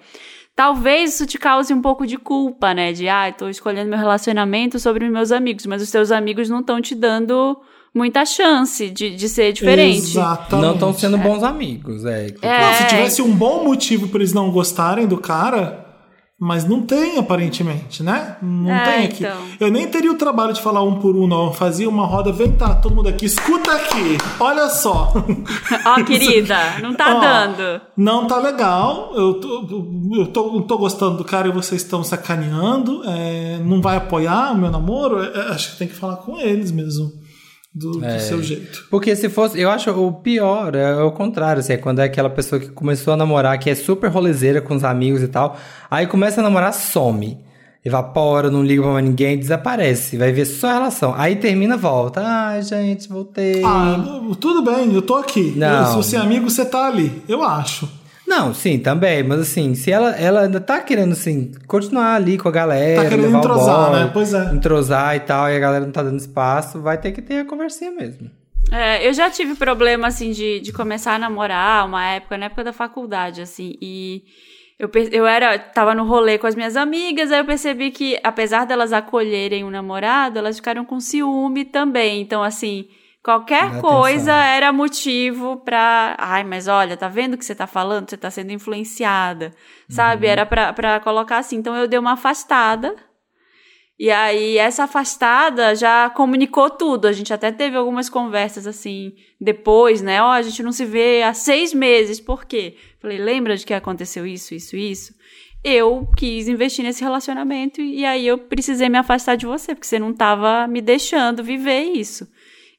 Talvez 0.56 1.14
isso 1.14 1.26
te 1.26 1.36
cause 1.36 1.74
um 1.74 1.82
pouco 1.82 2.06
de 2.06 2.16
culpa, 2.16 2.72
né? 2.72 2.92
De, 2.92 3.08
ah, 3.08 3.32
tô 3.32 3.48
escolhendo 3.48 3.90
meu 3.90 3.98
relacionamento 3.98 4.78
sobre 4.78 5.04
os 5.04 5.10
meus 5.10 5.32
amigos, 5.32 5.66
mas 5.66 5.82
os 5.82 5.90
teus 5.90 6.12
amigos 6.12 6.48
não 6.48 6.60
estão 6.60 6.80
te 6.80 6.94
dando 6.94 7.58
muita 7.92 8.24
chance 8.24 8.88
de, 8.90 9.14
de 9.14 9.28
ser 9.28 9.52
diferente. 9.52 9.98
Exatamente. 9.98 10.66
Não 10.66 10.74
estão 10.74 10.94
sendo 10.94 11.18
bons 11.18 11.42
amigos, 11.42 12.04
é. 12.04 12.28
É. 12.40 12.60
Não, 12.60 12.74
se 12.74 12.86
tivesse 12.86 13.22
um 13.22 13.34
bom 13.34 13.64
motivo 13.64 14.08
pra 14.08 14.18
eles 14.18 14.32
não 14.32 14.50
gostarem 14.50 15.06
do 15.06 15.18
cara, 15.18 15.83
mas 16.38 16.64
não 16.64 16.82
tem 16.82 17.16
aparentemente, 17.18 18.02
né? 18.02 18.36
Não 18.42 18.70
É, 18.70 18.84
tem 18.84 19.04
aqui. 19.06 19.24
então. 19.24 19.36
Eu 19.60 19.70
nem 19.70 19.86
teria 19.88 20.10
o 20.10 20.16
trabalho 20.16 20.52
de 20.52 20.60
falar 20.60 20.82
um 20.82 20.96
por 20.98 21.14
um, 21.16 21.26
não. 21.26 21.46
Eu 21.46 21.52
fazia 21.52 21.88
uma 21.88 22.04
roda, 22.06 22.32
vem 22.32 22.52
tá, 22.52 22.74
todo 22.74 22.94
mundo 22.94 23.08
aqui, 23.08 23.24
escuta 23.26 23.72
aqui, 23.72 24.18
olha 24.40 24.68
só. 24.68 25.12
Ó, 25.86 26.02
querida, 26.04 26.56
não 26.82 26.92
tá 26.94 27.14
Ó, 27.16 27.20
dando. 27.20 27.80
Não 27.96 28.26
tá 28.26 28.38
legal. 28.38 29.12
Eu 29.14 29.34
tô, 29.34 29.66
eu 30.16 30.26
tô, 30.26 30.60
tô 30.62 30.78
gostando 30.78 31.16
do 31.18 31.24
cara 31.24 31.48
e 31.48 31.52
vocês 31.52 31.82
estão 31.82 32.02
sacaneando. 32.02 33.02
é, 33.06 33.58
não 33.64 33.80
vai 33.80 33.96
apoiar 33.96 34.52
o 34.52 34.56
meu 34.58 34.70
namoro? 34.70 35.22
É, 35.22 35.52
acho 35.52 35.72
que 35.72 35.78
tem 35.78 35.88
que 35.88 35.94
falar 35.94 36.16
com 36.16 36.38
eles 36.40 36.70
mesmo. 36.72 37.12
Do, 37.74 37.92
do 37.92 38.04
É. 38.04 38.18
seu 38.20 38.40
jeito. 38.42 38.86
Porque 38.88 39.16
se 39.16 39.28
fosse. 39.28 39.58
Eu 39.60 39.68
acho 39.68 39.90
o 39.90 40.12
pior 40.12 40.76
é 40.76 41.02
o 41.02 41.10
contrário, 41.10 41.58
assim, 41.58 41.72
é 41.72 41.76
quando 41.76 41.98
é 41.98 42.04
aquela 42.04 42.30
pessoa 42.30 42.60
que 42.60 42.68
começou 42.68 43.12
a 43.14 43.16
namorar, 43.16 43.58
que 43.58 43.68
é 43.68 43.74
super 43.74 44.08
rolezeira 44.08 44.60
com 44.60 44.76
os 44.76 44.84
amigos 44.84 45.22
e 45.22 45.28
tal. 45.28 45.56
Aí 45.90 46.06
começa 46.06 46.40
a 46.40 46.44
namorar, 46.44 46.72
some. 46.72 47.38
Evapora, 47.84 48.50
não 48.50 48.62
liga 48.64 48.82
pra 48.82 49.00
ninguém, 49.02 49.36
desaparece. 49.38 50.16
Vai 50.16 50.32
ver 50.32 50.46
só 50.46 50.68
a 50.68 50.72
relação. 50.74 51.14
Aí 51.16 51.36
termina, 51.36 51.76
volta. 51.76 52.22
Ai, 52.24 52.62
gente, 52.62 53.08
voltei. 53.08 53.62
Ah, 53.64 54.20
tudo 54.40 54.62
bem, 54.62 54.94
eu 54.94 55.02
tô 55.02 55.16
aqui. 55.16 55.52
Não. 55.56 55.80
Eu, 55.80 55.86
se 55.88 55.96
você 55.96 56.16
é 56.16 56.20
amigo, 56.20 56.48
você 56.48 56.64
tá 56.64 56.86
ali. 56.86 57.22
Eu 57.28 57.42
acho. 57.42 57.86
Não, 58.26 58.54
sim, 58.54 58.78
também. 58.78 59.22
Mas 59.22 59.40
assim, 59.40 59.74
se 59.74 59.90
ela, 59.90 60.10
ela 60.10 60.42
ainda 60.42 60.60
tá 60.60 60.80
querendo, 60.80 61.12
assim, 61.12 61.52
continuar 61.66 62.14
ali 62.14 62.38
com 62.38 62.48
a 62.48 62.52
galera. 62.52 63.02
Tá 63.02 63.08
querendo 63.08 63.26
levar 63.26 63.36
o 63.36 63.40
entrosar, 63.40 63.92
né? 63.92 64.10
Pois 64.12 64.34
é. 64.34 64.44
Entrosar 64.52 65.16
e 65.16 65.20
tal, 65.20 65.50
e 65.50 65.56
a 65.56 65.60
galera 65.60 65.84
não 65.84 65.92
tá 65.92 66.02
dando 66.02 66.18
espaço, 66.18 66.80
vai 66.80 66.98
ter 66.98 67.12
que 67.12 67.22
ter 67.22 67.40
a 67.40 67.44
conversinha 67.44 67.90
mesmo. 67.90 68.30
É, 68.72 69.06
eu 69.06 69.12
já 69.12 69.30
tive 69.30 69.54
problema, 69.54 70.06
assim, 70.06 70.30
de, 70.30 70.60
de 70.60 70.72
começar 70.72 71.14
a 71.14 71.18
namorar 71.18 71.86
uma 71.86 72.04
época, 72.06 72.38
na 72.38 72.46
época 72.46 72.64
da 72.64 72.72
faculdade, 72.72 73.42
assim, 73.42 73.74
e 73.80 74.24
eu, 74.78 74.90
eu 75.12 75.26
era, 75.26 75.58
tava 75.58 75.94
no 75.94 76.04
rolê 76.04 76.38
com 76.38 76.46
as 76.46 76.54
minhas 76.54 76.76
amigas, 76.76 77.30
aí 77.30 77.40
eu 77.40 77.44
percebi 77.44 77.90
que, 77.90 78.18
apesar 78.24 78.64
delas 78.64 78.92
acolherem 78.92 79.64
o 79.64 79.70
namorado, 79.70 80.38
elas 80.38 80.56
ficaram 80.56 80.84
com 80.84 80.98
ciúme 80.98 81.64
também, 81.64 82.22
então, 82.22 82.42
assim, 82.42 82.86
qualquer 83.24 83.80
coisa 83.80 84.32
era 84.32 84.72
motivo 84.72 85.56
pra, 85.56 86.14
ai, 86.18 86.44
mas 86.44 86.68
olha, 86.68 86.96
tá 86.96 87.08
vendo 87.08 87.34
o 87.34 87.38
que 87.38 87.44
você 87.44 87.54
tá 87.54 87.66
falando? 87.66 88.10
Você 88.10 88.16
tá 88.16 88.30
sendo 88.30 88.52
influenciada, 88.52 89.52
sabe? 89.88 90.26
Era 90.26 90.46
pra 90.46 91.00
colocar 91.00 91.38
assim, 91.38 91.56
então 91.56 91.74
eu 91.74 91.88
dei 91.88 91.98
uma 91.98 92.12
afastada, 92.12 92.94
e 93.96 94.10
aí, 94.10 94.58
essa 94.58 94.84
afastada 94.84 95.74
já 95.74 96.10
comunicou 96.10 96.68
tudo. 96.68 97.06
A 97.06 97.12
gente 97.12 97.32
até 97.32 97.52
teve 97.52 97.76
algumas 97.76 98.08
conversas 98.08 98.66
assim, 98.66 99.14
depois, 99.40 100.02
né? 100.02 100.20
Ó, 100.20 100.30
a 100.32 100.42
gente 100.42 100.62
não 100.64 100.72
se 100.72 100.84
vê 100.84 101.22
há 101.22 101.32
seis 101.32 101.72
meses. 101.72 102.20
Por 102.20 102.44
quê? 102.44 102.76
Falei, 103.00 103.18
lembra 103.18 103.56
de 103.56 103.64
que 103.64 103.72
aconteceu 103.72 104.26
isso, 104.26 104.52
isso, 104.52 104.76
isso? 104.76 105.14
Eu 105.62 106.08
quis 106.16 106.48
investir 106.48 106.84
nesse 106.84 107.02
relacionamento 107.02 107.80
e 107.80 108.04
aí 108.04 108.26
eu 108.26 108.36
precisei 108.36 108.88
me 108.88 108.98
afastar 108.98 109.36
de 109.36 109.46
você, 109.46 109.74
porque 109.74 109.86
você 109.86 109.98
não 109.98 110.12
tava 110.12 110.66
me 110.66 110.80
deixando 110.82 111.44
viver 111.44 111.84
isso. 111.84 112.28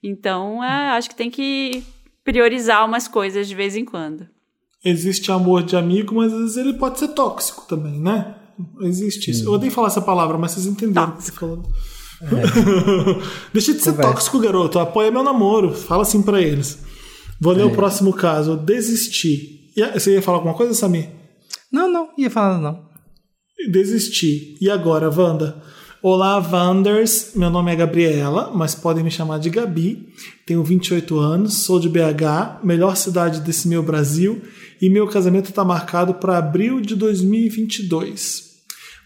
Então, 0.07 0.63
é, 0.63 0.91
acho 0.91 1.09
que 1.09 1.15
tem 1.15 1.31
que 1.31 1.83
priorizar 2.23 2.85
umas 2.85 3.07
coisas 3.07 3.47
de 3.47 3.55
vez 3.55 3.75
em 3.75 3.83
quando. 3.83 4.27
Existe 4.83 5.31
amor 5.31 5.63
de 5.63 5.75
amigo, 5.75 6.13
mas 6.15 6.31
às 6.31 6.39
vezes 6.39 6.57
ele 6.57 6.73
pode 6.73 6.99
ser 6.99 7.07
tóxico 7.09 7.65
também, 7.67 7.99
né? 7.99 8.35
Existe 8.81 9.31
isso. 9.31 9.45
Eu 9.45 9.53
odeio 9.53 9.71
falar 9.71 9.87
essa 9.87 10.01
palavra, 10.01 10.37
mas 10.37 10.51
vocês 10.51 10.67
entenderam 10.67 11.09
o 11.09 11.17
que 11.17 11.27
eu 11.29 11.33
tô 11.33 11.39
falando. 11.39 11.69
Deixa 13.51 13.73
de 13.73 13.79
ser 13.79 13.91
Conversa. 13.91 14.11
tóxico, 14.13 14.39
garoto. 14.39 14.77
Apoia 14.79 15.11
meu 15.11 15.23
namoro. 15.23 15.73
Fala 15.73 16.03
assim 16.03 16.21
pra 16.21 16.39
eles. 16.39 16.83
Vou 17.41 17.51
ler 17.51 17.65
o 17.65 17.71
próximo 17.71 18.13
caso. 18.13 18.55
Desisti. 18.55 19.73
Você 19.93 20.13
ia 20.13 20.21
falar 20.21 20.37
alguma 20.37 20.53
coisa, 20.53 20.73
Samir? 20.73 21.09
Não, 21.71 21.91
não, 21.91 22.09
ia 22.17 22.29
falar 22.29 22.59
não. 22.59 22.87
Desisti. 23.71 24.55
E 24.61 24.69
agora, 24.69 25.09
Wanda? 25.09 25.61
Olá, 26.07 26.37
Wanders. 26.37 27.31
Meu 27.35 27.49
nome 27.49 27.71
é 27.73 27.75
Gabriela, 27.75 28.51
mas 28.53 28.75
podem 28.75 29.03
me 29.03 29.09
chamar 29.09 29.39
de 29.39 29.49
Gabi. 29.49 30.05
Tenho 30.45 30.63
28 30.63 31.17
anos, 31.17 31.63
sou 31.63 31.79
de 31.79 31.89
BH, 31.89 32.59
melhor 32.63 32.95
cidade 32.95 33.39
desse 33.39 33.67
meu 33.67 33.81
Brasil, 33.81 34.39
e 34.79 34.87
meu 34.87 35.07
casamento 35.07 35.49
está 35.49 35.65
marcado 35.65 36.13
para 36.13 36.37
abril 36.37 36.79
de 36.79 36.95
2022. 36.95 38.43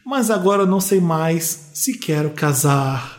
Mas 0.06 0.30
agora 0.30 0.66
não 0.66 0.82
sei 0.82 1.00
mais 1.00 1.70
se 1.74 1.98
quero 1.98 2.32
casar. 2.32 3.18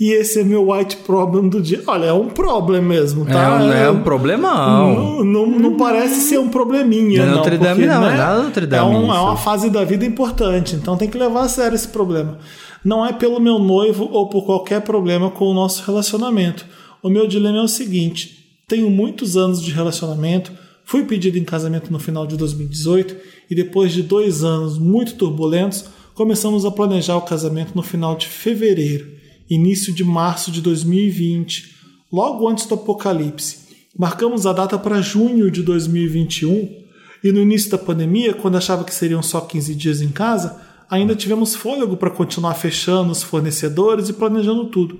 E 0.00 0.12
esse 0.12 0.40
é 0.40 0.42
meu 0.42 0.68
white 0.72 0.96
problem 0.96 1.48
do 1.48 1.60
dia. 1.62 1.80
Olha, 1.86 2.06
é 2.06 2.12
um 2.12 2.28
problem 2.28 2.82
mesmo, 2.82 3.24
tá? 3.24 3.32
É, 3.32 3.48
um, 3.62 3.72
é 3.72 3.90
um 3.92 4.02
problemão. 4.02 4.94
Não, 4.94 5.24
não, 5.24 5.46
não 5.46 5.76
parece 5.76 6.16
ser 6.22 6.38
um 6.38 6.48
probleminha, 6.48 7.18
Não 7.18 7.26
é 7.26 7.30
não. 7.30 7.36
Notre 7.36 7.58
Dame, 7.58 7.86
não, 7.86 8.00
né, 8.00 8.14
é 8.14 8.16
nada 8.16 8.42
Notre 8.42 8.66
Dame 8.66 8.82
É, 8.92 8.98
um- 8.98 9.14
é 9.14 9.20
uma 9.20 9.36
fase 9.36 9.70
da 9.70 9.84
vida 9.84 10.04
importante, 10.04 10.74
então 10.74 10.96
tem 10.96 11.08
que 11.08 11.16
levar 11.16 11.42
a 11.42 11.48
sério 11.48 11.76
esse 11.76 11.86
problema. 11.88 12.38
Não 12.84 13.04
é 13.04 13.12
pelo 13.12 13.40
meu 13.40 13.58
noivo 13.58 14.08
ou 14.12 14.28
por 14.28 14.44
qualquer 14.44 14.82
problema 14.82 15.30
com 15.30 15.46
o 15.46 15.54
nosso 15.54 15.84
relacionamento. 15.84 16.66
O 17.02 17.08
meu 17.08 17.26
dilema 17.26 17.58
é 17.58 17.62
o 17.62 17.68
seguinte: 17.68 18.60
tenho 18.66 18.90
muitos 18.90 19.36
anos 19.36 19.62
de 19.62 19.70
relacionamento, 19.70 20.52
fui 20.84 21.04
pedido 21.04 21.38
em 21.38 21.44
casamento 21.44 21.92
no 21.92 21.98
final 21.98 22.26
de 22.26 22.36
2018 22.36 23.16
e 23.50 23.54
depois 23.54 23.92
de 23.92 24.02
dois 24.02 24.44
anos 24.44 24.78
muito 24.78 25.14
turbulentos, 25.14 25.86
começamos 26.14 26.64
a 26.64 26.70
planejar 26.70 27.16
o 27.16 27.22
casamento 27.22 27.74
no 27.74 27.82
final 27.82 28.16
de 28.16 28.26
fevereiro, 28.26 29.08
início 29.48 29.92
de 29.92 30.04
março 30.04 30.50
de 30.50 30.60
2020, 30.60 31.74
logo 32.12 32.48
antes 32.48 32.66
do 32.66 32.74
apocalipse. 32.74 33.68
Marcamos 33.96 34.46
a 34.46 34.52
data 34.52 34.78
para 34.78 35.00
junho 35.00 35.50
de 35.50 35.62
2021 35.62 36.86
e 37.24 37.32
no 37.32 37.40
início 37.40 37.70
da 37.70 37.78
pandemia, 37.78 38.34
quando 38.34 38.56
achava 38.56 38.84
que 38.84 38.94
seriam 38.94 39.22
só 39.22 39.40
15 39.40 39.74
dias 39.74 40.00
em 40.00 40.08
casa, 40.08 40.60
ainda 40.90 41.14
tivemos 41.14 41.54
fôlego 41.54 41.96
para 41.96 42.10
continuar 42.10 42.54
fechando 42.54 43.12
os 43.12 43.22
fornecedores 43.22 44.08
e 44.08 44.12
planejando 44.12 44.66
tudo. 44.66 44.98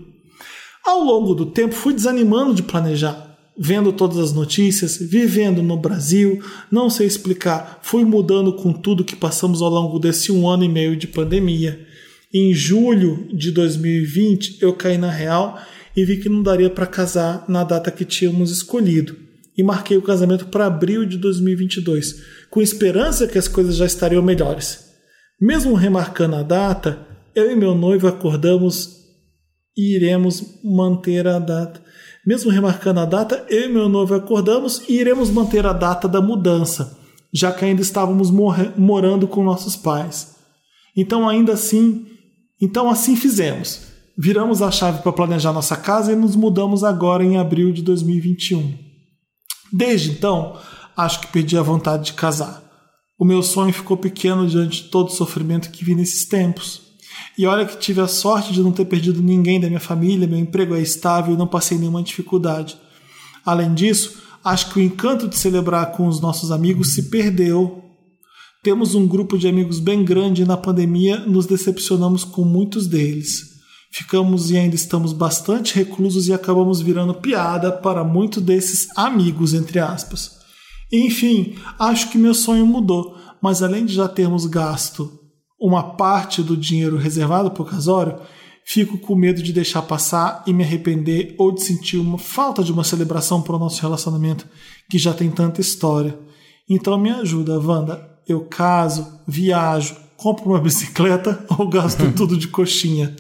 Ao 0.85 1.03
longo 1.03 1.35
do 1.35 1.47
tempo, 1.47 1.75
fui 1.75 1.93
desanimando 1.93 2.55
de 2.55 2.63
planejar, 2.63 3.37
vendo 3.59 3.93
todas 3.93 4.19
as 4.19 4.33
notícias, 4.33 4.97
vivendo 4.97 5.63
no 5.63 5.77
Brasil, 5.77 6.43
não 6.71 6.89
sei 6.89 7.07
explicar, 7.07 7.81
fui 7.83 8.05
mudando 8.05 8.53
com 8.53 8.73
tudo 8.73 9.05
que 9.05 9.17
passamos 9.17 9.61
ao 9.61 9.69
longo 9.69 9.99
desse 9.99 10.31
um 10.31 10.49
ano 10.49 10.65
e 10.65 10.69
meio 10.69 10.97
de 10.97 11.07
pandemia. 11.07 11.87
Em 12.33 12.55
julho 12.55 13.27
de 13.33 13.51
2020, 13.51 14.59
eu 14.61 14.73
caí 14.75 14.99
na 14.99 15.11
real 15.11 15.59
e 15.97 16.05
vi 16.05 16.19
que 16.19 16.29
não 16.29 16.43
daria 16.43 16.71
para 16.71 16.87
casar 16.87 17.45
na 17.49 17.65
data 17.65 17.91
que 17.91 18.05
tínhamos 18.05 18.51
escolhido. 18.51 19.17
E 19.57 19.63
marquei 19.63 19.97
o 19.97 20.03
casamento 20.03 20.47
para 20.47 20.67
abril 20.67 21.05
de 21.05 21.19
2022, 21.19 22.23
com 22.49 22.63
esperança 22.63 23.27
que 23.27 23.37
as 23.37 23.49
coisas 23.49 23.75
já 23.75 23.85
estariam 23.85 24.23
melhores. 24.23 24.88
Mesmo 25.41 25.75
remarcando 25.75 26.37
a 26.37 26.43
data, 26.43 27.07
eu 27.35 27.53
e 27.53 27.55
meu 27.55 27.75
noivo 27.75 28.09
acordamos 28.09 28.99
e 29.77 29.95
iremos 29.95 30.61
manter 30.65 31.29
a 31.29 31.39
data. 31.39 31.81
Mesmo 32.27 32.51
remarcando 32.51 33.01
a 33.01 33.05
data, 33.05 33.47
eu 33.49 33.67
e 33.67 33.73
meu 33.73 33.89
noivo 33.89 34.15
acordamos 34.15 34.83
e 34.89 34.95
iremos 34.95 35.31
manter 35.31 35.65
a 35.65 35.73
data 35.73 36.09
da 36.09 36.21
mudança, 36.21 36.99
já 37.33 37.53
que 37.53 37.65
ainda 37.65 37.81
estávamos 37.81 38.31
morando 38.77 39.29
com 39.29 39.45
nossos 39.45 39.77
pais. 39.77 40.35
Então, 40.97 41.29
ainda 41.29 41.53
assim, 41.53 42.07
então 42.61 42.91
assim 42.91 43.15
fizemos. 43.15 43.87
Viramos 44.19 44.61
a 44.61 44.73
chave 44.73 45.01
para 45.01 45.13
planejar 45.13 45.53
nossa 45.53 45.77
casa 45.77 46.13
e 46.13 46.17
nos 46.17 46.35
mudamos 46.35 46.83
agora 46.83 47.25
em 47.25 47.39
abril 47.39 47.73
de 47.73 47.83
2021. 47.83 48.77
Desde 49.73 50.11
então, 50.11 50.59
acho 50.97 51.21
que 51.21 51.29
perdi 51.29 51.57
a 51.57 51.63
vontade 51.63 52.07
de 52.07 52.13
casar. 52.15 52.68
O 53.19 53.25
meu 53.25 53.43
sonho 53.43 53.73
ficou 53.73 53.97
pequeno 53.97 54.47
diante 54.47 54.85
de 54.85 54.89
todo 54.91 55.09
o 55.09 55.13
sofrimento 55.13 55.71
que 55.71 55.85
vi 55.85 55.93
nesses 55.93 56.25
tempos. 56.25 56.83
E 57.37 57.47
olha 57.47 57.67
que 57.67 57.77
tive 57.77 58.01
a 58.01 58.07
sorte 58.07 58.53
de 58.53 58.63
não 58.63 58.71
ter 58.71 58.85
perdido 58.85 59.21
ninguém 59.21 59.59
da 59.59 59.67
minha 59.67 59.81
família, 59.81 60.29
meu 60.29 60.39
emprego 60.39 60.77
é 60.77 60.81
estável 60.81 61.35
e 61.35 61.37
não 61.37 61.47
passei 61.47 61.77
nenhuma 61.77 62.03
dificuldade. 62.03 62.79
Além 63.45 63.75
disso, 63.75 64.23
acho 64.45 64.71
que 64.71 64.79
o 64.79 64.83
encanto 64.83 65.27
de 65.27 65.37
celebrar 65.37 65.93
com 65.93 66.07
os 66.07 66.21
nossos 66.21 66.53
amigos 66.53 66.93
se 66.93 67.11
perdeu. 67.11 67.83
Temos 68.63 68.95
um 68.95 69.05
grupo 69.05 69.37
de 69.37 69.49
amigos 69.49 69.81
bem 69.81 70.05
grande 70.05 70.43
e 70.43 70.47
na 70.47 70.57
pandemia 70.57 71.19
nos 71.19 71.45
decepcionamos 71.45 72.23
com 72.23 72.45
muitos 72.45 72.87
deles. 72.87 73.59
Ficamos 73.91 74.51
e 74.53 74.57
ainda 74.57 74.77
estamos 74.77 75.13
bastante 75.13 75.75
reclusos 75.75 76.29
e 76.29 76.33
acabamos 76.33 76.81
virando 76.81 77.15
piada 77.15 77.73
para 77.73 78.05
muitos 78.05 78.43
desses 78.43 78.89
amigos, 78.97 79.55
entre 79.55 79.81
aspas. 79.81 80.38
Enfim, 80.93 81.55
acho 81.79 82.11
que 82.11 82.19
meu 82.19 82.35
sonho 82.35 82.67
mudou, 82.67 83.17
mas 83.43 83.63
além 83.63 83.85
de 83.85 83.95
já 83.95 84.09
termos 84.09 84.47
gasto 84.47 85.13
uma 85.61 85.83
parte 85.97 86.43
do 86.43 86.57
dinheiro 86.57 86.97
reservado 86.97 87.51
para 87.51 87.63
o 87.63 87.67
casório, 87.67 88.17
fico 88.65 88.97
com 88.99 89.15
medo 89.17 89.43
de 89.43 89.53
deixar 89.53 89.83
passar 89.83 90.43
e 90.47 90.53
me 90.53 90.63
arrepender 90.63 91.35
ou 91.39 91.53
de 91.53 91.63
sentir 91.63 91.97
uma 91.99 92.17
falta 92.19 92.63
de 92.63 92.73
uma 92.73 92.85
celebração 92.85 93.43
para 93.43 93.57
o 93.57 93.59
nosso 93.59 93.83
relacionamento 93.83 94.47
que 94.91 94.99
já 94.99 95.13
tem 95.13 95.31
tanta 95.31 95.61
história. 95.61 96.17
Então 96.69 96.97
me 96.99 97.11
ajuda, 97.11 97.59
Wanda. 97.59 98.09
Eu 98.27 98.43
caso, 98.43 99.21
viajo, 99.27 99.97
compro 100.17 100.51
uma 100.51 100.61
bicicleta 100.63 101.45
ou 101.59 101.69
gasto 101.69 102.11
tudo 102.15 102.37
de 102.37 102.49
coxinha? 102.49 103.17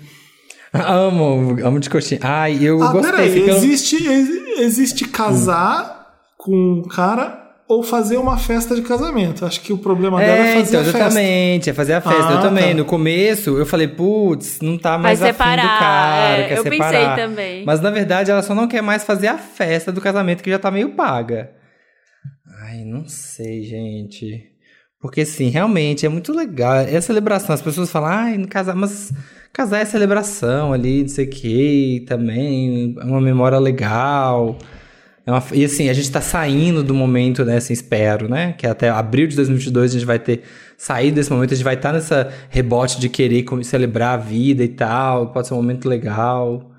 Amo, 0.72 1.56
amo 1.64 1.80
de 1.80 1.88
coxinha. 1.88 2.20
Ai, 2.22 2.58
eu 2.62 2.82
Ah, 2.82 2.92
gostei. 2.92 3.10
peraí, 3.10 3.50
existe, 3.50 3.96
ex- 4.06 4.58
existe 4.58 5.06
casar 5.08 6.06
com 6.36 6.54
um 6.54 6.82
cara 6.82 7.47
ou 7.68 7.82
fazer 7.82 8.16
uma 8.16 8.38
festa 8.38 8.74
de 8.74 8.80
casamento. 8.80 9.44
Acho 9.44 9.60
que 9.60 9.72
o 9.74 9.78
problema 9.78 10.18
dela 10.18 10.38
é 10.38 10.50
É, 10.52 10.54
fazer 10.54 10.68
então, 10.68 10.80
a 10.80 10.84
festa. 10.84 10.98
exatamente, 10.98 11.70
é 11.70 11.74
fazer 11.74 11.92
a 11.92 12.00
festa. 12.00 12.28
Ah, 12.28 12.32
eu 12.32 12.40
também, 12.40 12.68
tá. 12.70 12.74
no 12.74 12.84
começo, 12.86 13.58
eu 13.58 13.66
falei, 13.66 13.86
putz, 13.86 14.60
não 14.62 14.78
tá 14.78 14.92
Vai 14.92 15.02
mais 15.02 15.22
afim 15.22 15.32
separar, 15.32 15.62
do 15.62 15.68
cara, 15.78 16.38
é, 16.38 16.48
quer 16.48 16.58
eu 16.58 16.64
pensei 16.64 16.78
separar. 16.78 17.16
também. 17.16 17.64
Mas 17.66 17.80
na 17.82 17.90
verdade 17.90 18.30
ela 18.30 18.42
só 18.42 18.54
não 18.54 18.66
quer 18.66 18.80
mais 18.82 19.04
fazer 19.04 19.28
a 19.28 19.36
festa 19.36 19.92
do 19.92 20.00
casamento 20.00 20.42
que 20.42 20.50
já 20.50 20.58
tá 20.58 20.70
meio 20.70 20.90
paga. 20.94 21.50
Ai, 22.62 22.84
não 22.84 23.06
sei, 23.06 23.62
gente. 23.64 24.44
Porque 25.00 25.20
assim, 25.20 25.48
realmente 25.50 26.04
é 26.06 26.08
muito 26.08 26.32
legal. 26.32 26.74
É 26.76 27.00
celebração. 27.00 27.54
As 27.54 27.62
pessoas 27.62 27.90
falam, 27.90 28.08
ai, 28.08 28.36
no 28.38 28.48
casar, 28.48 28.74
mas 28.74 29.12
casar 29.52 29.80
é 29.80 29.84
celebração 29.84 30.72
ali, 30.72 31.02
não 31.02 31.08
sei 31.08 31.26
o 31.26 31.30
que, 31.30 32.04
também. 32.08 32.96
É 32.98 33.04
uma 33.04 33.20
memória 33.20 33.58
legal. 33.58 34.56
É 35.28 35.30
uma- 35.30 35.42
e 35.52 35.62
assim, 35.62 35.90
a 35.90 35.92
gente 35.92 36.10
tá 36.10 36.22
saindo 36.22 36.82
do 36.82 36.94
momento, 36.94 37.44
né, 37.44 37.58
assim, 37.58 37.74
espero, 37.74 38.30
né? 38.30 38.54
Que 38.56 38.66
até 38.66 38.88
abril 38.88 39.26
de 39.26 39.36
2022 39.36 39.90
a 39.90 39.98
gente 39.98 40.06
vai 40.06 40.18
ter 40.18 40.42
saído 40.78 41.16
desse 41.16 41.30
momento, 41.30 41.52
a 41.52 41.54
gente 41.54 41.64
vai 41.64 41.74
estar 41.74 41.92
nessa 41.92 42.32
rebote 42.48 42.98
de 42.98 43.10
querer 43.10 43.42
como- 43.42 43.62
celebrar 43.62 44.14
a 44.14 44.16
vida 44.16 44.64
e 44.64 44.68
tal. 44.68 45.30
Pode 45.30 45.46
ser 45.46 45.52
um 45.52 45.58
momento 45.58 45.86
legal. 45.86 46.70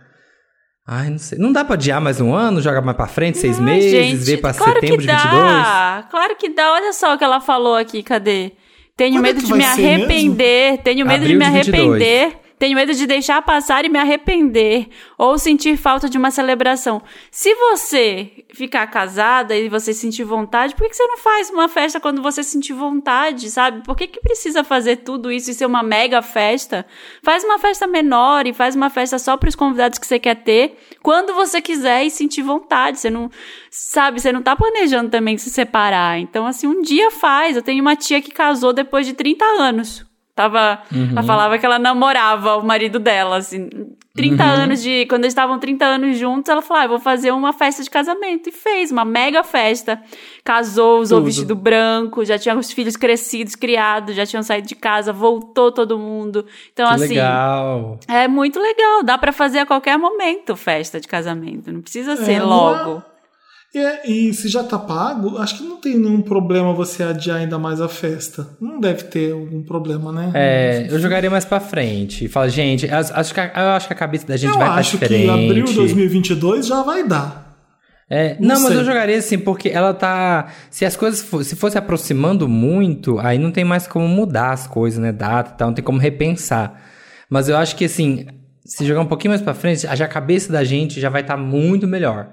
Ai, 0.88 1.12
não 1.12 1.20
sei. 1.20 1.38
Não 1.38 1.52
dá 1.52 1.64
pra 1.64 1.76
adiar 1.76 2.02
mais 2.02 2.20
um 2.20 2.34
ano, 2.34 2.60
jogar 2.60 2.82
mais 2.82 2.98
pra 2.98 3.06
frente, 3.06 3.38
seis 3.38 3.60
meses, 3.60 3.92
gente, 3.92 4.16
ver 4.16 4.38
pra 4.38 4.52
claro 4.52 4.74
setembro 4.74 4.96
que 4.98 5.02
de 5.02 5.08
dá. 5.08 5.18
22? 5.20 6.10
Claro 6.10 6.36
que 6.36 6.50
dá. 6.50 6.74
Olha 6.74 6.92
só 6.94 7.14
o 7.14 7.18
que 7.20 7.24
ela 7.24 7.40
falou 7.40 7.76
aqui, 7.76 8.02
cadê? 8.02 8.54
Tenho 8.98 9.14
Quando 9.18 9.26
é 9.26 9.30
medo 9.30 9.42
que 9.42 9.46
de 9.46 9.54
me 9.54 9.64
ser 9.64 9.82
mesmo? 9.82 10.06
arrepender. 10.06 10.78
Tenho 10.80 11.06
medo 11.06 11.22
Abril 11.24 11.38
de 11.40 11.46
me 11.46 11.46
de 11.46 11.72
22. 11.72 11.88
arrepender. 12.02 12.38
Tenho 12.60 12.76
medo 12.76 12.94
de 12.94 13.08
deixar 13.08 13.42
passar 13.42 13.86
e 13.86 13.90
me 13.90 13.98
arrepender. 13.98 14.90
Ou 15.18 15.40
sentir 15.40 15.78
falta 15.78 16.10
de 16.10 16.18
uma 16.18 16.30
celebração. 16.30 17.02
Se 17.32 17.56
você 17.56 18.44
ficar 18.54 18.86
casada 18.88 19.56
e 19.56 19.70
você 19.70 19.94
sentir 19.94 20.26
vontade, 20.26 20.76
por 20.76 20.86
que 20.86 20.94
você 20.94 21.08
não 21.08 21.18
faz 21.18 21.50
uma 21.50 21.70
festa 21.70 22.02
quando 22.02 22.22
você 22.22 22.44
sentir 22.44 22.74
vontade, 22.74 23.50
sabe? 23.50 23.82
Por 23.86 23.96
que, 23.96 24.08
que 24.08 24.20
precisa 24.20 24.62
fazer 24.62 24.98
tudo 24.98 25.32
isso 25.32 25.50
e 25.50 25.54
ser 25.54 25.66
uma 25.66 25.82
mega 25.82 26.22
festa? 26.22 26.86
Faz 27.24 27.46
uma 27.46 27.58
festa 27.58 27.88
menor 27.88 28.46
e 28.46 28.52
faz 28.52 28.76
uma 28.76 28.90
festa 28.90 29.18
só 29.18 29.38
para 29.38 29.48
os 29.48 29.56
convidados 29.56 29.98
que 29.98 30.06
você 30.06 30.20
quer 30.20 30.36
ter, 30.36 30.78
quando 31.02 31.34
você 31.34 31.62
quiser 31.62 32.04
e 32.04 32.12
sentir 32.12 32.42
vontade. 32.42 33.00
Você 33.00 33.10
não, 33.10 33.32
sabe, 33.72 34.20
você 34.20 34.34
não 34.34 34.42
tá 34.42 34.54
planejando 34.54 35.10
também 35.10 35.38
se 35.38 35.50
separar. 35.50 36.20
Então, 36.20 36.46
assim, 36.46 36.68
um 36.68 36.82
dia 36.82 37.10
faz. 37.10 37.56
Eu 37.56 37.62
tenho 37.62 37.82
uma 37.82 37.96
tia 37.96 38.22
que 38.22 38.32
casou 38.32 38.74
depois 38.74 39.08
de 39.08 39.14
30 39.14 39.46
anos. 39.46 40.09
Tava, 40.40 40.80
Ela 41.12 41.22
falava 41.22 41.58
que 41.58 41.66
ela 41.66 41.78
namorava 41.78 42.56
o 42.56 42.64
marido 42.66 42.98
dela, 42.98 43.36
assim. 43.36 43.68
30 44.16 44.42
anos 44.42 44.82
de. 44.82 45.06
Quando 45.08 45.26
eles 45.26 45.32
estavam 45.34 45.60
30 45.60 45.84
anos 45.86 46.18
juntos, 46.18 46.48
ela 46.50 46.62
falou: 46.62 46.82
ah, 46.84 46.88
vou 46.88 47.00
fazer 47.00 47.32
uma 47.32 47.52
festa 47.52 47.84
de 47.84 47.90
casamento. 47.90 48.48
E 48.48 48.52
fez, 48.54 48.90
uma 48.90 49.04
mega 49.04 49.44
festa. 49.44 50.02
Casou, 50.42 51.02
usou 51.02 51.18
Tudo. 51.20 51.26
vestido 51.26 51.56
branco, 51.56 52.24
já 52.24 52.38
tinha 52.40 52.58
os 52.58 52.72
filhos 52.72 52.96
crescidos, 52.96 53.54
criados, 53.54 54.16
já 54.16 54.26
tinham 54.26 54.42
saído 54.42 54.66
de 54.66 54.76
casa, 54.76 55.12
voltou 55.12 55.74
todo 55.74 56.00
mundo. 56.00 56.46
Então, 56.72 56.88
Que 56.88 56.94
assim. 56.96 57.08
legal. 57.16 58.00
É 58.08 58.26
muito 58.30 58.62
legal, 58.62 59.04
dá 59.04 59.18
pra 59.18 59.34
fazer 59.34 59.60
a 59.60 59.66
qualquer 59.66 59.98
momento 59.98 60.56
festa 60.56 61.02
de 61.02 61.08
casamento, 61.10 61.70
não 61.70 61.82
precisa 61.82 62.16
ser 62.16 62.40
não 62.40 62.48
logo. 62.48 63.04
É, 63.06 63.09
e 63.74 64.34
se 64.34 64.50
já 64.50 64.64
tá 64.64 64.80
pago, 64.80 65.38
acho 65.38 65.58
que 65.58 65.64
não 65.64 65.78
tem 65.78 65.96
nenhum 65.98 66.22
problema 66.22 66.74
você 66.74 67.04
adiar 67.04 67.38
ainda 67.38 67.60
mais 67.60 67.80
a 67.80 67.88
festa. 67.88 68.48
Não 68.60 68.80
deve 68.80 69.04
ter 69.04 69.32
algum 69.32 69.62
problema, 69.62 70.12
né? 70.12 70.32
É, 70.34 70.88
eu 70.90 71.00
jogaria 71.00 71.30
mais 71.30 71.46
pra 71.46 71.60
frente. 71.60 72.28
Fala, 72.28 72.50
gente, 72.50 72.90
acho 72.90 73.34
que 73.34 73.40
a, 73.40 73.52
eu 73.56 73.70
acho 73.70 73.88
que 73.88 73.94
a 73.94 73.96
cabeça 73.96 74.26
da 74.26 74.38
gente 74.38 74.52
eu 74.52 74.58
vai 74.58 74.68
estar 74.70 74.80
acho 74.80 74.92
diferente. 74.98 75.24
que 75.26 75.30
abril 75.30 75.66
de 75.66 75.74
2022 75.76 76.66
já 76.66 76.82
vai 76.82 77.08
dar. 77.08 77.48
É, 78.10 78.36
Não 78.40 78.56
não, 78.56 78.62
mas 78.64 78.74
eu 78.74 78.84
jogaria 78.84 79.18
assim, 79.20 79.38
porque 79.38 79.70
ela 79.70 79.94
tá. 79.94 80.48
Se 80.72 80.84
as 80.84 80.96
coisas 80.96 81.20
se 81.46 81.56
fosse 81.56 81.78
aproximando 81.78 82.48
muito, 82.50 83.20
aí 83.20 83.38
não 83.38 83.52
tem 83.52 83.64
mais 83.64 83.86
como 83.86 84.08
mudar 84.08 84.52
as 84.52 84.66
coisas, 84.66 85.00
né? 85.00 85.12
Data 85.12 85.52
e 85.54 85.58
tal, 85.60 85.68
não 85.68 85.76
tem 85.76 85.84
como 85.84 86.00
repensar. 86.00 86.82
Mas 87.30 87.48
eu 87.48 87.56
acho 87.56 87.76
que 87.76 87.86
assim, 87.86 88.26
se 88.66 88.84
jogar 88.84 89.02
um 89.02 89.06
pouquinho 89.06 89.30
mais 89.30 89.44
pra 89.44 89.54
frente, 89.54 89.86
a 89.86 90.08
cabeça 90.08 90.52
da 90.52 90.64
gente 90.64 91.00
já 91.00 91.10
vai 91.10 91.22
estar 91.22 91.38
muito 91.38 91.88
melhor. 91.88 92.30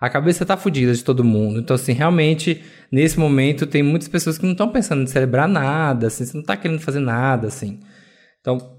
A 0.00 0.08
cabeça 0.08 0.46
tá 0.46 0.56
fodida 0.56 0.94
de 0.94 1.04
todo 1.04 1.22
mundo. 1.22 1.60
Então, 1.60 1.74
assim, 1.74 1.92
realmente, 1.92 2.62
nesse 2.90 3.18
momento, 3.18 3.66
tem 3.66 3.82
muitas 3.82 4.08
pessoas 4.08 4.38
que 4.38 4.44
não 4.44 4.52
estão 4.52 4.68
pensando 4.70 5.02
em 5.02 5.06
celebrar 5.06 5.46
nada, 5.46 6.06
assim, 6.06 6.24
você 6.24 6.36
não 6.36 6.42
tá 6.44 6.56
querendo 6.56 6.80
fazer 6.80 7.00
nada, 7.00 7.48
assim. 7.48 7.80
Então, 8.40 8.76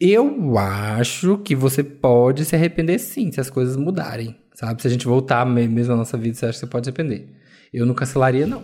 eu 0.00 0.58
acho 0.58 1.38
que 1.38 1.54
você 1.54 1.82
pode 1.82 2.44
se 2.44 2.54
arrepender 2.54 2.98
sim, 2.98 3.32
se 3.32 3.40
as 3.40 3.48
coisas 3.48 3.76
mudarem, 3.76 4.36
sabe? 4.54 4.82
Se 4.82 4.88
a 4.88 4.90
gente 4.90 5.06
voltar 5.06 5.46
me- 5.46 5.66
mesmo 5.66 5.92
na 5.92 5.98
nossa 5.98 6.18
vida, 6.18 6.34
você 6.36 6.46
acha 6.46 6.54
que 6.54 6.60
você 6.60 6.66
pode 6.66 6.84
se 6.86 6.90
arrepender. 6.90 7.28
Eu 7.72 7.86
não 7.86 7.94
cancelaria, 7.94 8.46
não. 8.46 8.62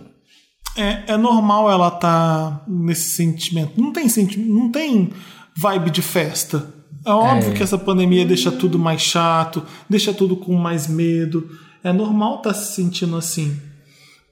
É, 0.77 1.13
é 1.13 1.17
normal 1.17 1.71
ela 1.71 1.89
tá 1.89 2.63
nesse 2.67 3.09
sentimento. 3.09 3.79
Não 3.81 3.91
tem 3.91 4.07
sentimento, 4.09 4.49
não 4.51 4.71
tem 4.71 5.09
vibe 5.57 5.89
de 5.89 6.01
festa. 6.01 6.73
É 7.05 7.11
óbvio 7.11 7.53
que 7.53 7.63
essa 7.63 7.77
pandemia 7.77 8.25
deixa 8.25 8.51
tudo 8.51 8.77
mais 8.79 9.01
chato, 9.01 9.63
deixa 9.89 10.13
tudo 10.13 10.35
com 10.35 10.53
mais 10.55 10.87
medo. 10.87 11.49
É 11.85 11.93
normal 11.93 12.37
estar 12.37 12.53
se 12.53 12.73
sentindo 12.73 13.15
assim. 13.15 13.55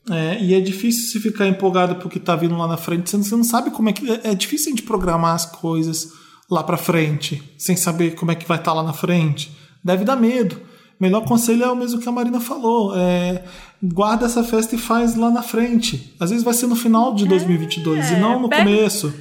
É, 0.10 0.42
e 0.44 0.54
é 0.54 0.60
difícil 0.60 1.12
se 1.12 1.20
ficar 1.20 1.48
empolgado 1.48 1.96
porque 1.96 2.20
tá 2.20 2.36
vindo 2.36 2.58
lá 2.58 2.68
na 2.68 2.76
frente. 2.78 3.10
Você 3.10 3.16
não, 3.18 3.24
você 3.24 3.36
não 3.36 3.44
sabe 3.44 3.72
como 3.72 3.90
é 3.90 3.94
que. 3.94 4.10
É, 4.10 4.32
é 4.32 4.36
difícil 4.36 4.68
a 4.68 4.76
gente 4.76 4.84
programar 4.84 5.36
as 5.36 5.46
coisas 5.46 6.12
lá 6.50 6.62
pra 6.64 6.76
frente, 6.78 7.42
sem 7.58 7.76
saber 7.78 8.16
como 8.16 8.32
é 8.32 8.36
que 8.36 8.48
vai 8.48 8.58
estar 8.58 8.74
lá 8.74 8.84
na 8.84 8.92
frente. 8.94 9.56
Deve 9.84 10.04
dar 10.04 10.16
medo. 10.16 10.60
Melhor 11.00 11.26
conselho 11.26 11.64
é 11.64 11.72
o 11.72 11.76
mesmo 11.76 12.00
que 12.02 12.08
a 12.08 12.12
Marina 12.12 12.40
falou. 12.40 12.94
É, 12.98 13.44
guarda 13.82 14.26
essa 14.26 14.44
festa 14.44 14.76
e 14.76 14.78
faz 14.78 15.16
lá 15.16 15.30
na 15.30 15.42
frente. 15.42 16.14
Às 16.20 16.30
vezes 16.32 16.44
vai 16.44 16.54
ser 16.54 16.68
no 16.68 16.76
final 16.76 17.14
de 17.16 17.26
2022 17.28 18.12
e 18.12 18.16
não 18.18 18.42
no 18.42 18.50
pega- 18.50 18.64
começo. 18.64 19.14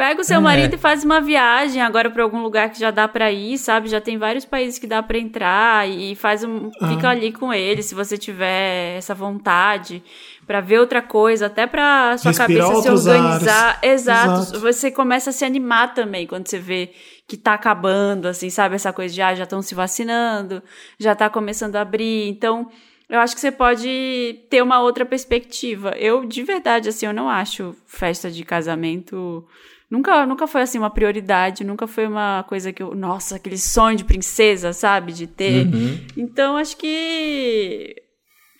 Pega 0.00 0.22
o 0.22 0.24
seu 0.24 0.38
É. 0.38 0.40
marido 0.40 0.72
e 0.72 0.78
faz 0.78 1.04
uma 1.04 1.20
viagem 1.20 1.82
agora 1.82 2.08
pra 2.10 2.22
algum 2.22 2.40
lugar 2.42 2.70
que 2.70 2.80
já 2.80 2.90
dá 2.90 3.06
pra 3.06 3.30
ir, 3.30 3.58
sabe? 3.58 3.86
Já 3.86 4.00
tem 4.00 4.16
vários 4.16 4.46
países 4.46 4.78
que 4.78 4.86
dá 4.86 5.02
pra 5.02 5.18
entrar 5.18 5.86
e 5.86 6.14
faz 6.14 6.42
um, 6.42 6.70
fica 6.88 7.08
Ah. 7.08 7.10
ali 7.10 7.30
com 7.30 7.52
ele, 7.52 7.82
se 7.82 7.94
você 7.94 8.16
tiver 8.16 8.96
essa 8.96 9.14
vontade 9.14 10.02
pra 10.46 10.62
ver 10.62 10.78
outra 10.80 11.02
coisa, 11.02 11.46
até 11.48 11.66
pra 11.66 12.16
sua 12.16 12.30
Respirar 12.30 12.66
cabeça 12.66 12.82
se 12.82 12.88
organizar. 13.10 13.78
Exato. 13.82 14.40
Exato. 14.40 14.60
Você 14.60 14.90
começa 14.90 15.28
a 15.28 15.32
se 15.34 15.44
animar 15.44 15.92
também 15.92 16.26
quando 16.26 16.48
você 16.48 16.58
vê 16.58 16.92
que 17.28 17.36
tá 17.36 17.52
acabando, 17.52 18.26
assim, 18.26 18.48
sabe? 18.48 18.76
Essa 18.76 18.94
coisa 18.94 19.12
de 19.14 19.20
ah, 19.20 19.34
já 19.34 19.42
estão 19.44 19.60
se 19.60 19.74
vacinando, 19.74 20.62
já 20.98 21.14
tá 21.14 21.28
começando 21.28 21.76
a 21.76 21.82
abrir. 21.82 22.26
Então, 22.26 22.70
eu 23.06 23.20
acho 23.20 23.34
que 23.34 23.40
você 23.42 23.52
pode 23.52 24.40
ter 24.48 24.62
uma 24.62 24.80
outra 24.80 25.04
perspectiva. 25.04 25.90
Eu, 25.98 26.24
de 26.24 26.42
verdade, 26.42 26.88
assim, 26.88 27.04
eu 27.04 27.12
não 27.12 27.28
acho 27.28 27.76
festa 27.86 28.30
de 28.30 28.42
casamento. 28.46 29.46
Nunca, 29.90 30.24
nunca 30.24 30.46
foi 30.46 30.62
assim 30.62 30.78
uma 30.78 30.90
prioridade, 30.90 31.64
nunca 31.64 31.86
foi 31.86 32.06
uma 32.06 32.44
coisa 32.48 32.72
que 32.72 32.80
eu. 32.82 32.94
Nossa, 32.94 33.36
aquele 33.36 33.58
sonho 33.58 33.96
de 33.96 34.04
princesa, 34.04 34.72
sabe? 34.72 35.12
De 35.12 35.26
ter. 35.26 35.66
Uhum. 35.66 35.98
Então, 36.16 36.56
acho 36.56 36.76
que. 36.76 37.94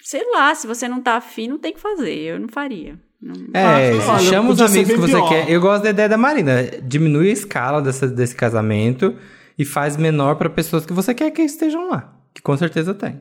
Sei 0.03 0.23
lá, 0.33 0.55
se 0.55 0.67
você 0.67 0.89
não 0.89 1.01
tá 1.01 1.15
afim, 1.17 1.47
não 1.47 1.59
tem 1.59 1.73
que 1.73 1.81
fazer. 1.81 2.15
Eu 2.17 2.41
não 2.41 2.49
faria. 2.49 2.99
Não- 3.23 3.35
É, 3.55 3.91
Ah, 3.93 4.13
olha, 4.15 4.19
chama 4.21 4.51
os 4.51 4.61
amigos 4.61 4.91
que 4.93 4.97
você 4.99 5.13
pior. 5.13 5.29
quer. 5.29 5.51
Eu 5.51 5.61
gosto 5.61 5.83
da 5.85 5.91
ideia 5.91 6.09
da 6.09 6.17
Marina. 6.17 6.65
Diminui 6.83 7.29
a 7.29 7.33
escala 7.33 7.81
dessa, 7.83 8.09
desse 8.09 8.35
casamento 8.35 9.15
e 9.59 9.65
faz 9.65 9.97
menor 9.97 10.37
pra 10.37 10.49
pessoas 10.51 10.85
que 10.87 10.93
você 10.93 11.15
quer 11.15 11.31
que 11.31 11.43
estejam 11.43 11.91
lá. 11.91 12.13
Que 12.35 12.41
com 12.43 12.57
certeza 12.57 12.95
tem. 12.95 13.21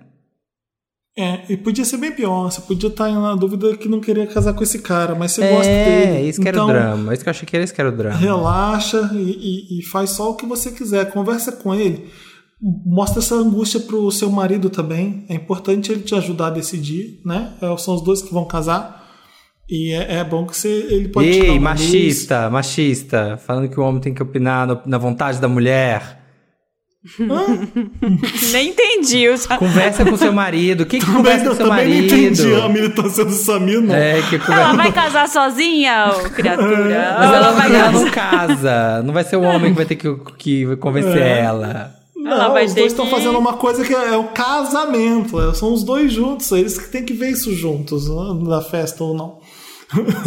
É, 1.18 1.41
e 1.52 1.57
podia 1.57 1.84
ser 1.84 1.98
bem 1.98 2.11
pior. 2.14 2.49
Você 2.49 2.61
podia 2.61 2.88
estar 2.90 3.10
na 3.11 3.36
dúvida 3.36 3.76
que 3.76 3.90
não 3.90 3.99
queria 3.99 4.26
casar 4.26 4.53
com 4.53 4.64
esse 4.64 4.80
cara, 4.80 5.15
mas 5.15 5.31
você 5.34 5.44
é, 5.44 5.52
gosta 5.52 5.72
dele. 5.72 6.30
isso 6.30 6.41
que 6.41 6.48
era 6.48 6.57
então, 6.57 6.68
o 6.69 6.72
drama. 6.72 7.14
Isso 7.14 7.23
que 7.23 7.30
eu 7.30 7.31
achei 7.31 7.45
que 7.45 7.56
era 7.56 7.64
isso 7.65 7.73
que 7.73 7.81
era 7.81 7.90
o 7.90 7.95
drama. 7.95 8.15
Relaxa 8.18 9.10
e, 9.14 9.18
e- 9.18 9.80
e 9.80 9.84
faz 9.86 10.11
só 10.11 10.30
o 10.31 10.36
que 10.36 10.45
você 10.45 10.72
quiser. 10.72 11.11
Conversa 11.11 11.52
com 11.52 11.76
ele. 11.76 12.10
Mostra 12.61 13.19
essa 13.19 13.36
angústia 13.36 13.80
pro 13.81 14.10
seu 14.11 14.30
marido 14.31 14.69
também. 14.69 15.26
É 15.30 15.34
importante 15.36 15.91
ele 15.91 16.02
te 16.03 16.15
ajudar 16.15 16.48
a 16.48 16.52
decidir, 16.52 17.22
né? 17.26 17.53
É, 17.61 17.77
São 17.77 17.95
os 17.95 18.02
dois 18.03 18.22
que 18.22 18.34
vão 18.34 18.45
casar. 18.45 18.98
E 19.69 19.91
é, 19.91 20.15
é 20.19 20.23
bom 20.23 20.45
que 20.48 20.56
você, 20.57 20.68
ele 20.90 21.10
pode 21.10 21.31
te 21.31 21.40
dar 21.40 21.45
Ei, 21.48 21.60
machista, 21.60 22.49
machista. 22.49 23.38
Falando 23.45 23.69
que 23.69 23.80
o 23.80 23.84
homem 23.84 24.02
tem 24.02 24.14
que 24.14 24.23
opinar 24.23 24.65
no- 24.65 24.81
na 24.86 24.98
vontade 24.98 25.40
da 25.40 25.48
mulher. 25.48 26.19
Nem 28.51 28.69
entendi. 28.69 29.38
sa- 29.38 29.57
Conversa 29.57 30.03
com 30.03 30.17
seu 30.17 30.34
marido. 30.34 30.81
O 30.81 30.85
que, 30.85 30.99
que 30.99 31.05
conversa 31.05 31.39
Também, 31.39 31.45
com 31.45 31.51
eu 31.51 31.55
seu 31.55 31.67
também 31.67 31.85
não 31.88 31.95
marido? 31.95 32.15
entendi 32.15 32.55
a 32.55 32.69
militância 32.69 33.26
do 33.26 33.31
Samir, 33.31 33.81
não. 33.81 33.95
É, 33.95 34.21
que 34.23 34.35
Ela 34.35 34.45
conversa. 34.45 34.73
vai 34.76 34.91
casar 34.91 35.30
sozinha, 35.30 36.07
ô 36.09 36.30
criatura? 36.30 37.15
Mas 37.19 37.34
ela, 37.34 37.51
vai 37.51 37.76
ela 37.76 37.91
não 37.91 38.11
casa. 38.11 39.01
Não 39.03 39.13
vai 39.13 39.23
ser 39.23 39.38
o 39.38 39.41
homem 39.43 39.71
que 39.71 39.77
vai 39.77 39.85
ter 39.85 39.95
que, 39.95 40.13
que 40.38 40.76
convencer 40.77 41.21
É. 41.21 41.39
ela. 41.39 41.95
Ela 42.26 42.38
Não, 42.47 42.51
vai 42.53 42.65
os 42.65 42.73
dois 42.73 42.91
estão 42.91 43.05
que- 43.05 43.11
fazendo 43.11 43.39
uma 43.39 43.53
coisa 43.53 43.84
que 43.85 43.95
é, 43.95 44.09
é 44.13 44.17
o 44.17 44.26
casamento. 44.26 45.39
é, 45.41 45.53
são 45.53 45.73
os 45.73 45.84
dois 45.85 46.11
juntos. 46.11 46.51
Eles 46.51 46.77
que 46.77 46.89
têm 46.89 47.05
que 47.05 47.13
ver 47.13 47.31
isso 47.31 47.53
juntos, 47.55 48.09
né, 48.09 48.39
na 48.49 48.61
festa 48.61 49.03
ou 49.05 49.13
não. 49.15 49.39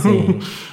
Sim. 0.00 0.38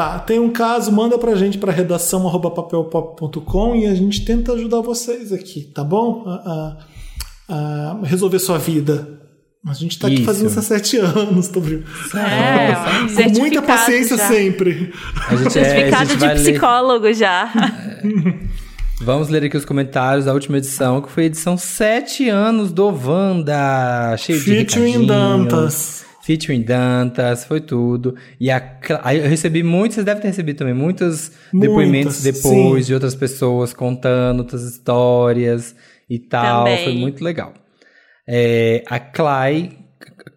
Tá, 0.00 0.18
tem 0.18 0.38
um 0.38 0.48
caso, 0.50 0.90
manda 0.90 1.18
pra 1.18 1.34
gente 1.34 1.58
pra 1.58 1.70
redação 1.70 2.22
papelpop.com 2.40 3.76
e 3.76 3.86
a 3.86 3.94
gente 3.94 4.24
tenta 4.24 4.54
ajudar 4.54 4.80
vocês 4.80 5.30
aqui, 5.30 5.60
tá 5.74 5.84
bom? 5.84 6.24
A, 6.26 6.76
a- 7.50 7.96
a 8.02 8.06
resolver 8.06 8.38
sua 8.38 8.56
vida. 8.56 9.20
A 9.66 9.74
gente 9.74 9.98
tá 9.98 10.06
aqui 10.06 10.16
Isso. 10.16 10.24
fazendo 10.24 10.48
isso 10.48 10.58
há 10.58 10.62
sete 10.62 10.96
anos, 10.96 11.48
tô 11.48 11.60
brincando. 11.60 11.90
É, 12.16 13.24
Com 13.24 13.40
muita 13.40 13.60
paciência 13.60 14.16
já. 14.16 14.26
sempre. 14.28 14.90
A 15.28 15.36
gente, 15.36 15.58
é, 15.58 15.62
a 15.62 15.64
Certificado 15.66 16.08
gente 16.08 16.18
de 16.18 16.24
vai 16.26 16.34
ler. 16.38 16.50
psicólogo 16.50 17.12
já. 17.12 17.52
Vamos 19.02 19.28
ler 19.28 19.44
aqui 19.44 19.56
os 19.56 19.66
comentários 19.66 20.24
da 20.24 20.32
última 20.32 20.56
edição, 20.56 21.02
que 21.02 21.10
foi 21.10 21.24
a 21.24 21.26
edição 21.26 21.58
7 21.58 22.26
anos 22.30 22.72
do 22.72 22.86
Wanda. 22.86 24.16
Cheio 24.16 24.38
de 24.38 24.44
Featuring 24.46 24.92
recadinhos. 24.92 25.06
Dantas. 25.06 26.04
Featuring 26.30 26.62
Dantas, 26.62 27.44
foi 27.44 27.60
tudo. 27.60 28.14
E 28.38 28.52
a, 28.52 28.62
eu 29.12 29.28
recebi 29.28 29.64
muitos, 29.64 29.96
vocês 29.96 30.06
devem 30.06 30.22
ter 30.22 30.28
recebido 30.28 30.58
também, 30.58 30.74
muitos 30.74 31.32
depoimentos 31.52 32.22
Muitas, 32.22 32.42
depois 32.42 32.84
sim. 32.84 32.88
de 32.88 32.94
outras 32.94 33.16
pessoas 33.16 33.72
contando 33.72 34.38
outras 34.38 34.62
histórias 34.62 35.74
e 36.08 36.20
tal. 36.20 36.66
Também. 36.66 36.84
Foi 36.84 36.94
muito 36.94 37.24
legal. 37.24 37.52
É, 38.28 38.84
a 38.86 39.00
Clay 39.00 39.76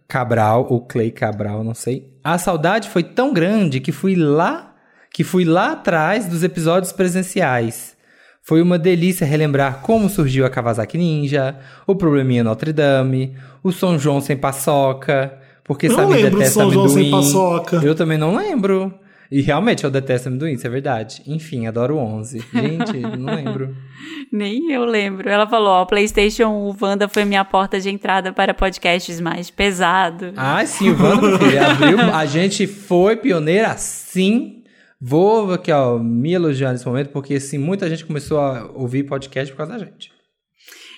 Cabral, 0.08 0.66
ou 0.68 0.82
Clay 0.82 1.12
Cabral, 1.12 1.64
não 1.64 1.76
sei. 1.76 2.12
A 2.24 2.40
saudade 2.40 2.90
foi 2.90 3.04
tão 3.04 3.32
grande 3.32 3.80
que 3.80 3.92
fui 3.92 4.16
lá, 4.16 4.76
que 5.14 5.24
fui 5.24 5.46
lá 5.46 5.74
atrás 5.74 6.28
dos 6.28 6.44
episódios 6.44 6.92
presenciais. 6.92 7.96
Foi 8.42 8.64
uma 8.64 8.80
delícia 8.80 9.28
relembrar 9.28 9.82
como 9.82 10.10
surgiu 10.10 10.44
a 10.44 10.50
Kawasaki 10.50 10.98
Ninja, 10.98 11.56
o 11.86 11.96
probleminha 11.96 12.44
Notre 12.44 12.74
Dame, 12.74 13.38
o 13.62 13.72
São 13.72 14.00
João 14.00 14.20
sem 14.20 14.36
paçoca, 14.36 15.43
porque 15.64 15.88
Eu 15.88 15.96
Samir 15.96 16.30
detesta 16.30 16.62
São 16.62 16.72
João 16.72 16.88
sem 16.88 17.04
amendoim. 17.04 17.22
paçoca. 17.24 17.76
Eu 17.84 17.96
também 17.96 18.18
não 18.18 18.36
lembro. 18.36 18.94
E 19.32 19.42
realmente 19.42 19.84
eu 19.84 19.90
detesto 19.90 20.28
amendoim, 20.28 20.54
isso 20.54 20.68
é 20.68 20.70
verdade. 20.70 21.24
Enfim, 21.26 21.66
adoro 21.66 21.96
o 21.96 22.00
11. 22.00 22.40
Gente, 22.54 23.00
não 23.18 23.34
lembro. 23.34 23.76
Nem 24.32 24.72
eu 24.72 24.86
lembro. 24.86 25.28
Ela 25.28 25.48
falou, 25.48 25.70
ó, 25.70 25.86
PlayStation 25.86 26.50
o 26.50 26.76
Wanda 26.80 27.08
foi 27.08 27.26
minha 27.26 27.44
porta 27.44 27.80
de 27.80 27.90
entrada 27.90 28.32
para 28.32 28.54
podcasts 28.54 29.20
mais 29.20 29.50
pesados. 29.50 30.34
Ah, 30.38 30.64
sim, 30.66 30.90
o 30.90 31.02
Wanda, 31.02 31.40
filho, 31.40 31.66
abriu. 31.66 32.00
A 32.14 32.26
gente 32.28 32.68
foi 32.68 33.16
pioneira 33.16 33.76
sim. 33.78 34.62
Vou 35.02 35.52
aqui, 35.52 35.72
ó, 35.72 35.98
me 35.98 36.34
elogiar 36.34 36.72
nesse 36.72 36.86
momento, 36.86 37.10
porque 37.10 37.34
assim, 37.34 37.58
muita 37.58 37.90
gente 37.90 38.06
começou 38.06 38.40
a 38.40 38.70
ouvir 38.74 39.04
podcast 39.04 39.52
por 39.52 39.58
causa 39.58 39.74
da 39.74 39.80
gente. 39.80 40.12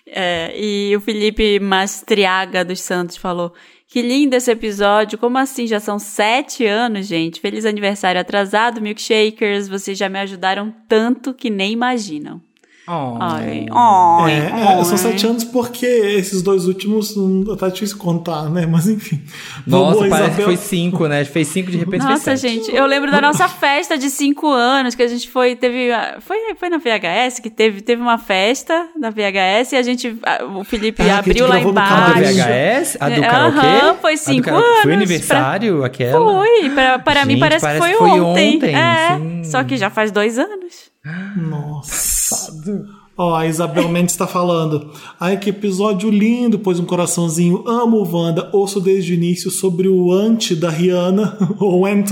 É, 0.07 0.53
e 0.55 0.95
o 0.95 1.01
Felipe 1.01 1.59
Mastriaga 1.59 2.63
dos 2.63 2.81
Santos 2.81 3.17
falou: 3.17 3.53
Que 3.95 4.01
lindo 4.01 4.35
esse 4.35 4.51
episódio. 4.51 5.17
Como 5.17 5.37
assim? 5.37 5.65
Já 5.65 5.79
são 5.79 5.97
sete 5.97 6.65
anos, 6.65 7.07
gente. 7.07 7.39
Feliz 7.39 7.65
aniversário 7.65 8.19
atrasado, 8.19 8.81
milkshakers. 8.81 9.69
Vocês 9.69 9.97
já 9.97 10.09
me 10.09 10.19
ajudaram 10.19 10.69
tanto 10.85 11.33
que 11.33 11.49
nem 11.49 11.71
imaginam. 11.71 12.41
Oh. 12.87 13.17
Ai, 13.19 13.65
ai, 13.71 14.31
É, 14.31 14.37
é, 14.37 14.51
ai. 14.77 14.85
são 14.85 14.95
sete 14.97 15.25
anos 15.25 15.43
porque 15.43 15.85
esses 15.85 16.41
dois 16.43 16.67
últimos 16.67 17.17
hum, 17.17 17.43
tá 17.57 17.67
difícil 17.69 17.97
contar, 17.97 18.49
né? 18.49 18.65
Mas 18.67 18.87
enfim. 18.87 19.21
Nossa, 19.65 19.95
Vamos, 19.95 20.09
parece 20.09 20.29
que 20.35 20.41
Isabel. 20.41 20.45
foi 20.45 20.57
cinco, 20.57 21.07
né? 21.07 21.25
Fez 21.25 21.47
cinco 21.47 21.71
de 21.71 21.77
repente 21.77 22.03
Nossa, 22.03 22.23
fez 22.23 22.41
sete. 22.41 22.53
gente, 22.53 22.75
eu 22.75 22.85
lembro 22.85 23.09
da 23.11 23.19
nossa 23.19 23.47
festa 23.47 23.97
de 23.97 24.09
cinco 24.09 24.47
anos, 24.51 24.93
que 24.93 25.01
a 25.01 25.07
gente 25.07 25.27
foi, 25.29 25.55
teve, 25.55 25.91
a- 25.91 26.17
foi, 26.21 26.37
foi 26.59 26.69
na 26.69 26.77
VHS 26.77 27.39
que 27.41 27.49
teve, 27.49 27.81
teve 27.81 28.01
uma 28.01 28.17
festa 28.19 28.87
na 28.99 29.09
VHS 29.09 29.71
e 29.73 29.75
a 29.77 29.81
gente, 29.81 30.17
a- 30.23 30.45
o 30.45 30.63
Felipe 30.63 31.01
Ah, 31.01 31.05
que 31.23 31.31
abriu 31.31 31.47
lá 31.47 31.55
no 31.55 31.61
A 31.61 31.63
do 31.63 31.69
embaixo. 31.71 32.19
VHS? 32.35 32.97
A 32.99 33.09
do 33.09 33.15
É, 33.23 33.27
karaokê? 33.27 33.57
aham, 33.59 33.95
foi 33.95 34.11
A 34.11 34.15
do 34.15 34.19
cinco 34.19 34.43
karaokê. 34.45 34.81
Foi 34.83 34.93
anos, 34.93 35.09
aniversário 35.09 35.83
aquela? 35.83 36.19
Foi, 36.19 36.69
pra, 36.69 36.99
para 36.99 37.25
mim 37.25 37.31
Gente, 37.33 37.39
parece, 37.39 37.61
parece 37.65 37.81
que 37.85 37.91
que 37.91 37.97
foi, 37.97 38.09
foi 38.09 38.19
ontem. 38.19 38.55
ontem, 38.57 38.75
É, 38.75 39.17
sim. 39.17 39.43
só 39.45 39.63
que 39.63 39.75
já 39.75 39.89
faz 39.89 40.11
dois 40.11 40.37
anos. 40.37 40.93
Nossa. 41.35 42.51
Ó, 43.17 43.33
a 43.33 43.47
Isabel 43.47 43.87
Mendes 43.87 44.13
está 44.13 44.27
falando. 44.27 44.91
Ai, 45.17 45.37
que 45.37 45.49
episódio 45.49 46.09
lindo, 46.09 46.59
pôs 46.59 46.79
um 46.79 46.85
coraçãozinho. 46.85 47.63
Amo 47.65 48.03
Wanda. 48.03 48.49
Ouço 48.51 48.81
desde 48.81 49.13
o 49.13 49.15
início 49.15 49.49
sobre 49.49 49.87
o 49.87 50.11
anti 50.11 50.53
da 50.53 50.69
Rihanna, 50.69 51.37
ou 51.57 51.85
anti. 51.85 52.11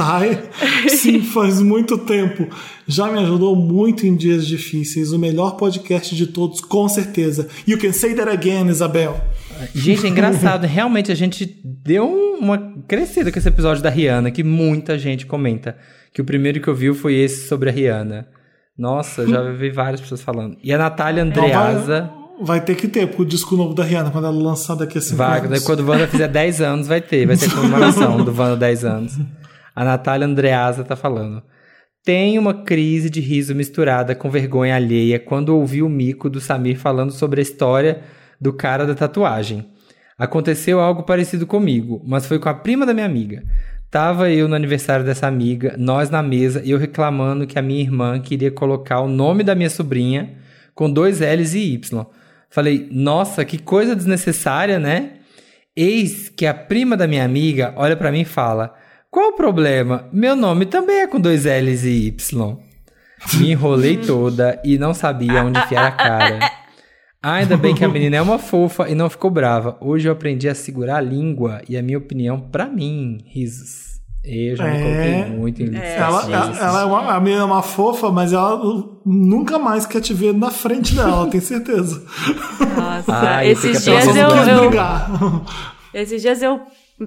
Sim, 0.88 1.20
faz 1.34 1.60
muito 1.60 1.98
tempo. 1.98 2.48
Já 2.88 3.11
me 3.11 3.20
ajudou 3.20 3.53
muito 3.53 4.07
em 4.07 4.15
dias 4.15 4.48
difíceis. 4.48 5.11
O 5.11 5.20
melhor 5.20 5.57
podcast 5.57 6.15
de 6.15 6.28
todos, 6.28 6.61
com 6.61 6.88
certeza. 6.88 7.49
You 7.68 7.78
can 7.78 7.91
say 7.91 8.15
that 8.15 8.30
again, 8.30 8.70
Isabel. 8.70 9.20
Gente, 9.76 10.06
é 10.06 10.10
engraçado. 10.10 10.64
Realmente 10.68 11.11
a 11.11 11.15
gente 11.15 11.45
deu 11.64 12.38
uma 12.40 12.57
crescida 12.88 13.30
com 13.30 13.38
esse 13.38 13.48
episódio 13.49 13.84
da 13.84 13.90
Rihanna, 13.90 14.32
que 14.32 14.44
muita 14.44 14.98
gente 14.98 15.26
comenta. 15.26 15.76
Que 16.14 16.22
o 16.22 16.26
primeiro 16.26 16.61
que 16.61 16.68
eu 16.70 16.76
vi 16.76 16.94
foi 16.94 17.15
esse 17.15 17.45
sobre 17.48 17.70
a 17.70 17.74
Rihanna. 17.74 18.28
Nossa, 18.78 19.28
já 19.28 19.41
vi 19.52 19.70
várias 19.70 20.02
pessoas 20.02 20.22
falando. 20.22 20.58
E 20.64 20.74
a 20.74 20.78
Natália 20.78 21.24
Andreasa. 21.24 22.10
Vai 22.41 22.60
ter 22.60 22.76
que 22.76 22.88
ter, 22.88 23.08
porque 23.08 23.22
o 23.22 23.26
disco 23.26 23.56
novo 23.56 23.74
da 23.74 23.84
Rihanna, 23.84 24.10
quando 24.10 24.26
ela 24.26 24.36
lançar 24.36 24.76
daqui 24.76 24.98
a 24.98 25.02
cinco 25.02 25.18
Vai, 25.18 25.40
anos. 25.40 25.64
quando 25.64 25.82
o 25.82 25.88
Wanda 25.88 26.08
fizer 26.08 26.28
10 26.28 26.62
anos, 26.62 26.88
vai 26.88 27.00
ter. 27.00 27.28
Vai 27.28 27.38
ter 27.38 27.50
comemoração 27.52 28.24
do 28.26 28.32
Wanda 28.36 28.58
10 28.58 28.86
anos. 28.86 29.20
A 29.76 29.86
Natália 29.86 30.26
Andreasa 30.28 30.84
tá 30.84 30.95
falando. 30.95 31.44
Tem 32.04 32.38
uma 32.38 32.64
crise 32.64 33.10
de 33.10 33.22
riso 33.22 33.56
misturada 33.56 34.14
com 34.14 34.30
vergonha 34.30 34.76
alheia 34.76 35.20
quando 35.20 35.56
ouvi 35.56 35.82
o 35.82 35.88
mico 35.88 36.30
do 36.30 36.41
Samir 36.41 36.78
falando 36.78 37.12
sobre 37.12 37.40
a 37.40 37.44
história 37.44 38.02
do 38.41 38.52
cara 38.52 38.86
da 38.86 38.94
tatuagem. 38.95 39.70
Aconteceu 40.18 40.80
algo 40.80 41.04
parecido 41.04 41.48
comigo, 41.48 42.02
mas 42.06 42.26
foi 42.26 42.40
com 42.40 42.50
a 42.50 42.54
prima 42.54 42.86
da 42.86 42.94
minha 42.94 43.06
amiga. 43.06 43.44
Tava 43.94 44.32
eu 44.32 44.48
no 44.48 44.56
aniversário 44.56 45.06
dessa 45.06 45.28
amiga, 45.28 45.76
nós 45.78 46.10
na 46.10 46.24
mesa 46.24 46.64
eu 46.65 46.80
reclamando 46.80 47.45
que 47.45 47.60
a 47.60 47.61
minha 47.61 47.80
irmã 47.80 48.20
queria 48.20 48.49
colocar 48.49 49.02
o 49.02 49.07
nome 49.07 49.44
da 49.44 49.53
minha 49.53 49.70
sobrinha 49.70 50.34
com 50.74 50.91
dois 50.91 51.20
L's 51.20 51.53
e 51.53 51.76
Y. 51.76 52.03
Falei, 52.49 52.88
nossa, 52.90 53.45
que 53.45 53.60
coisa 53.60 53.95
desnecessária, 53.95 54.80
né? 54.80 55.11
Eis 55.76 56.28
que 56.28 56.48
a 56.48 56.56
prima 56.56 56.98
da 56.98 57.06
minha 57.06 57.24
amiga 57.24 57.72
olha 57.78 57.95
pra 57.95 58.11
mim 58.11 58.22
e 58.22 58.26
fala: 58.26 58.74
Qual 59.11 59.30
o 59.30 59.36
problema? 59.36 60.10
Meu 60.11 60.36
nome 60.36 60.65
também 60.65 61.02
é 61.02 61.07
com 61.07 61.20
dois 61.20 61.45
L's 61.45 61.86
e 61.86 62.07
Y. 62.07 62.57
Me 63.36 63.52
enrolei 63.52 63.98
toda 63.98 64.60
e 64.65 64.76
não 64.76 64.95
sabia 64.95 65.44
onde 65.44 65.60
enfiar 65.60 65.86
a 65.86 65.91
cara. 65.91 66.40
Ainda 67.24 67.56
bem 67.56 67.74
que 67.74 67.86
a 67.86 67.88
menina 67.88 68.18
é 68.18 68.22
uma 68.22 68.38
fofa 68.38 68.90
e 68.90 68.94
não 68.95 69.10
ficou 69.10 69.32
brava. 69.32 69.78
Hoje 69.80 70.10
eu 70.10 70.12
aprendi 70.12 70.50
a 70.50 70.54
segurar 70.54 70.98
a 70.98 71.02
língua 71.02 71.62
e 71.70 71.78
a 71.78 71.82
minha 71.82 71.98
opinião 71.98 72.38
pra 72.40 72.66
mim. 72.66 73.20
Risos. 73.26 73.94
Eu 74.26 74.56
já 74.58 74.66
me 74.66 74.78
É. 74.78 74.82
coloquei 74.82 75.38
muito 75.38 75.62
em 75.64 75.76
Ela, 75.76 76.22
situações 76.22 76.34
ela, 76.34 76.50
assim. 76.52 76.60
ela 76.64 76.82
é 76.82 76.86
uma, 76.86 77.14
a 77.14 77.20
menina 77.20 77.41
é 77.41 77.45
uma 77.45 77.62
fofa, 77.62 78.10
mas 78.12 78.32
ela 78.34 78.58
nunca 79.06 79.58
mais 79.60 79.86
quer 79.86 80.00
te 80.02 80.14
ver 80.14 80.34
na 80.34 80.50
frente 80.52 80.95
dela, 80.95 81.30
tenho 81.30 81.44
certeza. 81.44 82.06
Nossa, 82.78 83.14
Ai, 83.14 83.50
esses 83.50 83.84
dias 83.84 84.08
eu, 84.16 84.28
eu, 84.28 84.70
brigar. 84.70 85.10
Esses 85.94 86.22
dias 86.22 86.41
eu 86.41 86.62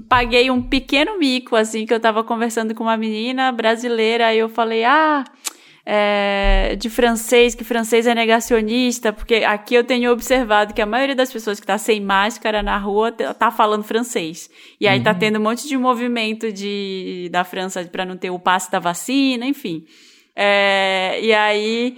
paguei 0.08 0.50
um 0.50 0.60
pequeno 0.60 1.18
mico, 1.18 1.56
assim, 1.56 1.86
que 1.86 1.94
eu 1.94 2.00
tava 2.00 2.22
conversando 2.22 2.74
com 2.74 2.84
uma 2.84 2.96
menina 2.98 3.50
brasileira, 3.50 4.26
aí 4.26 4.38
eu 4.38 4.48
falei, 4.50 4.84
ah, 4.84 5.24
é, 5.88 6.74
de 6.76 6.90
francês, 6.90 7.54
que 7.54 7.62
francês 7.62 8.08
é 8.08 8.14
negacionista, 8.14 9.12
porque 9.12 9.36
aqui 9.36 9.72
eu 9.76 9.84
tenho 9.84 10.10
observado 10.10 10.74
que 10.74 10.82
a 10.82 10.86
maioria 10.86 11.14
das 11.14 11.32
pessoas 11.32 11.60
que 11.60 11.66
tá 11.66 11.78
sem 11.78 12.00
máscara 12.00 12.60
na 12.60 12.76
rua 12.76 13.12
tá 13.12 13.52
falando 13.52 13.84
francês. 13.84 14.50
E 14.80 14.88
aí 14.88 15.00
tá 15.00 15.14
tendo 15.14 15.38
um 15.38 15.42
monte 15.42 15.68
de 15.68 15.76
movimento 15.76 16.52
de, 16.52 17.28
da 17.30 17.44
França 17.44 17.84
para 17.84 18.04
não 18.04 18.16
ter 18.16 18.30
o 18.30 18.38
passe 18.38 18.68
da 18.68 18.80
vacina, 18.80 19.46
enfim. 19.46 19.84
É, 20.34 21.20
e 21.22 21.32
aí 21.32 21.96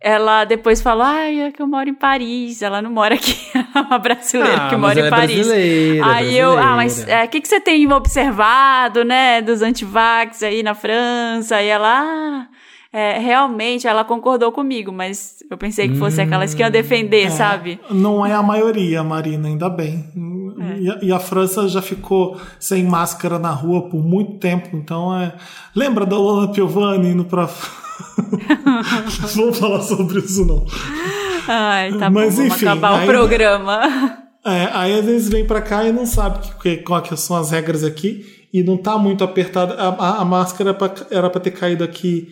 ela 0.00 0.44
depois 0.44 0.80
falou, 0.80 1.02
ai, 1.02 1.40
é 1.40 1.50
que 1.50 1.60
eu 1.60 1.66
moro 1.66 1.88
em 1.88 1.94
Paris. 1.94 2.62
Ela 2.62 2.80
não 2.80 2.90
mora 2.90 3.16
aqui, 3.16 3.36
ela 3.52 3.66
é 3.74 3.80
uma 3.80 3.98
brasileira 3.98 4.66
Ah, 4.66 4.68
que 4.68 4.76
mora 4.76 5.00
em 5.00 5.06
é 5.06 5.10
Paris. 5.10 5.46
brasileira, 5.48 6.06
aí 6.06 6.38
eu, 6.38 6.56
ah, 6.56 6.76
mas 6.76 6.94
brasileira. 6.94 7.24
o 7.24 7.28
que, 7.28 7.40
que 7.40 7.48
você 7.48 7.60
tem 7.60 7.92
observado, 7.92 9.04
né, 9.04 9.42
dos 9.42 9.60
antivax 9.60 10.44
aí 10.44 10.62
na 10.62 10.74
França? 10.74 11.60
E 11.60 11.66
ela, 11.66 12.00
ah, 12.00 12.46
é, 12.94 13.18
realmente 13.18 13.88
ela 13.88 14.04
concordou 14.04 14.52
comigo, 14.52 14.92
mas 14.92 15.42
eu 15.50 15.58
pensei 15.58 15.88
que 15.88 15.96
fosse 15.98 16.20
aquelas 16.20 16.54
que 16.54 16.62
iam 16.62 16.70
defender, 16.70 17.28
sabe? 17.30 17.80
Não 17.90 18.24
é 18.24 18.32
a 18.32 18.42
maioria, 18.42 19.02
Marina, 19.02 19.48
ainda 19.48 19.68
bem. 19.68 20.04
É. 20.60 20.78
E, 20.80 20.88
a, 20.90 20.98
e 21.02 21.12
a 21.12 21.18
França 21.18 21.66
já 21.68 21.82
ficou 21.82 22.40
sem 22.60 22.84
máscara 22.84 23.38
na 23.40 23.50
rua 23.50 23.88
por 23.88 24.00
muito 24.02 24.34
tempo, 24.38 24.68
então 24.76 25.12
é. 25.18 25.34
Lembra 25.74 26.06
da 26.06 26.16
Lola 26.16 26.52
Piovani 26.52 27.08
indo 27.08 27.24
pra. 27.24 27.48
não 28.62 28.80
vamos 29.34 29.58
falar 29.58 29.82
sobre 29.82 30.20
isso, 30.20 30.44
não. 30.46 30.64
Ai, 31.48 31.92
tá 31.98 32.08
Mas, 32.10 32.30
bom, 32.36 32.42
vamos 32.42 32.54
enfim, 32.54 32.66
acabar 32.66 32.98
aí- 33.00 33.04
o 33.08 33.10
programa. 33.10 33.80
É, 34.46 34.68
aí 34.72 34.98
às 34.98 35.04
vezes 35.04 35.28
vem 35.28 35.44
pra 35.46 35.60
cá 35.62 35.84
e 35.84 35.92
não 35.92 36.06
sabe 36.06 36.38
que, 36.60 36.76
que, 36.76 37.00
que 37.02 37.16
são 37.16 37.36
as 37.36 37.50
regras 37.50 37.82
aqui 37.82 38.24
e 38.52 38.62
não 38.62 38.76
tá 38.76 38.96
muito 38.98 39.24
apertada. 39.24 39.74
A, 39.74 39.88
a- 39.88 40.20
a 40.20 40.24
máscara 40.24 40.70
era 40.70 40.78
pra- 40.78 41.06
era 41.10 41.30
para 41.30 41.40
ter 41.40 41.50
caído 41.50 41.82
aqui 41.82 42.28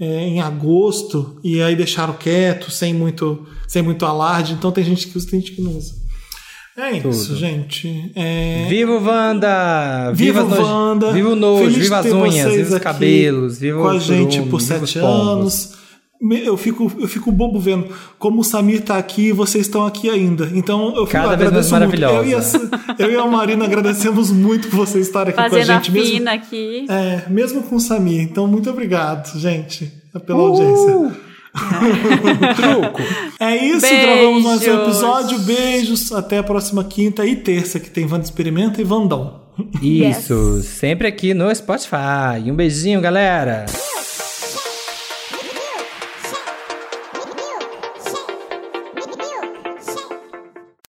é, 0.00 0.26
em 0.26 0.40
agosto 0.40 1.38
e 1.44 1.60
aí 1.62 1.76
deixaram 1.76 2.14
quieto, 2.14 2.70
sem 2.70 2.92
muito, 2.94 3.46
sem 3.68 3.82
muito 3.82 4.04
alarde. 4.06 4.52
Então 4.54 4.72
tem 4.72 4.84
gente 4.84 5.06
que 5.08 5.16
usa, 5.16 5.30
tem 5.30 5.40
gente 5.40 5.52
que 5.52 5.62
não 5.62 5.76
usa. 5.76 5.94
É 6.76 6.90
isso, 6.96 7.26
Tudo. 7.28 7.36
gente. 7.38 8.10
É, 8.16 8.66
Viva 8.68 8.92
o 8.92 9.04
Wanda! 9.04 10.10
Viva 10.14 10.42
nojo- 10.42 10.62
Wanda! 10.62 11.12
Viva 11.12 11.28
o 11.28 11.36
nojo, 11.36 11.68
viva 11.78 11.98
as 11.98 12.06
unhas, 12.06 12.50
viva 12.54 12.76
os 12.76 12.82
cabelos, 12.82 13.58
viva 13.58 13.82
com 13.82 13.88
a 13.88 13.98
gente 13.98 14.40
por 14.42 14.58
viva 14.58 14.86
sete 14.86 14.98
anos. 14.98 15.74
Eu 16.44 16.56
fico, 16.56 16.90
eu 17.00 17.08
fico 17.08 17.32
bobo 17.32 17.58
vendo 17.58 17.88
como 18.18 18.40
o 18.42 18.44
Samir 18.44 18.82
tá 18.82 18.96
aqui 18.96 19.28
e 19.28 19.32
vocês 19.32 19.66
estão 19.66 19.84
aqui 19.84 20.08
ainda. 20.08 20.48
Então 20.54 20.94
eu 20.94 21.04
fico, 21.06 21.10
Cada 21.10 21.34
vez 21.36 21.50
mais 21.50 21.72
agradeço 21.72 21.76
muito. 21.76 21.94
Eu 21.96 22.08
e, 22.08 22.34
a, 22.34 22.36
maravilhosa. 22.38 22.70
eu 22.98 23.10
e 23.10 23.16
a 23.16 23.26
Marina 23.26 23.64
agradecemos 23.64 24.30
muito 24.30 24.68
por 24.68 24.76
vocês 24.76 25.06
estarem 25.06 25.32
aqui 25.34 25.42
Fazendo 25.42 25.66
com 25.66 25.72
a 25.72 25.74
a 25.74 25.78
gente 25.78 25.90
mesmo. 25.90 26.08
fina 26.14 26.32
aqui. 26.32 26.86
É, 26.88 27.22
mesmo 27.28 27.62
com 27.64 27.74
o 27.76 27.80
Samir. 27.80 28.20
Então, 28.22 28.46
muito 28.46 28.70
obrigado, 28.70 29.36
gente, 29.38 29.92
pela 30.24 30.38
Uh! 30.38 30.46
audiência. 30.46 31.22
Truco! 32.56 33.02
É 33.40 33.56
isso, 33.56 33.80
Beijos. 33.82 34.00
gravamos 34.06 34.42
mais 34.44 34.62
um 34.68 34.82
episódio. 34.84 35.38
Beijos, 35.40 36.12
até 36.12 36.38
a 36.38 36.42
próxima 36.42 36.84
quinta 36.84 37.26
e 37.26 37.36
terça, 37.36 37.78
que 37.80 37.90
tem 37.90 38.06
Vanda 38.06 38.24
Experimenta 38.24 38.80
e 38.80 38.84
Vandão. 38.84 39.42
Isso, 39.82 40.62
sempre 40.62 41.06
aqui 41.08 41.34
no 41.34 41.54
Spotify. 41.54 42.40
Um 42.46 42.54
beijinho, 42.54 43.00
galera! 43.00 43.66